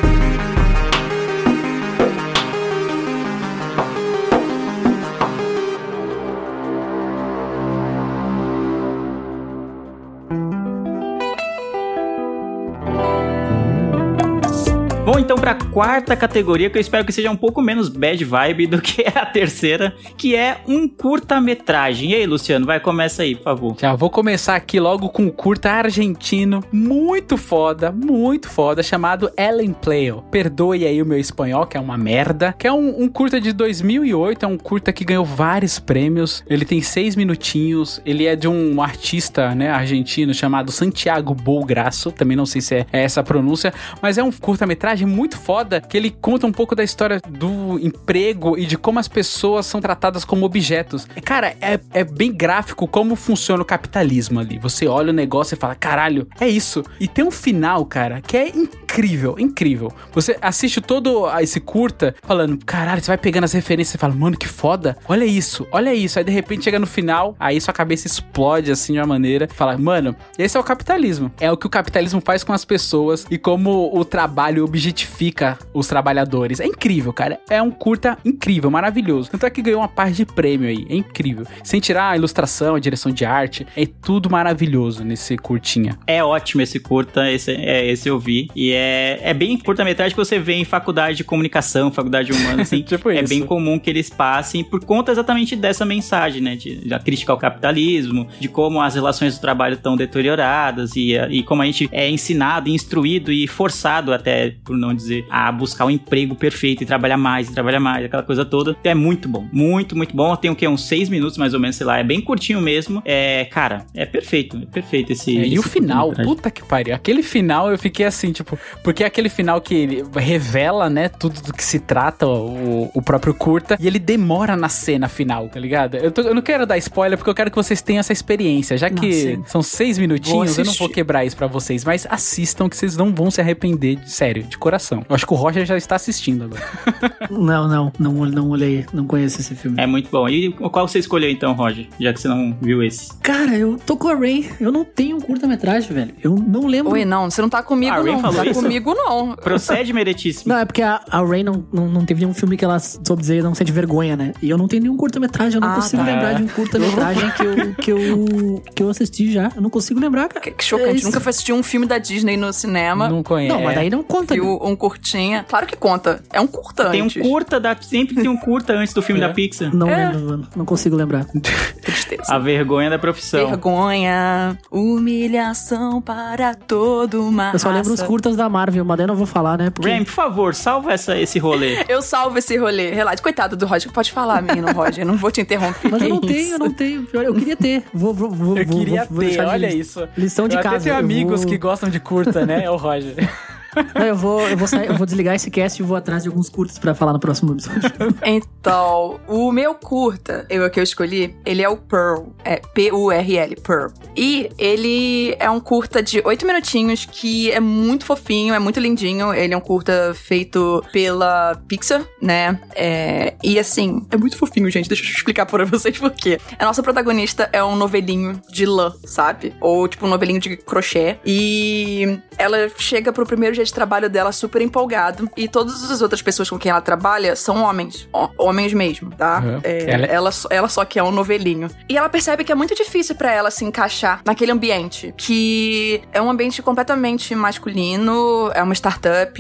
Então 15.23 15.37
pra 15.37 15.55
quarta 15.55 16.17
categoria, 16.17 16.69
que 16.69 16.77
eu 16.77 16.81
espero 16.81 17.05
que 17.05 17.13
seja 17.13 17.31
um 17.31 17.37
pouco 17.37 17.63
menos 17.63 17.89
bad 17.89 18.25
vibe 18.25 18.67
do 18.67 18.83
que 18.83 19.05
a 19.15 19.25
terceira, 19.25 19.95
que 20.19 20.35
é 20.35 20.59
um 20.67 20.89
curta-metragem. 20.89 22.11
E 22.11 22.15
aí, 22.17 22.27
Luciano, 22.27 22.67
vai, 22.67 22.81
começa 22.81 23.23
aí, 23.23 23.37
por 23.37 23.45
favor. 23.45 23.77
Já 23.81 23.95
vou 23.95 24.11
começar 24.11 24.57
aqui 24.57 24.81
logo 24.81 25.09
com 25.11 25.23
um 25.23 25.31
curta 25.31 25.71
argentino 25.71 26.61
muito 26.73 27.37
foda, 27.37 27.93
muito 27.93 28.51
foda, 28.51 28.83
chamado 28.83 29.31
Ellen 29.39 29.73
Play. 29.73 30.13
Perdoe 30.29 30.85
aí 30.85 31.01
o 31.01 31.07
meu 31.07 31.21
espanhol, 31.21 31.67
que 31.67 31.77
é 31.77 31.81
uma 31.81 31.97
merda. 31.97 32.53
Que 32.59 32.67
é 32.67 32.73
um, 32.73 33.05
um 33.05 33.09
curta 33.09 33.41
de 33.41 33.53
2008, 33.53 34.45
é 34.45 34.49
um 34.49 34.59
curta 34.59 34.93
que 34.93 35.05
ganhou 35.05 35.25
vários 35.25 35.79
prêmios. 35.79 36.43
Ele 36.49 36.65
tem 36.65 36.83
seis 36.83 37.15
minutinhos, 37.15 38.03
ele 38.05 38.27
é 38.27 38.35
de 38.35 38.49
um 38.49 38.83
artista, 38.83 39.55
né, 39.55 39.71
argentino 39.71 40.35
chamado 40.35 40.73
Santiago 40.73 41.33
Bolgraço. 41.33 42.11
Também 42.11 42.37
não 42.37 42.45
sei 42.45 42.61
se 42.61 42.75
é 42.75 42.87
essa 42.91 43.21
a 43.21 43.23
pronúncia, 43.23 43.73
mas 44.03 44.19
é 44.19 44.23
um 44.23 44.33
curta-metragem 44.33 45.12
muito 45.13 45.39
foda 45.39 45.81
que 45.81 45.97
ele 45.97 46.11
conta 46.11 46.47
um 46.47 46.53
pouco 46.53 46.75
da 46.75 46.83
história 46.83 47.21
do 47.29 47.79
emprego 47.79 48.59
e 48.59 48.67
de 48.67 48.77
como 48.77 48.99
as 48.99 49.09
pessoas 49.09 49.67
são 49.67 49.81
tratadas 49.81 50.25
como 50.25 50.45
objetos. 50.45 51.07
Cara, 51.25 51.55
é, 51.61 51.79
é 51.93 52.05
bem 52.05 52.33
gráfico 52.33 52.89
como 52.89 53.15
funciona 53.15 53.63
o 53.63 53.67
capitalismo 53.67 54.41
ali. 54.41 54.59
Você 54.59 54.87
olha 54.87 55.11
o 55.11 55.15
negócio 55.15 55.55
e 55.55 55.59
fala, 55.59 55.75
caralho, 55.75 56.27
é 56.41 56.49
isso. 56.49 56.83
E 56.99 57.07
tem 57.07 57.25
um 57.25 57.31
final, 57.31 57.85
cara, 57.85 58.21
que 58.21 58.37
é 58.37 58.49
incrível, 58.49 59.37
incrível. 59.39 59.93
Você 60.13 60.37
assiste 60.41 60.81
todo 60.81 61.29
esse 61.41 61.61
curta 61.61 62.15
falando, 62.23 62.59
caralho, 62.65 63.01
você 63.01 63.09
vai 63.09 63.19
pegando 63.19 63.45
as 63.45 63.53
referências 63.53 63.95
e 63.95 63.99
fala, 63.99 64.15
mano, 64.15 64.37
que 64.37 64.49
foda. 64.49 64.97
Olha 65.09 65.25
isso, 65.25 65.67
olha 65.71 65.95
isso. 65.95 66.19
Aí 66.19 66.25
de 66.25 66.33
repente 66.33 66.65
chega 66.65 66.79
no 66.79 66.87
final, 66.87 67.37
aí 67.39 67.61
sua 67.61 67.75
cabeça 67.75 68.07
explode 68.07 68.71
assim 68.71 68.95
de 68.95 68.99
uma 68.99 69.07
maneira. 69.07 69.49
Fala, 69.53 69.77
mano, 69.77 70.15
esse 70.39 70.57
é 70.57 70.61
o 70.61 70.65
capitalismo. 70.65 71.33
É 71.41 71.51
o 71.51 71.57
que 71.57 71.67
o 71.67 71.71
capitalismo 71.71 72.21
faz 72.25 72.45
com 72.45 72.53
as 72.53 72.65
pessoas 72.65 73.27
e 73.31 73.39
como 73.39 73.91
o 73.93 74.05
trabalho 74.05 74.67
objetifica 75.03 75.59
os 75.75 75.87
trabalhadores. 75.87 76.61
É 76.61 76.67
incrível, 76.67 77.13
cara. 77.13 77.41
É 77.49 77.61
um 77.61 77.71
curta 77.71 78.17
incrível, 78.25 78.71
maravilhoso. 78.71 79.31
Tanto 79.31 79.47
é 79.47 79.51
que 79.51 79.63
ganhou 79.63 79.81
uma 79.81 79.89
parte 79.89 80.17
de 80.17 80.27
prêmio 80.27 80.69
aí. 80.69 80.87
É 80.89 80.95
incrível. 80.95 81.47
Sem 81.63 81.81
tirar 81.81 82.11
a 82.11 82.17
ilustração, 82.17 82.75
a 82.75 82.81
direção 82.81 83.13
de 83.13 83.25
arte, 83.25 83.67
é 83.77 83.87
tudo 83.87 84.31
maravilhoso 84.31 85.05
nesse 85.05 85.37
curtinha. 85.37 85.99
É 86.07 86.23
ótimo 86.23 86.63
esse 86.63 86.79
curta, 86.79 87.31
esse, 87.31 87.53
é, 87.53 87.87
esse 87.87 88.09
eu 88.09 88.19
vi. 88.19 88.49
E 88.55 88.73
é, 88.73 89.21
é 89.23 89.35
bem 89.35 89.59
curta-metragem 89.59 90.15
que 90.15 90.25
você 90.25 90.39
vê 90.39 90.55
em 90.55 90.65
faculdade 90.65 91.17
de 91.17 91.25
comunicação, 91.25 91.91
faculdade 91.91 92.33
humana, 92.33 92.63
assim. 92.63 92.83
Tipo 92.93 93.11
é 93.11 93.21
isso. 93.21 93.29
bem 93.29 93.45
comum 93.45 93.79
que 93.79 93.91
eles 93.91 94.11
passem 94.11 94.63
por 94.63 94.85
conta 94.85 95.13
exatamente 95.13 95.57
dessa 95.57 95.85
mensagem, 95.85 96.41
né? 96.41 96.57
De, 96.57 96.89
da 96.89 96.99
crítica 96.99 97.33
ao 97.33 97.39
capitalismo, 97.39 98.29
de 98.39 98.49
como 98.49 98.81
as 98.81 98.95
relações 98.95 99.37
do 99.37 99.41
trabalho 99.41 99.75
estão 99.75 99.97
deterioradas 99.97 100.95
e, 100.97 101.15
e 101.31 101.43
como 101.43 101.63
a 101.63 101.67
gente 101.67 101.89
é 101.93 102.09
ensinado, 102.09 102.69
instruído 102.69 103.33
e 103.33 103.47
forçado 103.47 104.13
até, 104.13 104.55
por 104.65 104.77
não 104.77 104.92
dizer, 104.95 105.27
a 105.31 105.51
buscar 105.53 105.85
o 105.87 105.91
emprego 105.91 106.35
perfeito 106.35 106.83
e 106.83 106.87
trabalhar 106.87 107.17
mais, 107.17 107.49
e 107.49 107.53
trabalhar 107.53 107.81
mais, 107.81 108.05
aquela 108.05 108.23
coisa 108.23 108.45
toda. 108.45 108.77
É 108.85 108.95
muito 108.95 109.29
bom, 109.29 109.47
muito, 109.53 109.97
muito 109.97 110.15
bom. 110.15 110.35
Tem 110.37 110.51
o 110.51 110.57
que? 110.57 110.67
Uns 110.69 110.87
seis 110.87 111.09
minutos 111.09 111.37
mais 111.39 111.55
ou 111.55 111.61
menos, 111.61 111.77
sei 111.77 111.87
lá. 111.87 111.99
É 111.99 112.05
bem 112.05 112.21
curtinho 112.21 112.61
mesmo. 112.61 113.03
É, 113.05 113.45
cara, 113.47 113.85
é 113.95 114.05
perfeito, 114.07 114.57
é 114.63 114.67
perfeito 114.67 115.13
esse. 115.13 115.37
É, 115.37 115.41
e 115.47 115.55
esse 115.55 115.59
o 115.59 115.63
final, 115.63 116.07
curta-metragem. 116.09 116.35
puta 116.37 116.51
que 116.51 116.65
pariu. 116.65 116.95
Aquele 116.95 117.23
final 117.23 117.71
eu 117.71 117.79
fiquei 117.79 118.07
assim, 118.07 118.33
tipo, 118.33 118.59
porque 118.83 119.03
é 119.03 119.07
aquele 119.07 119.29
final 119.29 119.61
que 119.61 119.75
ele 119.75 120.05
revela, 120.17 120.89
né, 120.91 121.09
tudo 121.09 121.41
do 121.43 121.53
que 121.53 121.65
se 121.65 121.79
trata 121.79 122.27
o, 122.27 122.91
o 122.95 123.03
próprio 123.03 123.35
curta 123.35 123.77
e 123.81 123.87
ele 123.87 123.99
demora 123.99 124.57
na 124.57 124.69
cena 124.69 125.09
final, 125.09 125.49
tá 125.49 125.59
ligado? 125.61 125.97
Eu, 125.97 126.11
tô- 126.11 126.23
eu 126.23 126.35
não 126.35 126.43
quero 126.43 126.67
dar 126.67 126.77
spoiler 126.79 127.17
porque 127.19 127.31
eu 127.31 127.35
quero 127.35 127.51
que 127.51 127.57
vocês 127.57 127.81
tenham 127.83 128.01
essa 128.01 128.13
experiência, 128.13 128.77
já 128.77 128.89
que 128.91 129.37
Nossa. 129.37 129.51
são 129.51 129.63
seis 129.63 129.99
minutinhos, 129.99 130.57
eu 130.59 130.65
não 130.65 130.73
vou 130.75 130.89
quebrar 130.89 131.25
isso 131.25 131.37
pra 131.37 131.47
vocês, 131.47 131.85
mas 131.85 132.07
assistam 132.11 132.69
que 132.69 132.77
vocês 132.77 132.97
não 132.97 133.13
vão 133.15 133.31
se 133.31 133.41
arrepender, 133.41 133.97
de 133.97 134.11
sério, 134.11 134.43
de 134.43 134.57
coração. 134.59 134.82
Eu 134.91 135.15
acho 135.15 135.27
que 135.27 135.33
o 135.33 135.37
Roger 135.37 135.65
já 135.65 135.77
está 135.77 135.97
assistindo 135.97 136.45
agora. 136.45 136.63
Não, 137.31 137.67
não, 137.69 137.93
não, 137.99 138.13
não 138.27 138.51
olhei, 138.51 138.85
não 138.93 139.07
conheço 139.07 139.41
esse 139.41 139.55
filme. 139.55 139.81
É 139.81 139.87
muito 139.87 140.11
bom. 140.11 140.29
E 140.29 140.53
qual 140.53 140.87
você 140.87 140.99
escolheu 140.99 141.31
então, 141.31 141.53
Roger? 141.53 141.87
Já 141.99 142.13
que 142.13 142.21
você 142.21 142.29
não 142.29 142.57
viu 142.61 142.83
esse. 142.83 143.13
Cara, 143.19 143.57
eu 143.57 143.79
tô 143.87 143.97
com 143.97 144.09
a 144.09 144.15
Ray. 144.15 144.51
Eu 144.61 144.71
não 144.71 144.85
tenho 144.85 145.17
um 145.17 145.21
curta-metragem, 145.21 145.93
velho. 145.93 146.15
Eu 146.23 146.35
não 146.35 146.67
lembro. 146.67 146.93
Oi, 146.93 147.05
não, 147.05 147.31
você 147.31 147.41
não 147.41 147.49
tá 147.49 147.63
comigo, 147.63 147.93
Ah, 147.95 148.03
Ray 148.03 148.13
não. 148.13 148.21
falou 148.21 148.37
Tá 148.37 148.47
isso? 148.47 148.61
comigo, 148.61 148.95
não. 148.95 149.35
Procede, 149.37 149.93
meretíssimo. 149.93 150.53
Não, 150.53 150.61
é 150.61 150.65
porque 150.65 150.83
a, 150.83 151.01
a 151.11 151.23
Ray 151.25 151.43
não, 151.43 151.65
não, 151.73 151.89
não 151.89 152.05
teve 152.05 152.21
nenhum 152.21 152.35
filme 152.35 152.57
que 152.57 152.65
ela 152.65 152.79
soube 152.79 153.21
dizer 153.23 153.43
não 153.43 153.55
sente 153.55 153.73
vergonha, 153.73 154.17
né? 154.17 154.33
E 154.43 154.51
eu 154.51 154.59
não 154.59 154.69
tenho 154.69 154.83
nenhum 154.83 154.97
curta-metragem. 154.97 155.55
Eu 155.57 155.61
não 155.61 155.69
Ah, 155.73 155.75
consigo 155.77 156.05
tá. 156.05 156.11
lembrar 156.11 156.33
de 156.35 156.43
um 156.43 156.49
curta-metragem 156.49 157.31
que 157.31 157.43
eu, 157.43 157.75
que, 157.75 157.91
eu, 157.93 158.63
que 158.75 158.83
eu 158.83 158.91
assisti 158.91 159.33
já. 159.33 159.51
Eu 159.55 159.63
não 159.63 159.71
consigo 159.71 159.99
lembrar, 160.01 160.29
cara. 160.29 160.41
Que, 160.41 160.51
que 160.51 160.65
chocante. 160.65 161.03
É. 161.03 161.05
Nunca 161.05 161.21
foi 161.21 161.31
assistir 161.31 161.53
um 161.53 161.63
filme 161.63 161.87
da 161.87 161.99
Disney 161.99 162.37
no 162.37 162.53
cinema. 162.53 163.09
Não 163.09 163.23
conhece. 163.23 163.55
Não, 163.55 163.63
mas 163.63 163.75
daí 163.75 163.89
não 163.91 164.03
conta. 164.03 164.35
Viu 164.35 164.59
um 164.63 164.72
curtinha. 164.77 165.45
Claro 165.49 165.67
que 165.67 165.77
conta. 165.77 166.23
É 166.33 166.41
um 166.41 166.47
curta 166.47 166.91
Tem 166.91 167.03
um 167.03 167.07
antes. 167.07 167.23
curta 167.23 167.59
da. 167.61 167.77
Sempre 167.81 168.15
tem 168.17 168.29
um 168.29 168.37
curta 168.37 168.73
antes 168.73 168.93
do 168.95 169.03
filme 169.03 169.21
É. 169.23 169.27
da 169.29 169.33
Pixar. 169.35 169.75
Não 169.75 169.89
É. 169.89 170.07
lembro, 170.09 170.21
mano. 170.29 170.49
Não 170.57 170.65
consigo 170.65 170.97
lembrar. 170.97 171.25
Tristeza. 171.83 172.33
A 172.35 172.39
vergonha 172.39 172.89
da 172.91 172.99
profissão. 172.99 173.49
Vergonha, 173.49 174.59
humilhação 174.71 176.01
para 176.01 176.55
toda 176.55 177.21
uma 177.21 177.51
Eu 177.53 177.59
só 177.59 177.69
lembro 177.71 177.93
os 177.93 178.01
raça. 178.01 178.07
curtas 178.07 178.37
da 178.37 178.49
Marvel, 178.49 178.85
mas 178.85 178.97
daí 178.97 179.05
eu 179.05 179.09
não 179.09 179.17
vou 179.17 179.27
falar, 179.27 179.59
né? 179.59 179.71
Porque... 179.71 179.91
Ram, 179.91 180.05
por 180.05 180.11
favor, 180.13 180.55
salva 180.55 180.93
essa, 180.93 181.17
esse 181.19 181.39
rolê. 181.39 181.85
Eu 181.89 182.01
salvo 182.03 182.39
esse 182.39 182.57
rolê. 182.57 182.91
Relaxa. 182.93 183.23
Coitado 183.23 183.57
do 183.57 183.67
Roger. 183.67 183.91
Pode 183.93 184.11
falar, 184.13 184.41
menino 184.43 184.71
Roger. 184.73 185.05
Não 185.05 185.17
vou 185.17 185.31
te 185.31 185.41
interromper. 185.41 185.91
Mas 185.91 186.03
eu 186.03 186.09
não 186.09 186.21
tenho, 186.21 186.53
eu 186.53 186.59
não 186.59 186.71
tenho. 186.73 187.07
Eu 187.13 187.35
queria 187.35 187.57
ter. 187.57 187.85
Vou, 187.93 188.13
vou, 188.15 188.31
vou, 188.31 188.57
Eu 188.57 188.67
vou- 188.67 188.79
queria 188.79 189.07
vou 189.11 189.21
ter, 189.25 189.41
olha 189.41 189.73
isso. 189.73 190.09
Lição 190.17 190.49
de 190.49 190.57
eu 190.57 190.63
casa. 190.63 190.77
até 190.77 190.85
tenho 190.85 190.95
eu 190.95 190.99
amigos 190.99 191.41
vou- 191.43 191.49
que 191.51 191.59
gostam 191.59 191.89
de 191.89 192.01
curta, 192.01 192.45
né? 192.47 192.65
É 192.65 192.71
o 192.71 192.77
Roger. 192.77 193.15
Não, 193.95 194.07
eu 194.07 194.15
vou, 194.17 194.41
eu 194.49 194.57
vou, 194.57 194.69
sair- 194.69 194.89
eu 194.89 194.95
vou 194.97 195.07
desligar 195.07 195.35
esse 195.35 195.51
cast 195.51 195.81
e 195.81 195.85
vou 195.85 195.97
atrás 195.97 196.23
de 196.23 196.29
alguns 196.29 196.49
curtos 196.49 196.79
pra 196.79 196.95
falar 196.95 197.13
no 197.13 197.21
próximo 197.21 197.53
episódio. 197.53 197.83
Então, 198.25 199.19
o 199.27 199.51
meu 199.51 199.75
curta, 199.75 200.47
eu 200.49 200.69
que 200.71 200.79
eu 200.79 200.85
escolhi, 200.85 201.35
ele 201.45 201.63
é 201.63 201.69
o 201.69 201.77
Pearl. 201.77 202.27
É 202.45 202.57
P-U-R-L, 202.75 203.57
Pearl. 203.57 203.89
E 204.17 204.49
ele 204.57 205.35
é 205.39 205.51
um 205.51 205.59
curta 205.61 206.03
de 206.03 206.23
oito 206.25 206.47
minutinhos 206.47 207.05
que 207.05 207.51
é 207.51 207.59
muito 207.61 208.05
fofinho, 208.05 208.55
é 208.55 208.59
muito 208.59 208.79
lindinho. 208.79 209.33
Ele 209.35 209.53
é 209.53 209.57
um 209.57 209.61
curta 209.61 210.13
feito 210.15 210.83
pela 210.93 211.61
Pixar, 211.67 212.05
né? 212.21 212.61
É, 212.75 213.35
e 213.43 213.59
assim, 213.59 214.07
é 214.11 214.17
muito 214.17 214.37
fofinho, 214.37 214.71
gente. 214.71 214.89
Deixa 214.89 215.05
eu 215.05 215.09
explicar 215.11 215.47
pra 215.47 215.65
vocês 215.65 215.99
por 215.99 216.11
quê. 216.13 216.39
A 216.59 216.65
nossa 216.65 216.83
protagonista 216.83 217.49
é 217.53 217.63
um 217.65 217.75
novelinho 217.77 218.41
de 218.51 218.65
lã, 218.67 218.93
sabe? 219.05 219.55
Ou 219.61 219.89
tipo 219.89 220.07
um 220.07 220.09
novelinho 220.11 220.41
de 220.41 220.57
crochê. 220.57 221.17
E 221.27 222.19
ela 222.39 222.69
chega 222.79 223.13
pro 223.13 223.27
primeiro 223.27 223.55
dia 223.63 223.67
de 223.67 223.73
trabalho 223.73 224.11
dela 224.11 224.33
super 224.33 224.61
empolgado. 224.61 225.31
E 225.37 225.49
todas 225.49 225.91
as 225.91 226.03
outras 226.03 226.21
pessoas 226.23 226.51
com 226.51 226.59
quem 226.59 226.71
ela 226.71 226.81
trabalha 226.81 227.35
são 227.37 227.63
homens. 227.63 228.09
Homens 228.39 228.73
mesmo, 228.73 229.11
tá? 229.11 229.41
Uhum. 229.45 229.61
É, 229.63 229.91
Ela- 229.91 230.07
ela... 230.07 230.33
só- 230.33 230.49
ela 230.51 230.69
só 230.69 230.85
que 230.85 230.99
é 230.99 231.03
um 231.03 231.11
novelinho. 231.11 231.69
E 231.89 231.97
ela 231.97 232.09
percebe 232.09 232.45
que 232.45 232.53
é 232.53 232.55
muito 232.55 232.75
difícil 232.75 233.15
pra 233.15 233.31
ela 233.33 233.51
se 233.51 233.65
encaixar 233.65 234.21
naquele 234.25 234.53
ambiente. 234.53 235.15
Que 235.17 236.03
é 236.13 236.21
um 236.21 236.31
ambiente 236.31 236.61
completamente 236.63 237.35
masculino, 237.35 238.51
é 238.55 238.63
uma 238.63 238.75
startup 238.75 239.33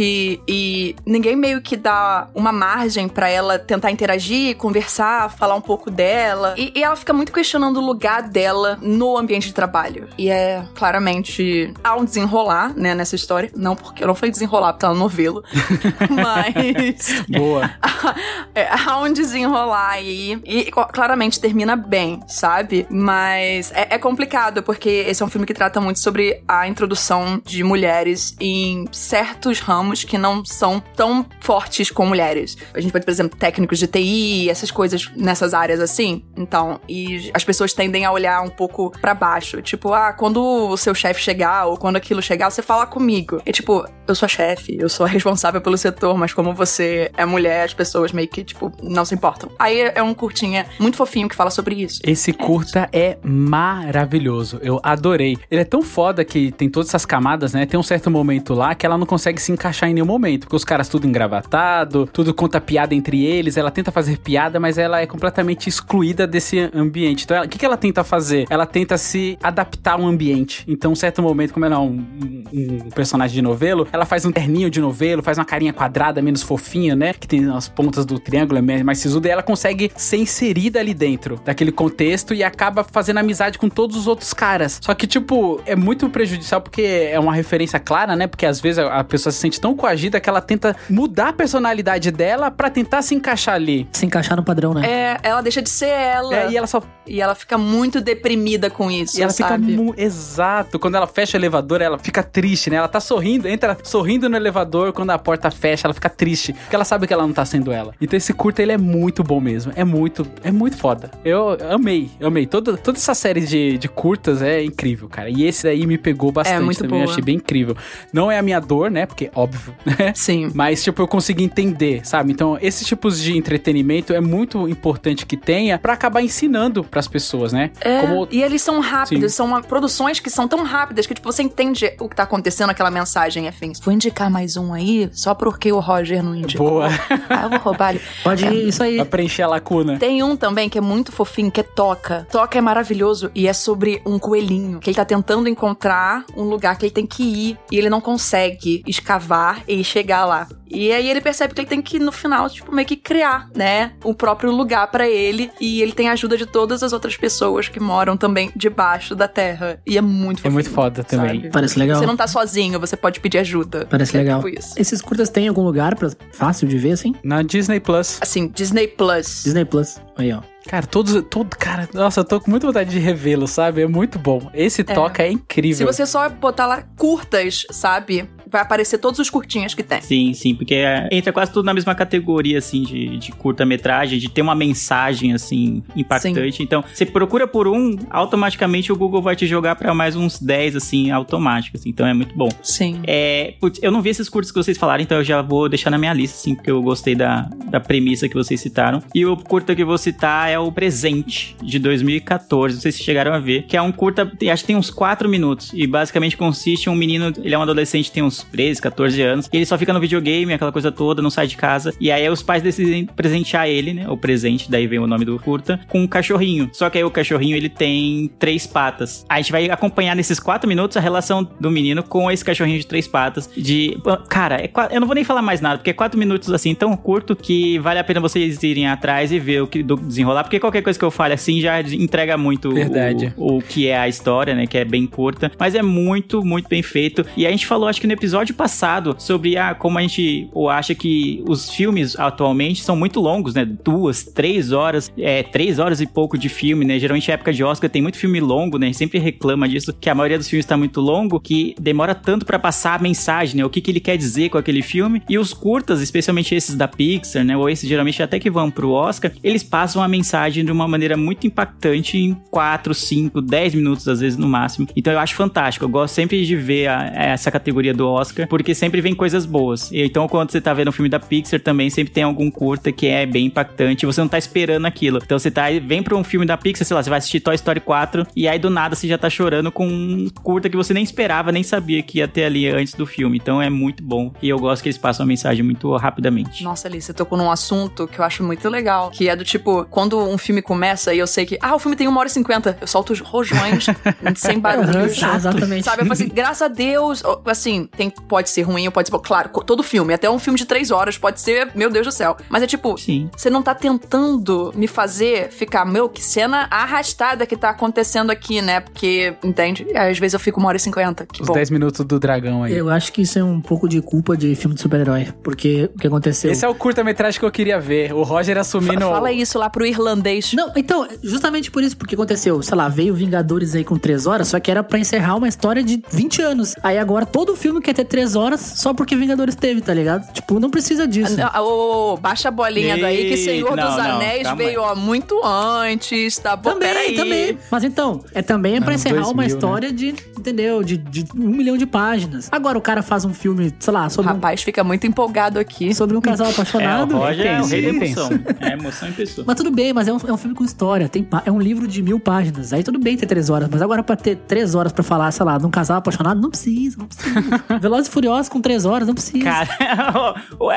e 0.48 0.96
ninguém 1.06 1.36
meio 1.36 1.60
que 1.60 1.76
dá 1.76 2.28
uma 2.34 2.52
margem 2.52 3.08
pra 3.08 3.28
ela 3.28 3.58
tentar 3.58 3.90
interagir, 3.90 4.56
conversar, 4.56 5.30
falar 5.36 5.54
um 5.54 5.60
pouco 5.60 5.90
dela. 5.90 6.54
E, 6.56 6.72
e 6.74 6.82
ela 6.82 6.96
fica 6.96 7.12
muito 7.12 7.32
questionando 7.32 7.78
o 7.78 7.84
lugar 7.84 8.22
dela 8.28 8.78
no 8.80 9.16
ambiente 9.16 9.48
de 9.48 9.54
trabalho. 9.54 10.08
E 10.18 10.28
é 10.30 10.62
claramente 10.74 11.72
há 11.82 11.96
um 11.96 12.04
desenrolar, 12.04 12.72
né, 12.76 12.94
nessa 12.94 13.14
história. 13.16 13.50
Não 13.56 13.74
porque 13.74 14.02
eu 14.02 14.11
não 14.12 14.16
falei 14.16 14.30
desenrolar 14.30 14.72
porque 14.72 14.86
é 14.86 14.88
um 14.88 14.94
novelo, 14.94 15.42
mas 16.10 17.24
Boa. 17.28 17.70
é, 18.54 18.68
há 18.70 18.98
um 19.00 19.12
desenrolar 19.12 19.90
aí. 19.90 20.40
E 20.44 20.70
co- 20.70 20.86
claramente 20.86 21.40
termina 21.40 21.76
bem, 21.76 22.20
sabe? 22.26 22.86
Mas 22.90 23.72
é, 23.72 23.88
é 23.94 23.98
complicado, 23.98 24.62
porque 24.62 24.88
esse 25.08 25.22
é 25.22 25.26
um 25.26 25.28
filme 25.28 25.46
que 25.46 25.54
trata 25.54 25.80
muito 25.80 26.00
sobre 26.00 26.42
a 26.46 26.66
introdução 26.68 27.40
de 27.44 27.62
mulheres 27.64 28.36
em 28.40 28.84
certos 28.92 29.60
ramos 29.60 30.04
que 30.04 30.18
não 30.18 30.44
são 30.44 30.80
tão 30.96 31.24
fortes 31.40 31.90
com 31.90 32.06
mulheres. 32.06 32.56
A 32.74 32.80
gente 32.80 32.92
pode, 32.92 33.04
por 33.04 33.10
exemplo, 33.10 33.38
técnicos 33.38 33.78
de 33.78 33.86
TI, 33.86 34.48
essas 34.50 34.70
coisas 34.70 35.10
nessas 35.16 35.54
áreas 35.54 35.80
assim. 35.80 36.24
Então, 36.36 36.80
e 36.88 37.30
as 37.34 37.44
pessoas 37.44 37.72
tendem 37.72 38.04
a 38.04 38.12
olhar 38.12 38.42
um 38.42 38.50
pouco 38.50 38.90
pra 39.00 39.14
baixo. 39.14 39.62
Tipo, 39.62 39.92
ah, 39.92 40.12
quando 40.12 40.42
o 40.42 40.76
seu 40.76 40.94
chefe 40.94 41.20
chegar 41.20 41.66
ou 41.66 41.76
quando 41.76 41.96
aquilo 41.96 42.22
chegar, 42.22 42.50
você 42.50 42.62
fala 42.62 42.86
comigo. 42.86 43.40
E 43.46 43.52
tipo, 43.52 43.84
eu 44.06 44.14
sou 44.14 44.26
a 44.26 44.28
chefe, 44.28 44.76
eu 44.78 44.88
sou 44.88 45.06
a 45.06 45.08
responsável 45.10 45.60
pelo 45.60 45.76
setor, 45.78 46.16
mas 46.16 46.32
como 46.32 46.52
você 46.54 47.10
é 47.16 47.24
mulher, 47.24 47.64
as 47.64 47.74
pessoas 47.74 48.12
meio 48.12 48.28
que, 48.28 48.42
tipo, 48.44 48.72
não 48.82 49.04
se 49.04 49.14
importam. 49.14 49.50
Aí 49.58 49.80
é 49.94 50.02
um 50.02 50.14
curtinha 50.14 50.66
muito 50.78 50.96
fofinho 50.96 51.28
que 51.28 51.34
fala 51.36 51.50
sobre 51.50 51.74
isso. 51.76 52.00
Esse 52.04 52.32
curta 52.32 52.88
é 52.92 53.18
maravilhoso. 53.22 54.58
Eu 54.62 54.80
adorei. 54.82 55.36
Ele 55.50 55.60
é 55.60 55.64
tão 55.64 55.82
foda 55.82 56.24
que 56.24 56.50
tem 56.52 56.68
todas 56.68 56.88
essas 56.88 57.04
camadas, 57.04 57.52
né? 57.52 57.66
Tem 57.66 57.78
um 57.78 57.82
certo 57.82 58.10
momento 58.10 58.54
lá 58.54 58.74
que 58.74 58.84
ela 58.86 58.96
não 58.98 59.06
consegue 59.06 59.40
se 59.40 59.52
encaixar 59.52 59.88
em 59.88 59.94
nenhum 59.94 60.06
momento. 60.06 60.40
Porque 60.42 60.56
os 60.56 60.64
caras 60.64 60.88
tudo 60.88 61.06
engravatado, 61.06 62.06
tudo 62.12 62.34
conta 62.34 62.60
piada 62.60 62.94
entre 62.94 63.24
eles. 63.24 63.56
Ela 63.56 63.70
tenta 63.70 63.90
fazer 63.90 64.18
piada, 64.18 64.58
mas 64.58 64.78
ela 64.78 65.00
é 65.00 65.06
completamente 65.06 65.68
excluída 65.68 66.26
desse 66.26 66.70
ambiente. 66.74 67.24
Então, 67.24 67.42
o 67.44 67.48
que, 67.48 67.58
que 67.58 67.64
ela 67.64 67.76
tenta 67.76 68.02
fazer? 68.04 68.46
Ela 68.50 68.66
tenta 68.66 68.96
se 68.98 69.38
adaptar 69.42 69.92
ao 69.94 70.04
ambiente. 70.06 70.64
Então, 70.66 70.92
um 70.92 70.96
certo 70.96 71.22
momento, 71.22 71.52
como 71.52 71.64
ela 71.64 71.76
é 71.76 71.78
um- 71.78 72.04
um 72.52 72.90
personagem 72.90 73.34
de 73.34 73.42
novelo, 73.42 73.86
ela 73.92 74.04
faz 74.04 74.24
um 74.24 74.32
terninho 74.32 74.70
de 74.70 74.80
novelo, 74.80 75.22
faz 75.22 75.38
uma 75.38 75.44
carinha 75.44 75.72
quadrada, 75.72 76.22
menos 76.22 76.42
fofinha, 76.42 76.96
né? 76.96 77.12
Que 77.12 77.26
tem 77.28 77.50
as 77.50 77.68
pontas 77.68 78.04
do 78.06 78.18
triângulo, 78.18 78.58
é 78.58 78.82
mais 78.82 78.98
sisuda. 78.98 79.28
E 79.28 79.30
ela 79.30 79.42
consegue 79.42 79.90
ser 79.96 80.16
inserida 80.16 80.80
ali 80.80 80.94
dentro 80.94 81.40
daquele 81.44 81.70
contexto 81.72 82.32
e 82.34 82.42
acaba 82.42 82.84
fazendo 82.84 83.18
amizade 83.18 83.58
com 83.58 83.68
todos 83.68 83.96
os 83.96 84.06
outros 84.06 84.32
caras. 84.32 84.78
Só 84.82 84.94
que, 84.94 85.06
tipo, 85.06 85.60
é 85.66 85.76
muito 85.76 86.08
prejudicial 86.08 86.60
porque 86.60 86.82
é 86.82 87.18
uma 87.18 87.34
referência 87.34 87.78
clara, 87.78 88.16
né? 88.16 88.26
Porque 88.26 88.46
às 88.46 88.60
vezes 88.60 88.78
a 88.78 89.04
pessoa 89.04 89.32
se 89.32 89.38
sente 89.38 89.60
tão 89.60 89.74
coagida 89.76 90.20
que 90.20 90.28
ela 90.28 90.40
tenta 90.40 90.74
mudar 90.88 91.28
a 91.28 91.32
personalidade 91.32 92.10
dela 92.10 92.50
pra 92.50 92.70
tentar 92.70 93.02
se 93.02 93.14
encaixar 93.14 93.54
ali. 93.54 93.86
Se 93.92 94.06
encaixar 94.06 94.36
no 94.36 94.42
padrão, 94.44 94.72
né? 94.74 94.82
É, 94.88 95.16
ela 95.22 95.40
deixa 95.42 95.60
de 95.60 95.68
ser 95.70 95.86
ela. 95.88 96.34
É, 96.34 96.50
e 96.50 96.56
ela 96.56 96.66
só 96.66 96.82
E 97.06 97.20
ela 97.20 97.34
fica 97.34 97.58
muito 97.58 98.00
deprimida 98.00 98.70
com 98.70 98.90
isso, 98.90 99.18
E 99.18 99.22
ela 99.22 99.32
sabe? 99.32 99.66
fica 99.66 99.82
mu- 99.82 99.94
exato. 99.96 100.78
Quando 100.78 100.94
ela 100.94 101.06
fecha 101.06 101.36
o 101.36 101.40
elevador, 101.40 101.80
ela 101.82 101.98
fica 101.98 102.22
triste, 102.22 102.70
né? 102.70 102.76
Ela 102.76 102.88
tá 102.88 103.00
sorrindo, 103.00 103.48
entra 103.48 103.76
sorrindo 103.82 104.28
no 104.28 104.36
elevador, 104.36 104.92
quando 104.92 105.10
a 105.10 105.18
porta 105.18 105.50
fecha, 105.50 105.86
ela 105.86 105.94
fica 105.94 106.08
triste, 106.08 106.52
porque 106.52 106.74
ela 106.74 106.84
sabe 106.84 107.06
que 107.06 107.12
ela 107.12 107.26
não 107.26 107.32
tá 107.32 107.44
sendo 107.44 107.72
ela. 107.72 107.94
Então 108.00 108.16
esse 108.16 108.32
curta, 108.32 108.62
ele 108.62 108.72
é 108.72 108.78
muito 108.78 109.22
bom 109.22 109.40
mesmo. 109.40 109.72
É 109.76 109.84
muito, 109.84 110.26
é 110.42 110.50
muito 110.50 110.76
foda. 110.76 111.10
Eu 111.24 111.56
amei, 111.70 112.10
eu 112.20 112.28
amei. 112.28 112.46
Toda, 112.46 112.76
toda 112.76 112.98
essa 112.98 113.14
série 113.14 113.40
de, 113.40 113.78
de 113.78 113.88
curtas 113.88 114.42
é 114.42 114.62
incrível, 114.62 115.08
cara. 115.08 115.28
E 115.30 115.44
esse 115.44 115.64
daí 115.64 115.86
me 115.86 115.98
pegou 115.98 116.30
bastante 116.32 116.62
muito 116.64 116.78
também. 116.78 117.00
Eu 117.00 117.04
boa. 117.04 117.12
achei 117.12 117.24
bem 117.24 117.36
incrível. 117.36 117.76
Não 118.12 118.30
é 118.30 118.38
a 118.38 118.42
minha 118.42 118.60
dor, 118.60 118.90
né? 118.90 119.06
Porque, 119.06 119.30
óbvio, 119.34 119.74
né? 119.84 120.12
Sim. 120.14 120.50
Mas, 120.54 120.82
tipo, 120.82 121.02
eu 121.02 121.08
consegui 121.08 121.44
entender, 121.44 122.06
sabe? 122.06 122.32
Então, 122.32 122.58
esses 122.60 122.86
tipos 122.86 123.20
de 123.20 123.36
entretenimento 123.36 124.12
é 124.12 124.20
muito 124.20 124.68
importante 124.68 125.26
que 125.26 125.36
tenha 125.36 125.78
pra 125.78 125.92
acabar 125.92 126.22
ensinando 126.22 126.82
pras 126.84 127.08
pessoas, 127.08 127.52
né? 127.52 127.70
É, 127.80 128.00
Como 128.00 128.28
e 128.30 128.42
eles 128.42 128.62
são 128.62 128.80
rápidos, 128.80 129.32
Sim. 129.32 129.36
são 129.36 129.46
uma- 129.46 129.62
produções 129.62 130.20
que 130.20 130.30
são 130.30 130.46
tão 130.48 130.62
rápidas 130.64 131.06
que, 131.06 131.14
tipo, 131.14 131.30
você 131.30 131.42
entende 131.42 131.92
o 132.00 132.08
que 132.08 132.16
tá 132.16 132.22
acontecendo, 132.24 132.70
aquela 132.70 132.90
mensagem, 132.90 133.48
Vou 133.82 133.92
indicar 133.92 134.30
mais 134.30 134.56
um 134.56 134.72
aí, 134.72 135.08
só 135.12 135.34
porque 135.34 135.72
o 135.72 135.80
Roger 135.80 136.22
não 136.22 136.34
indicou. 136.34 136.68
Boa. 136.70 136.88
Ah, 137.28 137.44
eu 137.44 137.50
vou 137.50 137.58
roubar 137.58 137.90
ele. 137.94 138.00
Pode 138.22 138.44
ir, 138.46 138.68
isso 138.68 138.82
aí. 138.82 138.96
pra 138.96 139.04
preencher 139.06 139.42
a 139.42 139.48
lacuna. 139.48 139.98
Tem 139.98 140.22
um 140.22 140.36
também 140.36 140.68
que 140.68 140.78
é 140.78 140.80
muito 140.80 141.10
fofinho, 141.12 141.50
que 141.50 141.60
é 141.60 141.62
Toca. 141.62 142.26
Toca 142.30 142.58
é 142.58 142.60
maravilhoso 142.60 143.30
e 143.34 143.46
é 143.48 143.52
sobre 143.52 144.02
um 144.06 144.18
coelhinho 144.18 144.78
que 144.80 144.90
ele 144.90 144.96
tá 144.96 145.04
tentando 145.04 145.48
encontrar 145.48 146.24
um 146.36 146.44
lugar 146.44 146.76
que 146.76 146.84
ele 146.86 146.92
tem 146.92 147.06
que 147.06 147.22
ir 147.22 147.58
e 147.70 147.78
ele 147.78 147.88
não 147.90 148.00
consegue 148.00 148.82
escavar 148.86 149.62
e 149.66 149.82
chegar 149.84 150.24
lá. 150.24 150.46
E 150.74 150.90
aí 150.90 151.06
ele 151.10 151.20
percebe 151.20 151.52
que 151.52 151.60
ele 151.60 151.68
tem 151.68 151.82
que, 151.82 151.98
no 151.98 152.10
final, 152.10 152.48
tipo, 152.48 152.74
meio 152.74 152.88
que 152.88 152.96
criar, 152.96 153.46
né? 153.54 153.92
O 154.02 154.14
próprio 154.14 154.50
lugar 154.50 154.86
pra 154.90 155.06
ele. 155.06 155.50
E 155.60 155.82
ele 155.82 155.92
tem 155.92 156.08
a 156.08 156.12
ajuda 156.12 156.34
de 156.34 156.46
todas 156.46 156.82
as 156.82 156.94
outras 156.94 157.14
pessoas 157.14 157.68
que 157.68 157.78
moram 157.78 158.16
também 158.16 158.50
debaixo 158.56 159.14
da 159.14 159.28
terra. 159.28 159.78
E 159.86 159.98
é 159.98 160.00
muito 160.00 160.38
É 160.38 160.42
fofinho. 160.42 160.54
muito 160.54 160.70
foda 160.70 161.04
também. 161.04 161.36
sabe? 161.42 161.50
Parece 161.50 161.78
legal. 161.78 161.98
Você 161.98 162.06
não 162.06 162.16
tá 162.16 162.26
sozinho, 162.26 162.80
você 162.80 162.96
pode 162.96 163.20
pedir 163.20 163.36
ajuda. 163.38 163.61
Parece 163.88 164.16
É 164.16 164.20
legal. 164.20 164.42
tipo 164.42 164.58
isso. 164.58 164.74
Esses 164.76 165.00
curtas 165.00 165.28
tem 165.28 165.48
algum 165.48 165.62
lugar 165.62 165.94
pra, 165.96 166.10
fácil 166.32 166.66
de 166.68 166.78
ver, 166.78 166.92
assim? 166.92 167.14
Na 167.22 167.42
Disney 167.42 167.80
Plus. 167.80 168.18
Assim, 168.20 168.48
Disney 168.48 168.86
Plus. 168.88 169.42
Disney 169.44 169.64
Plus. 169.64 170.00
Aí, 170.16 170.32
ó. 170.32 170.40
Cara, 170.66 170.86
todos. 170.86 171.22
Todo, 171.28 171.56
cara, 171.56 171.88
nossa, 171.92 172.20
eu 172.20 172.24
tô 172.24 172.40
com 172.40 172.50
muita 172.50 172.66
vontade 172.66 172.90
de 172.90 172.98
revê-lo, 172.98 173.48
sabe? 173.48 173.82
É 173.82 173.86
muito 173.86 174.18
bom. 174.18 174.48
Esse 174.54 174.84
toca 174.84 175.22
é 175.24 175.30
incrível. 175.32 175.76
Se 175.76 175.84
você 175.84 176.06
só 176.06 176.28
botar 176.28 176.66
lá 176.66 176.82
curtas, 176.96 177.66
sabe? 177.70 178.28
Vai 178.50 178.62
aparecer 178.62 178.98
todos 178.98 179.18
os 179.18 179.30
curtinhas 179.30 179.74
que 179.74 179.82
tem. 179.82 180.00
Sim, 180.00 180.32
sim, 180.34 180.54
porque 180.54 180.74
é- 180.74 181.08
entra 181.10 181.32
quase 181.32 181.52
tudo 181.52 181.64
na 181.64 181.74
mesma 181.74 181.94
categoria, 181.94 182.58
assim, 182.58 182.82
de, 182.82 183.16
de 183.18 183.32
curta-metragem, 183.32 184.18
de 184.18 184.28
ter 184.28 184.42
uma 184.42 184.54
mensagem, 184.54 185.32
assim, 185.32 185.82
impactante. 185.96 186.62
Então, 186.62 186.84
você 186.92 187.04
procura 187.06 187.46
por 187.46 187.66
um, 187.68 187.96
automaticamente 188.10 188.92
o 188.92 188.96
Google 188.96 189.22
vai 189.22 189.36
te 189.36 189.46
jogar 189.46 189.76
pra 189.76 189.94
mais 189.94 190.16
uns 190.16 190.40
10, 190.40 190.76
assim, 190.76 191.10
automáticos. 191.10 191.86
Então, 191.86 192.06
é 192.06 192.14
muito 192.14 192.34
bom. 192.36 192.48
Sim. 192.62 193.00
É, 193.06 193.54
putz, 193.60 193.78
eu 193.82 193.90
não 193.90 194.02
vi 194.02 194.10
esses 194.10 194.28
curtos 194.28 194.50
que 194.50 194.58
vocês 194.58 194.76
falaram, 194.78 195.02
então 195.02 195.18
eu 195.18 195.24
já 195.24 195.40
vou 195.42 195.68
deixar 195.68 195.90
na 195.90 195.98
minha 195.98 196.12
lista, 196.12 196.36
assim, 196.36 196.54
porque 196.54 196.70
eu 196.70 196.82
gostei 196.82 197.14
da, 197.14 197.48
da 197.70 197.80
premissa 197.80 198.28
que 198.28 198.34
vocês 198.34 198.60
citaram. 198.60 199.02
E 199.14 199.24
o 199.26 199.36
curta 199.36 199.74
que 199.74 199.82
eu 199.82 199.86
vou 199.86 199.98
citar 199.98 200.50
é 200.50 200.58
o 200.58 200.70
Presente, 200.72 201.56
de 201.62 201.78
2014, 201.78 202.74
não 202.74 202.82
sei 202.82 202.92
se 202.92 203.02
chegaram 203.02 203.32
a 203.32 203.38
ver, 203.38 203.62
que 203.64 203.76
é 203.76 203.82
um 203.82 203.92
curta, 203.92 204.30
acho 204.50 204.62
que 204.62 204.66
tem 204.66 204.76
uns 204.76 204.90
4 204.90 205.28
minutos, 205.28 205.70
e 205.74 205.86
basicamente 205.86 206.36
consiste 206.36 206.86
em 206.86 206.90
um 206.90 206.94
menino, 206.94 207.32
ele 207.42 207.54
é 207.54 207.58
um 207.58 207.62
adolescente, 207.62 208.10
tem 208.10 208.22
uns 208.22 208.31
13, 208.50 208.80
14 208.80 209.22
anos, 209.22 209.48
e 209.52 209.56
ele 209.56 209.66
só 209.66 209.76
fica 209.78 209.92
no 209.92 210.00
videogame, 210.00 210.52
aquela 210.52 210.72
coisa 210.72 210.90
toda, 210.90 211.20
não 211.22 211.30
sai 211.30 211.46
de 211.46 211.56
casa, 211.56 211.92
e 212.00 212.10
aí 212.10 212.28
os 212.28 212.42
pais 212.42 212.62
decidem 212.62 213.06
presentear 213.06 213.68
ele, 213.68 213.92
né, 213.92 214.08
o 214.08 214.16
presente, 214.16 214.70
daí 214.70 214.86
vem 214.86 214.98
o 214.98 215.06
nome 215.06 215.24
do 215.24 215.38
curta, 215.38 215.80
com 215.88 216.00
um 216.02 216.06
cachorrinho. 216.06 216.70
Só 216.72 216.88
que 216.90 216.98
aí 216.98 217.04
o 217.04 217.10
cachorrinho, 217.10 217.56
ele 217.56 217.68
tem 217.68 218.30
três 218.38 218.66
patas. 218.66 219.24
A 219.28 219.36
gente 219.40 219.52
vai 219.52 219.68
acompanhar 219.70 220.14
nesses 220.16 220.38
4 220.40 220.68
minutos 220.68 220.96
a 220.96 221.00
relação 221.00 221.46
do 221.60 221.70
menino 221.70 222.02
com 222.02 222.30
esse 222.30 222.44
cachorrinho 222.44 222.78
de 222.78 222.86
três 222.86 223.06
patas, 223.06 223.48
de... 223.56 223.96
Cara, 224.28 224.56
é 224.56 224.70
eu 224.90 225.00
não 225.00 225.06
vou 225.06 225.14
nem 225.14 225.24
falar 225.24 225.42
mais 225.42 225.60
nada, 225.60 225.78
porque 225.78 225.90
é 225.90 225.94
4 225.94 226.18
minutos, 226.18 226.50
assim, 226.50 226.74
tão 226.74 226.96
curto, 226.96 227.34
que 227.36 227.78
vale 227.78 227.98
a 227.98 228.04
pena 228.04 228.20
vocês 228.20 228.62
irem 228.62 228.86
atrás 228.86 229.32
e 229.32 229.38
ver 229.38 229.62
o 229.62 229.66
que 229.66 229.82
do 229.82 229.96
desenrolar, 229.96 230.44
porque 230.44 230.58
qualquer 230.60 230.82
coisa 230.82 230.98
que 230.98 231.04
eu 231.04 231.10
fale 231.10 231.34
assim 231.34 231.60
já 231.60 231.80
entrega 231.80 232.36
muito 232.36 232.68
o- 232.70 232.74
Verdade. 232.74 233.32
o, 233.36 233.60
que 233.60 233.88
é 233.88 233.96
a 233.98 234.08
história, 234.08 234.54
né? 234.54 234.66
Que 234.66 234.78
é 234.78 234.84
bem 234.84 235.06
curta, 235.06 235.50
mas 235.58 235.74
é 235.74 235.82
muito, 235.82 236.44
muito 236.44 236.68
bem 236.68 236.82
feito. 236.82 237.24
E 237.36 237.46
a 237.46 237.50
gente 237.50 237.66
falou, 237.66 237.88
acho 237.88 238.00
que 238.00 238.06
no 238.06 238.12
episódio 238.22 238.54
passado, 238.54 239.16
sobre 239.18 239.56
ah, 239.56 239.74
como 239.74 239.98
a 239.98 240.02
gente 240.02 240.48
ou 240.52 240.70
acha 240.70 240.94
que 240.94 241.42
os 241.48 241.68
filmes 241.70 242.16
atualmente 242.18 242.82
são 242.82 242.94
muito 242.94 243.18
longos, 243.20 243.52
né? 243.54 243.64
Duas, 243.64 244.22
três 244.22 244.70
horas, 244.70 245.12
é, 245.18 245.42
três 245.42 245.80
horas 245.80 246.00
e 246.00 246.06
pouco 246.06 246.38
de 246.38 246.48
filme, 246.48 246.84
né? 246.84 246.98
Geralmente 247.00 247.30
época 247.32 247.52
de 247.52 247.64
Oscar 247.64 247.90
tem 247.90 248.00
muito 248.00 248.16
filme 248.16 248.38
longo, 248.40 248.78
né? 248.78 248.86
A 248.86 248.88
gente 248.90 248.98
sempre 248.98 249.18
reclama 249.18 249.68
disso, 249.68 249.92
que 249.92 250.08
a 250.08 250.14
maioria 250.14 250.38
dos 250.38 250.48
filmes 250.48 250.64
tá 250.64 250.76
muito 250.76 251.00
longo, 251.00 251.40
que 251.40 251.74
demora 251.80 252.14
tanto 252.14 252.46
pra 252.46 252.58
passar 252.60 252.94
a 252.98 253.02
mensagem, 253.02 253.56
né? 253.56 253.64
O 253.64 253.70
que, 253.70 253.80
que 253.80 253.90
ele 253.90 253.98
quer 254.00 254.16
dizer 254.16 254.50
com 254.50 254.58
aquele 254.58 254.82
filme. 254.82 255.20
E 255.28 255.36
os 255.36 255.52
curtas, 255.52 256.00
especialmente 256.00 256.54
esses 256.54 256.76
da 256.76 256.86
Pixar, 256.86 257.44
né? 257.44 257.56
Ou 257.56 257.68
esses 257.68 257.88
geralmente 257.88 258.22
até 258.22 258.38
que 258.38 258.48
vão 258.50 258.70
pro 258.70 258.90
Oscar, 258.90 259.32
eles 259.42 259.64
passam 259.64 260.00
a 260.00 260.06
mensagem 260.06 260.64
de 260.64 260.70
uma 260.70 260.86
maneira 260.86 261.16
muito 261.16 261.44
impactante 261.46 262.16
em 262.16 262.34
4, 262.52 262.94
5, 262.94 263.40
10 263.42 263.74
minutos, 263.74 264.06
às 264.06 264.20
vezes, 264.20 264.38
no 264.38 264.46
máximo. 264.48 264.86
Então 264.94 265.12
eu 265.12 265.18
acho 265.18 265.34
fantástico. 265.34 265.84
Eu 265.84 265.88
gosto 265.88 266.14
sempre 266.14 266.44
de 266.46 266.54
ver 266.54 266.86
a- 266.86 267.10
essa 267.14 267.50
categoria 267.50 267.92
do 267.94 268.06
Oscar, 268.12 268.46
porque 268.46 268.74
sempre 268.74 269.00
vem 269.00 269.14
coisas 269.14 269.44
boas. 269.46 269.90
E 269.90 270.02
então, 270.02 270.28
quando 270.28 270.50
você 270.50 270.60
tá 270.60 270.74
vendo 270.74 270.88
um 270.88 270.92
filme 270.92 271.08
da 271.08 271.18
Pixar, 271.18 271.60
também 271.60 271.90
sempre 271.90 272.12
tem 272.12 272.22
algum 272.22 272.50
curta 272.50 272.92
que 272.92 273.06
é 273.06 273.24
bem 273.26 273.46
impactante 273.46 274.04
e 274.04 274.06
você 274.06 274.20
não 274.20 274.28
tá 274.28 274.38
esperando 274.38 274.86
aquilo. 274.86 275.20
Então 275.22 275.38
você 275.38 275.50
tá, 275.50 275.64
vem 275.82 276.02
pra 276.02 276.16
um 276.16 276.24
filme 276.24 276.46
da 276.46 276.56
Pixar, 276.56 276.86
sei 276.86 276.94
lá, 276.94 277.02
você 277.02 277.10
vai 277.10 277.18
assistir 277.18 277.40
Toy 277.40 277.54
Story 277.54 277.80
4 277.80 278.26
e 278.36 278.46
aí 278.48 278.58
do 278.58 278.70
nada 278.70 278.94
você 278.94 279.06
já 279.06 279.18
tá 279.18 279.30
chorando 279.30 279.70
com 279.70 279.86
um 279.86 280.28
curta 280.42 280.68
que 280.68 280.76
você 280.76 280.92
nem 280.92 281.02
esperava, 281.02 281.52
nem 281.52 281.62
sabia 281.62 282.02
que 282.02 282.18
ia 282.18 282.28
ter 282.28 282.44
ali 282.44 282.68
antes 282.68 282.94
do 282.94 283.06
filme. 283.06 283.38
Então 283.38 283.60
é 283.60 283.70
muito 283.70 284.02
bom. 284.02 284.32
E 284.42 284.48
eu 284.48 284.58
gosto 284.58 284.82
que 284.82 284.88
eles 284.88 284.98
passam 284.98 285.24
a 285.24 285.26
mensagem 285.26 285.64
muito 285.64 285.94
rapidamente. 285.96 286.62
Nossa, 286.62 286.88
Alice, 286.88 287.06
você 287.06 287.14
tocou 287.14 287.38
num 287.38 287.50
assunto 287.50 288.06
que 288.06 288.18
eu 288.18 288.24
acho 288.24 288.42
muito 288.42 288.68
legal. 288.68 289.10
Que 289.10 289.28
é 289.28 289.36
do 289.36 289.44
tipo, 289.44 289.84
quando 289.86 290.18
um 290.18 290.38
filme 290.38 290.62
começa 290.62 291.14
e 291.14 291.18
eu 291.18 291.26
sei 291.26 291.46
que, 291.46 291.58
ah, 291.60 291.74
o 291.74 291.78
filme 291.78 291.96
tem 291.96 292.08
uma 292.08 292.20
hora 292.20 292.28
e 292.28 292.32
cinquenta, 292.32 292.76
eu 292.80 292.86
solto 292.86 293.12
os 293.12 293.20
rojões 293.20 293.86
sem 294.36 294.58
barulhos. 294.58 295.20
Uhum, 295.20 295.34
exatamente. 295.34 295.84
Sabe, 295.84 296.02
eu 296.02 296.06
falo 296.06 296.12
assim, 296.12 296.28
graças 296.28 296.62
a 296.62 296.68
Deus, 296.68 297.22
assim, 297.46 297.88
tem, 298.02 298.10
pode 298.10 298.50
ser 298.50 298.62
ruim, 298.62 298.86
ou 298.86 298.92
pode 298.92 299.08
ser, 299.08 299.18
claro, 299.20 299.50
todo 299.64 299.82
filme, 299.82 300.12
até 300.12 300.28
um 300.28 300.38
filme 300.38 300.58
de 300.58 300.64
três 300.64 300.90
horas 300.90 301.16
pode 301.16 301.40
ser, 301.40 301.70
meu 301.74 301.90
Deus 301.90 302.06
do 302.06 302.12
céu. 302.12 302.36
Mas 302.48 302.62
é 302.62 302.66
tipo, 302.66 302.98
Sim. 302.98 303.30
você 303.36 303.48
não 303.48 303.62
tá 303.62 303.74
tentando 303.74 304.72
me 304.74 304.86
fazer 304.86 305.50
ficar, 305.50 305.84
meu, 305.84 306.08
que 306.08 306.22
cena 306.22 306.66
arrastada 306.70 307.46
que 307.46 307.56
tá 307.56 307.70
acontecendo 307.70 308.30
aqui, 308.30 308.60
né? 308.60 308.80
Porque, 308.80 309.34
entende? 309.42 309.86
Às 309.96 310.18
vezes 310.18 310.34
eu 310.34 310.40
fico 310.40 310.58
uma 310.58 310.68
hora 310.68 310.76
e 310.76 310.80
cinquenta. 310.80 311.26
Que 311.26 311.42
Os 311.42 311.48
bom. 311.48 311.54
10 311.54 311.70
minutos 311.70 312.04
do 312.04 312.18
dragão 312.18 312.64
aí. 312.64 312.76
Eu 312.76 312.88
acho 312.88 313.12
que 313.12 313.22
isso 313.22 313.38
é 313.38 313.44
um 313.44 313.60
pouco 313.60 313.88
de 313.88 314.00
culpa 314.00 314.36
de 314.36 314.54
filme 314.54 314.74
de 314.74 314.80
super-herói. 314.80 315.28
Porque 315.42 315.90
o 315.94 315.98
que 315.98 316.06
aconteceu. 316.06 316.50
Esse 316.50 316.64
é 316.64 316.68
o 316.68 316.74
curta-metragem 316.74 317.38
que 317.38 317.46
eu 317.46 317.50
queria 317.50 317.78
ver. 317.78 318.12
O 318.12 318.22
Roger 318.22 318.58
assumindo. 318.58 319.00
Fala 319.00 319.30
isso 319.32 319.58
lá 319.58 319.70
pro 319.70 319.86
irlandês. 319.86 320.52
Não, 320.54 320.72
então, 320.76 321.06
justamente 321.22 321.70
por 321.70 321.82
isso, 321.82 321.96
porque 321.96 322.14
aconteceu, 322.14 322.62
sei 322.62 322.76
lá, 322.76 322.88
veio 322.88 323.14
Vingadores 323.14 323.74
aí 323.74 323.84
com 323.84 323.96
3 323.96 324.26
horas, 324.26 324.48
só 324.48 324.58
que 324.58 324.70
era 324.70 324.82
pra 324.82 324.98
encerrar 324.98 325.36
uma 325.36 325.48
história 325.48 325.82
de 325.82 326.02
20 326.10 326.42
anos. 326.42 326.74
Aí 326.82 326.98
agora 326.98 327.24
todo 327.26 327.54
filme 327.54 327.80
quer 327.92 328.04
ter 328.04 328.04
3 328.04 328.36
horas 328.36 328.60
só 328.76 328.92
porque 328.94 329.14
Vingadores 329.16 329.54
teve, 329.54 329.80
tá 329.80 329.92
ligado? 329.92 330.30
Tipo, 330.32 330.58
não 330.58 330.70
precisa 330.70 331.06
disso. 331.06 331.36
Ah, 331.42 331.62
Ô, 331.62 332.16
baixa 332.16 332.48
a 332.48 332.50
bolinha 332.50 332.96
daí 332.98 333.28
que 333.28 333.36
Senhor 333.36 333.76
não, 333.76 333.86
dos 333.86 333.96
não, 333.96 334.14
Anéis 334.16 334.42
calma 334.44 334.56
veio, 334.56 334.80
ó, 334.80 334.94
muito 334.94 335.40
antes, 335.44 336.38
tá 336.38 336.56
bom? 336.56 336.70
Também, 336.70 336.88
Peraí. 336.88 337.16
também. 337.16 337.58
Mas 337.70 337.84
então, 337.84 338.24
é 338.34 338.42
também 338.42 338.76
é 338.76 338.80
pra 338.80 338.94
encerrar 338.94 339.22
uma 339.28 339.42
2000, 339.44 339.46
história 339.46 339.92
de, 339.92 340.08
entendeu? 340.36 340.82
De, 340.82 340.96
de 340.96 341.24
um 341.34 341.48
milhão 341.48 341.76
de 341.76 341.86
páginas. 341.86 342.48
Agora 342.50 342.76
o 342.78 342.80
cara 342.80 343.02
faz 343.02 343.24
um 343.24 343.32
filme, 343.34 343.72
sei 343.78 343.92
lá, 343.92 344.08
sobre, 344.08 344.30
um, 344.30 344.34
Rapaz, 344.34 344.62
fica 344.62 344.82
muito 344.84 345.06
empolgado 345.06 345.58
aqui. 345.58 345.94
sobre 345.94 346.16
um 346.16 346.20
casal 346.20 346.46
É, 346.46 346.50
o 346.50 346.52
apaixonado. 346.52 347.16
Roger 347.16 347.46
é 347.46 347.60
o 347.60 347.66
rei 347.66 347.82
da 347.82 347.88
intenso. 347.90 348.20
emoção. 348.20 348.40
É 348.60 348.72
emoção 348.72 349.08
em 349.08 349.12
pessoa. 349.12 349.44
Mas 349.46 349.56
tudo 349.56 349.70
bem, 349.70 349.92
mas 349.92 350.08
é 350.08 350.12
um, 350.12 350.18
é 350.26 350.32
um 350.32 350.36
filme 350.36 350.54
com 350.54 350.64
história. 350.64 351.08
Tem, 351.08 351.26
é 351.44 351.50
um 351.50 351.58
livro 351.60 351.86
de 351.86 352.02
mil 352.02 352.18
páginas. 352.18 352.72
Aí 352.72 352.82
tudo 352.82 352.98
bem 352.98 353.16
ter 353.16 353.26
três 353.26 353.50
horas. 353.50 353.68
Mas 353.70 353.82
agora 353.82 354.02
pra 354.02 354.16
ter 354.16 354.36
três 354.36 354.74
horas 354.74 354.92
pra 354.92 355.02
falar, 355.02 355.30
sei 355.32 355.44
lá, 355.44 355.58
de 355.58 355.66
um 355.66 355.70
casal 355.70 355.98
apaixonado, 355.98 356.40
não 356.40 356.50
precisa, 356.50 356.96
não 356.98 357.06
precisa. 357.06 357.32
Velozes 357.82 358.08
e 358.08 358.10
Furiosos 358.10 358.48
com 358.48 358.60
três 358.60 358.84
horas, 358.86 359.06
não 359.06 359.14
precisa. 359.14 359.44
Cara, 359.44 359.68
o, 360.58 360.68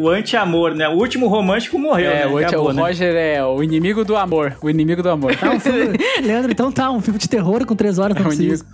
o- 0.00 0.08
anti-amor, 0.10 0.74
né? 0.74 0.88
O 0.88 0.92
último 0.92 1.26
romântico 1.26 1.78
morreu, 1.78 2.10
É, 2.10 2.20
né? 2.20 2.26
o, 2.26 2.38
Acabou, 2.38 2.68
o 2.68 2.72
né? 2.72 2.82
Roger 2.82 3.14
é 3.14 3.44
o 3.44 3.62
inimigo 3.62 4.04
do 4.04 4.14
amor. 4.16 4.56
O 4.62 4.68
inimigo 4.70 5.02
do 5.02 5.08
amor. 5.10 5.34
Tá, 5.36 5.50
um 5.50 5.58
filme... 5.60 5.98
Leandro, 6.22 6.52
então 6.52 6.70
tá, 6.70 6.90
um 6.90 7.00
filme 7.00 7.18
de 7.18 7.28
terror 7.28 7.64
com 7.66 7.74
três 7.74 7.98
horas, 7.98 8.14
não 8.16 8.22
É 8.22 8.26
precisa. 8.26 8.64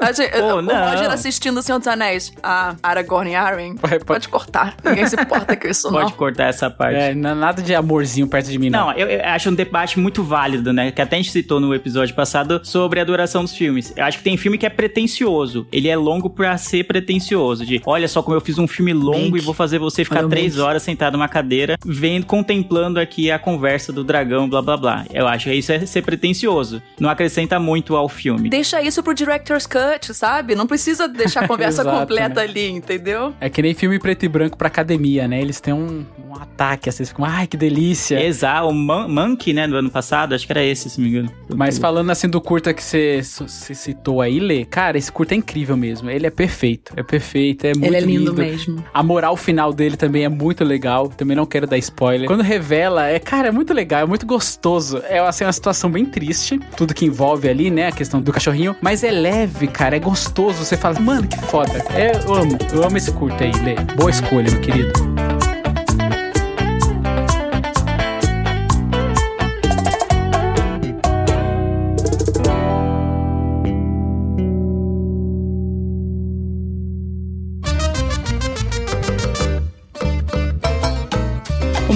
Assim, 0.00 0.22
o 0.52 0.62
não. 0.62 0.90
Roger 0.90 1.10
assistindo 1.10 1.58
O 1.58 1.62
Senhor 1.62 1.78
dos 1.78 1.88
Anéis. 1.88 2.32
Ah, 2.42 2.74
Aragorn 2.82 3.30
e 3.30 3.34
Arwen. 3.34 3.76
Pode- 3.76 4.04
pode- 4.04 4.18
Pode 4.18 4.28
cortar. 4.28 4.74
Ninguém 4.84 5.06
se 5.06 5.20
importa 5.20 5.54
com 5.56 5.68
isso, 5.68 5.90
Pode 5.90 6.10
não. 6.10 6.10
cortar 6.12 6.44
essa 6.44 6.70
parte. 6.70 6.96
É, 6.96 7.14
nada 7.14 7.60
de 7.62 7.74
amorzinho 7.74 8.26
perto 8.26 8.48
de 8.50 8.58
mim, 8.58 8.70
não. 8.70 8.86
Não, 8.86 8.92
eu, 8.94 9.06
eu 9.08 9.24
acho 9.26 9.50
um 9.50 9.54
debate 9.54 9.98
muito 10.00 10.22
válido, 10.22 10.72
né? 10.72 10.90
Que 10.90 11.02
até 11.02 11.16
a 11.16 11.18
gente 11.18 11.30
citou 11.32 11.60
no 11.60 11.74
episódio 11.74 12.14
passado 12.14 12.60
sobre 12.64 13.00
a 13.00 13.04
duração 13.04 13.42
dos 13.42 13.54
filmes. 13.54 13.92
Eu 13.96 14.04
acho 14.04 14.18
que 14.18 14.24
tem 14.24 14.36
filme 14.36 14.56
que 14.58 14.64
é 14.66 14.70
pretencioso. 14.70 15.66
Ele 15.70 15.88
é 15.88 15.96
longo 15.96 16.30
pra 16.30 16.56
ser 16.68 16.84
pretencioso. 16.84 17.64
De, 17.64 17.80
olha 17.86 18.06
só 18.08 18.22
como 18.22 18.36
eu 18.36 18.40
fiz 18.40 18.58
um 18.58 18.66
filme 18.68 18.92
longo 18.92 19.36
e 19.36 19.40
vou 19.40 19.54
fazer 19.54 19.78
você 19.78 20.04
ficar 20.04 20.26
três 20.28 20.58
horas 20.58 20.82
sentado 20.82 21.14
numa 21.14 21.28
cadeira, 21.28 21.76
vendo, 21.84 22.26
contemplando 22.26 23.00
aqui 23.00 23.30
a 23.30 23.38
conversa 23.38 23.92
do 23.92 24.04
dragão, 24.04 24.48
blá 24.48 24.60
blá 24.62 24.76
blá. 24.76 25.04
Eu 25.12 25.26
acho 25.26 25.46
que 25.48 25.54
isso 25.54 25.72
é 25.72 25.84
ser 25.86 26.02
pretencioso. 26.02 26.82
Não 27.00 27.08
acrescenta 27.08 27.58
muito 27.58 27.96
ao 27.96 28.08
filme. 28.08 28.48
Deixa 28.48 28.80
isso 28.82 29.02
pro 29.02 29.14
director's 29.14 29.66
cut, 29.66 30.12
sabe? 30.14 30.54
Não 30.54 30.66
precisa 30.66 31.08
deixar 31.08 31.44
a 31.44 31.48
conversa 31.48 31.82
Exato, 31.82 31.98
completa 31.98 32.40
né? 32.42 32.42
ali, 32.48 32.68
entendeu? 32.70 33.34
É 33.40 33.48
que 33.48 33.62
nem 33.62 33.74
filme 33.74 33.98
preto 33.98 34.24
e 34.24 34.28
branco 34.28 34.56
pra 34.56 34.68
academia, 34.68 35.26
né? 35.26 35.40
Eles 35.40 35.60
têm 35.60 35.72
um, 35.74 36.04
um 36.28 36.34
ataque, 36.34 36.88
assim, 36.88 37.04
ficam, 37.04 37.24
ai, 37.24 37.46
que 37.46 37.56
delícia. 37.56 38.20
Exato, 38.24 38.68
o 38.68 38.72
Mon- 38.74 39.08
Monkey, 39.08 39.52
né, 39.52 39.66
do 39.66 39.76
ano 39.76 39.90
passado, 39.90 40.34
acho 40.34 40.46
que 40.46 40.52
era 40.52 40.64
esse, 40.64 40.90
se 40.90 41.00
não 41.00 41.04
me 41.08 41.10
engano. 41.12 41.32
Mas 41.54 41.78
falando 41.78 42.10
assim 42.10 42.28
do 42.28 42.40
curta 42.40 42.72
que 42.74 42.82
você 42.82 43.20
você 43.22 43.74
citou 43.74 44.20
aí, 44.20 44.38
Lê, 44.40 44.64
cara, 44.64 44.98
esse 44.98 45.10
curta 45.10 45.34
é 45.34 45.38
incrível 45.38 45.76
mesmo. 45.76 46.10
Ele 46.10 46.26
é 46.26 46.30
perfeito, 46.30 46.47
é 46.96 47.02
perfeito, 47.02 47.66
é 47.66 47.74
muito 47.74 47.86
Ele 47.86 47.96
é 47.96 48.00
lindo 48.00 48.34
mesmo. 48.34 48.84
A 48.92 49.02
moral 49.02 49.36
final 49.36 49.72
dele 49.72 49.96
também 49.96 50.24
é 50.24 50.28
muito 50.28 50.64
legal. 50.64 51.08
Também 51.08 51.36
não 51.36 51.46
quero 51.46 51.66
dar 51.66 51.78
spoiler. 51.78 52.26
Quando 52.26 52.42
revela, 52.42 53.06
é, 53.06 53.18
cara, 53.18 53.48
é 53.48 53.50
muito 53.50 53.72
legal, 53.72 54.02
é 54.02 54.06
muito 54.06 54.26
gostoso. 54.26 55.02
É 55.08 55.18
assim, 55.18 55.44
uma 55.44 55.52
situação 55.52 55.90
bem 55.90 56.04
triste. 56.04 56.58
Tudo 56.76 56.94
que 56.94 57.04
envolve 57.04 57.48
ali, 57.48 57.70
né? 57.70 57.88
A 57.88 57.92
questão 57.92 58.20
do 58.20 58.32
cachorrinho. 58.32 58.74
Mas 58.80 59.04
é 59.04 59.10
leve, 59.10 59.66
cara. 59.68 59.96
É 59.96 60.00
gostoso. 60.00 60.64
Você 60.64 60.76
fala, 60.76 60.98
mano, 61.00 61.26
que 61.28 61.38
foda. 61.38 61.84
É, 61.94 62.12
eu 62.24 62.34
amo. 62.34 62.58
Eu 62.72 62.84
amo 62.84 62.96
esse 62.96 63.12
curta 63.12 63.44
aí, 63.44 63.52
Lê. 63.62 63.74
Boa 63.96 64.10
escolha, 64.10 64.50
meu 64.50 64.60
querido. 64.60 65.27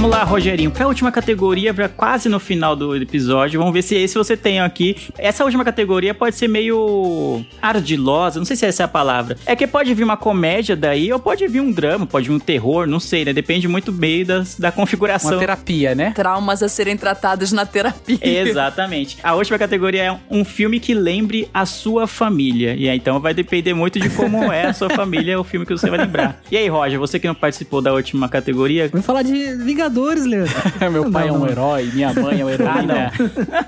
Vamos 0.03 0.17
lá, 0.17 0.25
Rogerinho, 0.25 0.69
pra 0.69 0.89
última 0.89 1.13
categoria, 1.13 1.73
pra 1.73 1.89
quase 1.89 2.29
no 2.29 2.41
final 2.41 2.75
do 2.75 2.97
episódio. 2.97 3.61
Vamos 3.61 3.73
ver 3.73 3.83
se 3.83 3.95
esse 3.95 4.19
você 4.19 4.37
tem 4.37 4.59
aqui. 4.59 4.97
Essa 5.17 5.45
última 5.45 5.65
categoria 5.65 6.13
pode 6.13 6.35
ser 6.35 6.49
meio 6.49 7.45
ardilosa, 7.63 8.41
não 8.41 8.45
sei 8.45 8.57
se 8.57 8.67
essa 8.67 8.83
é 8.83 8.85
a 8.85 8.89
palavra. 8.89 9.39
É 9.47 9.55
que 9.55 9.65
pode 9.65 9.95
vir 9.95 10.03
uma 10.03 10.17
comédia 10.17 10.75
daí, 10.75 11.13
ou 11.13 11.21
pode 11.21 11.47
vir 11.47 11.61
um 11.61 11.71
drama, 11.71 12.05
pode 12.05 12.27
vir 12.29 12.35
um 12.35 12.41
terror, 12.41 12.85
não 12.85 12.99
sei, 12.99 13.25
né? 13.25 13.33
Depende 13.33 13.69
muito 13.69 13.93
meio 13.93 14.27
das, 14.27 14.59
da 14.59 14.73
configuração. 14.73 15.35
Uma 15.35 15.39
terapia, 15.39 15.95
né? 15.95 16.11
Traumas 16.17 16.65
a 16.65 16.69
serem 16.69 16.97
tratados 16.97 17.53
na 17.53 17.65
terapia. 17.65 18.19
Exatamente. 18.21 19.19
A 19.23 19.35
última 19.37 19.57
categoria 19.57 20.03
é 20.03 20.19
um 20.29 20.45
filme 20.45 20.81
que 20.81 20.95
lembre 20.95 21.49
a 21.55 21.65
sua 21.65 22.09
família. 22.09 22.75
E 22.75 22.89
aí, 22.89 22.97
então 22.97 23.21
vai 23.21 23.35
depender 23.35 23.73
muito 23.73 24.01
de 24.01 24.11
como 24.11 24.53
é 24.53 24.67
a 24.67 24.73
sua 24.73 24.91
família, 24.91 25.39
o 25.39 25.45
filme 25.45 25.65
que 25.65 25.73
você 25.73 25.89
vai 25.89 26.01
lembrar. 26.01 26.43
E 26.51 26.57
aí, 26.57 26.67
Roger, 26.67 26.99
você 26.99 27.21
que 27.21 27.29
não 27.29 27.37
participou 27.37 27.81
da 27.81 27.93
última 27.93 28.29
categoria, 28.29 28.89
Vamos 28.89 29.07
falar 29.07 29.23
de 29.23 29.55
Vingadores, 29.59 29.92
Leandro. 30.01 30.53
Meu 30.91 31.11
pai 31.11 31.29
Não, 31.29 31.35
é 31.35 31.39
um 31.39 31.41
não. 31.41 31.49
herói, 31.49 31.91
minha 31.93 32.13
mãe 32.13 32.41
é 32.41 32.45
uma 32.45 32.53
heroína. 32.53 33.13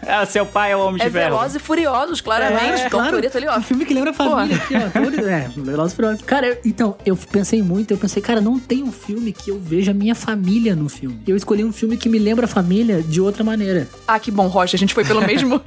ah, 0.06 0.26
seu 0.26 0.44
pai 0.46 0.72
é 0.72 0.76
o 0.76 0.80
Homem 0.80 1.00
de 1.00 1.06
É 1.06 1.10
Ferro. 1.10 1.36
Velozes 1.36 1.56
e 1.56 1.58
Furiosos, 1.58 2.20
claramente. 2.20 2.82
É, 2.82 2.88
Tom 2.88 2.98
claro. 2.98 3.16
Ali, 3.16 3.46
ó. 3.48 3.58
Um 3.58 3.62
filme 3.62 3.84
que 3.84 3.94
lembra 3.94 4.10
a 4.10 4.14
família 4.14 4.56
aqui, 4.56 4.74
ó. 4.76 5.00
Todo- 5.02 5.28
É, 5.28 5.48
Velozes 5.56 5.92
e 5.92 5.96
Furiosos. 5.96 6.22
Cara, 6.22 6.46
eu- 6.48 6.58
então, 6.64 6.96
eu 7.04 7.16
pensei 7.16 7.62
muito, 7.62 7.90
eu 7.92 7.96
pensei, 7.98 8.22
cara, 8.22 8.40
não 8.40 8.58
tem 8.58 8.82
um 8.82 8.92
filme 8.92 9.32
que 9.32 9.50
eu 9.50 9.58
veja 9.58 9.90
a 9.90 9.94
minha 9.94 10.14
família 10.14 10.74
no 10.76 10.88
filme. 10.88 11.20
Eu 11.26 11.36
escolhi 11.36 11.64
um 11.64 11.72
filme 11.72 11.96
que 11.96 12.08
me 12.08 12.18
lembra 12.18 12.44
a 12.46 12.48
família 12.48 13.02
de 13.02 13.20
outra 13.20 13.42
maneira. 13.44 13.88
Ah, 14.06 14.18
que 14.18 14.30
bom, 14.30 14.46
Rocha. 14.46 14.76
A 14.76 14.78
gente 14.78 14.94
foi 14.94 15.04
pelo 15.04 15.20
mesmo. 15.26 15.60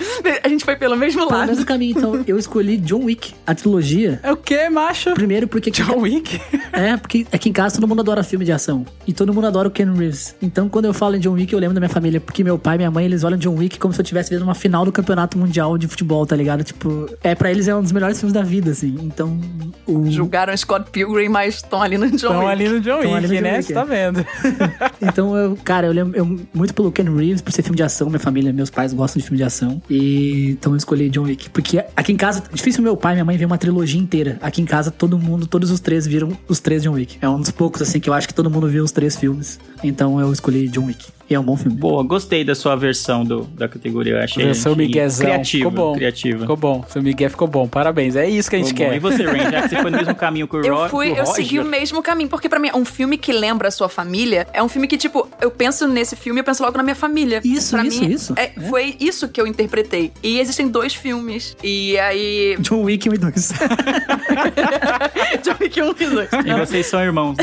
a 0.43 0.47
gente 0.49 0.63
foi 0.65 0.75
pelo 0.75 0.95
mesmo 0.95 1.25
Pelo 1.27 1.31
lado. 1.39 1.49
mesmo 1.49 1.65
caminho, 1.65 1.97
então, 1.97 2.23
eu 2.27 2.37
escolhi 2.37 2.77
John 2.77 3.03
Wick, 3.05 3.33
a 3.45 3.53
trilogia. 3.55 4.19
É 4.23 4.31
o 4.31 4.37
que, 4.37 4.69
macho? 4.69 5.13
Primeiro 5.13 5.47
porque... 5.47 5.71
John 5.71 5.99
Wick? 5.99 6.39
É, 6.71 6.95
porque 6.97 7.25
aqui 7.31 7.49
em 7.49 7.53
casa 7.53 7.75
todo 7.75 7.87
mundo 7.87 8.01
adora 8.01 8.23
filme 8.23 8.45
de 8.45 8.51
ação. 8.51 8.85
E 9.05 9.13
todo 9.13 9.33
mundo 9.33 9.47
adora 9.47 9.67
o 9.67 9.71
Ken 9.71 9.91
Reeves. 9.93 10.35
Então, 10.47 10.69
quando 10.69 10.85
eu 10.85 10.93
falo 10.93 11.15
em 11.15 11.19
John 11.19 11.33
Wick, 11.33 11.51
eu 11.53 11.59
lembro 11.59 11.73
da 11.75 11.79
minha 11.81 11.89
família. 11.89 12.19
Porque 12.21 12.43
meu 12.43 12.57
pai 12.57 12.75
e 12.75 12.77
minha 12.79 12.89
mãe, 12.91 13.05
eles 13.05 13.23
olham 13.23 13.37
John 13.37 13.55
Wick 13.55 13.77
como 13.77 13.93
se 13.93 13.99
eu 13.99 14.03
estivesse 14.03 14.29
vendo 14.29 14.43
uma 14.43 14.55
final 14.55 14.85
do 14.85 14.91
campeonato 14.91 15.37
mundial 15.37 15.77
de 15.77 15.87
futebol, 15.87 16.25
tá 16.25 16.35
ligado? 16.35 16.63
Tipo, 16.63 17.09
é 17.23 17.35
pra 17.35 17.51
eles 17.51 17.67
é 17.67 17.75
um 17.75 17.81
dos 17.81 17.91
melhores 17.91 18.17
filmes 18.19 18.33
da 18.33 18.41
vida, 18.41 18.71
assim. 18.71 18.95
Então, 19.01 19.39
o... 19.85 20.09
Julgaram 20.09 20.55
Scott 20.55 20.89
Pilgrim, 20.91 21.27
mas 21.29 21.55
estão 21.55 21.81
ali 21.81 21.97
no 21.97 22.07
John 22.09 22.15
Estão 22.15 22.39
Wick. 22.39 22.51
ali 22.51 22.69
no 22.69 22.79
John 22.79 23.01
Tão 23.01 23.15
ali 23.15 23.27
no 23.27 23.33
Wick, 23.33 23.35
John 23.35 23.41
né? 23.43 23.57
Wick, 23.57 23.63
Você 23.67 23.71
é. 23.73 23.75
tá 23.75 23.83
vendo. 23.83 24.25
Então, 25.01 25.35
eu, 25.37 25.57
cara, 25.63 25.87
eu 25.87 25.91
lembro 25.93 26.17
eu- 26.17 26.39
muito 26.53 26.73
pelo 26.73 26.91
Ken 26.91 27.03
Reeves, 27.03 27.41
por 27.41 27.51
ser 27.51 27.61
filme 27.61 27.75
de 27.77 27.83
ação. 27.83 28.07
Minha 28.09 28.19
família, 28.19 28.51
meus 28.53 28.69
pais 28.69 28.93
gostam 28.93 29.19
de 29.19 29.25
filme 29.25 29.37
de 29.37 29.43
ação. 29.43 29.81
E 29.89 30.51
então 30.51 30.73
eu 30.73 30.77
escolhi 30.77 31.09
John 31.09 31.23
Wick. 31.23 31.49
Porque 31.49 31.83
aqui 31.95 32.11
em 32.11 32.17
casa, 32.17 32.43
difícil 32.53 32.81
meu 32.83 32.95
pai 32.97 33.13
e 33.13 33.15
minha 33.15 33.25
mãe 33.25 33.37
ver 33.37 33.45
uma 33.45 33.57
trilogia 33.57 33.99
inteira. 33.99 34.37
Aqui 34.41 34.61
em 34.61 34.65
casa, 34.65 34.89
todo 34.91 35.17
mundo, 35.17 35.45
todos 35.47 35.71
os 35.71 35.79
três 35.79 36.05
viram 36.07 36.31
os 36.47 36.59
três 36.59 36.83
John 36.83 36.93
Wick. 36.93 37.17
É 37.21 37.29
um 37.29 37.39
dos 37.39 37.51
poucos, 37.51 37.81
assim, 37.81 37.99
que 37.99 38.09
eu 38.09 38.13
acho 38.13 38.27
que 38.27 38.33
todo 38.33 38.49
mundo 38.49 38.67
viu 38.67 38.83
os 38.83 38.91
três 38.91 39.15
filmes. 39.15 39.59
Então 39.83 40.19
eu 40.19 40.31
escolhi 40.37 40.69
John 40.69 40.85
Wick. 40.85 41.16
E 41.29 41.33
é 41.35 41.39
um 41.39 41.43
bom 41.43 41.57
filme. 41.57 41.75
Boa, 41.77 42.03
gostei 42.03 42.43
da 42.45 42.55
sua 42.55 42.75
versão 42.77 43.23
do, 43.25 43.41
da 43.43 43.67
categoria. 43.67 44.13
Eu 44.13 44.19
achei, 44.23 44.53
Seu 44.53 44.71
achei 44.71 44.85
Miguezão. 44.85 45.25
criativa. 45.25 45.69
Ficou 45.69 45.85
bom. 45.85 45.95
Criativa. 45.95 46.39
Ficou 46.39 46.55
bom. 46.57 46.85
Seu 46.87 47.01
Miguel 47.03 47.29
ficou 47.29 47.47
bom. 47.47 47.67
Parabéns. 47.67 48.15
É 48.15 48.29
isso 48.29 48.49
que 48.49 48.55
a 48.55 48.59
gente 48.59 48.69
Ficou 48.69 48.85
bom. 48.85 48.91
quer. 48.91 48.95
E 48.95 48.99
você, 48.99 49.23
Rain, 49.25 49.43
já 49.51 49.61
que 49.63 49.69
você 49.69 49.81
foi 49.81 49.91
no 49.91 49.97
mesmo 49.97 50.15
caminho 50.15 50.47
que 50.47 50.55
o, 50.55 50.63
Eu 50.65 50.87
fui, 50.89 51.11
eu 51.19 51.25
segui 51.25 51.59
o 51.59 51.65
mesmo 51.65 52.01
caminho, 52.01 52.29
porque 52.29 52.47
pra 52.47 52.59
mim, 52.59 52.69
um 52.73 52.85
filme 52.85 53.17
que 53.17 53.33
lembra 53.33 53.67
a 53.67 53.71
sua 53.71 53.89
família 53.89 54.47
é 54.53 54.63
um 54.63 54.69
filme 54.69 54.87
que, 54.87 54.97
tipo, 54.97 55.27
eu 55.41 55.51
penso 55.51 55.85
nesse 55.87 56.15
filme 56.15 56.39
e 56.39 56.41
eu 56.41 56.45
penso 56.45 56.63
logo 56.63 56.77
na 56.77 56.83
minha 56.83 56.95
família. 56.95 57.41
Isso, 57.43 57.75
pra 57.75 57.85
isso, 57.85 58.01
mim, 58.03 58.11
isso. 58.11 58.33
é- 58.37 58.53
É. 58.55 58.69
Foi 58.69 58.95
isso 58.99 59.27
que 59.27 59.41
eu 59.41 59.45
interpretei. 59.45 60.13
E 60.23 60.39
existem 60.39 60.67
dois 60.69 60.95
filmes. 60.95 61.57
E 61.61 61.97
aí. 61.99 62.55
John 62.61 62.83
Wick 62.83 63.09
1 63.09 63.13
e 63.13 63.17
2. 63.17 63.51
John 65.43 65.55
Wick 65.59 65.81
1 65.81 65.89
e 65.99 66.05
2. 66.07 66.29
E 66.45 66.53
vocês 66.65 66.85
são 66.87 67.01
irmãos. 67.03 67.35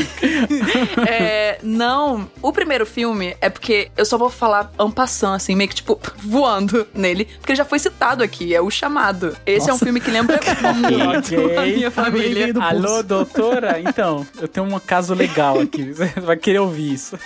É, 1.07 1.59
não, 1.61 2.27
o 2.41 2.51
primeiro 2.51 2.85
filme 2.85 3.35
é 3.41 3.49
porque 3.49 3.74
eu 3.97 4.05
só 4.05 4.17
vou 4.17 4.29
falar 4.29 4.71
en 4.79 4.91
passant, 4.91 5.35
assim, 5.35 5.55
meio 5.55 5.69
que 5.69 5.75
tipo, 5.75 5.99
voando 6.17 6.87
nele, 6.93 7.25
porque 7.25 7.51
ele 7.51 7.57
já 7.57 7.65
foi 7.65 7.79
citado 7.79 8.23
aqui, 8.23 8.53
é 8.53 8.61
O 8.61 8.69
Chamado. 8.69 9.35
Esse 9.45 9.69
é 9.69 9.71
um 9.71 9.75
Nossa. 9.75 9.85
filme 9.85 9.99
que 9.99 10.11
lembra 10.11 10.39
muito 10.61 11.59
a 11.59 11.61
minha 11.63 11.91
família. 11.91 12.53
do 12.53 12.61
Alô, 12.61 13.03
doutora? 13.03 13.79
Então, 13.79 14.25
eu 14.39 14.47
tenho 14.47 14.65
um 14.65 14.79
caso 14.79 15.13
legal 15.13 15.59
aqui. 15.59 15.91
Você 15.93 16.07
vai 16.21 16.37
querer 16.37 16.59
ouvir 16.59 16.93
isso. 16.93 17.17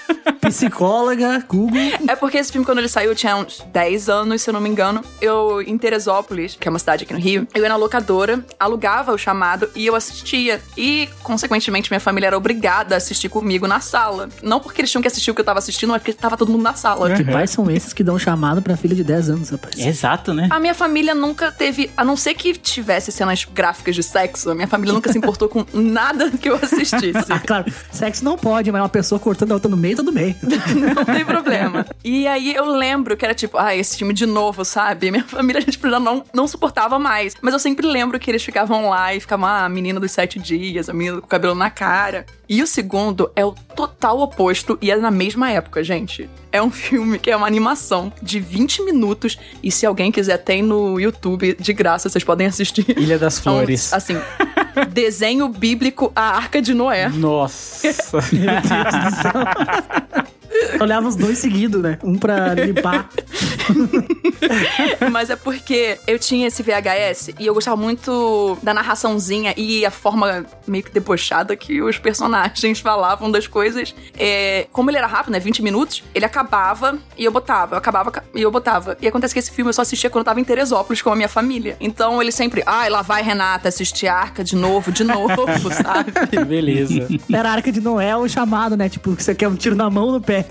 Psicóloga, 0.41 1.43
Google. 1.47 1.79
É 2.07 2.15
porque 2.15 2.37
esse 2.37 2.51
filme, 2.51 2.65
quando 2.65 2.79
ele 2.79 2.87
saiu, 2.87 3.11
eu 3.11 3.15
tinha 3.15 3.35
uns 3.35 3.61
10 3.71 4.09
anos, 4.09 4.41
se 4.41 4.49
eu 4.49 4.53
não 4.53 4.61
me 4.61 4.69
engano. 4.69 5.03
Eu, 5.21 5.61
em 5.61 5.77
Teresópolis, 5.77 6.57
que 6.59 6.67
é 6.67 6.71
uma 6.71 6.79
cidade 6.79 7.03
aqui 7.03 7.13
no 7.13 7.19
Rio, 7.19 7.47
eu 7.53 7.61
ia 7.61 7.69
na 7.69 7.75
locadora, 7.75 8.43
alugava 8.59 9.13
o 9.13 9.17
chamado 9.17 9.69
e 9.75 9.85
eu 9.85 9.95
assistia. 9.95 10.61
E, 10.77 11.07
consequentemente, 11.21 11.91
minha 11.91 11.99
família 11.99 12.27
era 12.27 12.37
obrigada 12.37 12.95
a 12.95 12.97
assistir 12.97 13.29
comigo 13.29 13.67
na 13.67 13.79
sala. 13.79 14.29
Não 14.41 14.59
porque 14.59 14.81
eles 14.81 14.89
tinham 14.91 15.01
que 15.01 15.07
assistir 15.07 15.31
o 15.31 15.35
que 15.35 15.41
eu 15.41 15.45
tava 15.45 15.59
assistindo, 15.59 15.91
mas 15.91 16.01
porque 16.01 16.13
tava 16.13 16.35
todo 16.39 16.51
mundo 16.51 16.63
na 16.63 16.73
sala. 16.73 17.15
Que 17.15 17.23
pais 17.23 17.51
são 17.51 17.69
esses 17.69 17.93
que 17.93 18.03
dão 18.03 18.17
chamado 18.17 18.61
pra 18.61 18.75
filha 18.77 18.95
de 18.95 19.03
10 19.03 19.29
anos, 19.29 19.49
rapaz? 19.49 19.77
Exato, 19.77 20.33
né? 20.33 20.47
A 20.49 20.59
minha 20.59 20.73
família 20.73 21.13
nunca 21.13 21.51
teve, 21.51 21.91
a 21.95 22.03
não 22.03 22.15
ser 22.15 22.33
que 22.33 22.53
tivesse 22.53 23.11
cenas 23.11 23.45
gráficas 23.45 23.95
de 23.95 24.01
sexo, 24.01 24.49
a 24.49 24.55
minha 24.55 24.67
família 24.67 24.93
nunca 24.93 25.11
se 25.11 25.17
importou 25.17 25.49
com 25.49 25.65
nada 25.73 26.31
que 26.31 26.49
eu 26.49 26.55
assistisse. 26.55 27.09
Ah, 27.29 27.39
claro, 27.39 27.71
sexo 27.91 28.23
não 28.23 28.37
pode, 28.37 28.71
mas 28.71 28.81
uma 28.81 28.89
pessoa 28.89 29.19
cortando 29.19 29.51
a 29.51 29.53
outra 29.53 29.69
no 29.69 29.77
meio, 29.77 29.97
tá 29.97 30.01
no 30.01 30.11
meio. 30.11 30.35
Não 30.95 31.05
tem 31.05 31.23
problema. 31.23 31.85
E 32.03 32.27
aí 32.27 32.55
eu 32.55 32.65
lembro 32.65 33.15
que 33.15 33.23
era 33.23 33.35
tipo, 33.35 33.57
ah, 33.57 33.75
esse 33.75 33.97
filme 33.97 34.13
de 34.13 34.25
novo, 34.25 34.65
sabe? 34.65 35.11
Minha 35.11 35.23
família, 35.23 35.61
tipo, 35.63 35.89
já 35.89 35.99
não, 35.99 36.23
não 36.33 36.47
suportava 36.47 36.97
mais. 36.97 37.35
Mas 37.41 37.53
eu 37.53 37.59
sempre 37.59 37.85
lembro 37.85 38.19
que 38.19 38.31
eles 38.31 38.43
ficavam 38.43 38.89
lá 38.89 39.13
e 39.13 39.19
ficavam, 39.19 39.45
ah, 39.45 39.65
a 39.65 39.69
menina 39.69 39.99
dos 39.99 40.11
sete 40.11 40.39
dias, 40.39 40.89
a 40.89 40.93
menina 40.93 41.19
com 41.19 41.25
o 41.25 41.29
cabelo 41.29 41.55
na 41.55 41.69
cara. 41.69 42.25
E 42.47 42.63
o 42.63 42.67
segundo 42.67 43.31
é 43.35 43.45
o 43.45 43.51
total 43.75 44.19
oposto 44.19 44.77
e 44.81 44.89
é 44.89 44.95
na 44.97 45.11
mesma 45.11 45.51
época, 45.51 45.83
gente. 45.83 46.28
É 46.51 46.61
um 46.61 46.69
filme 46.71 47.19
que 47.19 47.29
é 47.29 47.35
uma 47.35 47.45
animação 47.45 48.11
de 48.21 48.39
20 48.39 48.83
minutos. 48.83 49.37
E 49.61 49.71
se 49.71 49.85
alguém 49.85 50.11
quiser, 50.11 50.37
tem 50.37 50.63
no 50.63 50.99
YouTube 50.99 51.55
de 51.59 51.73
graça, 51.73 52.09
vocês 52.09 52.23
podem 52.23 52.47
assistir. 52.47 52.85
Ilha 52.97 53.19
das 53.19 53.39
Então, 53.39 53.55
Flores. 53.57 53.93
assim, 53.93 54.17
desenho 54.91 55.47
bíblico 55.49 56.11
A 56.15 56.37
Arca 56.37 56.61
de 56.61 56.73
Noé. 56.73 57.09
Nossa. 57.09 57.89
Olhava 60.81 61.07
os 61.07 61.15
dois 61.15 61.37
seguidos, 61.37 61.81
né? 61.81 61.97
Um 62.03 62.17
pra 62.17 62.53
limpar. 62.53 63.09
Mas 65.11 65.29
é 65.29 65.35
porque 65.35 65.97
eu 66.07 66.17
tinha 66.19 66.47
esse 66.47 66.63
VHS 66.63 67.31
e 67.39 67.45
eu 67.45 67.53
gostava 67.53 67.77
muito 67.77 68.57
da 68.61 68.73
narraçãozinha 68.73 69.53
e 69.57 69.85
a 69.85 69.91
forma 69.91 70.45
meio 70.67 70.83
que 70.83 70.91
debochada 70.91 71.55
que 71.55 71.81
os 71.81 71.97
personagens 71.97 72.79
falavam 72.81 73.31
das 73.31 73.47
coisas. 73.47 73.93
É, 74.17 74.67
como 74.71 74.89
ele 74.89 74.97
era 74.97 75.07
rápido, 75.07 75.31
né? 75.31 75.39
20 75.39 75.61
minutos, 75.61 76.03
ele 76.13 76.25
acabava 76.25 76.97
e 77.17 77.25
eu 77.25 77.31
botava. 77.31 77.75
Eu 77.75 77.77
acabava 77.77 78.23
e 78.33 78.41
eu 78.41 78.51
botava. 78.51 78.97
E 79.01 79.07
acontece 79.07 79.33
que 79.33 79.39
esse 79.39 79.51
filme 79.51 79.69
eu 79.69 79.73
só 79.73 79.81
assistia 79.81 80.09
quando 80.09 80.21
eu 80.21 80.25
tava 80.25 80.39
em 80.39 80.43
Teresópolis 80.43 81.01
com 81.01 81.11
a 81.11 81.15
minha 81.15 81.29
família. 81.29 81.77
Então 81.79 82.21
ele 82.21 82.31
sempre, 82.31 82.63
ai, 82.65 82.89
lá 82.89 83.01
vai 83.01 83.21
Renata 83.21 83.69
assistir 83.69 84.07
Arca 84.07 84.43
de 84.43 84.55
novo, 84.55 84.91
de 84.91 85.03
novo, 85.05 85.73
sabe? 85.73 86.11
Beleza. 86.45 87.07
Era 87.31 87.49
a 87.49 87.53
arca 87.53 87.71
de 87.71 87.81
Noé 87.81 88.15
o 88.15 88.27
chamado, 88.27 88.75
né? 88.75 88.89
Tipo, 88.89 89.15
que 89.15 89.23
você 89.23 89.35
quer 89.35 89.47
um 89.47 89.55
tiro 89.55 89.75
na 89.75 89.89
mão 89.89 90.05
ou 90.05 90.11
no 90.13 90.21
pé. 90.21 90.45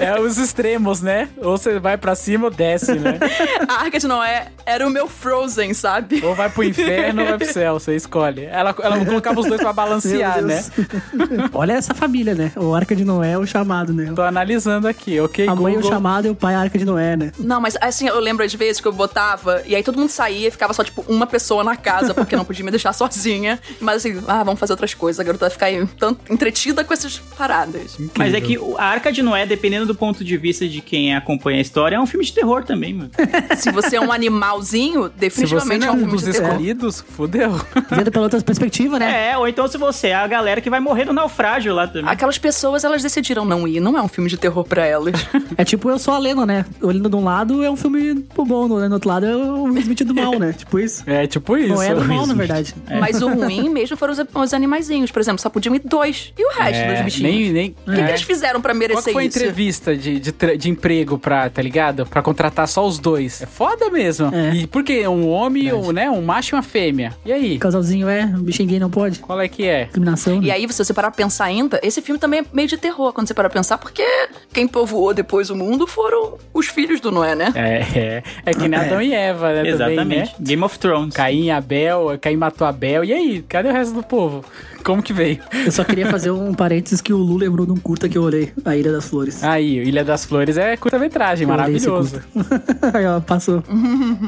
É 0.00 0.20
os 0.20 0.38
extremos, 0.38 1.00
né? 1.00 1.28
Ou 1.38 1.56
você 1.64 1.78
vai 1.78 1.96
pra 1.96 2.14
cima 2.14 2.44
ou 2.46 2.50
desce, 2.50 2.94
né? 2.94 3.18
A 3.68 3.82
Arca 3.82 3.98
de 3.98 4.06
Noé 4.06 4.48
era 4.66 4.86
o 4.86 4.90
meu 4.90 5.08
Frozen, 5.08 5.74
sabe? 5.74 6.22
Ou 6.24 6.34
vai 6.34 6.48
pro 6.48 6.62
inferno 6.64 7.22
ou 7.22 7.28
vai 7.28 7.38
pro 7.38 7.52
céu, 7.52 7.78
você 7.78 7.96
escolhe. 7.96 8.44
Ela, 8.44 8.74
ela 8.82 9.04
colocava 9.04 9.40
os 9.40 9.46
dois 9.46 9.60
pra 9.60 9.72
balancear, 9.72 10.42
né? 10.42 10.62
Olha 11.52 11.72
essa 11.72 11.94
família, 11.94 12.34
né? 12.34 12.52
O 12.56 12.74
Arca 12.74 12.94
de 12.94 13.04
Noé 13.04 13.32
é 13.32 13.38
o 13.38 13.46
chamado, 13.46 13.92
né? 13.92 14.12
Tô 14.14 14.22
analisando 14.22 14.86
aqui, 14.88 15.20
ok, 15.20 15.48
A 15.48 15.54
mãe 15.54 15.74
é 15.74 15.76
o 15.76 15.80
Google. 15.80 15.90
chamado 15.90 16.26
e 16.26 16.30
o 16.30 16.34
pai 16.34 16.54
é 16.54 16.56
a 16.56 16.60
Arca 16.60 16.78
de 16.78 16.84
Noé, 16.84 17.16
né? 17.16 17.32
Não, 17.38 17.60
mas 17.60 17.76
assim, 17.80 18.06
eu 18.08 18.18
lembro 18.20 18.44
às 18.44 18.54
vezes 18.54 18.80
que 18.80 18.88
eu 18.88 18.92
botava 18.92 19.62
e 19.66 19.74
aí 19.74 19.82
todo 19.82 19.98
mundo 19.98 20.10
saía 20.10 20.48
e 20.48 20.50
ficava 20.50 20.72
só, 20.72 20.82
tipo, 20.84 21.04
uma 21.08 21.26
pessoa 21.26 21.64
na 21.64 21.76
casa, 21.76 22.14
porque 22.14 22.36
não 22.36 22.44
podia 22.44 22.64
me 22.64 22.70
deixar 22.70 22.92
sozinha. 22.92 23.58
Mas 23.80 23.96
assim, 23.96 24.22
ah, 24.28 24.42
vamos 24.44 24.60
fazer 24.60 24.72
outras 24.72 24.94
coisas. 24.94 25.20
A 25.20 25.24
garota 25.24 25.44
vai 25.46 25.50
ficar 25.50 25.66
aí 25.66 25.86
tanto 25.98 26.20
entretida 26.32 26.84
com 26.84 26.92
essas 26.92 27.18
paradas. 27.18 27.96
Mas 28.18 28.34
é 28.34 28.40
que 28.40 28.58
o- 28.58 28.76
a 28.78 28.84
Arca 28.84 29.12
de 29.12 29.22
Noé, 29.22 29.46
dependendo 29.46 29.86
do 29.86 29.94
ponto 29.94 30.24
de 30.24 30.36
vista 30.36 30.66
de 30.68 30.80
quem 30.80 31.14
acompanha 31.14 31.53
a 31.58 31.60
história, 31.60 31.96
é 31.96 32.00
um 32.00 32.06
filme 32.06 32.24
de 32.24 32.32
terror 32.32 32.64
também, 32.64 32.94
mano. 32.94 33.10
Se 33.56 33.70
você 33.70 33.96
é 33.96 34.00
um 34.00 34.12
animalzinho, 34.12 35.08
definitivamente 35.08 35.80
não 35.80 35.86
é 35.86 35.90
é 35.90 35.92
um 35.92 35.98
filme 35.98 36.12
dos 36.12 36.24
de 36.24 36.32
terror. 36.32 36.48
escolhidos, 36.50 37.00
fudeu. 37.00 37.50
Vendo 37.90 38.10
pela 38.10 38.24
outra 38.24 38.40
perspectiva, 38.40 38.98
né? 38.98 39.30
É, 39.30 39.38
ou 39.38 39.46
então 39.48 39.66
se 39.68 39.76
você 39.78 40.08
é 40.08 40.14
a 40.14 40.26
galera 40.26 40.60
que 40.60 40.68
vai 40.70 40.80
morrer 40.80 41.04
no 41.04 41.12
naufrágio 41.12 41.74
lá 41.74 41.86
também. 41.86 42.10
Aquelas 42.10 42.38
pessoas, 42.38 42.84
elas 42.84 43.02
decidiram 43.02 43.44
não 43.44 43.66
ir. 43.66 43.80
Não 43.80 43.96
é 43.96 44.02
um 44.02 44.08
filme 44.08 44.28
de 44.28 44.36
terror 44.36 44.64
pra 44.64 44.84
elas. 44.86 45.14
É 45.56 45.64
tipo 45.64 45.88
Eu 45.88 45.98
Sou 45.98 46.12
a 46.14 46.18
Lena, 46.18 46.44
né? 46.44 46.64
Olhando 46.82 47.08
de 47.08 47.14
um 47.16 47.22
lado 47.24 47.62
é 47.62 47.70
um 47.70 47.76
filme 47.76 48.14
bom, 48.36 48.68
olhando 48.70 48.88
do 48.90 48.94
outro 48.94 49.08
lado 49.08 49.24
é 49.26 49.36
o 49.36 49.68
Smith 49.78 50.02
do 50.04 50.14
mal, 50.14 50.38
né? 50.38 50.52
Tipo 50.52 50.78
isso. 50.80 51.02
É 51.06 51.26
tipo 51.26 51.56
isso. 51.56 51.68
Não 51.68 51.82
é 51.82 51.94
do 51.94 52.04
mal, 52.04 52.26
na 52.26 52.34
verdade. 52.34 52.74
Mas 53.00 53.22
o 53.22 53.28
ruim 53.28 53.68
mesmo 53.68 53.96
foram 53.96 54.12
os, 54.12 54.20
os 54.34 54.54
animaizinhos. 54.54 55.10
Por 55.12 55.20
exemplo, 55.20 55.40
só 55.40 55.48
podiam 55.48 55.74
ir 55.74 55.82
dois. 55.84 56.32
E 56.36 56.44
o 56.44 56.50
resto 56.58 56.74
É, 56.82 56.94
dos 56.94 57.04
bichinhos? 57.04 57.32
nem, 57.32 57.52
nem, 57.52 57.76
O 57.86 57.90
que, 57.90 58.02
que 58.04 58.10
eles 58.10 58.22
fizeram 58.22 58.60
pra 58.60 58.72
Qual 58.72 58.78
merecer 58.78 59.04
que 59.04 59.12
foi 59.12 59.22
a 59.22 59.26
isso? 59.26 59.38
entrevista 59.38 59.96
de, 59.96 60.18
de, 60.18 60.32
de 60.58 60.70
emprego 60.70 61.18
pra, 61.18 61.43
tá 61.50 61.62
ligado? 61.62 62.06
Pra 62.06 62.22
contratar 62.22 62.66
só 62.68 62.86
os 62.86 62.98
dois. 62.98 63.42
É 63.42 63.46
foda 63.46 63.90
mesmo. 63.90 64.34
É. 64.34 64.54
E 64.54 64.66
por 64.66 64.82
quê? 64.82 65.06
Um 65.06 65.28
homem, 65.28 65.72
um, 65.72 65.92
né? 65.92 66.10
Um 66.10 66.22
macho 66.22 66.54
e 66.54 66.56
uma 66.56 66.62
fêmea. 66.62 67.14
E 67.24 67.32
aí? 67.32 67.58
Casalzinho 67.58 68.08
é, 68.08 68.26
bichinho 68.26 68.68
gay 68.68 68.78
não 68.78 68.90
pode. 68.90 69.20
Qual 69.20 69.40
é 69.40 69.48
que 69.48 69.66
é? 69.66 69.84
Discriminação. 69.84 70.42
E 70.42 70.46
né? 70.46 70.52
aí, 70.52 70.72
se 70.72 70.84
você 70.84 70.92
parar 70.92 71.10
pra 71.10 71.16
pensar 71.16 71.44
ainda, 71.44 71.80
esse 71.82 72.00
filme 72.02 72.18
também 72.18 72.40
é 72.40 72.44
meio 72.52 72.68
de 72.68 72.76
terror, 72.76 73.12
quando 73.12 73.28
você 73.28 73.34
parar 73.34 73.48
pra 73.48 73.58
pensar, 73.58 73.78
porque 73.78 74.04
quem 74.52 74.66
povoou 74.66 75.14
depois 75.14 75.50
o 75.50 75.56
mundo 75.56 75.86
foram 75.86 76.38
os 76.52 76.66
filhos 76.66 77.00
do 77.00 77.10
Noé, 77.10 77.34
né? 77.34 77.52
É, 77.54 77.98
é. 77.98 78.22
É 78.46 78.52
que 78.52 78.68
nem 78.68 78.78
Adão 78.78 79.00
e 79.00 79.12
Eva, 79.12 79.52
né? 79.52 79.68
Exatamente. 79.68 79.96
Também, 79.96 80.18
né? 80.18 80.28
Game 80.40 80.62
of 80.62 80.78
Thrones. 80.78 81.14
Caim 81.14 81.44
e 81.44 81.50
Abel, 81.50 82.18
Caim 82.20 82.36
matou 82.36 82.66
Abel. 82.66 83.04
E 83.04 83.12
aí? 83.12 83.44
Cadê 83.48 83.68
o 83.68 83.72
resto 83.72 83.94
do 83.94 84.02
povo? 84.02 84.44
Como 84.84 85.02
que 85.02 85.14
veio? 85.14 85.38
Eu 85.64 85.72
só 85.72 85.82
queria 85.82 86.06
fazer 86.10 86.30
um 86.30 86.52
parênteses 86.54 87.00
que 87.00 87.12
o 87.12 87.16
Lu 87.16 87.38
lembrou 87.38 87.64
de 87.64 87.72
um 87.72 87.76
curta 87.76 88.08
que 88.08 88.18
eu 88.18 88.22
olhei, 88.22 88.52
A 88.64 88.76
Ilha 88.76 88.92
das 88.92 89.08
Flores. 89.08 89.42
Aí, 89.42 89.78
Ilha 89.78 90.04
das 90.04 90.26
Flores 90.26 90.58
é 90.58 90.76
curta-metragem, 90.76 91.46
maravilhoso. 91.46 92.20
Aí, 92.92 93.06
ó, 93.06 93.18
passou. 93.20 93.62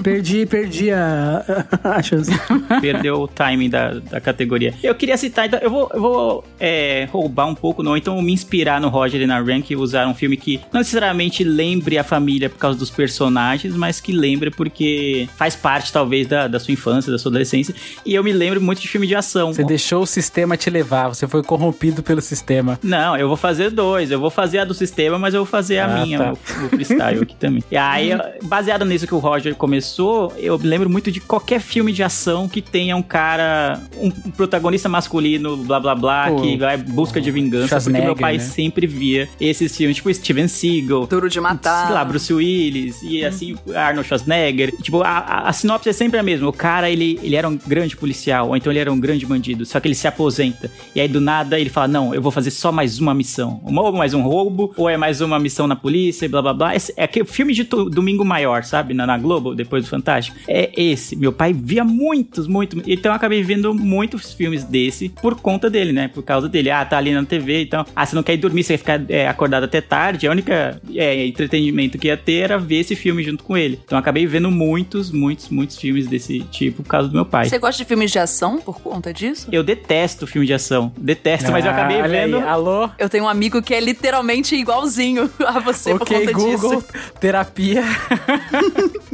perdi, 0.02 0.46
perdi 0.46 0.90
a, 0.90 1.44
a 1.84 2.02
chance. 2.02 2.30
Perdeu 2.80 3.20
o 3.20 3.28
timing 3.28 3.68
da, 3.68 3.94
da 3.94 4.20
categoria. 4.20 4.72
Eu 4.82 4.94
queria 4.94 5.16
citar, 5.16 5.46
então, 5.46 5.58
eu 5.60 5.70
vou, 5.70 5.90
eu 5.92 6.00
vou 6.00 6.44
é, 6.58 7.06
roubar 7.10 7.46
um 7.46 7.54
pouco, 7.54 7.82
não, 7.82 7.96
então 7.96 8.20
me 8.22 8.32
inspirar 8.32 8.80
no 8.80 8.88
Roger 8.88 9.20
e 9.20 9.26
na 9.26 9.40
Rank 9.40 9.70
e 9.70 9.76
usar 9.76 10.06
um 10.06 10.14
filme 10.14 10.36
que 10.36 10.60
não 10.72 10.80
necessariamente 10.80 11.44
lembre 11.44 11.98
a 11.98 12.04
família 12.04 12.48
por 12.48 12.58
causa 12.58 12.78
dos 12.78 12.90
personagens, 12.90 13.76
mas 13.76 14.00
que 14.00 14.12
lembre 14.12 14.50
porque 14.50 15.28
faz 15.36 15.54
parte, 15.54 15.92
talvez, 15.92 16.26
da, 16.26 16.48
da 16.48 16.58
sua 16.58 16.72
infância, 16.72 17.12
da 17.12 17.18
sua 17.18 17.30
adolescência. 17.30 17.74
E 18.04 18.14
eu 18.14 18.24
me 18.24 18.32
lembro 18.32 18.60
muito 18.60 18.80
de 18.80 18.88
filme 18.88 19.06
de 19.06 19.14
ação. 19.14 19.52
Você 19.52 19.64
deixou 19.64 20.02
o 20.02 20.06
sistema 20.06 20.45
te 20.54 20.68
levar, 20.68 21.08
você 21.08 21.26
foi 21.26 21.42
corrompido 21.42 22.02
pelo 22.02 22.20
sistema. 22.20 22.78
Não, 22.82 23.16
eu 23.16 23.26
vou 23.26 23.36
fazer 23.38 23.70
dois. 23.70 24.10
Eu 24.10 24.20
vou 24.20 24.28
fazer 24.30 24.58
a 24.58 24.64
do 24.66 24.74
sistema, 24.74 25.18
mas 25.18 25.32
eu 25.32 25.40
vou 25.40 25.46
fazer 25.46 25.78
a 25.78 25.86
Ah, 25.86 26.04
minha, 26.04 26.18
tá. 26.18 26.32
o, 26.32 26.66
o 26.66 26.68
freestyle 26.68 27.22
aqui 27.22 27.34
também. 27.36 27.64
E 27.70 27.76
aí, 27.76 28.10
baseado 28.44 28.84
nisso 28.84 29.06
que 29.06 29.14
o 29.14 29.18
Roger 29.18 29.54
começou, 29.54 30.32
eu 30.36 30.58
me 30.58 30.66
lembro 30.66 30.90
muito 30.90 31.10
de 31.10 31.20
qualquer 31.20 31.60
filme 31.60 31.92
de 31.92 32.02
ação 32.02 32.48
que 32.48 32.60
tenha 32.60 32.94
um 32.96 33.02
cara, 33.02 33.80
um, 33.96 34.10
protagonista 34.10 34.88
masculino, 34.88 35.56
blá 35.56 35.80
blá 35.80 35.94
blá, 35.94 36.28
Pô, 36.28 36.42
que 36.42 36.56
vai 36.58 36.76
em 36.76 36.82
busca 36.82 37.20
de 37.20 37.30
vingança. 37.30 37.80
Porque 37.80 37.98
meu 38.00 38.14
pai 38.16 38.34
né? 38.34 38.38
sempre 38.40 38.86
via 38.86 39.28
esses 39.40 39.74
filmes, 39.76 39.96
tipo 39.96 40.12
Steven 40.12 40.48
Seagal. 40.48 41.06
Duro 41.06 41.28
de 41.30 41.40
matar. 41.40 41.86
Sei 41.86 41.94
lá, 41.94 42.04
Bruce 42.04 42.32
Willis 42.32 43.00
e 43.02 43.24
assim, 43.24 43.56
Arnold 43.74 44.06
Schwarzenegger. 44.06 44.72
Tipo, 44.82 45.02
a, 45.02 45.08
a- 45.18 45.48
a 45.48 45.52
sinopse 45.52 45.88
é 45.88 45.92
sempre 45.92 46.18
a 46.18 46.22
mesma. 46.22 46.48
O 46.48 46.52
cara, 46.52 46.90
ele, 46.90 47.18
ele 47.22 47.36
era 47.36 47.48
um 47.48 47.56
grande 47.56 47.96
policial, 47.96 48.48
ou 48.48 48.56
então 48.56 48.70
ele 48.72 48.78
era 48.78 48.92
um 48.92 48.98
grande 49.00 49.24
bandido, 49.24 49.64
só 49.64 49.80
que 49.80 49.88
ele 49.88 49.94
se 49.94 50.06
aposenta. 50.36 50.70
E 50.94 51.00
aí, 51.00 51.08
do 51.08 51.20
nada, 51.20 51.58
ele 51.58 51.70
fala, 51.70 51.88
não, 51.88 52.14
eu 52.14 52.20
vou 52.20 52.30
fazer 52.30 52.50
só 52.50 52.70
mais 52.70 52.98
uma 52.98 53.14
missão. 53.14 53.60
Ou 53.64 53.92
mais 53.92 54.14
um 54.14 54.22
roubo, 54.22 54.72
ou 54.76 54.88
é 54.88 54.96
mais 54.96 55.20
uma 55.20 55.38
missão 55.38 55.66
na 55.66 55.76
polícia, 55.76 56.26
e 56.26 56.28
blá, 56.28 56.42
blá, 56.42 56.52
blá. 56.54 56.76
Esse- 56.76 56.92
é 56.96 57.04
aquele 57.04 57.24
filme 57.24 57.52
de 57.54 57.64
Domingo 57.64 58.24
Maior, 58.24 58.64
sabe? 58.64 58.94
Na, 58.94 59.06
na 59.06 59.16
Globo, 59.18 59.54
depois 59.54 59.84
do 59.84 59.88
Fantástico. 59.88 60.36
É 60.48 60.70
esse. 60.76 61.16
Meu 61.16 61.32
pai 61.32 61.52
via 61.52 61.84
muitos, 61.84 62.46
muito. 62.46 62.82
Então, 62.86 63.12
eu 63.12 63.16
acabei 63.16 63.42
vendo 63.42 63.74
muitos 63.74 64.32
filmes 64.32 64.64
desse 64.64 65.08
por 65.08 65.36
conta 65.40 65.70
dele, 65.70 65.92
né? 65.92 66.08
Por 66.08 66.22
causa 66.22 66.48
dele. 66.48 66.70
Ah, 66.70 66.84
tá 66.84 66.98
ali 66.98 67.12
na 67.12 67.24
TV, 67.24 67.62
então... 67.62 67.84
Ah, 67.94 68.04
você 68.04 68.14
não 68.14 68.22
quer 68.22 68.34
ir 68.34 68.38
dormir, 68.38 68.62
você 68.62 68.74
quer 68.74 68.78
ficar 68.78 69.10
é, 69.10 69.28
acordado 69.28 69.64
até 69.64 69.80
tarde. 69.80 70.26
A 70.26 70.30
única 70.30 70.80
é, 70.94 71.26
entretenimento 71.26 71.98
que 71.98 72.08
ia 72.08 72.16
ter 72.16 72.36
era 72.44 72.58
ver 72.58 72.80
esse 72.80 72.94
filme 72.96 73.22
junto 73.22 73.44
com 73.44 73.56
ele. 73.56 73.80
Então, 73.84 73.96
eu 73.96 74.00
acabei 74.00 74.26
vendo 74.26 74.50
muitos, 74.50 75.10
muitos, 75.10 75.48
muitos 75.48 75.76
filmes 75.78 76.06
desse 76.06 76.40
tipo 76.50 76.82
por 76.82 76.88
causa 76.88 77.08
do 77.08 77.14
meu 77.14 77.24
pai. 77.24 77.48
Você 77.48 77.58
gosta 77.58 77.82
de 77.82 77.88
filmes 77.88 78.10
de 78.10 78.18
ação 78.18 78.60
por 78.60 78.80
conta 78.80 79.12
disso? 79.12 79.48
Eu 79.50 79.62
detesto 79.62 80.25
filme 80.26 80.46
de 80.46 80.54
ação. 80.54 80.92
Detesto, 80.96 81.50
mas 81.52 81.64
eu 81.64 81.70
acabei 81.70 82.00
Ah, 82.00 82.06
vendo... 82.06 82.36
Aí. 82.38 82.42
Alô? 82.42 82.88
Eu 82.98 83.08
tenho 83.08 83.24
um 83.24 83.28
amigo 83.28 83.60
que 83.62 83.74
é 83.74 83.80
literalmente 83.80 84.54
igualzinho 84.54 85.30
a 85.46 85.58
você 85.60 85.90
por 85.92 86.02
Ok, 86.02 86.18
conta 86.20 86.32
Google, 86.32 86.76
disso. 86.82 86.86
terapia. 87.20 87.82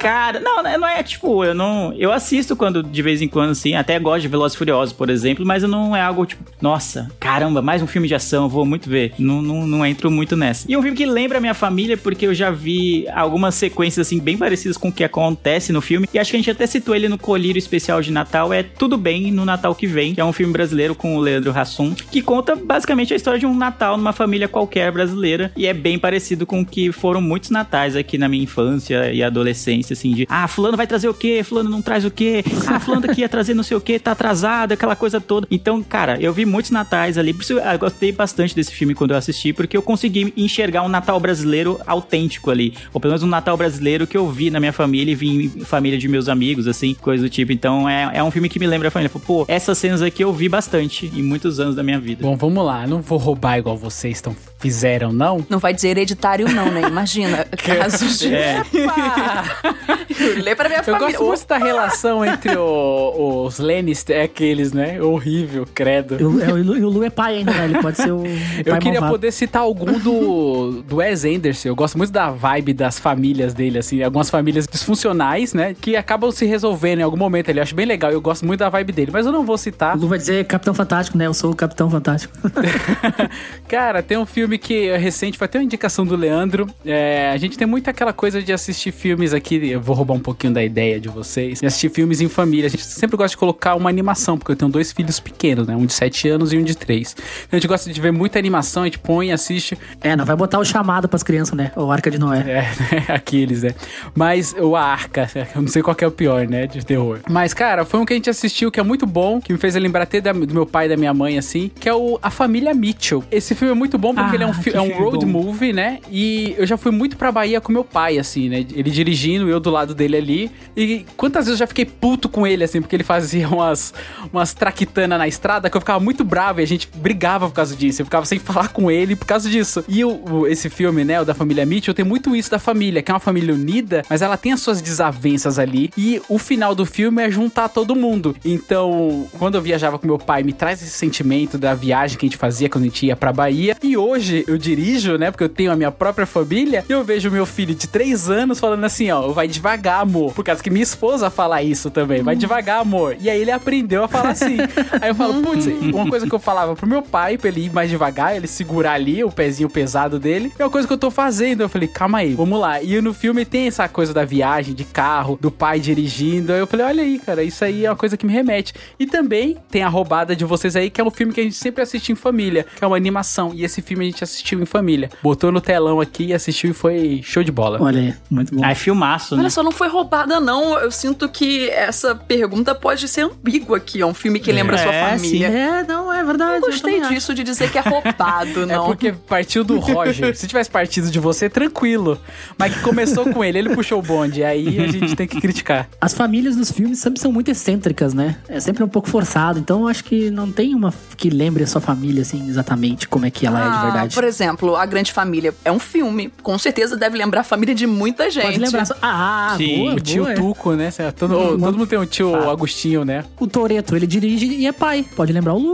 Cara, 0.00 0.40
não, 0.40 0.62
não 0.62 0.88
é 0.88 1.02
tipo, 1.02 1.44
eu 1.44 1.54
não. 1.54 1.92
Eu 1.94 2.12
assisto 2.12 2.56
quando 2.56 2.82
de 2.82 3.02
vez 3.02 3.20
em 3.22 3.28
quando, 3.28 3.50
assim, 3.50 3.74
até 3.74 3.98
gosto 3.98 4.22
de 4.22 4.28
Velozes 4.28 4.54
e 4.54 4.58
Furiosos, 4.58 4.92
por 4.92 5.10
exemplo, 5.10 5.44
mas 5.46 5.62
não 5.62 5.94
é 5.94 6.00
algo 6.00 6.24
tipo, 6.26 6.42
nossa, 6.60 7.08
caramba, 7.20 7.60
mais 7.62 7.82
um 7.82 7.86
filme 7.86 8.08
de 8.08 8.14
ação, 8.14 8.44
eu 8.44 8.48
vou 8.48 8.64
muito 8.64 8.88
ver. 8.88 9.12
Não, 9.18 9.42
não, 9.42 9.66
não 9.66 9.86
entro 9.86 10.10
muito 10.10 10.36
nessa. 10.36 10.70
E 10.70 10.76
um 10.76 10.82
filme 10.82 10.96
que 10.96 11.06
lembra 11.06 11.38
a 11.38 11.40
minha 11.40 11.54
família, 11.54 11.96
porque 11.96 12.26
eu 12.26 12.34
já 12.34 12.50
vi 12.50 13.06
algumas 13.14 13.54
sequências, 13.54 14.06
assim, 14.06 14.18
bem 14.18 14.36
parecidas 14.36 14.76
com 14.76 14.88
o 14.88 14.92
que 14.92 15.04
acontece 15.04 15.72
no 15.72 15.80
filme. 15.80 16.08
E 16.12 16.18
acho 16.18 16.30
que 16.30 16.36
a 16.36 16.40
gente 16.40 16.50
até 16.50 16.66
citou 16.66 16.94
ele 16.94 17.08
no 17.08 17.18
Colírio 17.18 17.58
Especial 17.58 18.00
de 18.00 18.10
Natal, 18.12 18.52
é 18.52 18.62
Tudo 18.62 18.96
Bem 18.96 19.30
no 19.30 19.44
Natal 19.44 19.74
que 19.74 19.86
Vem, 19.86 19.97
que 20.14 20.20
é 20.20 20.24
um 20.24 20.32
filme 20.32 20.52
brasileiro 20.52 20.94
com 20.94 21.16
o 21.16 21.20
Leandro 21.20 21.56
Hassum, 21.56 21.94
que 21.94 22.22
conta 22.22 22.54
basicamente 22.54 23.12
a 23.12 23.16
história 23.16 23.38
de 23.38 23.46
um 23.46 23.54
Natal 23.54 23.96
numa 23.96 24.12
família 24.12 24.48
qualquer 24.48 24.92
brasileira. 24.92 25.52
E 25.56 25.66
é 25.66 25.74
bem 25.74 25.98
parecido 25.98 26.46
com 26.46 26.60
o 26.60 26.66
que 26.66 26.92
foram 26.92 27.20
muitos 27.20 27.50
natais 27.50 27.96
aqui 27.96 28.16
na 28.16 28.28
minha 28.28 28.42
infância 28.42 29.12
e 29.12 29.22
adolescência, 29.22 29.94
assim, 29.94 30.12
de 30.12 30.26
ah, 30.30 30.46
fulano 30.46 30.76
vai 30.76 30.86
trazer 30.86 31.08
o 31.08 31.14
quê? 31.14 31.42
Fulano 31.42 31.68
não 31.68 31.82
traz 31.82 32.04
o 32.04 32.10
quê? 32.10 32.44
Ah, 32.66 32.78
fulano 32.78 33.06
daqui 33.06 33.22
ia 33.22 33.28
trazer 33.28 33.54
não 33.54 33.62
sei 33.62 33.76
o 33.76 33.80
quê, 33.80 33.98
tá 33.98 34.12
atrasado, 34.12 34.72
aquela 34.72 34.94
coisa 34.94 35.20
toda. 35.20 35.46
Então, 35.50 35.82
cara, 35.82 36.18
eu 36.20 36.32
vi 36.32 36.44
muitos 36.44 36.70
natais 36.70 37.16
ali, 37.16 37.32
por 37.32 37.42
isso 37.42 37.54
eu 37.54 37.78
gostei 37.78 38.12
bastante 38.12 38.54
desse 38.54 38.72
filme 38.72 38.94
quando 38.94 39.12
eu 39.12 39.16
assisti, 39.16 39.52
porque 39.52 39.76
eu 39.76 39.82
consegui 39.82 40.32
enxergar 40.36 40.82
um 40.82 40.88
Natal 40.88 41.18
brasileiro 41.18 41.80
autêntico 41.86 42.50
ali. 42.50 42.74
Ou 42.92 43.00
pelo 43.00 43.12
menos 43.12 43.22
um 43.22 43.28
Natal 43.28 43.56
brasileiro 43.56 44.06
que 44.06 44.16
eu 44.16 44.28
vi 44.28 44.50
na 44.50 44.60
minha 44.60 44.72
família 44.72 45.12
e 45.12 45.14
vi 45.14 45.28
em 45.28 45.48
família 45.64 45.98
de 45.98 46.08
meus 46.08 46.28
amigos, 46.28 46.66
assim, 46.66 46.94
coisa 46.94 47.22
do 47.22 47.30
tipo. 47.30 47.52
Então 47.52 47.88
é, 47.88 48.10
é 48.14 48.22
um 48.22 48.30
filme 48.30 48.48
que 48.48 48.58
me 48.58 48.66
lembra 48.66 48.88
a 48.88 48.90
família. 48.90 49.10
Pô, 49.26 49.44
essas 49.48 49.77
cenas 49.78 50.02
aqui 50.02 50.22
eu 50.22 50.32
vi 50.32 50.48
bastante 50.48 51.06
em 51.06 51.22
muitos 51.22 51.60
anos 51.60 51.74
da 51.74 51.82
minha 51.82 51.98
vida. 51.98 52.22
Bom, 52.22 52.36
vamos 52.36 52.64
lá. 52.64 52.86
Não 52.86 53.00
vou 53.00 53.18
roubar 53.18 53.58
igual 53.58 53.76
vocês 53.76 54.20
tão, 54.20 54.36
fizeram, 54.58 55.12
não. 55.12 55.44
Não 55.48 55.58
vai 55.58 55.72
dizer 55.72 55.88
hereditário, 55.88 56.48
não, 56.52 56.70
né? 56.70 56.82
Imagina. 56.88 57.44
Casos 57.64 58.18
de. 58.18 58.34
É. 58.34 58.62
Lê 60.42 60.54
pra 60.54 60.68
minha 60.68 60.80
Eu 60.80 60.84
família. 60.84 61.06
gosto 61.18 61.24
muito 61.24 61.46
da 61.46 61.58
relação 61.58 62.24
entre 62.24 62.56
o- 62.56 63.44
os 63.46 63.58
Lannister, 63.58 64.16
é 64.16 64.22
aqueles, 64.22 64.72
né? 64.72 65.00
Horrível, 65.00 65.66
credo. 65.74 66.16
E 66.20 66.24
o, 66.24 66.42
é, 66.42 66.52
o 66.52 66.56
Lu- 66.62 66.76
e 66.76 66.84
o 66.84 66.88
Lu 66.88 67.04
é 67.04 67.10
pai 67.10 67.36
ainda, 67.38 67.52
né? 67.52 67.64
Ele 67.66 67.78
pode 67.80 67.96
ser 67.98 68.10
o, 68.12 68.22
o 68.22 68.26
Eu 68.26 68.64
pai 68.72 68.78
queria 68.80 69.00
malvado. 69.00 69.12
poder 69.12 69.32
citar 69.32 69.62
algum 69.62 69.98
do, 69.98 70.82
do 70.82 70.96
Wes 70.96 71.24
Anderson. 71.24 71.68
Eu 71.68 71.76
gosto 71.76 71.96
muito 71.98 72.10
da 72.12 72.30
vibe 72.30 72.72
das 72.72 72.98
famílias 72.98 73.54
dele, 73.54 73.78
assim. 73.78 74.02
Algumas 74.02 74.30
famílias 74.30 74.66
disfuncionais, 74.66 75.52
né? 75.54 75.74
Que 75.80 75.96
acabam 75.96 76.30
se 76.30 76.44
resolvendo 76.46 77.00
em 77.00 77.02
algum 77.02 77.16
momento. 77.16 77.48
Ele 77.48 77.60
acho 77.60 77.74
bem 77.74 77.86
legal. 77.86 78.10
Eu 78.10 78.20
gosto 78.20 78.44
muito 78.46 78.60
da 78.60 78.68
vibe 78.68 78.92
dele. 78.92 79.10
Mas 79.12 79.26
eu 79.26 79.32
não 79.32 79.44
vou 79.44 79.58
citar. 79.58 79.96
O 79.96 80.00
Lu 80.00 80.08
vai 80.08 80.18
dizer 80.18 80.44
Capitão 80.46 80.74
Fantástico, 80.74 81.16
né? 81.18 81.26
Eu 81.26 81.34
sou 81.34 81.52
o 81.52 81.56
Capitão 81.56 81.88
Fantástico. 81.90 82.34
Cara, 83.68 84.02
tem 84.02 84.16
um 84.18 84.26
filme 84.26 84.47
que 84.56 84.88
é 84.88 84.96
recente, 84.96 85.36
vai 85.38 85.48
ter 85.48 85.58
uma 85.58 85.64
indicação 85.64 86.06
do 86.06 86.16
Leandro. 86.16 86.66
É, 86.86 87.30
a 87.32 87.36
gente 87.36 87.58
tem 87.58 87.66
muito 87.66 87.90
aquela 87.90 88.12
coisa 88.12 88.40
de 88.42 88.52
assistir 88.52 88.92
filmes 88.92 89.34
aqui. 89.34 89.68
Eu 89.70 89.80
vou 89.80 89.94
roubar 89.96 90.14
um 90.14 90.20
pouquinho 90.20 90.52
da 90.54 90.62
ideia 90.62 91.00
de 91.00 91.08
vocês. 91.08 91.60
De 91.60 91.66
assistir 91.66 91.90
filmes 91.90 92.20
em 92.20 92.28
família. 92.28 92.66
A 92.66 92.70
gente 92.70 92.84
sempre 92.84 93.16
gosta 93.16 93.30
de 93.30 93.36
colocar 93.36 93.74
uma 93.74 93.90
animação, 93.90 94.38
porque 94.38 94.52
eu 94.52 94.56
tenho 94.56 94.70
dois 94.70 94.92
filhos 94.92 95.18
pequenos, 95.20 95.66
né? 95.66 95.74
Um 95.76 95.84
de 95.84 95.92
7 95.92 96.28
anos 96.28 96.52
e 96.52 96.56
um 96.58 96.62
de 96.62 96.76
3. 96.76 97.16
Então 97.18 97.48
a 97.52 97.56
gente 97.56 97.66
gosta 97.68 97.92
de 97.92 98.00
ver 98.00 98.12
muita 98.12 98.38
animação, 98.38 98.84
a 98.84 98.86
gente 98.86 98.98
põe, 99.00 99.32
assiste. 99.32 99.76
É, 100.00 100.14
não 100.14 100.24
vai 100.24 100.36
botar 100.36 100.58
o 100.60 100.64
chamado 100.64 101.08
pras 101.08 101.22
crianças, 101.24 101.54
né? 101.56 101.72
O 101.74 101.90
Arca 101.90 102.10
de 102.10 102.18
Noé. 102.18 102.38
É, 102.40 102.62
né? 102.94 103.04
aqueles, 103.08 103.64
né? 103.64 103.74
Mas 104.14 104.54
o 104.58 104.76
Arca, 104.76 105.28
eu 105.54 105.62
não 105.62 105.68
sei 105.68 105.82
qual 105.82 105.96
é 106.00 106.06
o 106.06 106.10
pior, 106.10 106.46
né? 106.46 106.66
De 106.68 106.84
terror. 106.86 107.18
Mas, 107.28 107.52
cara, 107.52 107.84
foi 107.84 107.98
um 108.00 108.04
que 108.04 108.12
a 108.12 108.16
gente 108.16 108.30
assistiu 108.30 108.70
que 108.70 108.78
é 108.78 108.82
muito 108.82 109.06
bom, 109.06 109.40
que 109.40 109.52
me 109.52 109.58
fez 109.58 109.74
lembrar 109.74 110.02
até 110.04 110.20
da- 110.20 110.32
do 110.32 110.54
meu 110.54 110.66
pai 110.66 110.86
e 110.86 110.88
da 110.90 110.96
minha 110.96 111.12
mãe, 111.12 111.38
assim, 111.38 111.70
que 111.80 111.88
é 111.88 111.94
o 111.94 112.18
A 112.22 112.30
Família 112.30 112.72
Mitchell. 112.74 113.24
Esse 113.30 113.54
filme 113.54 113.72
é 113.72 113.74
muito 113.74 113.98
bom 113.98 114.14
porque 114.14 114.36
ele 114.38 114.44
é 114.44 114.46
um, 114.46 114.52
fi- 114.54 114.70
que 114.70 114.76
é 114.76 114.80
um 114.80 114.92
road 114.98 115.24
bom. 115.26 115.42
movie, 115.44 115.72
né? 115.72 115.98
E 116.10 116.54
eu 116.56 116.66
já 116.66 116.76
fui 116.76 116.90
muito 116.92 117.16
pra 117.16 117.30
Bahia 117.32 117.60
com 117.60 117.72
meu 117.72 117.84
pai, 117.84 118.18
assim, 118.18 118.48
né? 118.48 118.58
Ele 118.74 118.90
dirigindo, 118.90 119.48
eu 119.48 119.60
do 119.60 119.70
lado 119.70 119.94
dele 119.94 120.16
ali. 120.16 120.50
E 120.76 121.04
quantas 121.16 121.46
vezes 121.46 121.60
eu 121.60 121.64
já 121.64 121.66
fiquei 121.66 121.84
puto 121.84 122.28
com 122.28 122.46
ele, 122.46 122.64
assim, 122.64 122.80
porque 122.80 122.96
ele 122.96 123.04
fazia 123.04 123.48
umas, 123.50 123.92
umas 124.32 124.54
traquitanas 124.54 125.18
na 125.18 125.26
estrada 125.28 125.68
que 125.68 125.76
eu 125.76 125.80
ficava 125.80 126.00
muito 126.00 126.24
bravo 126.24 126.60
e 126.60 126.62
a 126.62 126.66
gente 126.66 126.88
brigava 126.96 127.48
por 127.48 127.54
causa 127.54 127.74
disso. 127.76 128.00
Eu 128.02 128.06
ficava 128.06 128.24
sem 128.26 128.38
falar 128.40 128.68
com 128.68 128.90
ele 128.90 129.14
por 129.16 129.26
causa 129.26 129.48
disso. 129.50 129.84
E 129.88 130.04
o, 130.04 130.20
o- 130.30 130.46
esse 130.46 130.68
filme, 130.70 131.04
né, 131.04 131.20
o 131.20 131.24
da 131.24 131.34
família 131.34 131.66
Mitchell, 131.66 131.94
tem 131.94 132.04
muito 132.04 132.34
isso 132.34 132.50
da 132.50 132.58
família, 132.58 133.02
que 133.02 133.10
é 133.10 133.14
uma 133.14 133.20
família 133.20 133.52
unida, 133.54 134.02
mas 134.08 134.22
ela 134.22 134.36
tem 134.36 134.52
as 134.52 134.60
suas 134.60 134.80
desavenças 134.80 135.58
ali. 135.58 135.90
E 135.96 136.20
o 136.28 136.38
final 136.38 136.74
do 136.74 136.84
filme 136.86 137.22
é 137.22 137.30
juntar 137.30 137.68
todo 137.68 137.94
mundo. 137.96 138.36
Então, 138.44 139.26
quando 139.38 139.54
eu 139.56 139.62
viajava 139.62 139.98
com 139.98 140.06
meu 140.06 140.18
pai, 140.18 140.42
me 140.42 140.52
traz 140.52 140.82
esse 140.82 140.90
sentimento 140.90 141.56
da 141.58 141.74
viagem 141.74 142.18
que 142.18 142.26
a 142.26 142.28
gente 142.28 142.36
fazia 142.38 142.68
quando 142.68 142.84
a 142.84 142.86
gente 142.86 143.06
ia 143.06 143.16
pra 143.16 143.32
Bahia. 143.32 143.76
E 143.82 143.96
hoje 143.96 144.27
eu 144.46 144.58
dirijo, 144.58 145.16
né, 145.16 145.30
porque 145.30 145.44
eu 145.44 145.48
tenho 145.48 145.72
a 145.72 145.76
minha 145.76 145.90
própria 145.90 146.26
família, 146.26 146.84
e 146.88 146.92
eu 146.92 147.04
vejo 147.04 147.30
meu 147.30 147.46
filho 147.46 147.74
de 147.74 147.86
3 147.86 148.30
anos 148.30 148.60
falando 148.60 148.84
assim, 148.84 149.10
ó, 149.10 149.28
vai 149.28 149.48
devagar, 149.48 150.00
amor. 150.00 150.32
Por 150.32 150.44
causa 150.44 150.62
que 150.62 150.70
minha 150.70 150.82
esposa 150.82 151.30
fala 151.30 151.62
isso 151.62 151.90
também, 151.90 152.22
vai 152.22 152.36
devagar, 152.36 152.80
amor. 152.80 153.16
E 153.20 153.28
aí 153.30 153.40
ele 153.40 153.50
aprendeu 153.50 154.04
a 154.04 154.08
falar 154.08 154.30
assim. 154.30 154.58
Aí 155.00 155.10
eu 155.10 155.14
falo, 155.14 155.42
putz, 155.42 155.66
uma 155.66 156.08
coisa 156.08 156.26
que 156.26 156.34
eu 156.34 156.38
falava 156.38 156.74
pro 156.74 156.86
meu 156.86 157.02
pai, 157.02 157.38
pra 157.38 157.48
ele 157.48 157.66
ir 157.66 157.72
mais 157.72 157.90
devagar, 157.90 158.36
ele 158.36 158.46
segurar 158.46 158.92
ali 158.92 159.22
o 159.22 159.30
pezinho 159.30 159.68
pesado 159.68 160.18
dele, 160.18 160.52
é 160.58 160.64
uma 160.64 160.70
coisa 160.70 160.86
que 160.86 160.92
eu 160.92 160.98
tô 160.98 161.10
fazendo. 161.10 161.62
Eu 161.62 161.68
falei, 161.68 161.88
calma 161.88 162.18
aí, 162.18 162.34
vamos 162.34 162.58
lá. 162.58 162.82
E 162.82 163.00
no 163.00 163.14
filme 163.14 163.44
tem 163.44 163.66
essa 163.66 163.88
coisa 163.88 164.12
da 164.12 164.24
viagem, 164.24 164.74
de 164.74 164.84
carro, 164.84 165.38
do 165.40 165.50
pai 165.50 165.80
dirigindo. 165.80 166.52
Aí 166.52 166.58
eu 166.58 166.66
falei, 166.66 166.86
olha 166.86 167.02
aí, 167.02 167.18
cara, 167.18 167.42
isso 167.42 167.64
aí 167.64 167.84
é 167.84 167.90
uma 167.90 167.96
coisa 167.96 168.16
que 168.16 168.26
me 168.26 168.32
remete. 168.32 168.72
E 168.98 169.06
também 169.06 169.56
tem 169.70 169.82
a 169.82 169.88
roubada 169.88 170.34
de 170.34 170.44
vocês 170.44 170.74
aí, 170.76 170.90
que 170.90 171.00
é 171.00 171.04
um 171.04 171.10
filme 171.10 171.32
que 171.32 171.40
a 171.40 171.44
gente 171.44 171.56
sempre 171.56 171.82
assiste 171.82 172.10
em 172.10 172.14
família, 172.14 172.66
que 172.76 172.84
é 172.84 172.86
uma 172.86 172.96
animação. 172.96 173.52
E 173.54 173.64
esse 173.64 173.80
filme 173.82 174.04
a 174.04 174.10
gente 174.10 174.17
assistiu 174.24 174.60
em 174.60 174.66
família. 174.66 175.10
Botou 175.22 175.50
no 175.52 175.60
telão 175.60 176.00
aqui 176.00 176.26
e 176.26 176.34
assistiu 176.34 176.70
e 176.70 176.74
foi 176.74 177.20
show 177.24 177.42
de 177.42 177.52
bola. 177.52 177.78
Olha 177.80 178.00
aí, 178.00 178.14
muito 178.30 178.54
bom. 178.54 178.64
Ah, 178.64 178.70
é 178.72 178.74
filmaço, 178.74 179.34
né? 179.36 179.42
Olha 179.42 179.50
só, 179.50 179.62
não 179.62 179.72
foi 179.72 179.88
roubada, 179.88 180.40
não. 180.40 180.78
Eu 180.78 180.90
sinto 180.90 181.28
que 181.28 181.68
essa 181.70 182.14
pergunta 182.14 182.74
pode 182.74 183.06
ser 183.08 183.22
ambígua 183.22 183.76
aqui. 183.76 184.00
É 184.00 184.06
um 184.06 184.14
filme 184.14 184.40
que 184.40 184.50
lembra 184.52 184.76
a 184.76 184.78
sua 184.78 184.92
É, 184.94 185.10
família. 185.16 185.46
É, 185.48 185.84
não, 185.84 186.12
é 186.12 186.22
verdade. 186.24 186.56
Eu 186.56 186.60
gostei 186.60 187.00
acho. 187.00 187.12
disso 187.14 187.34
de 187.34 187.42
dizer 187.42 187.70
que 187.70 187.78
é 187.78 187.80
roubado, 187.80 188.62
É 188.64 188.66
não. 188.66 188.86
porque 188.86 189.12
partiu 189.12 189.64
do 189.64 189.78
Roger. 189.78 190.34
Se 190.36 190.46
tivesse 190.46 190.70
partido 190.70 191.10
de 191.10 191.18
você, 191.18 191.48
tranquilo. 191.48 192.18
Mas 192.58 192.74
que 192.74 192.80
começou 192.80 193.24
com 193.32 193.44
ele, 193.44 193.58
ele 193.58 193.74
puxou 193.74 193.98
o 193.98 194.02
bonde. 194.02 194.42
Aí 194.44 194.78
a 194.80 194.86
gente 194.86 195.14
tem 195.16 195.26
que 195.26 195.40
criticar. 195.40 195.88
As 196.00 196.14
famílias 196.14 196.56
dos 196.56 196.70
filmes 196.70 196.98
sempre 196.98 197.20
são 197.20 197.30
muito 197.32 197.50
excêntricas, 197.50 198.14
né? 198.14 198.36
É 198.48 198.60
sempre 198.60 198.82
um 198.84 198.88
pouco 198.88 199.08
forçado. 199.08 199.58
Então 199.58 199.82
eu 199.82 199.88
acho 199.88 200.04
que 200.04 200.30
não 200.30 200.50
tem 200.50 200.74
uma 200.74 200.92
que 201.16 201.30
lembre 201.30 201.64
a 201.64 201.66
sua 201.66 201.80
família, 201.80 202.22
assim, 202.22 202.48
exatamente 202.48 203.08
como 203.08 203.26
é 203.26 203.30
que 203.30 203.46
ela 203.46 203.58
é 203.58 203.62
de 203.62 203.76
Ah, 203.76 203.90
verdade. 204.08 204.14
Por 204.14 204.24
exemplo, 204.24 204.76
A 204.76 204.86
Grande 204.86 205.12
Família 205.12 205.54
é 205.64 205.70
um 205.72 205.78
filme. 205.78 206.32
Com 206.42 206.58
certeza 206.58 206.96
deve 206.96 207.16
lembrar 207.16 207.40
a 207.40 207.44
família 207.44 207.74
de 207.74 207.86
muita 207.86 208.30
gente. 208.30 208.44
Pode 208.44 208.58
lembrar. 208.58 208.84
só- 208.86 208.94
Ah, 209.02 209.54
Sim. 209.56 209.78
boa, 209.78 209.94
O 209.94 210.00
tio 210.00 210.22
boa, 210.24 210.32
é. 210.32 210.36
Tuco, 210.36 210.72
né? 210.72 210.90
Todo, 211.16 211.34
todo 211.58 211.78
mundo 211.78 211.86
tem 211.86 211.98
um 211.98 212.06
tio 212.06 212.34
Agostinho, 212.50 213.04
né? 213.04 213.24
O 213.38 213.46
Toreto, 213.46 213.94
ele 213.96 214.06
dirige 214.06 214.46
e 214.46 214.66
é 214.66 214.72
pai. 214.72 215.04
Pode 215.16 215.32
lembrar 215.32 215.54
o 215.54 215.58
Lu. 215.58 215.72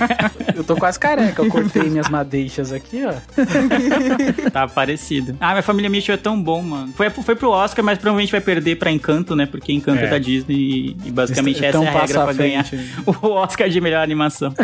Eu 0.54 0.62
tô 0.64 0.76
quase 0.76 0.98
careca. 0.98 1.42
Eu 1.42 1.48
cortei 1.50 1.84
minhas 1.84 2.08
madeixas 2.08 2.72
aqui, 2.72 3.02
ó. 3.04 3.14
Tá 4.52 4.66
parecido. 4.68 5.36
Ah, 5.40 5.50
minha 5.52 5.62
família 5.62 5.90
Mitchell 5.90 6.14
é 6.14 6.18
tão 6.18 6.40
bom, 6.40 6.62
mano. 6.62 6.92
Foi, 6.96 7.10
foi 7.10 7.34
pro 7.36 7.50
Oscar, 7.50 7.84
mas 7.84 7.98
provavelmente 7.98 8.30
vai 8.32 8.40
perder 8.40 8.76
pra 8.76 8.90
Encanto, 8.90 9.34
né? 9.34 9.46
Porque 9.46 9.72
Encanto 9.72 10.00
é, 10.02 10.06
É. 10.06 10.10
da 10.10 10.18
Disney 10.18 10.54
e, 10.56 10.96
e 11.06 11.10
basicamente 11.10 11.56
Eles 11.58 11.74
essa 11.74 11.84
é 11.84 11.88
a 11.88 11.90
regra 12.00 12.24
pra 12.24 12.32
ganhar 12.32 12.64
frente. 12.64 12.84
o 13.06 13.28
Oscar 13.30 13.68
de 13.68 13.80
melhor 13.80 14.02
animação. 14.02 14.54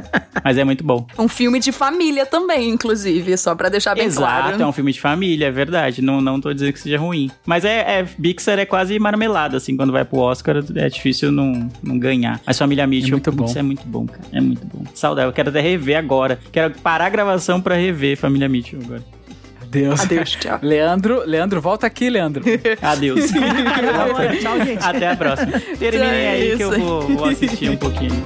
mas 0.44 0.56
é 0.58 0.64
muito 0.64 0.84
bom. 0.84 1.06
Um 1.18 1.28
filme 1.28 1.58
de 1.58 1.72
família 1.72 2.24
também, 2.26 2.70
inclusive, 2.70 3.09
só 3.36 3.54
pra 3.54 3.68
deixar 3.68 3.94
bem 3.94 4.04
Exato, 4.04 4.48
claro. 4.48 4.62
é 4.62 4.66
um 4.66 4.72
filme 4.72 4.92
de 4.92 5.00
família, 5.00 5.46
é 5.46 5.50
verdade. 5.50 6.02
Não, 6.02 6.20
não 6.20 6.40
tô 6.40 6.52
dizendo 6.52 6.72
que 6.72 6.80
seja 6.80 6.98
ruim. 6.98 7.30
Mas 7.46 7.64
é, 7.64 8.00
é 8.00 8.04
Pixar 8.04 8.58
é 8.58 8.64
quase 8.64 8.98
marmelada, 8.98 9.56
assim, 9.56 9.76
quando 9.76 9.92
vai 9.92 10.04
pro 10.04 10.18
Oscar 10.18 10.56
é 10.76 10.88
difícil 10.88 11.30
não, 11.32 11.68
não 11.82 11.98
ganhar. 11.98 12.40
Mas 12.46 12.58
Família 12.58 12.86
Mitchell, 12.86 13.12
muito 13.12 13.32
bom. 13.32 13.44
Isso 13.44 13.58
é 13.58 13.62
muito 13.62 13.86
bom, 13.86 14.06
cara. 14.06 14.22
É 14.32 14.40
muito 14.40 14.66
bom. 14.66 14.84
Saudável. 14.94 15.30
Eu 15.30 15.34
quero 15.34 15.50
até 15.50 15.60
rever 15.60 15.96
agora. 15.96 16.38
Quero 16.52 16.74
parar 16.80 17.06
a 17.06 17.10
gravação 17.10 17.60
pra 17.60 17.74
rever 17.74 18.16
Família 18.16 18.48
Mitchell 18.48 18.80
agora. 18.84 19.02
Deus. 19.70 20.00
Adeus, 20.00 20.30
tchau. 20.32 20.58
Leandro, 20.62 21.22
Leandro, 21.24 21.60
volta 21.60 21.86
aqui, 21.86 22.10
Leandro. 22.10 22.42
Adeus. 22.82 23.30
Tchau, 24.42 24.64
gente. 24.64 24.84
Até 24.84 25.10
a 25.10 25.16
próxima. 25.16 25.60
Terminem 25.78 26.08
É 26.08 26.30
aí 26.30 26.56
que 26.56 26.62
eu 26.62 26.78
vou, 26.78 27.02
vou 27.02 27.28
assistir 27.28 27.70
um 27.70 27.76
pouquinho. 27.76 28.22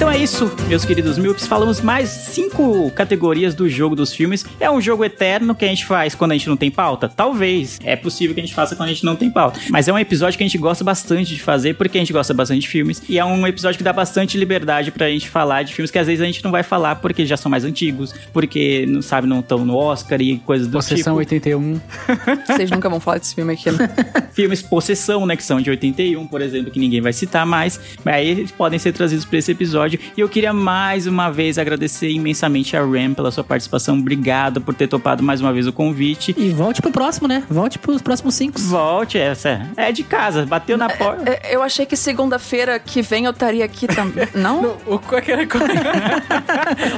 Então 0.00 0.10
é 0.10 0.16
isso, 0.16 0.50
meus 0.66 0.82
queridos 0.82 1.18
Milps. 1.18 1.46
Falamos 1.46 1.82
mais 1.82 2.08
cinco 2.08 2.90
categorias 2.92 3.54
do 3.54 3.68
jogo 3.68 3.94
dos 3.94 4.14
filmes. 4.14 4.46
É 4.58 4.70
um 4.70 4.80
jogo 4.80 5.04
eterno 5.04 5.54
que 5.54 5.62
a 5.62 5.68
gente 5.68 5.84
faz 5.84 6.14
quando 6.14 6.30
a 6.30 6.34
gente 6.34 6.48
não 6.48 6.56
tem 6.56 6.70
pauta? 6.70 7.06
Talvez. 7.06 7.78
É 7.84 7.94
possível 7.94 8.34
que 8.34 8.40
a 8.40 8.42
gente 8.42 8.54
faça 8.54 8.74
quando 8.74 8.88
a 8.88 8.92
gente 8.94 9.04
não 9.04 9.14
tem 9.14 9.30
pauta. 9.30 9.60
Mas 9.68 9.88
é 9.88 9.92
um 9.92 9.98
episódio 9.98 10.38
que 10.38 10.42
a 10.42 10.46
gente 10.46 10.56
gosta 10.56 10.82
bastante 10.82 11.34
de 11.34 11.42
fazer 11.42 11.74
porque 11.74 11.98
a 11.98 12.00
gente 12.00 12.14
gosta 12.14 12.32
bastante 12.32 12.62
de 12.62 12.68
filmes. 12.68 13.02
E 13.10 13.18
é 13.18 13.24
um 13.26 13.46
episódio 13.46 13.76
que 13.76 13.84
dá 13.84 13.92
bastante 13.92 14.38
liberdade 14.38 14.90
pra 14.90 15.06
gente 15.10 15.28
falar 15.28 15.64
de 15.64 15.74
filmes 15.74 15.90
que 15.90 15.98
às 15.98 16.06
vezes 16.06 16.22
a 16.22 16.24
gente 16.24 16.42
não 16.42 16.50
vai 16.50 16.62
falar 16.62 16.96
porque 16.96 17.26
já 17.26 17.36
são 17.36 17.50
mais 17.50 17.66
antigos, 17.66 18.14
porque, 18.32 18.86
não 18.88 19.02
sabe, 19.02 19.26
não 19.26 19.40
estão 19.40 19.66
no 19.66 19.76
Oscar 19.76 20.18
e 20.22 20.38
coisas 20.38 20.66
do 20.66 20.78
Possessão 20.78 21.18
tipo. 21.18 21.34
81. 21.34 21.78
Vocês 22.48 22.70
nunca 22.70 22.88
vão 22.88 23.00
falar 23.00 23.18
desse 23.18 23.34
filme 23.34 23.52
aqui, 23.52 23.70
né? 23.70 23.86
Filmes 24.32 24.62
Possessão, 24.62 25.26
né? 25.26 25.36
Que 25.36 25.44
são 25.44 25.60
de 25.60 25.68
81, 25.68 26.26
por 26.26 26.40
exemplo, 26.40 26.70
que 26.70 26.80
ninguém 26.80 27.02
vai 27.02 27.12
citar 27.12 27.44
mais. 27.44 27.78
Mas 28.02 28.14
aí 28.14 28.30
eles 28.30 28.50
podem 28.50 28.78
ser 28.78 28.94
trazidos 28.94 29.26
para 29.26 29.38
esse 29.38 29.52
episódio. 29.52 29.89
E 30.16 30.20
eu 30.20 30.28
queria 30.28 30.52
mais 30.52 31.06
uma 31.06 31.30
vez 31.30 31.58
agradecer 31.58 32.10
imensamente 32.10 32.76
a 32.76 32.80
Ram 32.82 33.14
pela 33.14 33.30
sua 33.30 33.42
participação. 33.42 33.98
Obrigado 33.98 34.60
por 34.60 34.74
ter 34.74 34.86
topado 34.86 35.22
mais 35.22 35.40
uma 35.40 35.52
vez 35.52 35.66
o 35.66 35.72
convite. 35.72 36.34
E 36.36 36.50
volte 36.50 36.82
pro 36.82 36.90
próximo, 36.90 37.26
né? 37.26 37.42
Volte 37.48 37.78
pros 37.78 38.02
próximos 38.02 38.34
cinco. 38.34 38.60
Volte, 38.60 39.18
essa 39.18 39.66
é 39.76 39.90
de 39.92 40.02
casa, 40.04 40.44
bateu 40.46 40.76
na 40.76 40.88
porta. 40.88 41.30
É, 41.30 41.54
Eu 41.54 41.62
achei 41.62 41.86
que 41.86 41.96
segunda-feira 41.96 42.78
que 42.78 43.02
vem 43.02 43.24
eu 43.24 43.30
estaria 43.30 43.64
aqui 43.64 43.86
também. 43.86 44.28
Não? 44.34 44.76
O 44.86 44.98
qual 44.98 45.20
que 45.22 45.32
era 45.32 45.46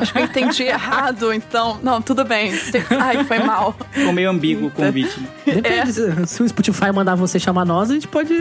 Acho 0.00 0.12
que 0.12 0.18
eu 0.18 0.24
entendi 0.24 0.62
errado, 0.64 1.32
então. 1.32 1.78
Não, 1.82 2.00
tudo 2.02 2.24
bem. 2.24 2.52
Ai, 2.98 3.24
foi 3.24 3.38
mal. 3.40 3.76
Ficou 3.90 4.12
meio 4.12 4.30
ambíguo 4.30 4.66
o 4.66 4.70
convite. 4.70 5.18
Depende, 5.46 5.92
se- 5.92 6.26
se 6.26 6.42
o 6.42 6.48
Spotify 6.48 6.92
mandar 6.92 7.14
você 7.14 7.38
chamar 7.38 7.64
nós, 7.64 7.90
a 7.90 7.94
gente 7.94 8.08
pode. 8.08 8.34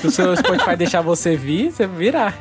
Se 0.00 0.06
o 0.06 0.10
seu 0.10 0.34
Spotify 0.36 0.76
deixar 0.76 1.00
você 1.02 1.36
vir, 1.36 1.70
você 1.72 1.86
virá. 1.86 2.32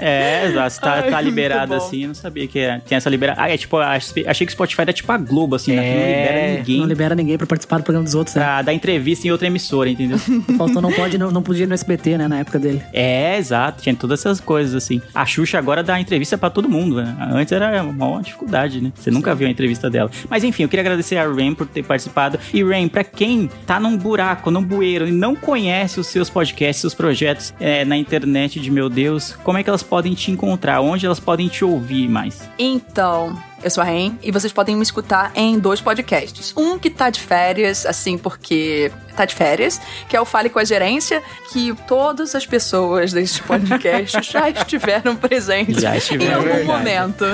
É, 0.00 0.52
se 0.70 0.80
tá, 0.80 0.94
Ai, 0.94 1.10
tá 1.10 1.20
liberado 1.20 1.74
assim, 1.74 2.02
eu 2.02 2.08
não 2.08 2.14
sabia 2.14 2.46
que 2.46 2.58
era- 2.58 2.80
tinha 2.84 2.98
essa 2.98 3.10
liberação. 3.10 3.42
Ah, 3.44 3.50
é 3.50 3.56
tipo, 3.56 3.76
achei 3.78 4.46
que 4.46 4.50
o 4.50 4.52
Spotify 4.52 4.82
era 4.82 4.92
tipo 4.92 5.10
a 5.10 5.16
Globo, 5.18 5.56
assim, 5.56 5.72
né? 5.74 5.82
Que 5.82 5.88
não 5.88 5.94
É, 5.96 6.06
libera 6.06 6.58
ninguém 6.58 6.80
Não 6.80 6.86
libera 6.86 7.14
ninguém 7.14 7.38
pra 7.38 7.46
participar 7.46 7.78
do 7.78 7.84
programa 7.84 8.04
dos 8.04 8.14
outros, 8.14 8.34
né? 8.36 8.42
pra 8.42 8.62
dar 8.62 8.72
entrevista 8.74 9.26
em 9.26 9.30
outra 9.30 9.46
emissora, 9.46 9.88
entendeu? 9.90 10.18
Faltou 10.58 10.80
não 10.82 10.92
pode, 10.92 11.16
não, 11.18 11.30
não 11.30 11.42
podia 11.42 11.64
ir 11.64 11.66
no 11.66 11.74
SBT, 11.74 12.18
né? 12.18 12.28
Na 12.28 12.38
época 12.40 12.58
dele. 12.58 12.82
É, 12.92 13.36
exato. 13.38 13.82
Tinha 13.82 13.94
todas 13.94 14.20
essas 14.20 14.40
coisas, 14.40 14.74
assim. 14.74 15.00
A 15.14 15.24
Xuxa 15.26 15.58
agora 15.58 15.82
dá 15.82 15.98
entrevista 16.00 16.36
pra 16.38 16.50
todo 16.50 16.68
mundo, 16.68 16.96
né? 16.96 17.16
Antes 17.32 17.52
era 17.52 17.82
uma 17.82 18.22
dificuldade, 18.22 18.80
né? 18.80 18.92
Você 18.94 19.10
nunca 19.10 19.34
viu 19.34 19.46
a 19.46 19.50
entrevista 19.50 19.88
dela. 19.90 20.10
Mas 20.28 20.44
enfim, 20.44 20.62
eu 20.64 20.68
queria 20.68 20.82
agradecer 20.82 21.16
a 21.16 21.26
Rain 21.26 21.54
por 21.54 21.66
ter 21.66 21.82
participado. 21.82 22.38
E 22.52 22.62
Rain, 22.62 22.88
pra 22.88 23.04
quem 23.04 23.48
tá 23.66 23.78
num 23.80 23.96
buraco, 23.96 24.50
num 24.50 24.62
bueiro 24.62 25.06
e 25.08 25.12
não 25.12 25.34
conhece 25.34 26.00
os 26.00 26.06
seus 26.06 26.28
podcasts, 26.30 26.80
seus 26.80 26.94
projetos 26.94 27.54
é, 27.60 27.84
na 27.84 27.96
internet 27.96 28.60
de 28.60 28.70
meu 28.70 28.88
Deus, 28.88 29.36
como 29.44 29.58
é 29.58 29.62
que 29.62 29.68
elas 29.68 29.82
podem 29.82 30.14
te 30.14 30.32
encontrar? 30.32 30.80
Onde 30.80 31.06
elas 31.06 31.20
podem 31.20 31.46
te 31.46 31.64
ouvir 31.64 32.08
mais? 32.08 32.48
Então, 32.58 33.38
eu 33.64 33.70
sou 33.70 33.80
a 33.82 33.84
Ren 33.86 34.12
e 34.22 34.30
vocês 34.30 34.52
podem 34.52 34.76
me 34.76 34.82
escutar 34.82 35.32
em 35.34 35.58
dois 35.58 35.80
podcasts. 35.80 36.52
Um 36.54 36.78
que 36.78 36.90
tá 36.90 37.08
de 37.08 37.18
férias, 37.18 37.86
assim, 37.86 38.18
porque 38.18 38.92
tá 39.16 39.24
de 39.24 39.34
férias, 39.34 39.80
que 40.08 40.16
é 40.16 40.20
o 40.20 40.24
Fale 40.24 40.50
com 40.50 40.58
a 40.58 40.64
Gerência, 40.64 41.22
que 41.50 41.72
todas 41.86 42.34
as 42.34 42.44
pessoas 42.44 43.12
deste 43.12 43.42
podcast 43.42 44.20
já 44.30 44.50
estiveram 44.50 45.16
presentes 45.16 45.80
Já 45.80 45.94
em 45.94 45.98
estiveram, 45.98 46.36
algum 46.40 46.52
verdade. 46.52 46.66
momento. 46.66 47.24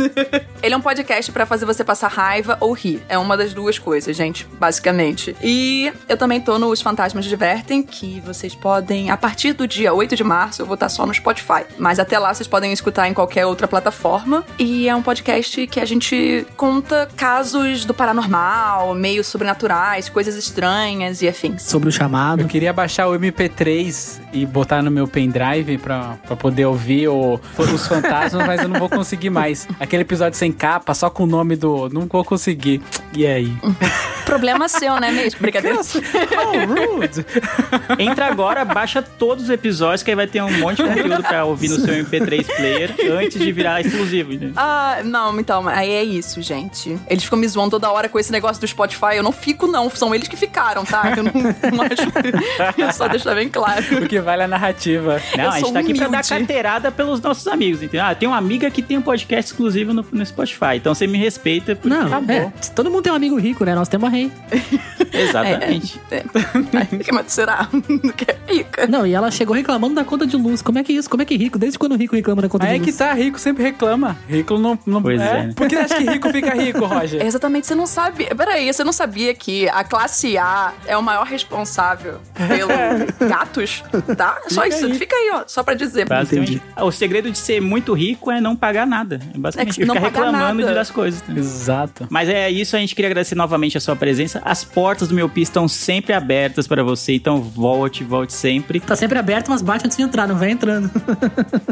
Ele 0.62 0.74
é 0.74 0.76
um 0.76 0.80
podcast 0.80 1.30
pra 1.30 1.46
fazer 1.46 1.66
você 1.66 1.84
passar 1.84 2.08
raiva 2.08 2.56
ou 2.60 2.72
rir. 2.72 3.02
É 3.08 3.16
uma 3.16 3.36
das 3.36 3.54
duas 3.54 3.78
coisas, 3.78 4.16
gente, 4.16 4.46
basicamente. 4.58 5.36
E 5.42 5.92
eu 6.08 6.16
também 6.16 6.40
tô 6.40 6.58
no 6.58 6.68
Os 6.68 6.80
Fantasmas 6.82 7.26
Divertem, 7.26 7.82
que 7.82 8.20
vocês 8.20 8.54
podem, 8.54 9.10
a 9.10 9.16
partir 9.16 9.52
do 9.52 9.68
dia 9.68 9.92
8 9.94 10.16
de 10.16 10.24
março, 10.24 10.62
eu 10.62 10.66
vou 10.66 10.74
estar 10.74 10.88
só 10.88 11.06
no 11.06 11.14
Spotify. 11.14 11.64
Mas 11.78 11.98
até 11.98 12.18
lá 12.18 12.32
vocês 12.34 12.48
podem 12.48 12.72
escutar 12.72 13.08
em 13.08 13.14
qualquer 13.14 13.46
outra 13.46 13.68
plataforma. 13.68 14.44
E 14.58 14.88
é 14.88 14.94
um 14.96 15.02
podcast 15.02 15.59
podcast 15.60 15.66
que 15.66 15.80
a 15.80 15.84
gente 15.84 16.46
conta 16.56 17.08
casos 17.16 17.84
do 17.84 17.92
paranormal, 17.92 18.94
meio 18.94 19.22
sobrenaturais, 19.22 20.08
coisas 20.08 20.36
estranhas 20.36 21.22
e 21.22 21.28
afins. 21.28 21.62
Sobre 21.62 21.88
o 21.88 21.92
chamado. 21.92 22.42
Eu 22.42 22.48
queria 22.48 22.72
baixar 22.72 23.08
o 23.08 23.12
MP3 23.12 24.20
e 24.32 24.46
botar 24.46 24.82
no 24.82 24.90
meu 24.90 25.06
pendrive 25.06 25.78
pra, 25.78 26.16
pra 26.26 26.36
poder 26.36 26.66
ouvir 26.66 27.08
o, 27.08 27.40
os 27.58 27.86
fantasmas, 27.86 28.46
mas 28.46 28.62
eu 28.62 28.68
não 28.68 28.78
vou 28.78 28.88
conseguir 28.88 29.30
mais. 29.30 29.66
Aquele 29.78 30.02
episódio 30.02 30.38
sem 30.38 30.52
capa, 30.52 30.94
só 30.94 31.10
com 31.10 31.24
o 31.24 31.26
nome 31.26 31.56
do. 31.56 31.88
Não 31.88 32.06
vou 32.06 32.24
conseguir. 32.24 32.80
E 33.14 33.26
aí? 33.26 33.52
Problema 34.24 34.68
seu, 34.68 35.00
né, 35.00 35.10
mesmo? 35.10 35.40
Brincadeira. 35.42 35.78
Oh, 35.80 36.96
rude! 36.96 37.26
Entra 37.98 38.26
agora, 38.26 38.64
baixa 38.64 39.02
todos 39.02 39.44
os 39.44 39.50
episódios, 39.50 40.02
que 40.02 40.10
aí 40.10 40.16
vai 40.16 40.26
ter 40.26 40.42
um 40.42 40.58
monte 40.58 40.76
de 40.76 40.88
conteúdo 40.88 41.22
pra 41.22 41.44
ouvir 41.44 41.68
no 41.68 41.80
seu 41.80 41.94
MP3 42.04 42.46
player 42.46 42.94
antes 43.12 43.38
de 43.38 43.50
virar 43.50 43.80
exclusivo. 43.80 44.32
Né? 44.32 44.52
Ah, 44.56 45.00
não, 45.04 45.32
então, 45.40 45.66
aí 45.68 45.90
é 45.90 46.04
isso, 46.04 46.40
gente. 46.42 46.98
Eles 47.08 47.24
ficam 47.24 47.38
me 47.38 47.48
zoando 47.48 47.70
toda 47.70 47.90
hora 47.90 48.08
com 48.08 48.18
esse 48.18 48.30
negócio 48.30 48.60
do 48.60 48.66
Spotify. 48.68 49.16
Eu 49.16 49.22
não 49.22 49.32
fico, 49.32 49.66
não. 49.66 49.88
São 49.90 50.14
eles 50.14 50.28
que 50.28 50.36
ficaram, 50.36 50.84
tá? 50.84 51.14
Eu 51.16 51.22
não, 51.24 51.32
não 51.76 51.84
acho. 51.84 52.78
Eu 52.78 52.92
só 52.92 53.08
deixar 53.08 53.34
bem 53.34 53.48
claro. 53.48 53.82
O 54.04 54.06
que 54.08 54.20
vale 54.20 54.42
a 54.42 54.48
narrativa. 54.48 55.20
Não, 55.36 55.44
Eu 55.44 55.50
a 55.50 55.58
gente 55.58 55.72
tá 55.72 55.80
aqui 55.80 55.94
pra 55.94 56.04
dar 56.04 56.08
humilde. 56.10 56.28
carteirada 56.28 56.90
pelos 56.92 57.20
nossos 57.20 57.46
amigos, 57.48 57.82
entendeu? 57.82 58.04
Ah, 58.06 58.14
tem 58.14 58.28
uma 58.28 58.36
amiga 58.38 58.70
que 58.70 58.82
tem 58.82 58.96
um 58.98 59.02
podcast 59.02 59.50
exclusivo 59.52 59.92
no, 59.94 60.04
no 60.12 60.24
Spotify, 60.26 60.76
então 60.76 60.94
você 60.94 61.06
me 61.06 61.18
respeita. 61.18 61.74
porque- 61.74 61.88
Não, 61.88 62.08
Tá 62.08 62.18
é. 62.32 62.40
bom. 62.40 62.52
Todo 62.74 62.90
mundo 62.90 63.02
tem 63.02 63.12
um 63.12 63.16
amigo 63.16 63.36
rico, 63.38 63.64
né? 63.64 63.74
Nós 63.74 63.88
temos 63.88 64.08
a 64.08 64.10
Rei. 64.12 64.30
Exatamente. 65.12 66.00
É. 66.10 66.22
Que 67.02 67.12
mais 67.12 67.32
será? 67.32 67.68
Que 68.16 68.30
é 68.30 68.36
rica. 68.52 68.86
Não, 68.86 69.06
e 69.06 69.14
ela 69.14 69.30
chegou 69.30 69.54
reclamando 69.54 69.94
da 69.94 70.04
conta 70.04 70.26
de 70.26 70.36
luz. 70.36 70.62
Como 70.62 70.78
é 70.78 70.82
que 70.84 70.92
é 70.92 70.96
isso? 70.96 71.08
Como 71.08 71.22
é 71.22 71.24
que 71.24 71.36
rico? 71.36 71.58
Desde 71.58 71.78
quando 71.78 71.96
rico 71.96 72.14
reclama 72.16 72.42
da 72.42 72.48
conta 72.48 72.64
Aí 72.66 72.70
de 72.72 72.76
é 72.76 72.78
luz? 72.86 72.92
que 72.92 72.98
tá, 72.98 73.12
rico 73.12 73.38
sempre 73.38 73.62
reclama. 73.62 74.16
Rico 74.28 74.58
não. 74.58 74.78
não 74.86 75.00
Pois 75.02 75.20
é, 75.20 75.29
né? 75.32 75.52
Por 75.54 75.68
que 75.68 75.76
você 75.76 75.82
acha 75.82 75.96
que 75.96 76.10
rico 76.10 76.30
fica 76.30 76.54
rico, 76.54 76.84
É, 76.84 76.86
Roger? 76.86 77.22
Exatamente, 77.26 77.66
você 77.66 77.74
não 77.74 77.86
sabe. 77.86 78.26
Peraí, 78.34 78.72
você 78.72 78.84
não 78.84 78.92
sabia 78.92 79.34
que 79.34 79.68
a 79.68 79.84
classe 79.84 80.36
A 80.38 80.72
é 80.86 80.96
o 80.96 81.02
maior 81.02 81.26
responsável 81.26 82.20
pelo 82.48 82.70
gatos? 83.28 83.82
Tá? 84.16 84.38
Só 84.48 84.62
Fica 84.62 84.76
isso, 84.76 84.86
aí. 84.86 84.94
fica 84.94 85.16
aí, 85.16 85.30
ó, 85.34 85.42
só 85.46 85.62
pra 85.62 85.74
dizer. 85.74 86.06
Basicamente. 86.08 86.62
O 86.78 86.90
segredo 86.90 87.30
de 87.30 87.38
ser 87.38 87.60
muito 87.60 87.92
rico 87.92 88.30
é 88.30 88.40
não 88.40 88.54
pagar 88.56 88.86
nada. 88.86 89.20
É 89.34 89.38
basicamente 89.38 89.74
É 89.78 89.82
que 89.82 89.84
não 89.86 89.94
ficar 89.96 90.06
reclamando 90.08 90.60
nada. 90.60 90.68
de 90.68 90.74
das 90.74 90.90
coisas. 90.90 91.22
né? 91.28 91.38
Exato. 91.38 92.06
Mas 92.10 92.28
é 92.28 92.50
isso, 92.50 92.76
a 92.76 92.78
gente 92.78 92.94
queria 92.94 93.08
agradecer 93.08 93.34
novamente 93.34 93.76
a 93.76 93.80
sua 93.80 93.96
presença. 93.96 94.40
As 94.44 94.64
portas 94.64 95.08
do 95.08 95.14
meu 95.14 95.28
PI 95.28 95.42
estão 95.42 95.68
sempre 95.68 96.12
abertas 96.12 96.66
pra 96.66 96.82
você, 96.82 97.14
então 97.14 97.40
volte, 97.40 98.02
volte 98.04 98.32
sempre. 98.32 98.80
Tá 98.80 98.96
sempre 98.96 99.18
aberto, 99.18 99.48
mas 99.50 99.62
bate 99.62 99.84
antes 99.86 99.96
de 99.96 100.02
entrar, 100.02 100.26
não 100.26 100.36
vai 100.36 100.50
entrando. 100.50 100.90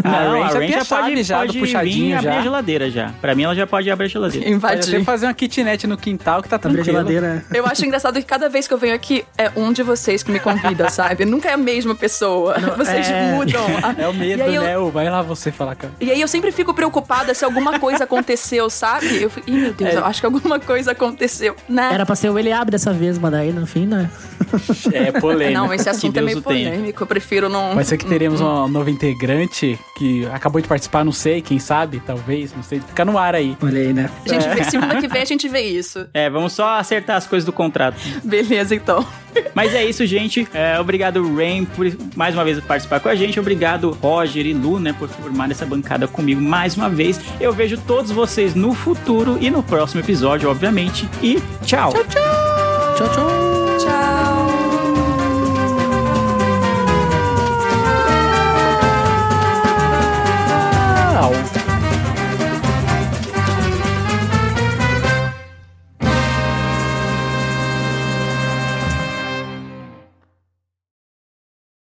A 0.05 0.09
Não, 0.25 0.41
já 0.41 0.81
a 0.81 0.85
chave 0.85 1.03
pode, 1.11 1.23
já 1.23 1.39
pode 1.39 1.59
puxadinho 1.59 2.05
vir 2.07 2.09
e 2.11 2.15
abrir 2.15 2.29
já. 2.33 2.39
a 2.39 2.43
geladeira 2.43 2.91
já. 2.91 3.11
Pra 3.21 3.35
mim, 3.35 3.45
ela 3.49 3.57
já 3.57 3.67
pode 3.67 3.91
abrir 3.91 4.07
a 4.07 4.09
geladeira. 4.09 4.45
Pode 4.45 4.55
Invadir. 4.57 4.95
até 4.97 5.05
fazer 5.05 5.27
uma 5.27 5.35
kitnet 5.35 5.87
no 5.87 5.97
quintal 5.97 6.43
que 6.43 6.49
tá 6.49 6.57
Abrir 6.57 6.69
a 6.81 6.85
tranquilo. 6.85 6.97
geladeira. 7.09 7.45
Eu 7.53 7.67
acho 7.67 7.85
engraçado 7.85 8.15
que 8.15 8.23
cada 8.23 8.49
vez 8.49 8.67
que 8.69 8.75
eu 8.75 8.79
venho 8.79 8.95
aqui, 8.95 9.25
é 9.37 9.51
um 9.57 9.73
de 9.73 9.83
vocês 9.83 10.23
que 10.23 10.31
me 10.31 10.39
convida, 10.41 10.89
sabe? 10.91 11.25
Nunca 11.25 11.49
é 11.49 11.53
a 11.53 11.57
mesma 11.57 11.95
pessoa. 11.95 12.55
vocês 12.77 13.09
é. 13.11 13.33
mudam. 13.33 13.65
É 13.97 14.07
o 14.09 14.15
medo, 14.15 14.43
eu- 14.43 14.63
né? 14.63 14.79
Ô, 14.79 14.91
Vai 14.91 15.09
lá 15.11 15.23
você 15.23 15.51
falar, 15.53 15.75
cara. 15.77 15.93
E 16.01 16.11
aí 16.11 16.21
eu 16.21 16.29
sempre 16.29 16.51
fico 16.53 16.73
preocupada 16.75 17.33
se 17.35 17.45
alguma 17.45 17.79
coisa 17.79 18.05
aconteceu, 18.05 18.69
sabe? 18.71 19.23
Eu 19.23 19.31
fico, 19.31 19.49
ih, 19.49 19.55
meu 19.57 19.73
Deus, 19.73 19.95
eu 19.95 20.05
acho 20.05 20.21
que 20.21 20.27
alguma 20.27 20.59
coisa 20.59 20.93
aconteceu, 20.93 21.55
né? 21.69 21.91
Era 21.93 22.05
pra 22.07 22.15
ser 22.17 22.31
o 22.31 22.39
ele 22.39 22.53
abre 22.53 22.73
dessa 22.73 22.93
vez, 22.93 23.19
mas 23.19 23.31
daí 23.31 23.53
no 23.53 23.67
fim, 23.67 23.87
né? 23.87 24.11
É 24.93 25.13
polêmico. 25.13 25.59
Não, 25.59 25.73
esse 25.73 25.89
assunto 25.89 26.17
é 26.17 26.21
Deus 26.21 26.27
meio 26.33 26.43
polêmico. 26.43 27.03
Eu 27.03 27.07
prefiro 27.07 27.49
não. 27.49 27.75
Pode 27.75 27.87
ser 27.87 27.97
que 27.97 28.07
teremos 28.07 28.41
um 28.41 28.67
novo 28.69 28.89
integrante 28.91 29.79
que 29.97 30.27
acabou 30.33 30.61
de 30.61 30.67
participar, 30.69 31.05
não 31.05 31.13
sei, 31.13 31.41
quem 31.43 31.59
sabe, 31.59 32.01
talvez, 32.05 32.53
não 32.55 32.63
sei. 32.63 32.81
Fica 32.81 33.05
no 33.05 33.19
ar 33.19 33.35
aí. 33.35 33.38
Olha 33.63 33.81
aí, 33.81 33.93
né? 33.93 34.11
A 34.25 34.29
gente 34.29 34.49
vê, 34.49 34.65
segunda 34.65 35.01
que 35.01 35.09
vem 35.09 35.23
a 35.23 35.25
gente 35.27 35.49
vê 35.49 35.63
isso. 35.63 36.07
É, 36.13 36.29
vamos 36.29 36.53
só 36.53 36.79
acertar 36.79 37.17
as 37.17 37.27
coisas 37.27 37.45
do 37.45 37.53
contrato. 37.53 37.97
Beleza, 38.25 38.75
então. 38.75 39.07
Mas 39.55 39.75
é 39.75 39.85
isso, 39.85 40.05
gente. 40.07 40.49
É, 40.53 40.79
obrigado, 40.81 41.23
Rain, 41.35 41.65
por 41.65 41.87
mais 42.17 42.35
uma 42.35 42.45
vez 42.45 42.61
participar 42.61 43.01
com 43.01 43.09
a 43.09 43.15
gente. 43.15 43.39
Obrigado, 43.39 43.91
Roger 44.03 44.47
e 44.47 44.55
Lu, 44.55 44.81
né, 44.81 44.95
por 44.99 45.09
formar 45.09 45.51
essa 45.51 45.67
bancada 45.67 46.09
comigo 46.09 46.41
mais 46.41 46.77
uma 46.77 46.89
vez. 46.89 47.21
Eu 47.41 47.53
vejo 47.53 47.79
todos 47.79 48.11
vocês 48.11 48.55
no 48.55 48.75
futuro 48.75 49.39
e 49.41 49.51
no 49.51 49.63
próximo 49.63 50.01
episódio, 50.01 50.51
obviamente. 50.51 51.09
E 51.23 51.41
tchau. 51.65 51.93
Tchau, 51.93 52.05
tchau. 53.15 53.48